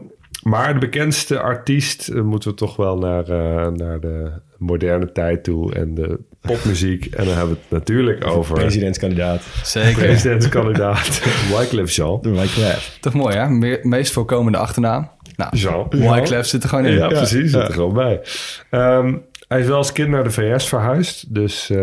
maar 0.50 0.74
de 0.74 0.80
bekendste 0.80 1.40
artiest 1.40 2.08
eh, 2.08 2.22
moeten 2.22 2.50
we 2.50 2.56
toch 2.56 2.76
wel 2.76 2.98
naar, 2.98 3.24
eh, 3.30 3.72
naar 3.72 4.00
de 4.00 4.32
moderne 4.58 5.12
tijd 5.12 5.44
toe 5.44 5.74
en 5.74 5.94
de 5.96 6.20
popmuziek. 6.42 7.06
En 7.06 7.26
dan 7.26 7.36
hebben 7.36 7.54
we 7.56 7.62
het 7.62 7.72
natuurlijk 7.72 8.28
over 8.28 8.54
Presidentskandidaat. 8.54 9.42
zeker. 9.64 10.04
presidentskandidaat 10.04 11.22
Wyclef 11.58 11.92
Jean. 11.92 12.20
De 12.22 12.30
Wyclef. 12.30 12.98
Toch 13.02 13.14
mooi, 13.14 13.36
hè? 13.36 13.50
Me- 13.50 13.80
meest 13.84 14.12
voorkomende 14.14 14.58
achternaam. 14.58 15.10
Nou, 15.36 15.56
Jean. 15.58 15.88
Wyclef 15.90 16.46
zit 16.46 16.64
er 16.64 16.70
gewoon 16.70 16.86
in. 16.86 16.94
Ja, 16.94 17.08
precies. 17.08 17.52
Zit 17.52 17.62
er 17.68 17.74
gewoon 17.74 17.94
bij. 17.94 18.22
Ehm, 18.70 19.16
hij 19.48 19.60
is 19.60 19.68
wel 19.68 19.78
als 19.78 19.92
kind 19.92 20.10
naar 20.10 20.24
de 20.24 20.32
VS 20.32 20.68
verhuisd. 20.68 21.34
Dus 21.34 21.70
eh, 21.70 21.78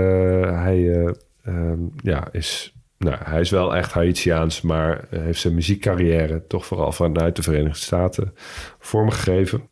hij, 0.63 0.91
eh, 0.93 1.11
ehm, 1.45 1.79
ja, 2.03 2.29
is, 2.33 2.75
nou, 3.03 3.17
hij 3.25 3.41
is 3.41 3.51
wel 3.51 3.77
echt 3.77 3.93
Haitiaans... 3.93 4.61
maar 4.61 5.05
heeft 5.11 5.41
zijn 5.41 5.55
muziekcarrière 5.55 6.47
toch 6.47 6.67
vooral 6.67 6.93
vanuit 6.93 7.37
de 7.37 7.43
Verenigde 7.43 7.79
Staten 7.79 8.35
vormgegeven. 8.79 9.69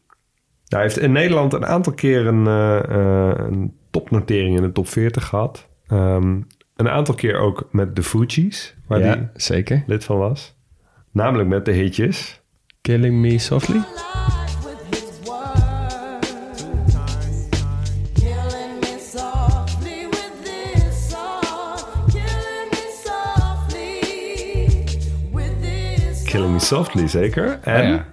Hij 0.69 0.81
heeft 0.81 0.99
in 0.99 1.13
Nederland 1.13 1.53
een 1.53 1.67
aantal 1.67 1.93
keer 1.93 2.27
een, 2.27 2.47
eh, 2.47 2.79
eh, 2.79 3.35
een 3.37 3.75
topnotering 3.91 4.57
in 4.57 4.63
de 4.63 4.73
top 4.73 4.89
40 4.89 5.27
gehad. 5.27 5.69
Ehm, 5.87 6.41
een 6.77 6.89
aantal 6.89 7.15
keer 7.15 7.39
ook 7.39 7.69
met 7.73 7.97
de 7.97 8.03
Fugees, 8.03 8.77
waar 8.87 8.99
Ja, 8.99 9.05
hij 9.05 9.31
zeker. 9.35 9.83
lid 9.87 10.05
van 10.05 10.19
was. 10.19 10.57
Namelijk 11.13 11.49
met 11.49 11.65
de 11.65 11.73
hitjes... 11.73 12.39
Killing 12.81 13.15
Me 13.21 13.39
Softly. 13.39 13.81
Killing 26.41 26.59
Me 26.59 26.65
Softly, 26.65 27.09
zeker. 27.09 27.59
En 27.63 27.83
Oh 27.83 27.89
ja. 27.89 28.07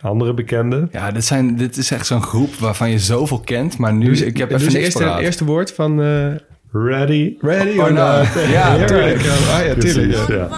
andere 0.00 0.34
bekende. 0.34 0.88
Ja, 0.90 1.10
dit, 1.10 1.24
zijn, 1.24 1.56
dit 1.56 1.76
is 1.76 1.90
echt 1.90 2.06
zo'n 2.06 2.22
groep 2.22 2.54
waarvan 2.54 2.90
je 2.90 2.98
zoveel 2.98 3.40
kent, 3.40 3.78
maar 3.78 3.92
nu, 3.92 4.16
ik 4.16 4.36
heb 4.36 4.48
Dus 4.48 4.60
even 4.62 4.72
het 4.72 4.82
niks 4.82 5.20
eerste, 5.20 5.44
woord 5.44 5.72
van... 5.72 6.02
eh, 6.02 6.26
Ready? 6.72 7.36
Ready 7.40 7.78
or 7.78 7.92
not. 7.92 8.26
Ja, 8.48 8.76
tuurlijk. 8.86 9.18
Ah 9.18 9.66
ja, 9.66 9.74
tuurlijk. 9.74 9.78
Precies, 9.78 10.26
ja. 10.26 10.48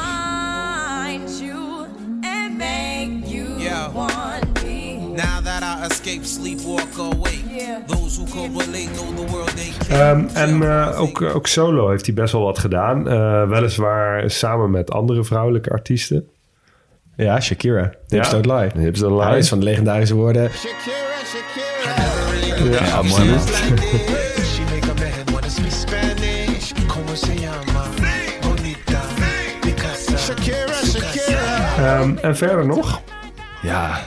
Ehm, 9.89 10.25
en 10.35 10.63
eh, 10.63 11.01
ook, 11.01 11.23
ook 11.23 11.47
solo 11.47 11.91
heeft 11.91 12.07
hij 12.07 12.15
best 12.15 12.33
wel 12.33 12.43
wat 12.43 12.59
gedaan. 12.59 13.09
Eh, 13.09 13.49
weliswaar 13.49 14.31
samen 14.31 14.71
met 14.71 14.91
andere 14.91 15.25
vrouwelijke 15.25 15.71
artiesten. 15.71 16.29
Ja, 17.17 17.41
Shakira. 17.41 17.93
Hips 18.09 18.31
Don't 18.31 18.47
Lie. 18.47 18.71
Hips 18.85 19.01
Don't 19.01 19.15
Lie. 19.19 19.29
Hij 19.29 19.39
is 19.39 19.49
van 19.49 19.59
de 19.59 19.65
legendarische 19.65 20.15
woorden. 20.15 20.51
Shakira, 20.51 20.95
Shakira. 21.25 22.87
Ja, 22.87 23.03
mooi. 23.03 23.23
Like 23.31 23.45
this. 23.75 24.55
She 24.55 24.61
make 24.63 24.91
a 24.91 24.95
man 24.95 25.33
wanna 25.33 25.49
speak 25.49 25.71
Spanish. 25.71 26.73
Como 26.87 27.15
se 27.15 27.35
llama? 27.35 27.85
Bonita. 28.41 29.01
Picasa. 29.61 30.17
Shakira, 30.19 30.75
Shakira. 30.85 31.77
Ehm, 32.01 32.17
en 32.23 32.37
verder 32.37 32.67
nog. 32.67 33.01
Ja, 33.63 34.01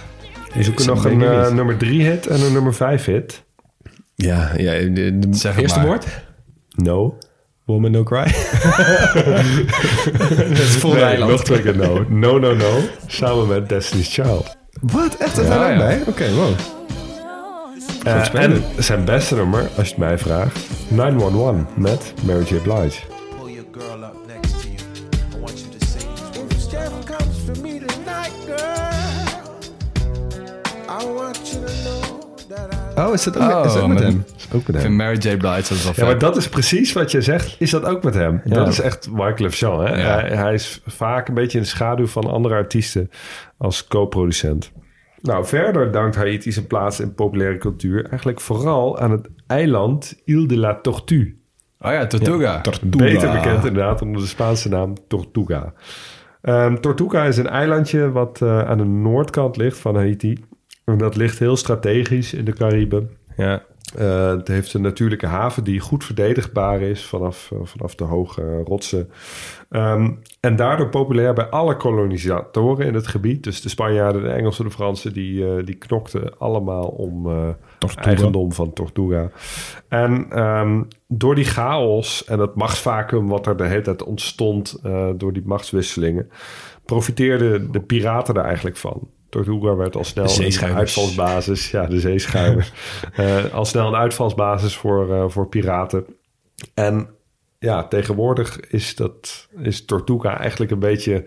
Is 0.53 0.85
nog 0.85 1.03
hem 1.03 1.21
een 1.21 1.41
niet. 1.43 1.53
nummer 1.53 1.77
3 1.77 2.01
hit 2.03 2.27
en 2.27 2.41
een 2.41 2.53
nummer 2.53 2.73
5 2.73 3.05
hit. 3.05 3.43
Ja, 4.15 4.51
ja 4.57 4.71
de, 4.71 5.19
de 5.19 5.27
Zeg 5.31 5.51
het 5.53 5.61
eerste 5.61 5.79
maar. 5.79 5.87
woord? 5.87 6.05
No. 6.75 7.17
Woman 7.67 7.91
No 7.91 8.03
Cry. 8.03 8.23
Het 10.47 10.59
is 10.59 10.75
vol 10.75 10.93
Nee, 10.93 11.01
eiland. 11.03 11.31
nog 11.31 11.43
twee 11.43 11.61
keer 11.61 11.75
no. 11.75 12.05
No, 12.09 12.37
no, 12.37 12.53
no. 12.55 12.79
Samen 13.07 13.47
met 13.47 13.69
Destiny's 13.69 14.13
Child. 14.13 14.57
Wat? 14.81 15.15
Echt? 15.17 15.35
Dat 15.35 15.45
Ja, 15.47 15.49
daar 15.57 15.65
ook 15.71 15.71
ja. 15.79 15.85
bij? 15.85 16.01
Oké, 16.07 16.33
wow. 16.33 16.49
Eh, 18.03 18.33
en 18.33 18.63
zijn 18.77 19.05
beste 19.05 19.35
nummer, 19.35 19.61
als 19.77 19.87
je 19.87 19.93
het 19.93 19.97
mij 19.97 20.17
vraagt. 20.17 20.59
911 20.87 21.55
met 21.75 22.13
Mary 22.25 22.43
J. 22.49 22.53
Blige. 22.55 22.99
Pull 23.39 23.51
your 23.51 23.65
girl 23.71 24.03
up 24.03 24.15
next 24.27 24.61
to 24.61 24.67
you. 24.67 24.77
I 30.89 31.05
want 31.05 31.46
Oh, 32.97 33.13
is 33.13 33.23
dat 33.23 33.37
ook, 33.37 33.43
is 33.65 33.73
dat 33.73 33.75
Oh, 33.75 33.81
ook 33.81 33.87
met 33.87 33.99
met- 33.99 34.07
hem? 34.07 34.25
Ook 34.47 34.51
met 34.53 34.67
ik 34.67 34.73
hem. 34.73 34.81
vind 34.81 34.93
Mary 34.93 35.15
J. 35.17 35.37
Blige 35.37 35.55
dat 35.55 35.69
is 35.69 35.83
wel 35.83 35.93
Ja, 35.95 36.05
maar 36.05 36.17
dat 36.17 36.37
is 36.37 36.49
precies 36.49 36.93
wat 36.93 37.11
je 37.11 37.21
zegt. 37.21 37.55
Is 37.59 37.69
dat 37.69 37.85
ook 37.85 38.03
met 38.03 38.13
hem? 38.13 38.41
Ja. 38.43 38.53
Dat 38.55 38.67
is 38.67 38.79
echt 38.79 39.09
Wyclef 39.13 39.55
Jean. 39.55 39.85
Hè? 39.85 39.95
Ja. 40.01 40.19
Hij, 40.19 40.29
hij 40.37 40.53
is 40.53 40.81
vaak 40.85 41.27
een 41.27 41.33
beetje 41.33 41.57
in 41.57 41.63
de 41.63 41.69
schaduw 41.69 42.07
van 42.07 42.29
andere 42.31 42.55
artiesten 42.55 43.09
als 43.57 43.87
co-producent. 43.87 44.71
Nou, 45.21 45.45
verder 45.45 45.91
dankt 45.91 46.15
Haiti 46.15 46.51
zijn 46.51 46.67
plaats 46.67 46.99
in 46.99 47.13
populaire 47.13 47.57
cultuur 47.57 48.05
eigenlijk 48.09 48.41
vooral 48.41 48.99
aan 48.99 49.11
het 49.11 49.27
eiland 49.47 50.21
Ile 50.25 50.45
de 50.47 50.57
la 50.57 50.79
Tortue. 50.81 51.35
Oh 51.79 51.91
ja, 51.91 52.07
Tortuga. 52.07 52.61
Tortuga. 52.61 52.97
Beter 52.97 53.31
bekend 53.31 53.65
inderdaad 53.65 54.01
onder 54.01 54.21
de 54.21 54.27
Spaanse 54.27 54.69
naam 54.69 54.93
Tortuga. 55.07 55.73
Ehm, 56.41 56.75
Tortuga 56.75 57.23
is 57.23 57.37
een 57.37 57.47
eilandje 57.47 58.11
wat 58.11 58.41
eh, 58.41 58.59
aan 58.61 58.77
de 58.77 58.83
noordkant 58.83 59.57
ligt 59.57 59.77
van 59.77 59.95
Haiti. 59.95 60.45
En 60.85 60.97
dat 60.97 61.15
ligt 61.15 61.39
heel 61.39 61.57
strategisch 61.57 62.33
in 62.33 62.45
de 62.45 62.53
Cariben. 62.53 63.09
Ja. 63.37 63.63
Eh, 63.95 64.29
het 64.29 64.47
heeft 64.47 64.73
een 64.73 64.81
natuurlijke 64.81 65.25
haven 65.25 65.63
die 65.63 65.79
goed 65.79 66.05
verdedigbaar 66.05 66.81
is 66.81 67.05
vanaf, 67.05 67.51
eh, 67.51 67.59
vanaf 67.63 67.95
de 67.95 68.03
hoge 68.03 68.61
rotsen. 68.63 69.09
Ehm, 69.69 70.11
en 70.39 70.55
daardoor 70.55 70.89
populair 70.89 71.33
bij 71.33 71.45
alle 71.45 71.77
kolonisatoren 71.77 72.85
in 72.85 72.93
het 72.93 73.07
gebied. 73.07 73.43
Dus 73.43 73.61
de 73.61 73.69
Spanjaarden, 73.69 74.21
de 74.21 74.29
Engelsen, 74.29 74.65
de 74.65 74.71
Fransen, 74.71 75.13
die, 75.13 75.47
eh, 75.47 75.65
die 75.65 75.75
knokten 75.75 76.37
allemaal 76.37 76.87
om 76.87 77.27
eigendom 77.95 78.51
van 78.51 78.73
Tortuga. 78.73 79.29
En 79.87 80.25
ehm, 80.29 80.83
door 81.07 81.35
die 81.35 81.45
chaos 81.45 82.25
en 82.25 82.39
het 82.39 82.55
machtsvacuum 82.55 83.27
wat 83.27 83.47
er 83.47 83.57
de 83.57 83.67
hele 83.67 83.81
tijd 83.81 84.03
ontstond 84.03 84.79
door 85.17 85.33
die 85.33 85.43
machtswisselingen, 85.45 86.29
profiteerden 86.85 87.71
de 87.71 87.81
piraten 87.81 88.35
er 88.35 88.43
eigenlijk 88.43 88.77
van. 88.77 89.09
Tortuga 89.43 89.75
werd 89.75 89.95
al 89.95 90.03
snel 90.03 90.25
een 90.39 90.75
uitvalsbasis. 90.75 91.71
Ja, 91.71 91.85
de 91.85 91.99
zeeschuimers. 91.99 92.71
Eh, 93.15 93.53
al 93.53 93.65
snel 93.65 93.87
een 93.87 93.95
uitvalsbasis 93.95 94.75
voor, 94.75 95.13
eh, 95.13 95.25
voor 95.27 95.47
piraten. 95.47 96.05
En 96.73 97.09
ja, 97.59 97.87
tegenwoordig 97.87 98.59
is, 98.59 98.95
dat, 98.95 99.47
is 99.61 99.85
Tortuga 99.85 100.39
eigenlijk 100.39 100.71
een 100.71 100.79
beetje 100.79 101.23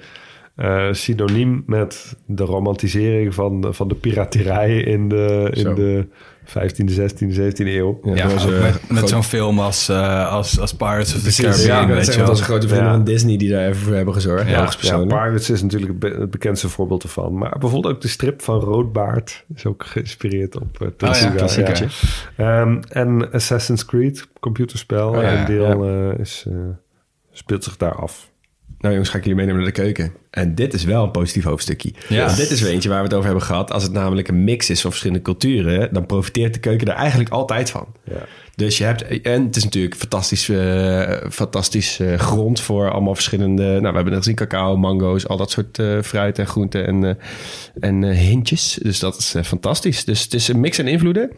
eh, 0.55 0.89
synoniem 0.93 1.63
met 1.67 2.17
de 2.27 2.45
romantisering 2.45 3.35
van, 3.35 3.75
van 3.75 3.89
de 3.89 3.95
piraterij 3.95 4.77
in 4.77 5.09
de, 5.09 5.51
Zo. 5.53 5.69
in 5.69 5.75
de 5.75 6.09
15e, 6.51 6.95
16e, 6.95 7.35
17e 7.35 7.67
eeuw. 7.67 8.01
Ja, 8.05 8.15
dat 8.29 8.33
was, 8.33 8.47
eh, 8.53 8.75
met, 8.89 9.09
zo'n 9.09 9.23
film 9.23 9.59
als, 9.61 9.89
eh, 9.89 10.33
als, 10.33 10.61
als 10.61 10.75
Pirates 10.75 11.15
of 11.15 11.21
the 11.23 11.43
Caribbean, 11.43 11.67
ja, 11.67 11.87
dat 11.87 11.97
weet 11.97 12.05
je 12.05 12.11
wat 12.11 12.17
wel. 12.21 12.29
onze 12.29 12.43
grote 12.43 12.67
vrienden 12.69 12.89
Ja. 12.89 12.95
van 12.95 13.05
Disney 13.05 13.37
die 13.37 13.51
daar 13.51 13.67
even 13.69 13.83
voor 13.83 13.95
hebben 13.95 14.15
gezorgd. 14.15 14.49
Ja, 14.51 14.69
Ja, 14.81 14.97
Ja, 14.97 15.05
Pirates 15.05 15.51
is 15.51 15.63
natuurlijk 15.63 15.91
het 15.91 15.99
be- 16.01 16.17
het 16.21 16.31
bekendste 16.31 16.69
voorbeeld 16.69 17.03
ervan. 17.03 17.39
Maar 17.39 17.57
bijvoorbeeld 17.59 17.95
ook 17.95 18.01
de 18.01 18.09
strip 18.09 18.43
van 18.43 18.59
Roodbaard 18.61 19.45
is 19.55 19.67
ook 19.67 19.85
geïnspireerd 19.87 20.57
op 20.61 20.79
uh, 20.83 20.89
ja, 20.99 21.31
klassiekertje. 21.31 21.87
Ehm, 22.37 22.81
en 22.89 23.33
Assassin's 23.33 23.85
Creed, 23.85 24.29
computerspel, 24.41 25.09
Oh 25.09 25.23
ja, 25.23 25.39
een 25.41 25.47
deel 25.47 25.85
eh, 25.85 26.19
is, 26.19 26.45
eh, 26.49 26.55
speelt 27.33 27.65
zich 27.65 27.77
daar 27.77 27.95
af. 27.95 28.30
Nou 28.81 28.93
jongens, 28.93 29.11
ga 29.11 29.18
ik 29.18 29.24
jullie 29.24 29.39
meenemen 29.39 29.62
naar 29.62 29.72
de 29.72 29.81
keuken. 29.81 30.12
En 30.31 30.55
dit 30.55 30.74
is 30.74 30.85
wel 30.85 31.05
een 31.05 31.11
positief 31.11 31.45
hoofdstukje. 31.45 31.93
Ja. 32.09 32.35
Dit 32.35 32.51
is 32.51 32.61
weer 32.61 32.70
eentje 32.70 32.89
waar 32.89 32.99
we 32.99 33.05
het 33.05 33.14
over 33.14 33.26
hebben 33.26 33.45
gehad. 33.45 33.72
Als 33.72 33.83
het 33.83 33.93
namelijk 33.93 34.28
een 34.28 34.45
mix 34.45 34.70
is 34.70 34.81
van 34.81 34.91
verschillende 34.91 35.22
culturen... 35.22 35.93
dan 35.93 36.07
profiteert 36.07 36.55
de 36.55 36.61
keuken 36.61 36.87
er 36.87 36.95
eigenlijk 36.95 37.31
altijd 37.31 37.70
van. 37.70 37.87
Ja. 38.05 38.26
Dus 38.57 38.79
je 38.79 38.85
hebt... 38.85 39.23
En 39.23 39.45
het 39.45 39.57
is 39.57 39.65
natuurlijk 39.65 39.97
fantastisch, 39.97 40.49
eh, 40.49 41.17
fantastisch 41.31 42.01
eh, 42.01 42.19
grond 42.19 42.61
voor 42.61 42.91
allemaal 42.91 43.15
verschillende... 43.15 43.63
Nou, 43.63 43.81
we 43.81 43.95
hebben 43.95 44.05
net 44.05 44.17
gezien 44.17 44.35
cacao, 44.35 44.77
mango's, 44.77 45.27
al 45.27 45.37
dat 45.37 45.51
soort 45.51 45.79
eh, 45.79 45.99
fruit 46.03 46.39
en 46.39 46.47
groenten 46.47 46.87
en, 46.87 47.19
en 47.81 48.05
hintjes. 48.05 48.79
Dus 48.83 48.99
dat 48.99 49.17
is 49.17 49.35
fantastisch. 49.45 50.05
Dus 50.05 50.23
het 50.23 50.35
is 50.35 50.49
een 50.49 50.61
mix 50.61 50.81
aan 50.81 50.87
invloeden. 50.87 51.31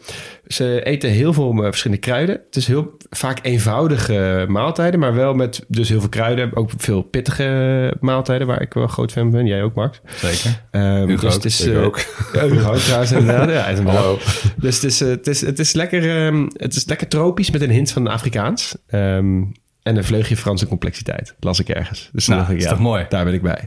Ze 0.46 0.80
eten 0.84 1.10
heel 1.10 1.32
veel 1.32 1.54
verschillende 1.54 2.02
kruiden. 2.02 2.40
Het 2.46 2.56
is 2.56 2.66
heel 2.66 2.96
vaak 3.10 3.38
eenvoudige 3.42 4.44
maaltijden, 4.48 5.00
maar 5.00 5.14
wel 5.14 5.34
met 5.34 5.64
dus 5.68 5.88
heel 5.88 6.00
veel 6.00 6.08
kruiden. 6.08 6.56
Ook 6.56 6.70
veel 6.76 7.02
pittige 7.02 7.96
maaltijden, 8.00 8.46
waar 8.46 8.60
ik 8.62 8.74
wel 8.74 8.86
groot 8.86 9.12
fan 9.12 9.22
van 9.22 9.30
ben. 9.30 9.46
Jij 9.46 9.62
ook, 9.62 9.74
Max. 9.74 10.00
Zeker. 10.14 10.62
Hugo 11.06 11.06
dus 11.06 11.24
ook. 11.24 11.32
het 11.32 11.44
is, 11.44 11.68
ook. 11.68 11.98
Ja, 12.32 12.48
Hugo 12.54 12.74
trouwens 12.74 13.12
inderdaad. 13.12 13.50
Ja. 13.50 14.16
Dus 14.56 14.74
het 14.74 14.84
is, 14.84 15.00
het, 15.00 15.26
is, 15.26 15.40
het, 15.40 15.58
is 15.58 15.72
lekker, 15.72 16.26
ehm, 16.26 16.48
het 16.56 16.76
is 16.76 16.84
lekker 16.84 17.08
tropisch 17.12 17.50
met 17.50 17.60
een 17.60 17.70
hint 17.70 17.90
van 17.90 18.06
Afrikaans. 18.06 18.76
Ehm, 18.86 19.42
en 19.82 19.96
een 19.96 20.04
vleugje 20.04 20.36
Franse 20.36 20.66
complexiteit. 20.66 21.34
Las 21.40 21.60
ik 21.60 21.68
ergens. 21.68 22.10
Dus 22.12 22.26
Nou, 22.26 22.40
dacht 22.40 22.52
ik, 22.52 22.58
is 22.58 22.64
ja, 22.64 22.70
toch 22.70 22.78
mooi? 22.78 23.06
Daar 23.08 23.24
ben 23.24 23.34
ik 23.34 23.42
bij. 23.42 23.66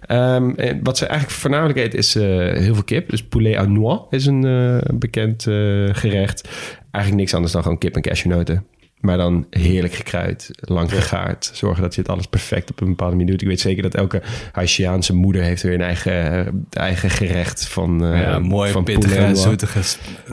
Ehm, 0.00 0.50
en 0.50 0.80
wat 0.82 0.98
ze 0.98 1.06
eigenlijk 1.06 1.40
voornamelijk 1.40 1.78
eten 1.78 1.98
is 1.98 2.14
eh, 2.14 2.22
heel 2.52 2.74
veel 2.74 2.84
kip. 2.84 3.10
Dus 3.10 3.24
poulet 3.24 3.56
à 3.56 3.64
noix 3.64 4.02
is 4.10 4.26
een 4.26 4.44
eh, 4.44 4.94
bekend 4.94 5.46
eh, 5.46 5.54
gerecht. 5.92 6.48
Eigenlijk 6.90 7.14
niks 7.14 7.34
anders 7.34 7.52
dan 7.52 7.62
gewoon 7.62 7.78
kip 7.78 7.94
en 7.94 8.02
cashewnoten. 8.02 8.66
Maar 9.00 9.16
dan 9.16 9.46
heerlijk 9.50 9.94
gekruid, 9.94 10.50
lang 10.60 10.90
gegaard. 10.90 11.50
Zorgen 11.52 11.82
dat 11.82 11.94
je 11.94 12.00
het 12.00 12.10
alles 12.10 12.26
perfect 12.26 12.70
op 12.70 12.80
een 12.80 12.88
bepaalde 12.88 13.24
doet. 13.24 13.42
Ik 13.42 13.48
weet 13.48 13.60
zeker 13.60 13.82
dat 13.82 13.94
elke 13.94 14.22
Haitiaanse 14.52 15.14
moeder 15.14 15.42
heeft 15.42 15.62
weer 15.62 15.74
een 15.74 15.80
eigen, 15.80 16.46
eh, 16.46 16.52
eigen 16.70 17.10
gerecht 17.10 17.68
van 17.68 18.04
uh, 18.04 18.20
ja, 18.20 18.38
mooi 18.38 18.72
van 18.72 18.84
pittige, 18.84 19.34
zoetige 19.34 19.80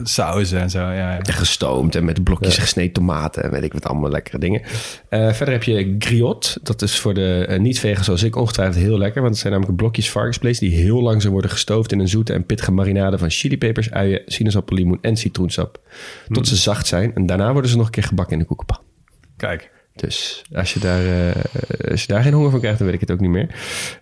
sauzen 0.02 0.60
en 0.60 0.70
zo. 0.70 0.78
Ja, 0.78 1.18
gestoomd 1.22 1.94
en 1.94 2.04
met 2.04 2.24
blokjes 2.24 2.58
gesneden 2.58 2.92
tomaten 2.92 3.42
en 3.42 3.50
weet 3.50 3.62
ik 3.62 3.72
wat 3.72 3.86
allemaal 3.86 4.10
lekkere 4.10 4.38
dingen. 4.38 4.62
Eh, 5.08 5.32
verder 5.32 5.54
heb 5.54 5.62
je 5.62 5.94
griot. 5.98 6.58
Dat 6.62 6.82
is 6.82 6.98
voor 6.98 7.14
de 7.14 7.46
eh, 7.48 7.60
niet-vegan 7.60 8.04
zoals 8.04 8.22
ik 8.22 8.36
ongetwijfeld 8.36 8.84
heel 8.84 8.98
lekker. 8.98 9.20
Want 9.20 9.32
het 9.32 9.40
zijn 9.42 9.52
namelijk 9.52 9.76
blokjes 9.76 10.10
varkensvlees 10.10 10.58
die 10.58 10.74
heel 10.74 11.02
langzaam 11.02 11.32
worden 11.32 11.50
gestoofd 11.50 11.92
in 11.92 11.98
een 11.98 12.08
zoete 12.08 12.32
en 12.32 12.46
pittige 12.46 12.72
marinade 12.72 13.18
van 13.18 13.30
chilipepers, 13.30 13.90
uien, 13.90 14.22
sinaasappel, 14.26 14.76
limoen 14.76 14.98
en 15.00 15.16
citroensap. 15.16 15.80
Tot 16.28 16.48
ze 16.48 16.56
zacht 16.56 16.86
zijn. 16.86 17.14
En 17.14 17.26
daarna 17.26 17.52
worden 17.52 17.70
ze 17.70 17.76
nog 17.76 17.86
een 17.86 17.92
keer 17.92 18.02
gebakken 18.02 18.32
in 18.32 18.38
de 18.38 18.48
koekenpan. 18.56 18.84
Kijk. 19.36 19.70
Dus 19.94 20.44
als 20.54 20.74
je, 20.74 20.80
daar, 20.80 21.06
eh, 21.06 21.90
als 21.90 22.00
je 22.00 22.06
daar 22.06 22.22
geen 22.22 22.32
honger 22.32 22.50
van 22.50 22.60
krijgt, 22.60 22.78
dan 22.78 22.86
weet 22.86 22.96
ik 22.96 23.08
het 23.08 23.10
ook 23.10 23.20
niet 23.20 23.30
meer. 23.30 23.48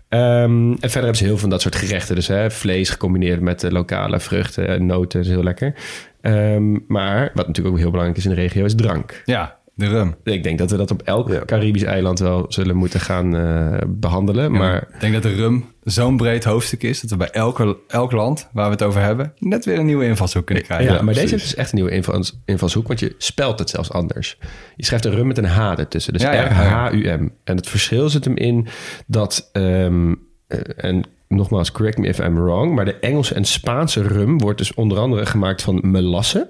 Ehm, 0.09 0.71
en 0.71 0.79
verder 0.79 1.03
hebben 1.03 1.17
ze 1.17 1.23
heel 1.23 1.33
veel 1.33 1.41
van 1.41 1.51
dat 1.51 1.61
soort 1.61 1.77
gerechten. 1.77 2.15
Dus 2.15 2.27
hè, 2.27 2.51
vlees 2.51 2.91
gecombineerd 2.91 3.41
met 3.41 3.65
eh, 3.65 3.71
lokale 3.71 4.21
vruchten 4.21 4.69
en 4.69 4.87
noten. 4.87 5.21
is 5.21 5.29
heel 5.29 5.43
lekker. 5.43 5.75
Ehm, 6.21 6.79
maar 6.87 7.31
wat 7.35 7.47
natuurlijk 7.47 7.75
ook 7.75 7.81
heel 7.81 7.91
belangrijk 7.91 8.19
is 8.19 8.25
in 8.25 8.35
de 8.35 8.41
regio, 8.41 8.65
is 8.65 8.75
drank. 8.75 9.23
Ja, 9.25 9.59
de 9.83 9.89
rum. 9.89 10.15
Ik 10.25 10.43
denk 10.43 10.59
dat 10.59 10.71
we 10.71 10.77
dat 10.77 10.91
op 10.91 11.03
elk 11.03 11.29
Ja. 11.29 11.45
Caribisch 11.45 11.83
eiland 11.83 12.19
wel 12.19 12.45
zullen 12.49 12.77
moeten 12.77 13.01
gaan 13.01 13.37
eh, 13.37 13.79
behandelen. 13.89 14.53
Ja, 14.53 14.59
maar 14.59 14.89
ik 14.95 15.01
denk 15.01 15.13
dat 15.13 15.23
de 15.23 15.35
rum 15.35 15.65
zo'n 15.83 16.17
breed 16.17 16.45
hoofdstuk 16.45 16.83
is... 16.83 17.01
dat 17.01 17.11
we 17.11 17.17
bij 17.17 17.31
elke, 17.31 17.77
elk 17.89 18.13
land 18.13 18.49
waar 18.53 18.65
we 18.65 18.73
het 18.73 18.83
over 18.83 19.01
hebben... 19.01 19.33
net 19.39 19.65
weer 19.65 19.79
een 19.79 19.87
nieuwe 19.87 20.05
invalshoek 20.05 20.47
kunnen 20.47 20.65
ja, 20.69 20.77
krijgen. 20.77 21.05
maar 21.05 21.15
deze 21.15 21.37
dus 21.37 21.55
echt 21.55 21.71
een 21.71 21.77
nieuwe 21.77 21.91
invals, 21.91 22.41
invalshoek, 22.45 22.87
want 22.87 23.01
je 23.01 23.15
spelt 23.19 23.59
het 23.59 23.71
zelfs 23.71 23.91
anders. 23.91 24.39
Je 24.77 24.85
schrijft 24.85 25.05
een 25.05 25.15
rum 25.15 25.27
met 25.27 25.39
een 25.39 25.45
H 25.45 25.79
ertussen, 25.79 26.13
dus 26.13 26.23
Ja, 26.23 26.33
ja, 26.33 26.45
R-H-U-M. 26.45 27.29
En 27.45 27.57
het 27.57 27.69
verschil 27.69 28.09
zit 28.09 28.25
hem 28.25 28.37
in 28.37 28.67
dat, 29.07 29.49
ehm, 29.53 30.15
eh, 30.47 30.59
en 30.77 31.05
nogmaals, 31.29 31.73
correct 31.73 31.99
me 31.99 32.07
if 32.07 32.19
I'm 32.19 32.35
wrong, 32.35 32.75
maar 32.75 32.85
de 32.85 32.95
Engelse 32.95 33.35
en 33.35 33.45
Spaanse 33.45 34.03
rum 34.03 34.39
wordt 34.39 34.59
dus 34.59 34.75
onder 34.75 34.99
andere 34.99 35.27
gemaakt 35.27 35.63
van 35.63 35.81
melasse. 35.83 36.49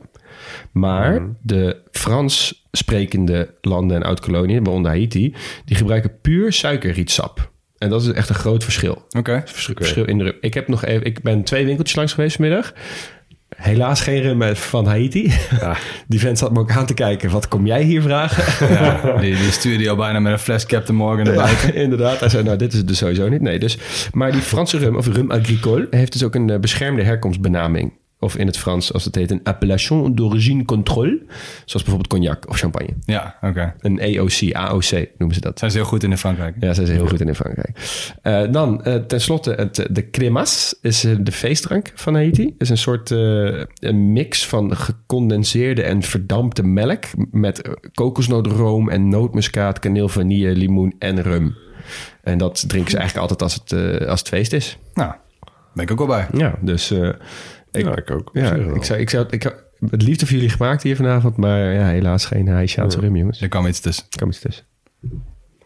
Maar 0.72 1.20
Mhm. 1.20 1.30
de 1.42 1.76
Frans 1.90 2.64
sprekende 2.72 3.54
landen 3.60 3.96
en 3.96 4.02
oud-koloniën, 4.02 4.64
waaronder 4.64 4.90
Haiti, 4.90 5.34
die 5.64 5.76
gebruiken 5.76 6.20
puur 6.20 6.52
suikerrietsap. 6.52 7.50
En 7.78 7.88
dat 7.88 8.02
is 8.02 8.08
echt 8.08 8.28
een 8.28 8.34
groot 8.34 8.64
verschil. 8.64 9.04
Oké. 9.18 9.42
Verschil, 9.44 9.74
verschil 9.76 10.04
in 10.04 10.18
de 10.18 10.24
rum. 10.24 10.34
Ik 10.40 10.54
heb 10.54 10.68
nog 10.68 10.84
even, 10.84 11.04
ik 11.06 11.22
ben 11.22 11.42
twee 11.42 11.64
winkeltjes 11.64 11.96
langs 11.96 12.12
geweest 12.12 12.36
vanmiddag. 12.36 12.72
Helaas 13.56 14.00
geen 14.00 14.20
rum 14.22 14.56
van 14.56 14.86
Haiti. 14.86 15.32
Die 16.08 16.20
vent 16.20 16.38
zat 16.38 16.52
me 16.52 16.58
ook 16.58 16.70
aan 16.70 16.86
te 16.86 16.94
kijken. 16.94 17.30
Wat 17.30 17.48
kom 17.48 17.66
jij 17.66 17.82
hier 17.82 18.02
vragen? 18.02 18.68
Ja, 18.74 19.16
die, 19.20 19.36
die 19.36 19.50
stuurde 19.50 19.82
je 19.82 19.90
al 19.90 19.96
bijna 19.96 20.18
met 20.20 20.32
een 20.32 20.38
fles 20.38 20.66
Captain 20.66 20.98
Morgan 20.98 21.24
naar 21.24 21.34
buiten. 21.34 21.74
Ja, 21.74 21.80
inderdaad. 21.84 22.20
Hij 22.20 22.28
zei, 22.28 22.42
nou, 22.42 22.56
dit 22.56 22.72
is 22.72 22.78
het 22.78 22.88
dus 22.88 22.98
sowieso 22.98 23.28
niet. 23.28 23.40
Nee, 23.40 23.58
dus, 23.58 23.78
maar 24.12 24.32
die 24.32 24.40
Franse 24.40 24.78
rum, 24.78 24.96
of 24.96 25.06
rum 25.06 25.30
agricole, 25.30 25.86
heeft 25.90 26.12
dus 26.12 26.22
ook 26.24 26.34
een 26.34 26.50
eh, 26.50 26.58
beschermde 26.58 27.02
herkomstbenaming. 27.02 27.92
Of 28.22 28.36
in 28.36 28.46
het 28.46 28.58
Frans, 28.58 28.92
als 28.92 29.04
het 29.04 29.14
heet, 29.14 29.30
een 29.30 29.40
appellation 29.42 30.14
d'origine 30.14 30.64
contrôle. 30.72 31.32
Zoals 31.64 31.84
bijvoorbeeld 31.84 32.06
cognac 32.06 32.48
of 32.48 32.56
champagne. 32.58 32.94
Ja, 33.04 33.36
oké. 33.40 33.74
Een 33.80 34.00
AOC, 34.00 34.52
AOC 34.52 34.90
noemen 35.18 35.34
ze 35.34 35.40
dat. 35.40 35.58
Zijn 35.58 35.70
ze 35.70 35.76
heel 35.76 35.86
goed 35.86 36.02
in 36.02 36.10
in 36.10 36.18
Frankrijk. 36.18 36.56
Ja, 36.60 36.74
zijn 36.74 36.86
ze 36.86 36.92
heel 36.92 37.06
goed 37.06 37.20
in 37.20 37.28
in 37.28 37.34
Frankrijk. 37.34 37.78
Eh, 38.22 38.42
dan, 38.50 38.84
eh, 38.84 38.94
tenslotte, 38.94 39.50
het, 39.52 39.86
de 39.90 40.10
cremas 40.10 40.74
is 40.80 41.04
eh, 41.04 41.16
de 41.20 41.32
feestdrank 41.32 41.92
van 41.94 42.14
Haiti. 42.14 42.44
Het 42.44 42.54
is 42.58 42.68
een 42.68 42.78
soort 42.78 43.10
eh, 43.10 43.18
een 43.78 44.12
mix 44.12 44.46
van 44.46 44.76
gecondenseerde 44.76 45.82
en 45.82 46.02
verdampte 46.02 46.62
melk... 46.62 47.04
met 47.30 47.62
eh, 47.62 47.72
kokosnoodroom 47.94 48.88
en 48.90 49.08
nootmuskaat, 49.08 49.78
kaneel, 49.78 50.08
vanille, 50.08 50.54
limoen 50.56 50.94
en 50.98 51.22
rum. 51.22 51.56
En 52.22 52.38
dat 52.38 52.64
drinken 52.68 52.90
ze 52.90 52.96
eigenlijk 52.98 53.30
altijd 53.30 53.42
als 53.52 53.54
het, 53.62 54.00
eh, 54.00 54.08
als 54.08 54.18
het 54.18 54.28
feest 54.28 54.52
is. 54.52 54.78
Nou, 54.94 55.12
ben 55.74 55.84
ik 55.84 55.90
ook 55.90 55.98
wel 55.98 56.06
bij. 56.06 56.26
Ja, 56.32 56.54
dus... 56.60 56.90
eh, 56.90 57.08
ik, 57.72 57.84
Ja, 57.84 57.96
ik 57.96 58.10
ook. 58.10 58.30
Ja, 58.32 58.54
ik 58.54 58.84
zou, 58.84 59.00
ik 59.00 59.10
zou, 59.10 59.26
ik 59.30 59.42
zou 59.42 59.54
het 59.90 60.02
liefde 60.02 60.26
voor 60.26 60.34
jullie 60.34 60.50
gemaakt 60.50 60.82
hier 60.82 60.96
vanavond... 60.96 61.36
maar 61.36 61.72
ja, 61.72 61.86
helaas 61.86 62.26
geen 62.26 62.48
Haitiaanse 62.48 63.00
rum, 63.00 63.16
jongens. 63.16 63.40
Er 63.40 63.48
kwam 63.48 63.66
iets 63.66 63.80
tussen. 63.80 64.04
Kan 64.08 64.28
iets 64.28 64.40
tussen. 64.40 64.64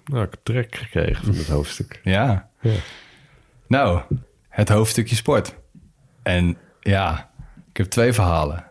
Nou, 0.05 0.25
ik 0.25 0.31
heb 0.31 0.41
trek 0.43 0.77
gekregen 0.77 1.25
van 1.25 1.35
het 1.35 1.49
hoofdstuk. 1.49 2.01
Ja. 2.03 2.51
Nou, 3.67 4.01
het 4.49 4.69
hoofdstukje 4.69 5.17
sport. 5.17 5.55
En 6.23 6.57
ja, 6.81 7.31
ik 7.71 7.77
heb 7.77 7.87
twee 7.87 8.13
verhalen. 8.13 8.65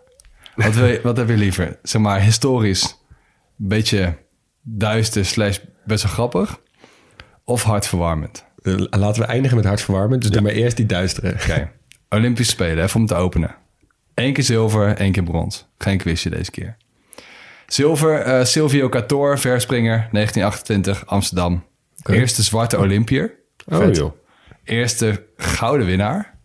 Wat, 0.55 0.75
wil 0.75 0.85
je, 0.85 0.99
wat 1.03 1.17
heb 1.17 1.27
je 1.27 1.37
liever? 1.37 1.79
Zeg 1.83 2.01
maar 2.01 2.21
historisch, 2.21 2.83
een 3.59 3.67
beetje 3.67 4.17
duister 4.61 5.25
slash 5.25 5.59
best 5.85 6.03
wel 6.03 6.11
grappig. 6.11 6.59
Of 7.43 7.63
hartverwarmend? 7.63 8.45
Eh, 8.61 8.73
laten 8.89 9.21
we 9.21 9.27
eindigen 9.27 9.57
met 9.57 9.65
hartverwarmend. 9.65 10.21
Dus 10.21 10.31
doe 10.31 10.41
maar 10.41 10.51
eerst 10.51 10.77
die 10.77 10.85
duistere. 10.85 11.31
Oké, 11.33 11.71
Olympische 12.09 12.51
Spelen, 12.51 12.83
even 12.83 12.99
om 12.99 13.05
te 13.05 13.15
openen. 13.15 13.55
Eén 14.13 14.33
keer 14.33 14.43
zilver, 14.43 14.97
één 14.97 15.11
keer 15.11 15.23
brons. 15.23 15.67
Geen 15.77 15.97
quizje 15.97 16.29
deze 16.29 16.51
keer. 16.51 16.77
Zilver, 17.67 18.19
eh, 18.21 18.45
Silvio 18.45 18.89
Cator, 18.89 19.39
verspringer, 19.39 20.07
1928, 20.11 21.05
Amsterdam. 21.05 21.63
Eerste 22.03 22.43
zwarte 22.43 22.77
Olympier. 22.77 23.33
Oh 23.65 23.77
Vet. 23.77 23.95
joh. 23.95 24.11
Eerste 24.63 25.25
gouden 25.37 25.85
winnaar. 25.85 26.37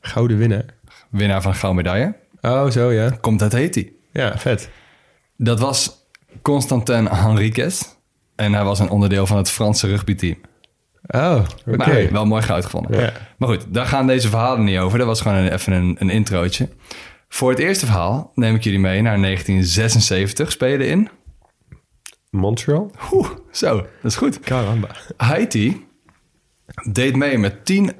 Gouden 0.00 0.38
winnaar. 0.38 0.64
Winnaar 1.10 1.42
van 1.42 1.50
een 1.50 1.56
gouden 1.56 1.84
medaille. 1.84 2.14
Oh, 2.40 2.70
zo 2.70 2.92
ja. 2.92 3.10
Komt 3.20 3.42
uit 3.42 3.52
Haiti. 3.52 3.96
Ja, 4.12 4.38
vet. 4.38 4.68
Dat 5.36 5.60
was 5.60 6.06
Constantin 6.42 7.06
Henriquez. 7.06 7.82
En 8.36 8.52
hij 8.52 8.64
was 8.64 8.78
een 8.78 8.90
onderdeel 8.90 9.26
van 9.26 9.36
het 9.36 9.50
Franse 9.50 9.86
rugbyteam. 9.86 10.36
Oh, 11.08 11.44
oké. 11.66 12.08
Wel 12.10 12.26
mooi 12.26 12.42
goud 12.42 12.64
gevonden. 12.64 13.00
Ja. 13.00 13.12
Maar 13.38 13.48
goed, 13.48 13.64
daar 13.68 13.86
gaan 13.86 14.06
deze 14.06 14.28
verhalen 14.28 14.64
niet 14.64 14.78
over. 14.78 14.98
Dat 14.98 15.06
was 15.06 15.20
gewoon 15.20 15.36
een, 15.36 15.52
even 15.52 15.72
een, 15.72 15.96
een 15.98 16.10
introotje. 16.10 16.68
Voor 17.28 17.50
het 17.50 17.58
eerste 17.58 17.86
verhaal 17.86 18.32
neem 18.34 18.54
ik 18.54 18.64
jullie 18.64 18.78
mee 18.78 19.02
naar 19.02 19.20
1976 19.20 20.52
spelen 20.52 20.88
in. 20.88 21.08
Montreal? 22.30 22.90
Oeh, 23.12 23.28
zo, 23.50 23.76
dat 23.76 23.86
is 24.02 24.16
goed. 24.16 24.40
Caramba. 24.40 24.88
Haiti 25.16 25.86
deed 26.92 27.16
mee 27.16 27.38
met 27.38 27.64
10 27.64 27.92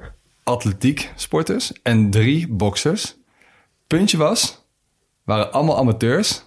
atletiek 0.43 1.11
sporters 1.15 1.71
en 1.83 2.09
drie 2.09 2.47
boxers. 2.47 3.17
Puntje 3.87 4.17
was, 4.17 4.65
waren 5.23 5.51
allemaal 5.51 5.77
amateurs, 5.77 6.43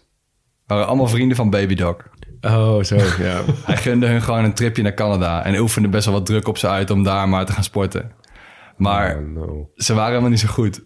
waren 0.66 0.86
allemaal 0.86 1.08
vrienden 1.08 1.36
van 1.36 1.50
Baby 1.50 1.74
Dog. 1.74 1.96
Oh, 2.42 2.82
zo, 2.82 2.96
ja. 3.28 3.40
Hij 3.64 3.76
gunde 3.76 4.06
hun 4.06 4.22
gewoon 4.22 4.44
een 4.44 4.54
tripje 4.54 4.82
naar 4.82 4.94
Canada 4.94 5.44
en 5.44 5.58
oefende 5.58 5.88
best 5.88 6.04
wel 6.04 6.14
wat 6.14 6.26
druk 6.26 6.48
op 6.48 6.58
ze 6.58 6.68
uit 6.68 6.90
om 6.90 7.02
daar 7.02 7.28
maar 7.28 7.46
te 7.46 7.52
gaan 7.52 7.64
sporten. 7.64 8.12
Maar 8.76 9.16
Oh, 9.16 9.34
no. 9.34 9.70
ze 9.76 9.92
waren 9.94 10.08
helemaal 10.08 10.30
niet 10.30 10.40
zo 10.40 10.48
goed. 10.48 10.82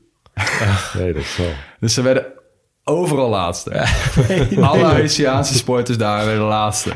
Nee, 0.95 1.13
dat 1.13 1.23
is 1.23 1.37
wel. 1.37 1.53
Dus 1.81 1.95
ze 1.95 2.03
werden 2.03 2.27
overal 2.85 3.29
laatste. 3.29 3.87
Alle 4.61 4.85
Haitiaanse 4.85 5.55
sporters 5.55 5.99
daar 5.99 6.27
werden 6.27 6.45
laatste. 6.45 6.91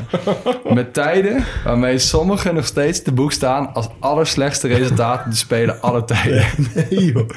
Met 0.73 0.93
tijden 0.93 1.43
waarmee 1.63 1.97
sommigen 1.99 2.55
nog 2.55 2.65
steeds 2.65 3.01
te 3.01 3.11
boek 3.11 3.31
staan 3.31 3.73
als 3.73 3.87
allerslechtste 3.99 4.67
resultaten 4.67 5.31
te 5.31 5.37
spelen 5.37 5.81
alle 5.81 6.03
tijden. 6.03 6.45
Nee, 6.73 7.05
joh. 7.05 7.29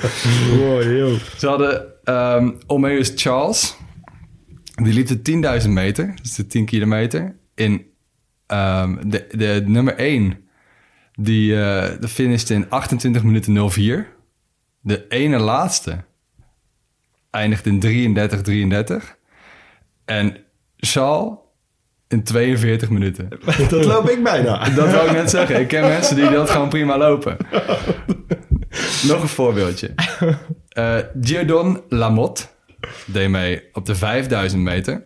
Mooi, 0.59 0.97
joh. 0.97 1.19
Ze 1.37 1.47
hadden 1.49 1.85
ehm 2.05 2.51
Omeus 2.67 3.13
Charles. 3.15 3.77
Die 4.83 4.93
liep 4.93 5.07
de 5.07 5.63
10.000 5.63 5.69
meter, 5.69 6.15
dus 6.23 6.35
de 6.35 6.47
10 6.47 6.65
kilometer. 6.65 7.37
In 7.55 7.87
ehm, 8.47 9.09
de, 9.09 9.27
de 9.37 9.63
nummer 9.67 9.97
1, 9.97 10.49
die 11.13 11.55
eh 11.63 12.01
de 12.01 12.09
finishte 12.09 12.55
in 12.55 12.71
28 12.71 13.23
minuten 13.23 13.71
04. 13.71 14.13
De 14.81 15.07
ene 15.09 15.39
laatste 15.39 16.05
eindigt 17.31 17.67
in 17.67 18.17
33-33. 19.01 19.05
En 20.05 20.37
Charles 20.77 21.39
in 22.09 22.23
42 22.23 22.91
minuten. 22.91 23.29
Dat 23.69 23.85
loop 23.85 24.09
ik 24.09 24.23
bijna. 24.23 24.69
Dat 24.69 24.91
wil 24.91 25.05
ik 25.05 25.13
net 25.13 25.31
zeggen. 25.31 25.61
Ik 25.61 25.69
ken 25.69 25.83
mensen 25.83 26.17
die 26.17 26.31
dat 26.31 26.51
gewoon 26.51 26.69
prima 26.69 26.99
lopen. 26.99 27.37
Nog 29.09 29.23
een 29.23 29.29
voorbeeldje. 29.29 29.95
Eh 30.69 30.99
Giordon 31.21 31.83
Lamotte 31.89 32.47
deed 33.07 33.29
mee 33.29 33.63
op 33.73 33.87
de 33.87 33.95
5000 33.95 34.63
meter. 34.63 35.03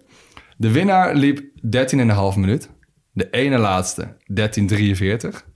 De 0.57 0.71
winnaar 0.71 1.15
liep 1.15 1.39
13,5 1.41 2.37
minuut. 2.37 2.71
De 3.13 3.31
ene 3.31 3.59
laatste 3.59 4.17
13,43. 5.33 5.47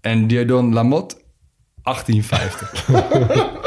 En 0.00 0.30
Giordon 0.30 0.72
Lamotte 0.72 1.16
18,50. 1.16 1.22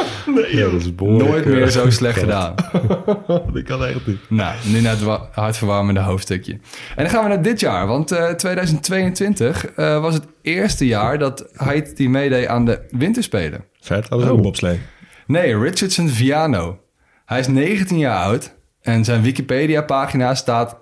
Ja, 0.51 0.69
dat 0.69 0.81
is 0.81 0.95
behoorlijk. 0.95 1.29
Nooit 1.29 1.45
meer 1.45 1.61
eh, 1.63 1.67
zo 1.69 1.89
slecht 1.99 2.19
gedaan. 2.19 2.55
Dat 3.53 3.63
kan 3.63 3.85
echt 3.85 4.07
niet. 4.07 4.29
Nou, 4.29 4.55
nu 4.65 4.81
naar 4.81 4.91
het 4.91 5.01
wa- 5.03 5.29
hartverwarmende 5.31 5.99
hoofdstukje. 5.99 6.51
En 6.51 6.59
dan 7.03 7.09
gaan 7.09 7.23
we 7.23 7.29
naar 7.29 7.41
dit 7.41 7.59
jaar, 7.59 7.87
want 7.87 8.11
eh, 8.11 8.29
2022 8.29 9.65
eh, 9.65 10.01
was 10.01 10.13
het 10.13 10.23
eerste 10.41 10.85
jaar 10.87 11.17
dat 11.19 11.49
Haiti 11.55 12.09
meedeed 12.09 12.47
aan 12.47 12.65
de 12.65 12.85
winterspelen. 12.89 13.65
Vet, 13.79 14.09
dat 14.09 14.19
is 14.21 14.27
ook 14.27 14.35
een 14.37 14.41
bobslee. 14.43 14.79
Nee, 15.27 15.57
Richardson 15.59 16.09
Viano. 16.09 16.79
Hij 17.27 17.39
is 17.39 17.47
19 17.47 17.97
jaar 17.97 18.23
oud 18.23 18.53
en 18.81 19.03
zijn 19.05 19.21
Wikipedia-pagina 19.21 20.35
staat 20.35 20.77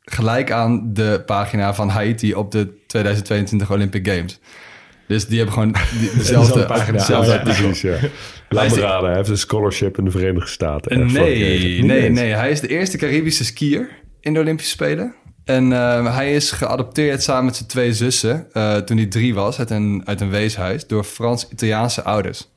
gelijk 0.00 0.50
aan 0.50 0.92
de 0.92 1.22
pagina 1.26 1.74
van 1.74 1.88
Haiti 1.88 2.34
op 2.34 2.50
de 2.52 2.68
2022 2.86 3.70
Olympic 3.70 4.08
Games. 4.08 4.40
Dus 5.08 5.26
die 5.26 5.36
hebben 5.36 5.54
gewoon 5.54 5.72
die- 5.72 6.10
dezelfde 6.18 6.18
Dezelfde 6.18 6.66
pagina. 6.66 6.98
dezelfde 6.98 7.32
ja. 7.32 7.38
Precies, 7.38 7.80
ja. 7.80 7.96
Laat 8.48 8.74
me 8.74 8.80
raden, 8.80 9.08
hij 9.08 9.16
heeft 9.16 9.28
een 9.28 9.38
scholarship 9.38 9.98
in 9.98 10.04
de 10.04 10.10
Verenigde 10.10 10.48
Staten. 10.50 11.12
Nee, 11.12 11.82
nee, 11.82 12.10
nee. 12.10 12.32
Hij 12.34 12.50
is 12.50 12.60
de 12.60 12.68
eerste 12.68 12.96
Caribische 12.96 13.44
skier 13.44 13.88
in 14.20 14.34
de 14.34 14.40
Olympische 14.40 14.70
Spelen. 14.72 15.14
En 15.44 15.72
eh, 15.72 16.14
hij 16.16 16.34
is 16.34 16.50
geadopteerd 16.50 17.22
samen 17.22 17.44
met 17.44 17.56
zijn 17.56 17.68
twee 17.68 17.92
zussen 17.92 18.46
eh, 18.52 18.76
toen 18.76 18.96
hij 18.96 19.06
drie 19.06 19.34
was 19.34 19.58
uit 19.58 19.70
een, 19.70 20.02
uit 20.04 20.20
een 20.20 20.30
weeshuis 20.30 20.86
door 20.86 21.04
Frans-Italiaanse 21.04 22.02
ouders. 22.02 22.48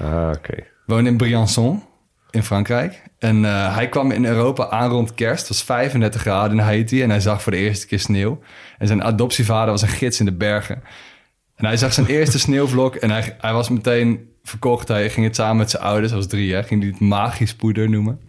Ah, 0.00 0.30
oké. 0.36 0.54
Woonde 0.86 1.10
in 1.10 1.16
Briançon 1.16 1.82
in 2.30 2.42
Frankrijk. 2.42 3.02
En 3.18 3.44
eh, 3.44 3.74
hij 3.74 3.88
kwam 3.88 4.10
in 4.10 4.24
Europa 4.24 4.68
aan 4.68 4.90
rond 4.90 5.14
kerst. 5.14 5.38
Het 5.38 5.48
was 5.48 5.62
35 5.62 6.20
graden 6.20 6.58
in 6.58 6.64
Haiti 6.64 7.02
en 7.02 7.10
hij 7.10 7.20
zag 7.20 7.42
voor 7.42 7.52
de 7.52 7.58
eerste 7.58 7.86
keer 7.86 8.00
sneeuw. 8.00 8.40
En 8.78 8.86
zijn 8.86 9.04
adoptievader 9.04 9.70
was 9.70 9.82
een 9.82 9.88
gids 9.88 10.18
in 10.18 10.24
de 10.24 10.32
bergen. 10.32 10.82
En 11.54 11.64
hij 11.64 11.76
zag 11.76 11.92
zijn 11.92 12.06
eerste 12.06 12.38
sneeuwvlok 12.46 12.94
en 12.94 13.10
hij, 13.10 13.36
hij 13.40 13.52
was 13.52 13.68
meteen 13.68 14.28
verkocht. 14.42 14.88
Hij 14.88 15.10
ging 15.10 15.26
het 15.26 15.36
samen 15.36 15.56
met 15.56 15.70
zijn 15.70 15.82
ouders, 15.82 16.12
als 16.12 16.26
drie, 16.26 16.54
hè, 16.54 16.62
ging 16.62 16.82
hij 16.82 16.90
het 16.90 17.00
magisch 17.00 17.54
poeder 17.54 17.90
noemen. 17.90 18.20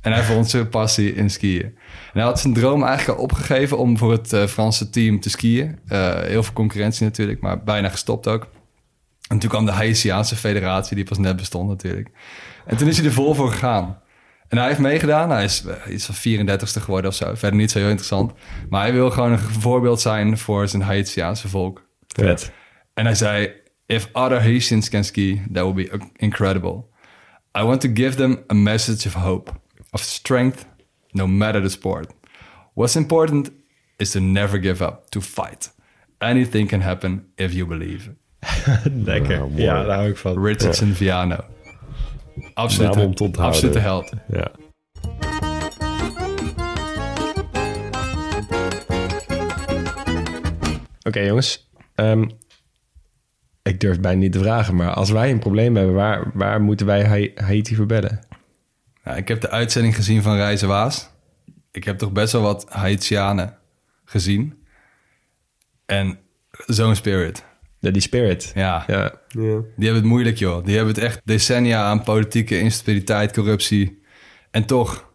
En 0.00 0.12
hij 0.12 0.22
vond 0.22 0.50
zijn 0.50 0.68
passie 0.68 1.14
in 1.14 1.30
skiën. 1.30 1.62
En 1.62 1.72
hij 2.12 2.22
had 2.22 2.40
zijn 2.40 2.54
droom 2.54 2.84
eigenlijk 2.84 3.18
al 3.18 3.24
opgegeven 3.24 3.78
om 3.78 3.98
voor 3.98 4.12
het 4.12 4.32
eh, 4.32 4.46
Franse 4.46 4.90
team 4.90 5.20
te 5.20 5.30
skiën. 5.30 5.78
Eh, 5.86 6.20
heel 6.20 6.42
veel 6.42 6.52
concurrentie 6.52 7.04
natuurlijk, 7.04 7.40
maar 7.40 7.62
bijna 7.62 7.88
gestopt 7.88 8.28
ook. 8.28 8.46
En 9.28 9.38
toen 9.38 9.50
kwam 9.50 9.64
de 9.66 9.72
Haitiaanse 9.72 10.36
federatie, 10.36 10.96
die 10.96 11.04
pas 11.04 11.18
net 11.18 11.36
bestond 11.36 11.68
natuurlijk. 11.68 12.08
En 12.66 12.76
toen 12.76 12.88
is 12.88 12.96
hij 12.96 13.06
er 13.06 13.12
vol 13.12 13.34
voor 13.34 13.50
gegaan. 13.50 14.02
En 14.48 14.58
hij 14.58 14.66
heeft 14.66 14.78
meegedaan. 14.78 15.30
Hij 15.30 15.44
is 15.44 15.64
eh, 15.64 15.92
iets 15.92 16.06
van 16.06 16.14
34ste 16.14 16.82
geworden 16.82 17.10
of 17.10 17.16
zo. 17.16 17.34
Verder 17.34 17.58
niet 17.58 17.70
zo 17.70 17.78
heel 17.78 17.88
interessant. 17.88 18.32
Maar 18.68 18.80
hij 18.80 18.92
wil 18.92 19.10
gewoon 19.10 19.32
een 19.32 19.38
voorbeeld 19.38 20.00
zijn 20.00 20.38
voor 20.38 20.68
zijn 20.68 20.82
Haitiaanse 20.82 21.48
volk. 21.48 21.88
Vet. 22.06 22.52
En 22.94 23.04
hij 23.04 23.14
zei: 23.14 23.52
If 23.86 24.08
other 24.12 24.40
Haitians 24.40 24.88
can 24.88 25.04
ski, 25.04 25.42
that 25.52 25.64
will 25.64 25.84
be 25.84 26.00
incredible. 26.16 26.84
I 27.58 27.62
want 27.62 27.80
to 27.80 27.88
give 27.94 28.16
them 28.16 28.44
a 28.50 28.54
message 28.54 29.08
of 29.08 29.14
hope, 29.14 29.50
of 29.90 30.00
strength, 30.00 30.66
no 31.10 31.26
matter 31.26 31.62
the 31.62 31.68
sport. 31.68 32.12
What's 32.74 32.96
important 32.96 33.50
is 33.96 34.10
to 34.10 34.20
never 34.20 34.60
give 34.60 34.84
up, 34.84 35.08
to 35.08 35.20
fight. 35.20 35.72
Anything 36.18 36.68
can 36.68 36.80
happen 36.80 37.32
if 37.36 37.52
you 37.52 37.66
believe. 37.66 38.10
Lekker. 39.04 39.34
Ja, 39.34 39.46
mooi. 39.46 39.62
Ja, 39.62 39.84
daar 39.84 39.96
hou 39.96 40.08
ik 40.08 40.16
van. 40.16 40.44
Richardson 40.44 40.92
Viano. 40.92 41.44
Absolute, 42.54 42.96
Naam 42.98 43.06
om 43.06 43.14
te 43.14 43.22
onthouden. 43.24 43.54
absolute 43.56 43.78
held. 43.78 44.12
Ja. 44.28 44.50
Oké, 51.02 51.20
jongens. 51.20 51.70
Ehm, 51.94 52.28
ik 53.62 53.80
durf 53.80 54.00
bijna 54.00 54.18
niet 54.20 54.32
te 54.32 54.38
vragen, 54.38 54.74
maar 54.76 54.92
als 54.94 55.10
wij 55.10 55.30
een 55.30 55.38
probleem 55.38 55.76
hebben, 55.76 55.94
waar, 55.94 56.30
waar 56.34 56.60
moeten 56.62 56.86
wij 56.86 57.04
Ha- 57.06 57.42
Haiti 57.44 57.74
voor 57.74 57.86
bellen? 57.86 58.20
Ja, 59.04 59.16
ik 59.16 59.28
heb 59.28 59.40
de 59.40 59.50
uitzending 59.50 59.94
gezien 59.94 60.22
van 60.22 60.36
Reizen 60.36 60.68
Waas. 60.68 61.10
Ik 61.70 61.84
heb 61.84 61.98
toch 61.98 62.12
best 62.12 62.32
wel 62.32 62.42
wat 62.42 62.68
Haitianen 62.68 63.56
gezien. 64.04 64.64
En 65.86 66.18
zo'n 66.66 66.94
spirit. 66.94 67.44
Ja, 67.80 67.90
die 67.90 68.02
spirit. 68.02 68.52
Ja, 68.54 68.84
Ja. 68.86 69.02
Ja. 69.28 69.40
die 69.76 69.84
hebben 69.84 69.94
het 69.94 70.04
moeilijk, 70.04 70.36
joh. 70.38 70.64
Die 70.64 70.76
hebben 70.76 70.94
het 70.94 71.02
echt 71.04 71.20
decennia 71.24 71.82
aan 71.84 72.02
politieke 72.02 72.58
instabiliteit, 72.58 73.32
corruptie. 73.32 74.02
En 74.50 74.64
toch 74.64 75.12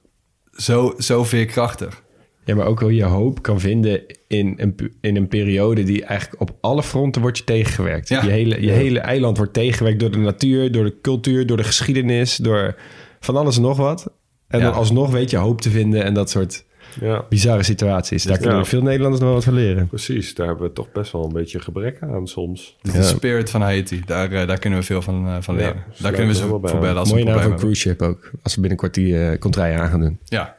zo, 0.52 0.94
zo 0.98 1.24
veerkrachtig. 1.24 2.04
ja, 2.46 2.56
maar 2.56 2.66
ook 2.66 2.80
hoe 2.80 2.96
je 2.96 3.04
hoop 3.04 3.42
kan 3.42 3.60
vinden 3.60 4.04
in 4.28 4.54
een, 4.58 4.76
in 5.02 5.16
een 5.16 5.28
periode 5.28 5.84
die 5.84 6.06
eigenlijk 6.06 6.42
op 6.42 6.56
alle 6.62 6.84
fronten 6.84 7.22
wordt 7.22 7.38
je 7.38 7.44
tegengewerkt. 7.44 8.08
Ja. 8.08 8.24
Je, 8.24 8.30
hele, 8.30 8.62
je 8.62 8.72
hele 8.72 9.00
eiland 9.00 9.38
wordt 9.38 9.54
tegengewerkt 9.54 10.00
door 10.00 10.12
de 10.12 10.18
natuur, 10.18 10.72
door 10.72 10.84
de 10.84 10.96
cultuur, 11.02 11.46
door 11.48 11.58
de 11.58 11.64
geschiedenis, 11.64 12.36
door 12.36 12.76
van 13.20 13.36
alles 13.36 13.56
en 13.56 13.62
nog 13.62 13.78
wat. 13.78 14.12
En 14.48 14.60
Ja. 14.60 14.66
dan 14.66 14.74
alsnog 14.74 15.12
weet 15.12 15.30
je 15.30 15.38
hoop 15.38 15.62
te 15.62 15.70
vinden 15.70 16.04
en 16.04 16.14
dat 16.14 16.30
soort 16.30 16.66
ja, 17.02 17.26
bizarre 17.30 17.64
situaties. 17.64 18.24
Daar 18.24 18.38
kunnen 18.38 18.58
Ja. 18.58 18.66
veel 18.66 18.82
Nederlanders 18.82 19.20
nog 19.22 19.30
wel 19.30 19.34
wat 19.38 19.44
van 19.44 19.54
leren. 19.54 19.88
precies. 19.88 20.36
Daar 20.36 20.48
hebben 20.48 20.68
we 20.68 20.74
toch 20.74 20.92
best 20.92 21.12
wel 21.12 21.24
een 21.26 21.34
beetje 21.34 21.60
gebrek 21.60 21.98
aan 22.02 22.28
soms. 22.28 22.78
De 22.82 23.04
spirit 23.04 23.50
van 23.50 23.62
Haiti, 23.62 24.02
daar, 24.06 24.32
eh, 24.32 24.48
daar 24.48 24.60
kunnen 24.60 24.80
we 24.80 24.86
veel 24.86 25.02
van, 25.02 25.28
eh, 25.28 25.36
van 25.40 25.56
leren. 25.56 25.84
daar 26.00 26.12
kunnen 26.12 26.32
we 26.32 26.38
ze 26.38 26.48
voor 26.48 26.60
bellen 26.60 26.98
als 26.98 27.10
we 27.10 27.16
Mooie 27.16 27.26
een 27.30 27.32
naam 27.32 27.36
probleem 27.36 27.36
van 27.36 27.40
hebben. 27.42 27.58
cruise 27.60 27.82
ship 27.82 28.02
ook. 28.02 28.32
Als 28.44 28.56
we 28.56 28.60
binnenkort 28.62 28.94
die 28.94 29.28
eh 29.30 29.40
contraille 29.40 29.78
aan 29.78 29.90
gaan 29.90 30.00
doen. 30.00 30.20
Ja. 30.24 30.56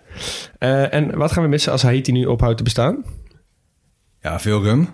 Eh, 0.58 0.94
en 0.94 1.16
wat 1.18 1.32
gaan 1.32 1.42
we 1.42 1.48
missen 1.48 1.72
als 1.72 1.82
Haiti 1.82 2.12
nu 2.12 2.24
ophoudt 2.26 2.56
te 2.56 2.62
bestaan? 2.62 3.04
ja, 4.20 4.40
veel 4.40 4.62
rum. 4.62 4.88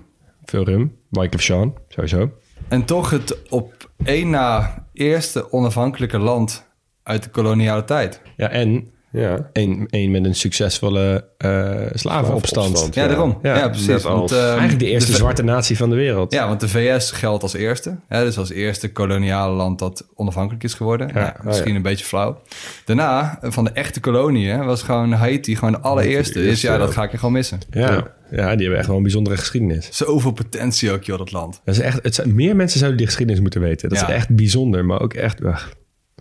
Veel 0.44 0.64
rum. 0.64 0.96
Mike 1.10 1.36
of 1.36 1.42
Sean, 1.42 1.74
sowieso. 1.88 2.30
En 2.68 2.84
toch 2.84 3.10
het 3.10 3.48
op 3.50 3.90
één 4.04 4.30
na 4.30 4.74
eerste 4.92 5.52
onafhankelijke 5.52 6.18
land 6.18 6.70
uit 7.02 7.22
de 7.22 7.30
koloniale 7.30 7.84
tijd. 7.84 8.20
Ja, 8.36 8.48
en 8.48 8.91
Ja. 9.12 9.50
Eén 9.52 9.86
één 9.90 10.10
met 10.10 10.24
een 10.24 10.34
succesvolle 10.34 11.24
eh 11.38 11.80
slavenopstand. 11.94 12.94
Ja, 12.94 13.06
daarom. 13.06 13.38
Ja, 13.42 13.56
Ja, 13.56 13.68
precies. 13.68 14.02
Want, 14.02 14.32
ehm, 14.32 14.40
Eigenlijk 14.48 14.78
de 14.78 14.86
eerste 14.86 15.12
zwarte 15.12 15.42
natie 15.42 15.76
van 15.76 15.90
de 15.90 15.96
wereld. 15.96 16.32
Ja, 16.32 16.48
want 16.48 16.60
de 16.60 16.68
VS 16.68 17.10
geldt 17.10 17.42
als 17.42 17.54
eerste. 17.54 17.96
Hè, 18.08 18.24
dus 18.24 18.38
als 18.38 18.50
eerste 18.50 18.92
koloniale 18.92 19.54
land 19.54 19.78
dat 19.78 20.08
onafhankelijk 20.14 20.64
is 20.64 20.74
geworden. 20.74 21.10
Ja, 21.14 21.36
misschien 21.44 21.70
ja. 21.70 21.76
een 21.76 21.82
beetje 21.82 22.04
flauw. 22.04 22.40
Daarna, 22.84 23.38
van 23.42 23.64
de 23.64 23.70
echte 23.70 24.00
koloniën, 24.00 24.64
was 24.64 24.82
gewoon 24.82 25.12
Haiti 25.12 25.56
gewoon 25.56 25.72
de 25.72 25.80
allereerste. 25.80 26.38
Dus 26.42 26.60
ja, 26.60 26.76
dat 26.78 26.92
ga 26.92 27.02
ik 27.02 27.10
je 27.10 27.16
gewoon 27.18 27.32
missen. 27.32 27.58
Ja. 27.70 27.90
ja, 28.30 28.50
die 28.50 28.60
hebben 28.60 28.78
echt 28.78 28.86
wel 28.86 28.96
een 28.96 29.02
bijzondere 29.02 29.36
geschiedenis. 29.36 29.88
Zoveel 29.90 30.32
potentie 30.32 30.92
ook, 30.92 31.04
joh, 31.04 31.18
dat 31.18 31.32
land. 31.32 31.60
Dat 31.64 31.74
is 31.74 31.80
echt, 31.80 31.98
het 32.02 32.14
zijn, 32.14 32.34
meer 32.34 32.56
mensen 32.56 32.78
zouden 32.78 32.98
die 32.98 33.06
geschiedenis 33.06 33.40
moeten 33.40 33.60
weten. 33.60 33.88
Dat 33.88 33.98
Ja. 33.98 34.08
is 34.08 34.14
echt 34.14 34.28
bijzonder, 34.28 34.84
maar 34.84 35.00
ook 35.00 35.14
echt... 35.14 35.38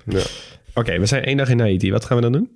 Ja. 0.06 0.22
Oké, 0.74 1.00
we 1.00 1.06
zijn 1.06 1.24
één 1.24 1.38
dag 1.38 1.50
in 1.50 1.60
Haiti. 1.60 1.92
Wat 1.92 2.06
gaan 2.06 2.18
we 2.18 2.24
dan 2.24 2.32
doen? 2.32 2.50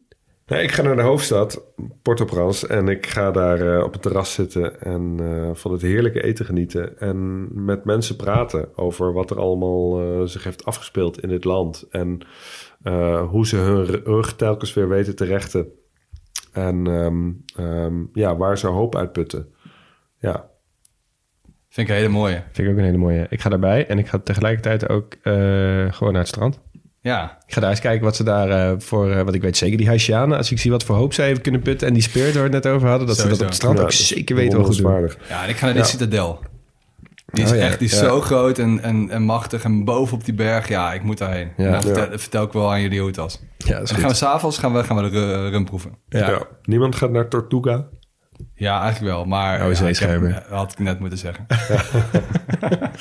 Nee, 0.45 0.63
ik 0.63 0.71
ga 0.71 0.81
naar 0.81 0.95
de 0.95 1.01
hoofdstad, 1.01 1.63
Port-au-Prince. 2.01 2.67
En 2.67 2.87
ik 2.87 3.05
ga 3.05 3.31
daar 3.31 3.77
eh, 3.77 3.83
op 3.83 3.93
het 3.93 4.01
terras 4.01 4.33
zitten 4.33 4.81
en 4.81 5.17
eh, 5.19 5.49
van 5.53 5.71
het 5.71 5.81
heerlijke 5.81 6.23
eten 6.23 6.45
genieten. 6.45 6.99
En 6.99 7.47
met 7.65 7.85
mensen 7.85 8.15
praten 8.15 8.77
over 8.77 9.13
wat 9.13 9.29
er 9.29 9.39
allemaal 9.39 10.01
eh, 10.01 10.21
zich 10.27 10.43
heeft 10.43 10.65
afgespeeld 10.65 11.21
in 11.21 11.29
dit 11.29 11.43
land. 11.43 11.85
En 11.89 12.19
eh, 12.81 13.29
hoe 13.29 13.47
ze 13.47 13.55
hun 13.57 13.85
ru- 13.85 14.01
rug 14.03 14.35
telkens 14.35 14.73
weer 14.73 14.87
weten 14.89 15.15
te 15.15 15.25
rechten. 15.25 15.67
En 16.53 16.87
ehm, 16.87 17.31
ehm, 17.65 18.03
ja, 18.13 18.37
waar 18.37 18.57
ze 18.57 18.67
hoop 18.67 18.95
uitputten. 18.95 19.53
Ja, 20.19 20.49
Vind 21.69 21.87
ik 21.89 21.93
een 21.95 22.01
hele 22.01 22.13
mooie. 22.13 22.43
Vind 22.51 22.67
ik 22.67 22.73
ook 22.73 22.77
een 22.79 22.85
hele 22.85 22.97
mooie. 22.97 23.25
Ik 23.29 23.41
ga 23.41 23.49
daarbij 23.49 23.87
en 23.87 23.97
ik 23.99 24.07
ga 24.07 24.19
tegelijkertijd 24.19 24.89
ook 24.89 25.13
eh, 25.13 25.33
gewoon 25.93 26.11
naar 26.13 26.21
het 26.21 26.27
strand. 26.27 26.61
Ja, 27.05 27.37
Ik 27.47 27.53
ga 27.53 27.61
daar 27.61 27.69
eens 27.69 27.79
kijken 27.79 28.03
wat 28.03 28.15
ze 28.15 28.23
daar 28.23 28.49
eh, 28.49 28.75
voor... 28.77 29.09
eh, 29.11 29.15
want 29.21 29.33
ik 29.35 29.41
weet 29.41 29.57
zeker 29.57 29.77
die 29.77 29.87
Haitianen, 29.87 30.37
als 30.37 30.51
ik 30.51 30.59
zie 30.59 30.71
wat 30.71 30.83
voor 30.83 30.95
hoop 30.95 31.13
zij 31.13 31.25
hebben 31.25 31.43
kunnen 31.43 31.61
putten... 31.61 31.87
en 31.87 31.93
die 31.93 32.03
spirit 32.03 32.33
waar 32.33 32.43
we 32.49 32.55
het 32.55 32.63
net 32.63 32.73
over 32.73 32.87
hadden, 32.87 33.07
dat 33.07 33.17
ze 33.17 33.27
dat 33.27 33.39
op 33.39 33.45
het 33.45 33.55
strand 33.55 33.77
Ja, 33.77 33.83
ook 33.83 33.91
zeker 33.91 34.35
weten 34.35 34.57
wel 34.57 34.67
goed 34.67 34.77
doen. 34.77 35.09
ja 35.29 35.43
en 35.43 35.49
ik 35.49 35.55
ga 35.57 35.65
naar 35.65 35.75
Ja. 35.75 35.83
citadel. 35.83 36.39
Die 37.25 37.43
is 37.43 37.51
Oh 37.51 37.57
ja, 37.57 37.63
echt 37.63 37.79
die 37.79 37.87
is 37.87 37.93
ja. 37.99 38.05
zo 38.05 38.21
groot 38.21 38.57
en, 38.59 38.79
en, 38.83 39.09
en 39.09 39.21
machtig. 39.21 39.63
En 39.63 39.83
bovenop 39.83 40.25
die 40.25 40.33
berg, 40.33 40.67
ja, 40.67 40.93
ik 40.93 41.03
moet 41.03 41.17
daarheen. 41.17 41.51
Ja. 41.57 41.81
Vertel, 41.81 42.11
Ja. 42.11 42.17
vertel 42.17 42.43
ik 42.43 42.51
wel 42.51 42.71
aan 42.71 42.81
jullie 42.81 42.97
hoe 42.99 43.07
het 43.07 43.17
was. 43.17 43.39
Ja, 43.57 43.73
dat 43.73 43.81
is 43.83 43.89
En 43.89 43.95
dan 43.95 43.97
gaan 43.99 44.09
we 44.09 44.15
s'avonds 44.15 44.57
gaan 44.57 44.73
we, 44.73 44.83
gaan 44.83 44.95
we 44.95 45.09
de 45.09 45.09
ru- 45.09 45.49
rum 45.49 45.65
proeven. 45.65 45.91
Ja. 46.09 46.29
Ja. 46.29 46.41
Niemand 46.63 46.95
gaat 46.95 47.11
naar 47.11 47.27
Tortuga. 47.27 47.85
Ja, 48.55 48.81
eigenlijk 48.81 49.13
wel. 49.15 49.25
Maar 49.25 49.67
Oh, 49.67 49.73
ja, 49.73 49.87
ik 49.87 49.97
heb, 49.97 50.43
had 50.49 50.71
ik 50.71 50.79
net 50.79 50.99
moeten 50.99 51.17
zeggen. 51.17 51.45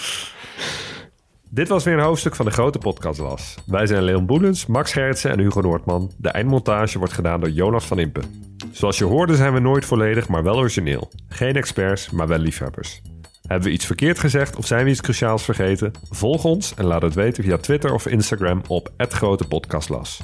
Dit 1.55 1.69
was 1.69 1.85
weer 1.85 1.95
een 1.95 2.05
hoofdstuk 2.05 2.35
van 2.35 2.45
de 2.45 2.51
grote 2.51 2.79
podcastlas. 2.79 3.55
Wij 3.67 3.87
zijn 3.87 4.03
Leon 4.03 4.27
Boelens, 4.27 4.67
Max 4.67 4.93
Gerritsen 4.93 5.31
en 5.31 5.39
Hugo 5.39 5.61
Noordman. 5.61 6.11
De 6.17 6.29
eindmontage 6.29 6.99
wordt 6.99 7.13
gedaan 7.13 7.41
door 7.41 7.51
Jonas 7.51 7.87
van 7.87 7.99
Impen. 7.99 8.55
Zoals 8.73 8.99
je 8.99 9.05
hoorde 9.05 9.37
zijn 9.37 9.53
we 9.53 9.61
nooit 9.61 9.85
volledig, 9.85 10.29
maar 10.29 10.43
wel 10.43 10.57
origineel. 10.57 11.11
Geen 11.29 11.55
experts, 11.55 12.11
maar 12.11 12.27
wel 12.27 12.39
liefhebbers. 12.39 13.03
Hebben 13.47 13.69
we 13.69 13.75
iets 13.75 13.87
verkeerd 13.87 14.19
gezegd 14.19 14.57
of 14.57 14.67
zijn 14.67 14.85
we 14.85 14.91
iets 14.91 15.01
cruciaals 15.01 15.45
vergeten? 15.45 15.93
Volg 16.11 16.45
ons 16.45 16.75
en 16.75 16.85
laat 16.85 17.03
het 17.03 17.15
weten 17.15 17.45
via 17.45 17.57
Twitter 17.57 17.95
of 17.95 18.07
Instagram 18.07 18.63
op 18.69 18.93
@grotepodcastlas. 18.97 20.23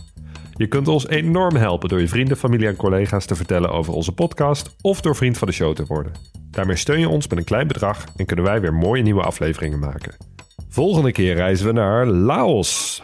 Je 0.54 0.66
kunt 0.66 0.88
ons 0.88 1.08
enorm 1.08 1.56
helpen 1.56 1.88
door 1.88 2.00
je 2.00 2.08
vrienden, 2.08 2.36
familie 2.36 2.66
en 2.66 2.76
collega's 2.76 3.26
te 3.26 3.34
vertellen 3.34 3.70
over 3.70 3.92
onze 3.92 4.12
podcast 4.12 4.76
of 4.80 5.00
door 5.00 5.16
vriend 5.16 5.38
van 5.38 5.48
de 5.48 5.54
show 5.54 5.74
te 5.74 5.84
worden. 5.86 6.12
Daarmee 6.50 6.76
steun 6.76 7.00
je 7.00 7.08
ons 7.08 7.28
met 7.28 7.38
een 7.38 7.44
klein 7.44 7.66
bedrag 7.66 8.04
en 8.16 8.26
kunnen 8.26 8.44
wij 8.44 8.60
weer 8.60 8.74
mooie 8.74 9.02
nieuwe 9.02 9.22
afleveringen 9.22 9.78
maken. 9.78 10.30
Volgende 10.72 11.12
keer 11.12 11.34
reizen 11.34 11.66
we 11.66 11.72
naar 11.72 12.06
Laos. 12.06 13.02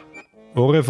Au. 0.54 0.82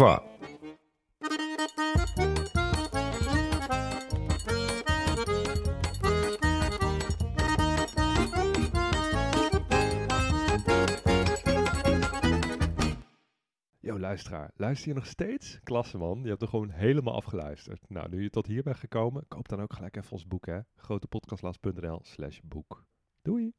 Yo, 13.79 13.99
luisteraar. 13.99 14.51
Luister 14.55 14.87
je 14.87 14.93
nog 14.93 15.05
steeds? 15.05 15.59
Klasse, 15.63 15.97
man. 15.97 16.19
Je 16.23 16.29
hebt 16.29 16.41
er 16.41 16.47
gewoon 16.47 16.69
helemaal 16.69 17.15
afgeluisterd. 17.15 17.89
Nou, 17.89 18.09
nu 18.09 18.23
je 18.23 18.29
tot 18.29 18.47
hier 18.47 18.63
bent 18.63 18.77
gekomen, 18.77 19.25
koop 19.27 19.47
dan 19.47 19.61
ook 19.61 19.73
gelijk 19.73 19.95
even 19.97 20.11
ons 20.11 20.27
boek, 20.27 20.45
hè. 20.45 20.59
grotepodcastlas.nl 20.75 21.99
slash 22.03 22.39
boek. 22.43 22.85
Doei! 23.21 23.53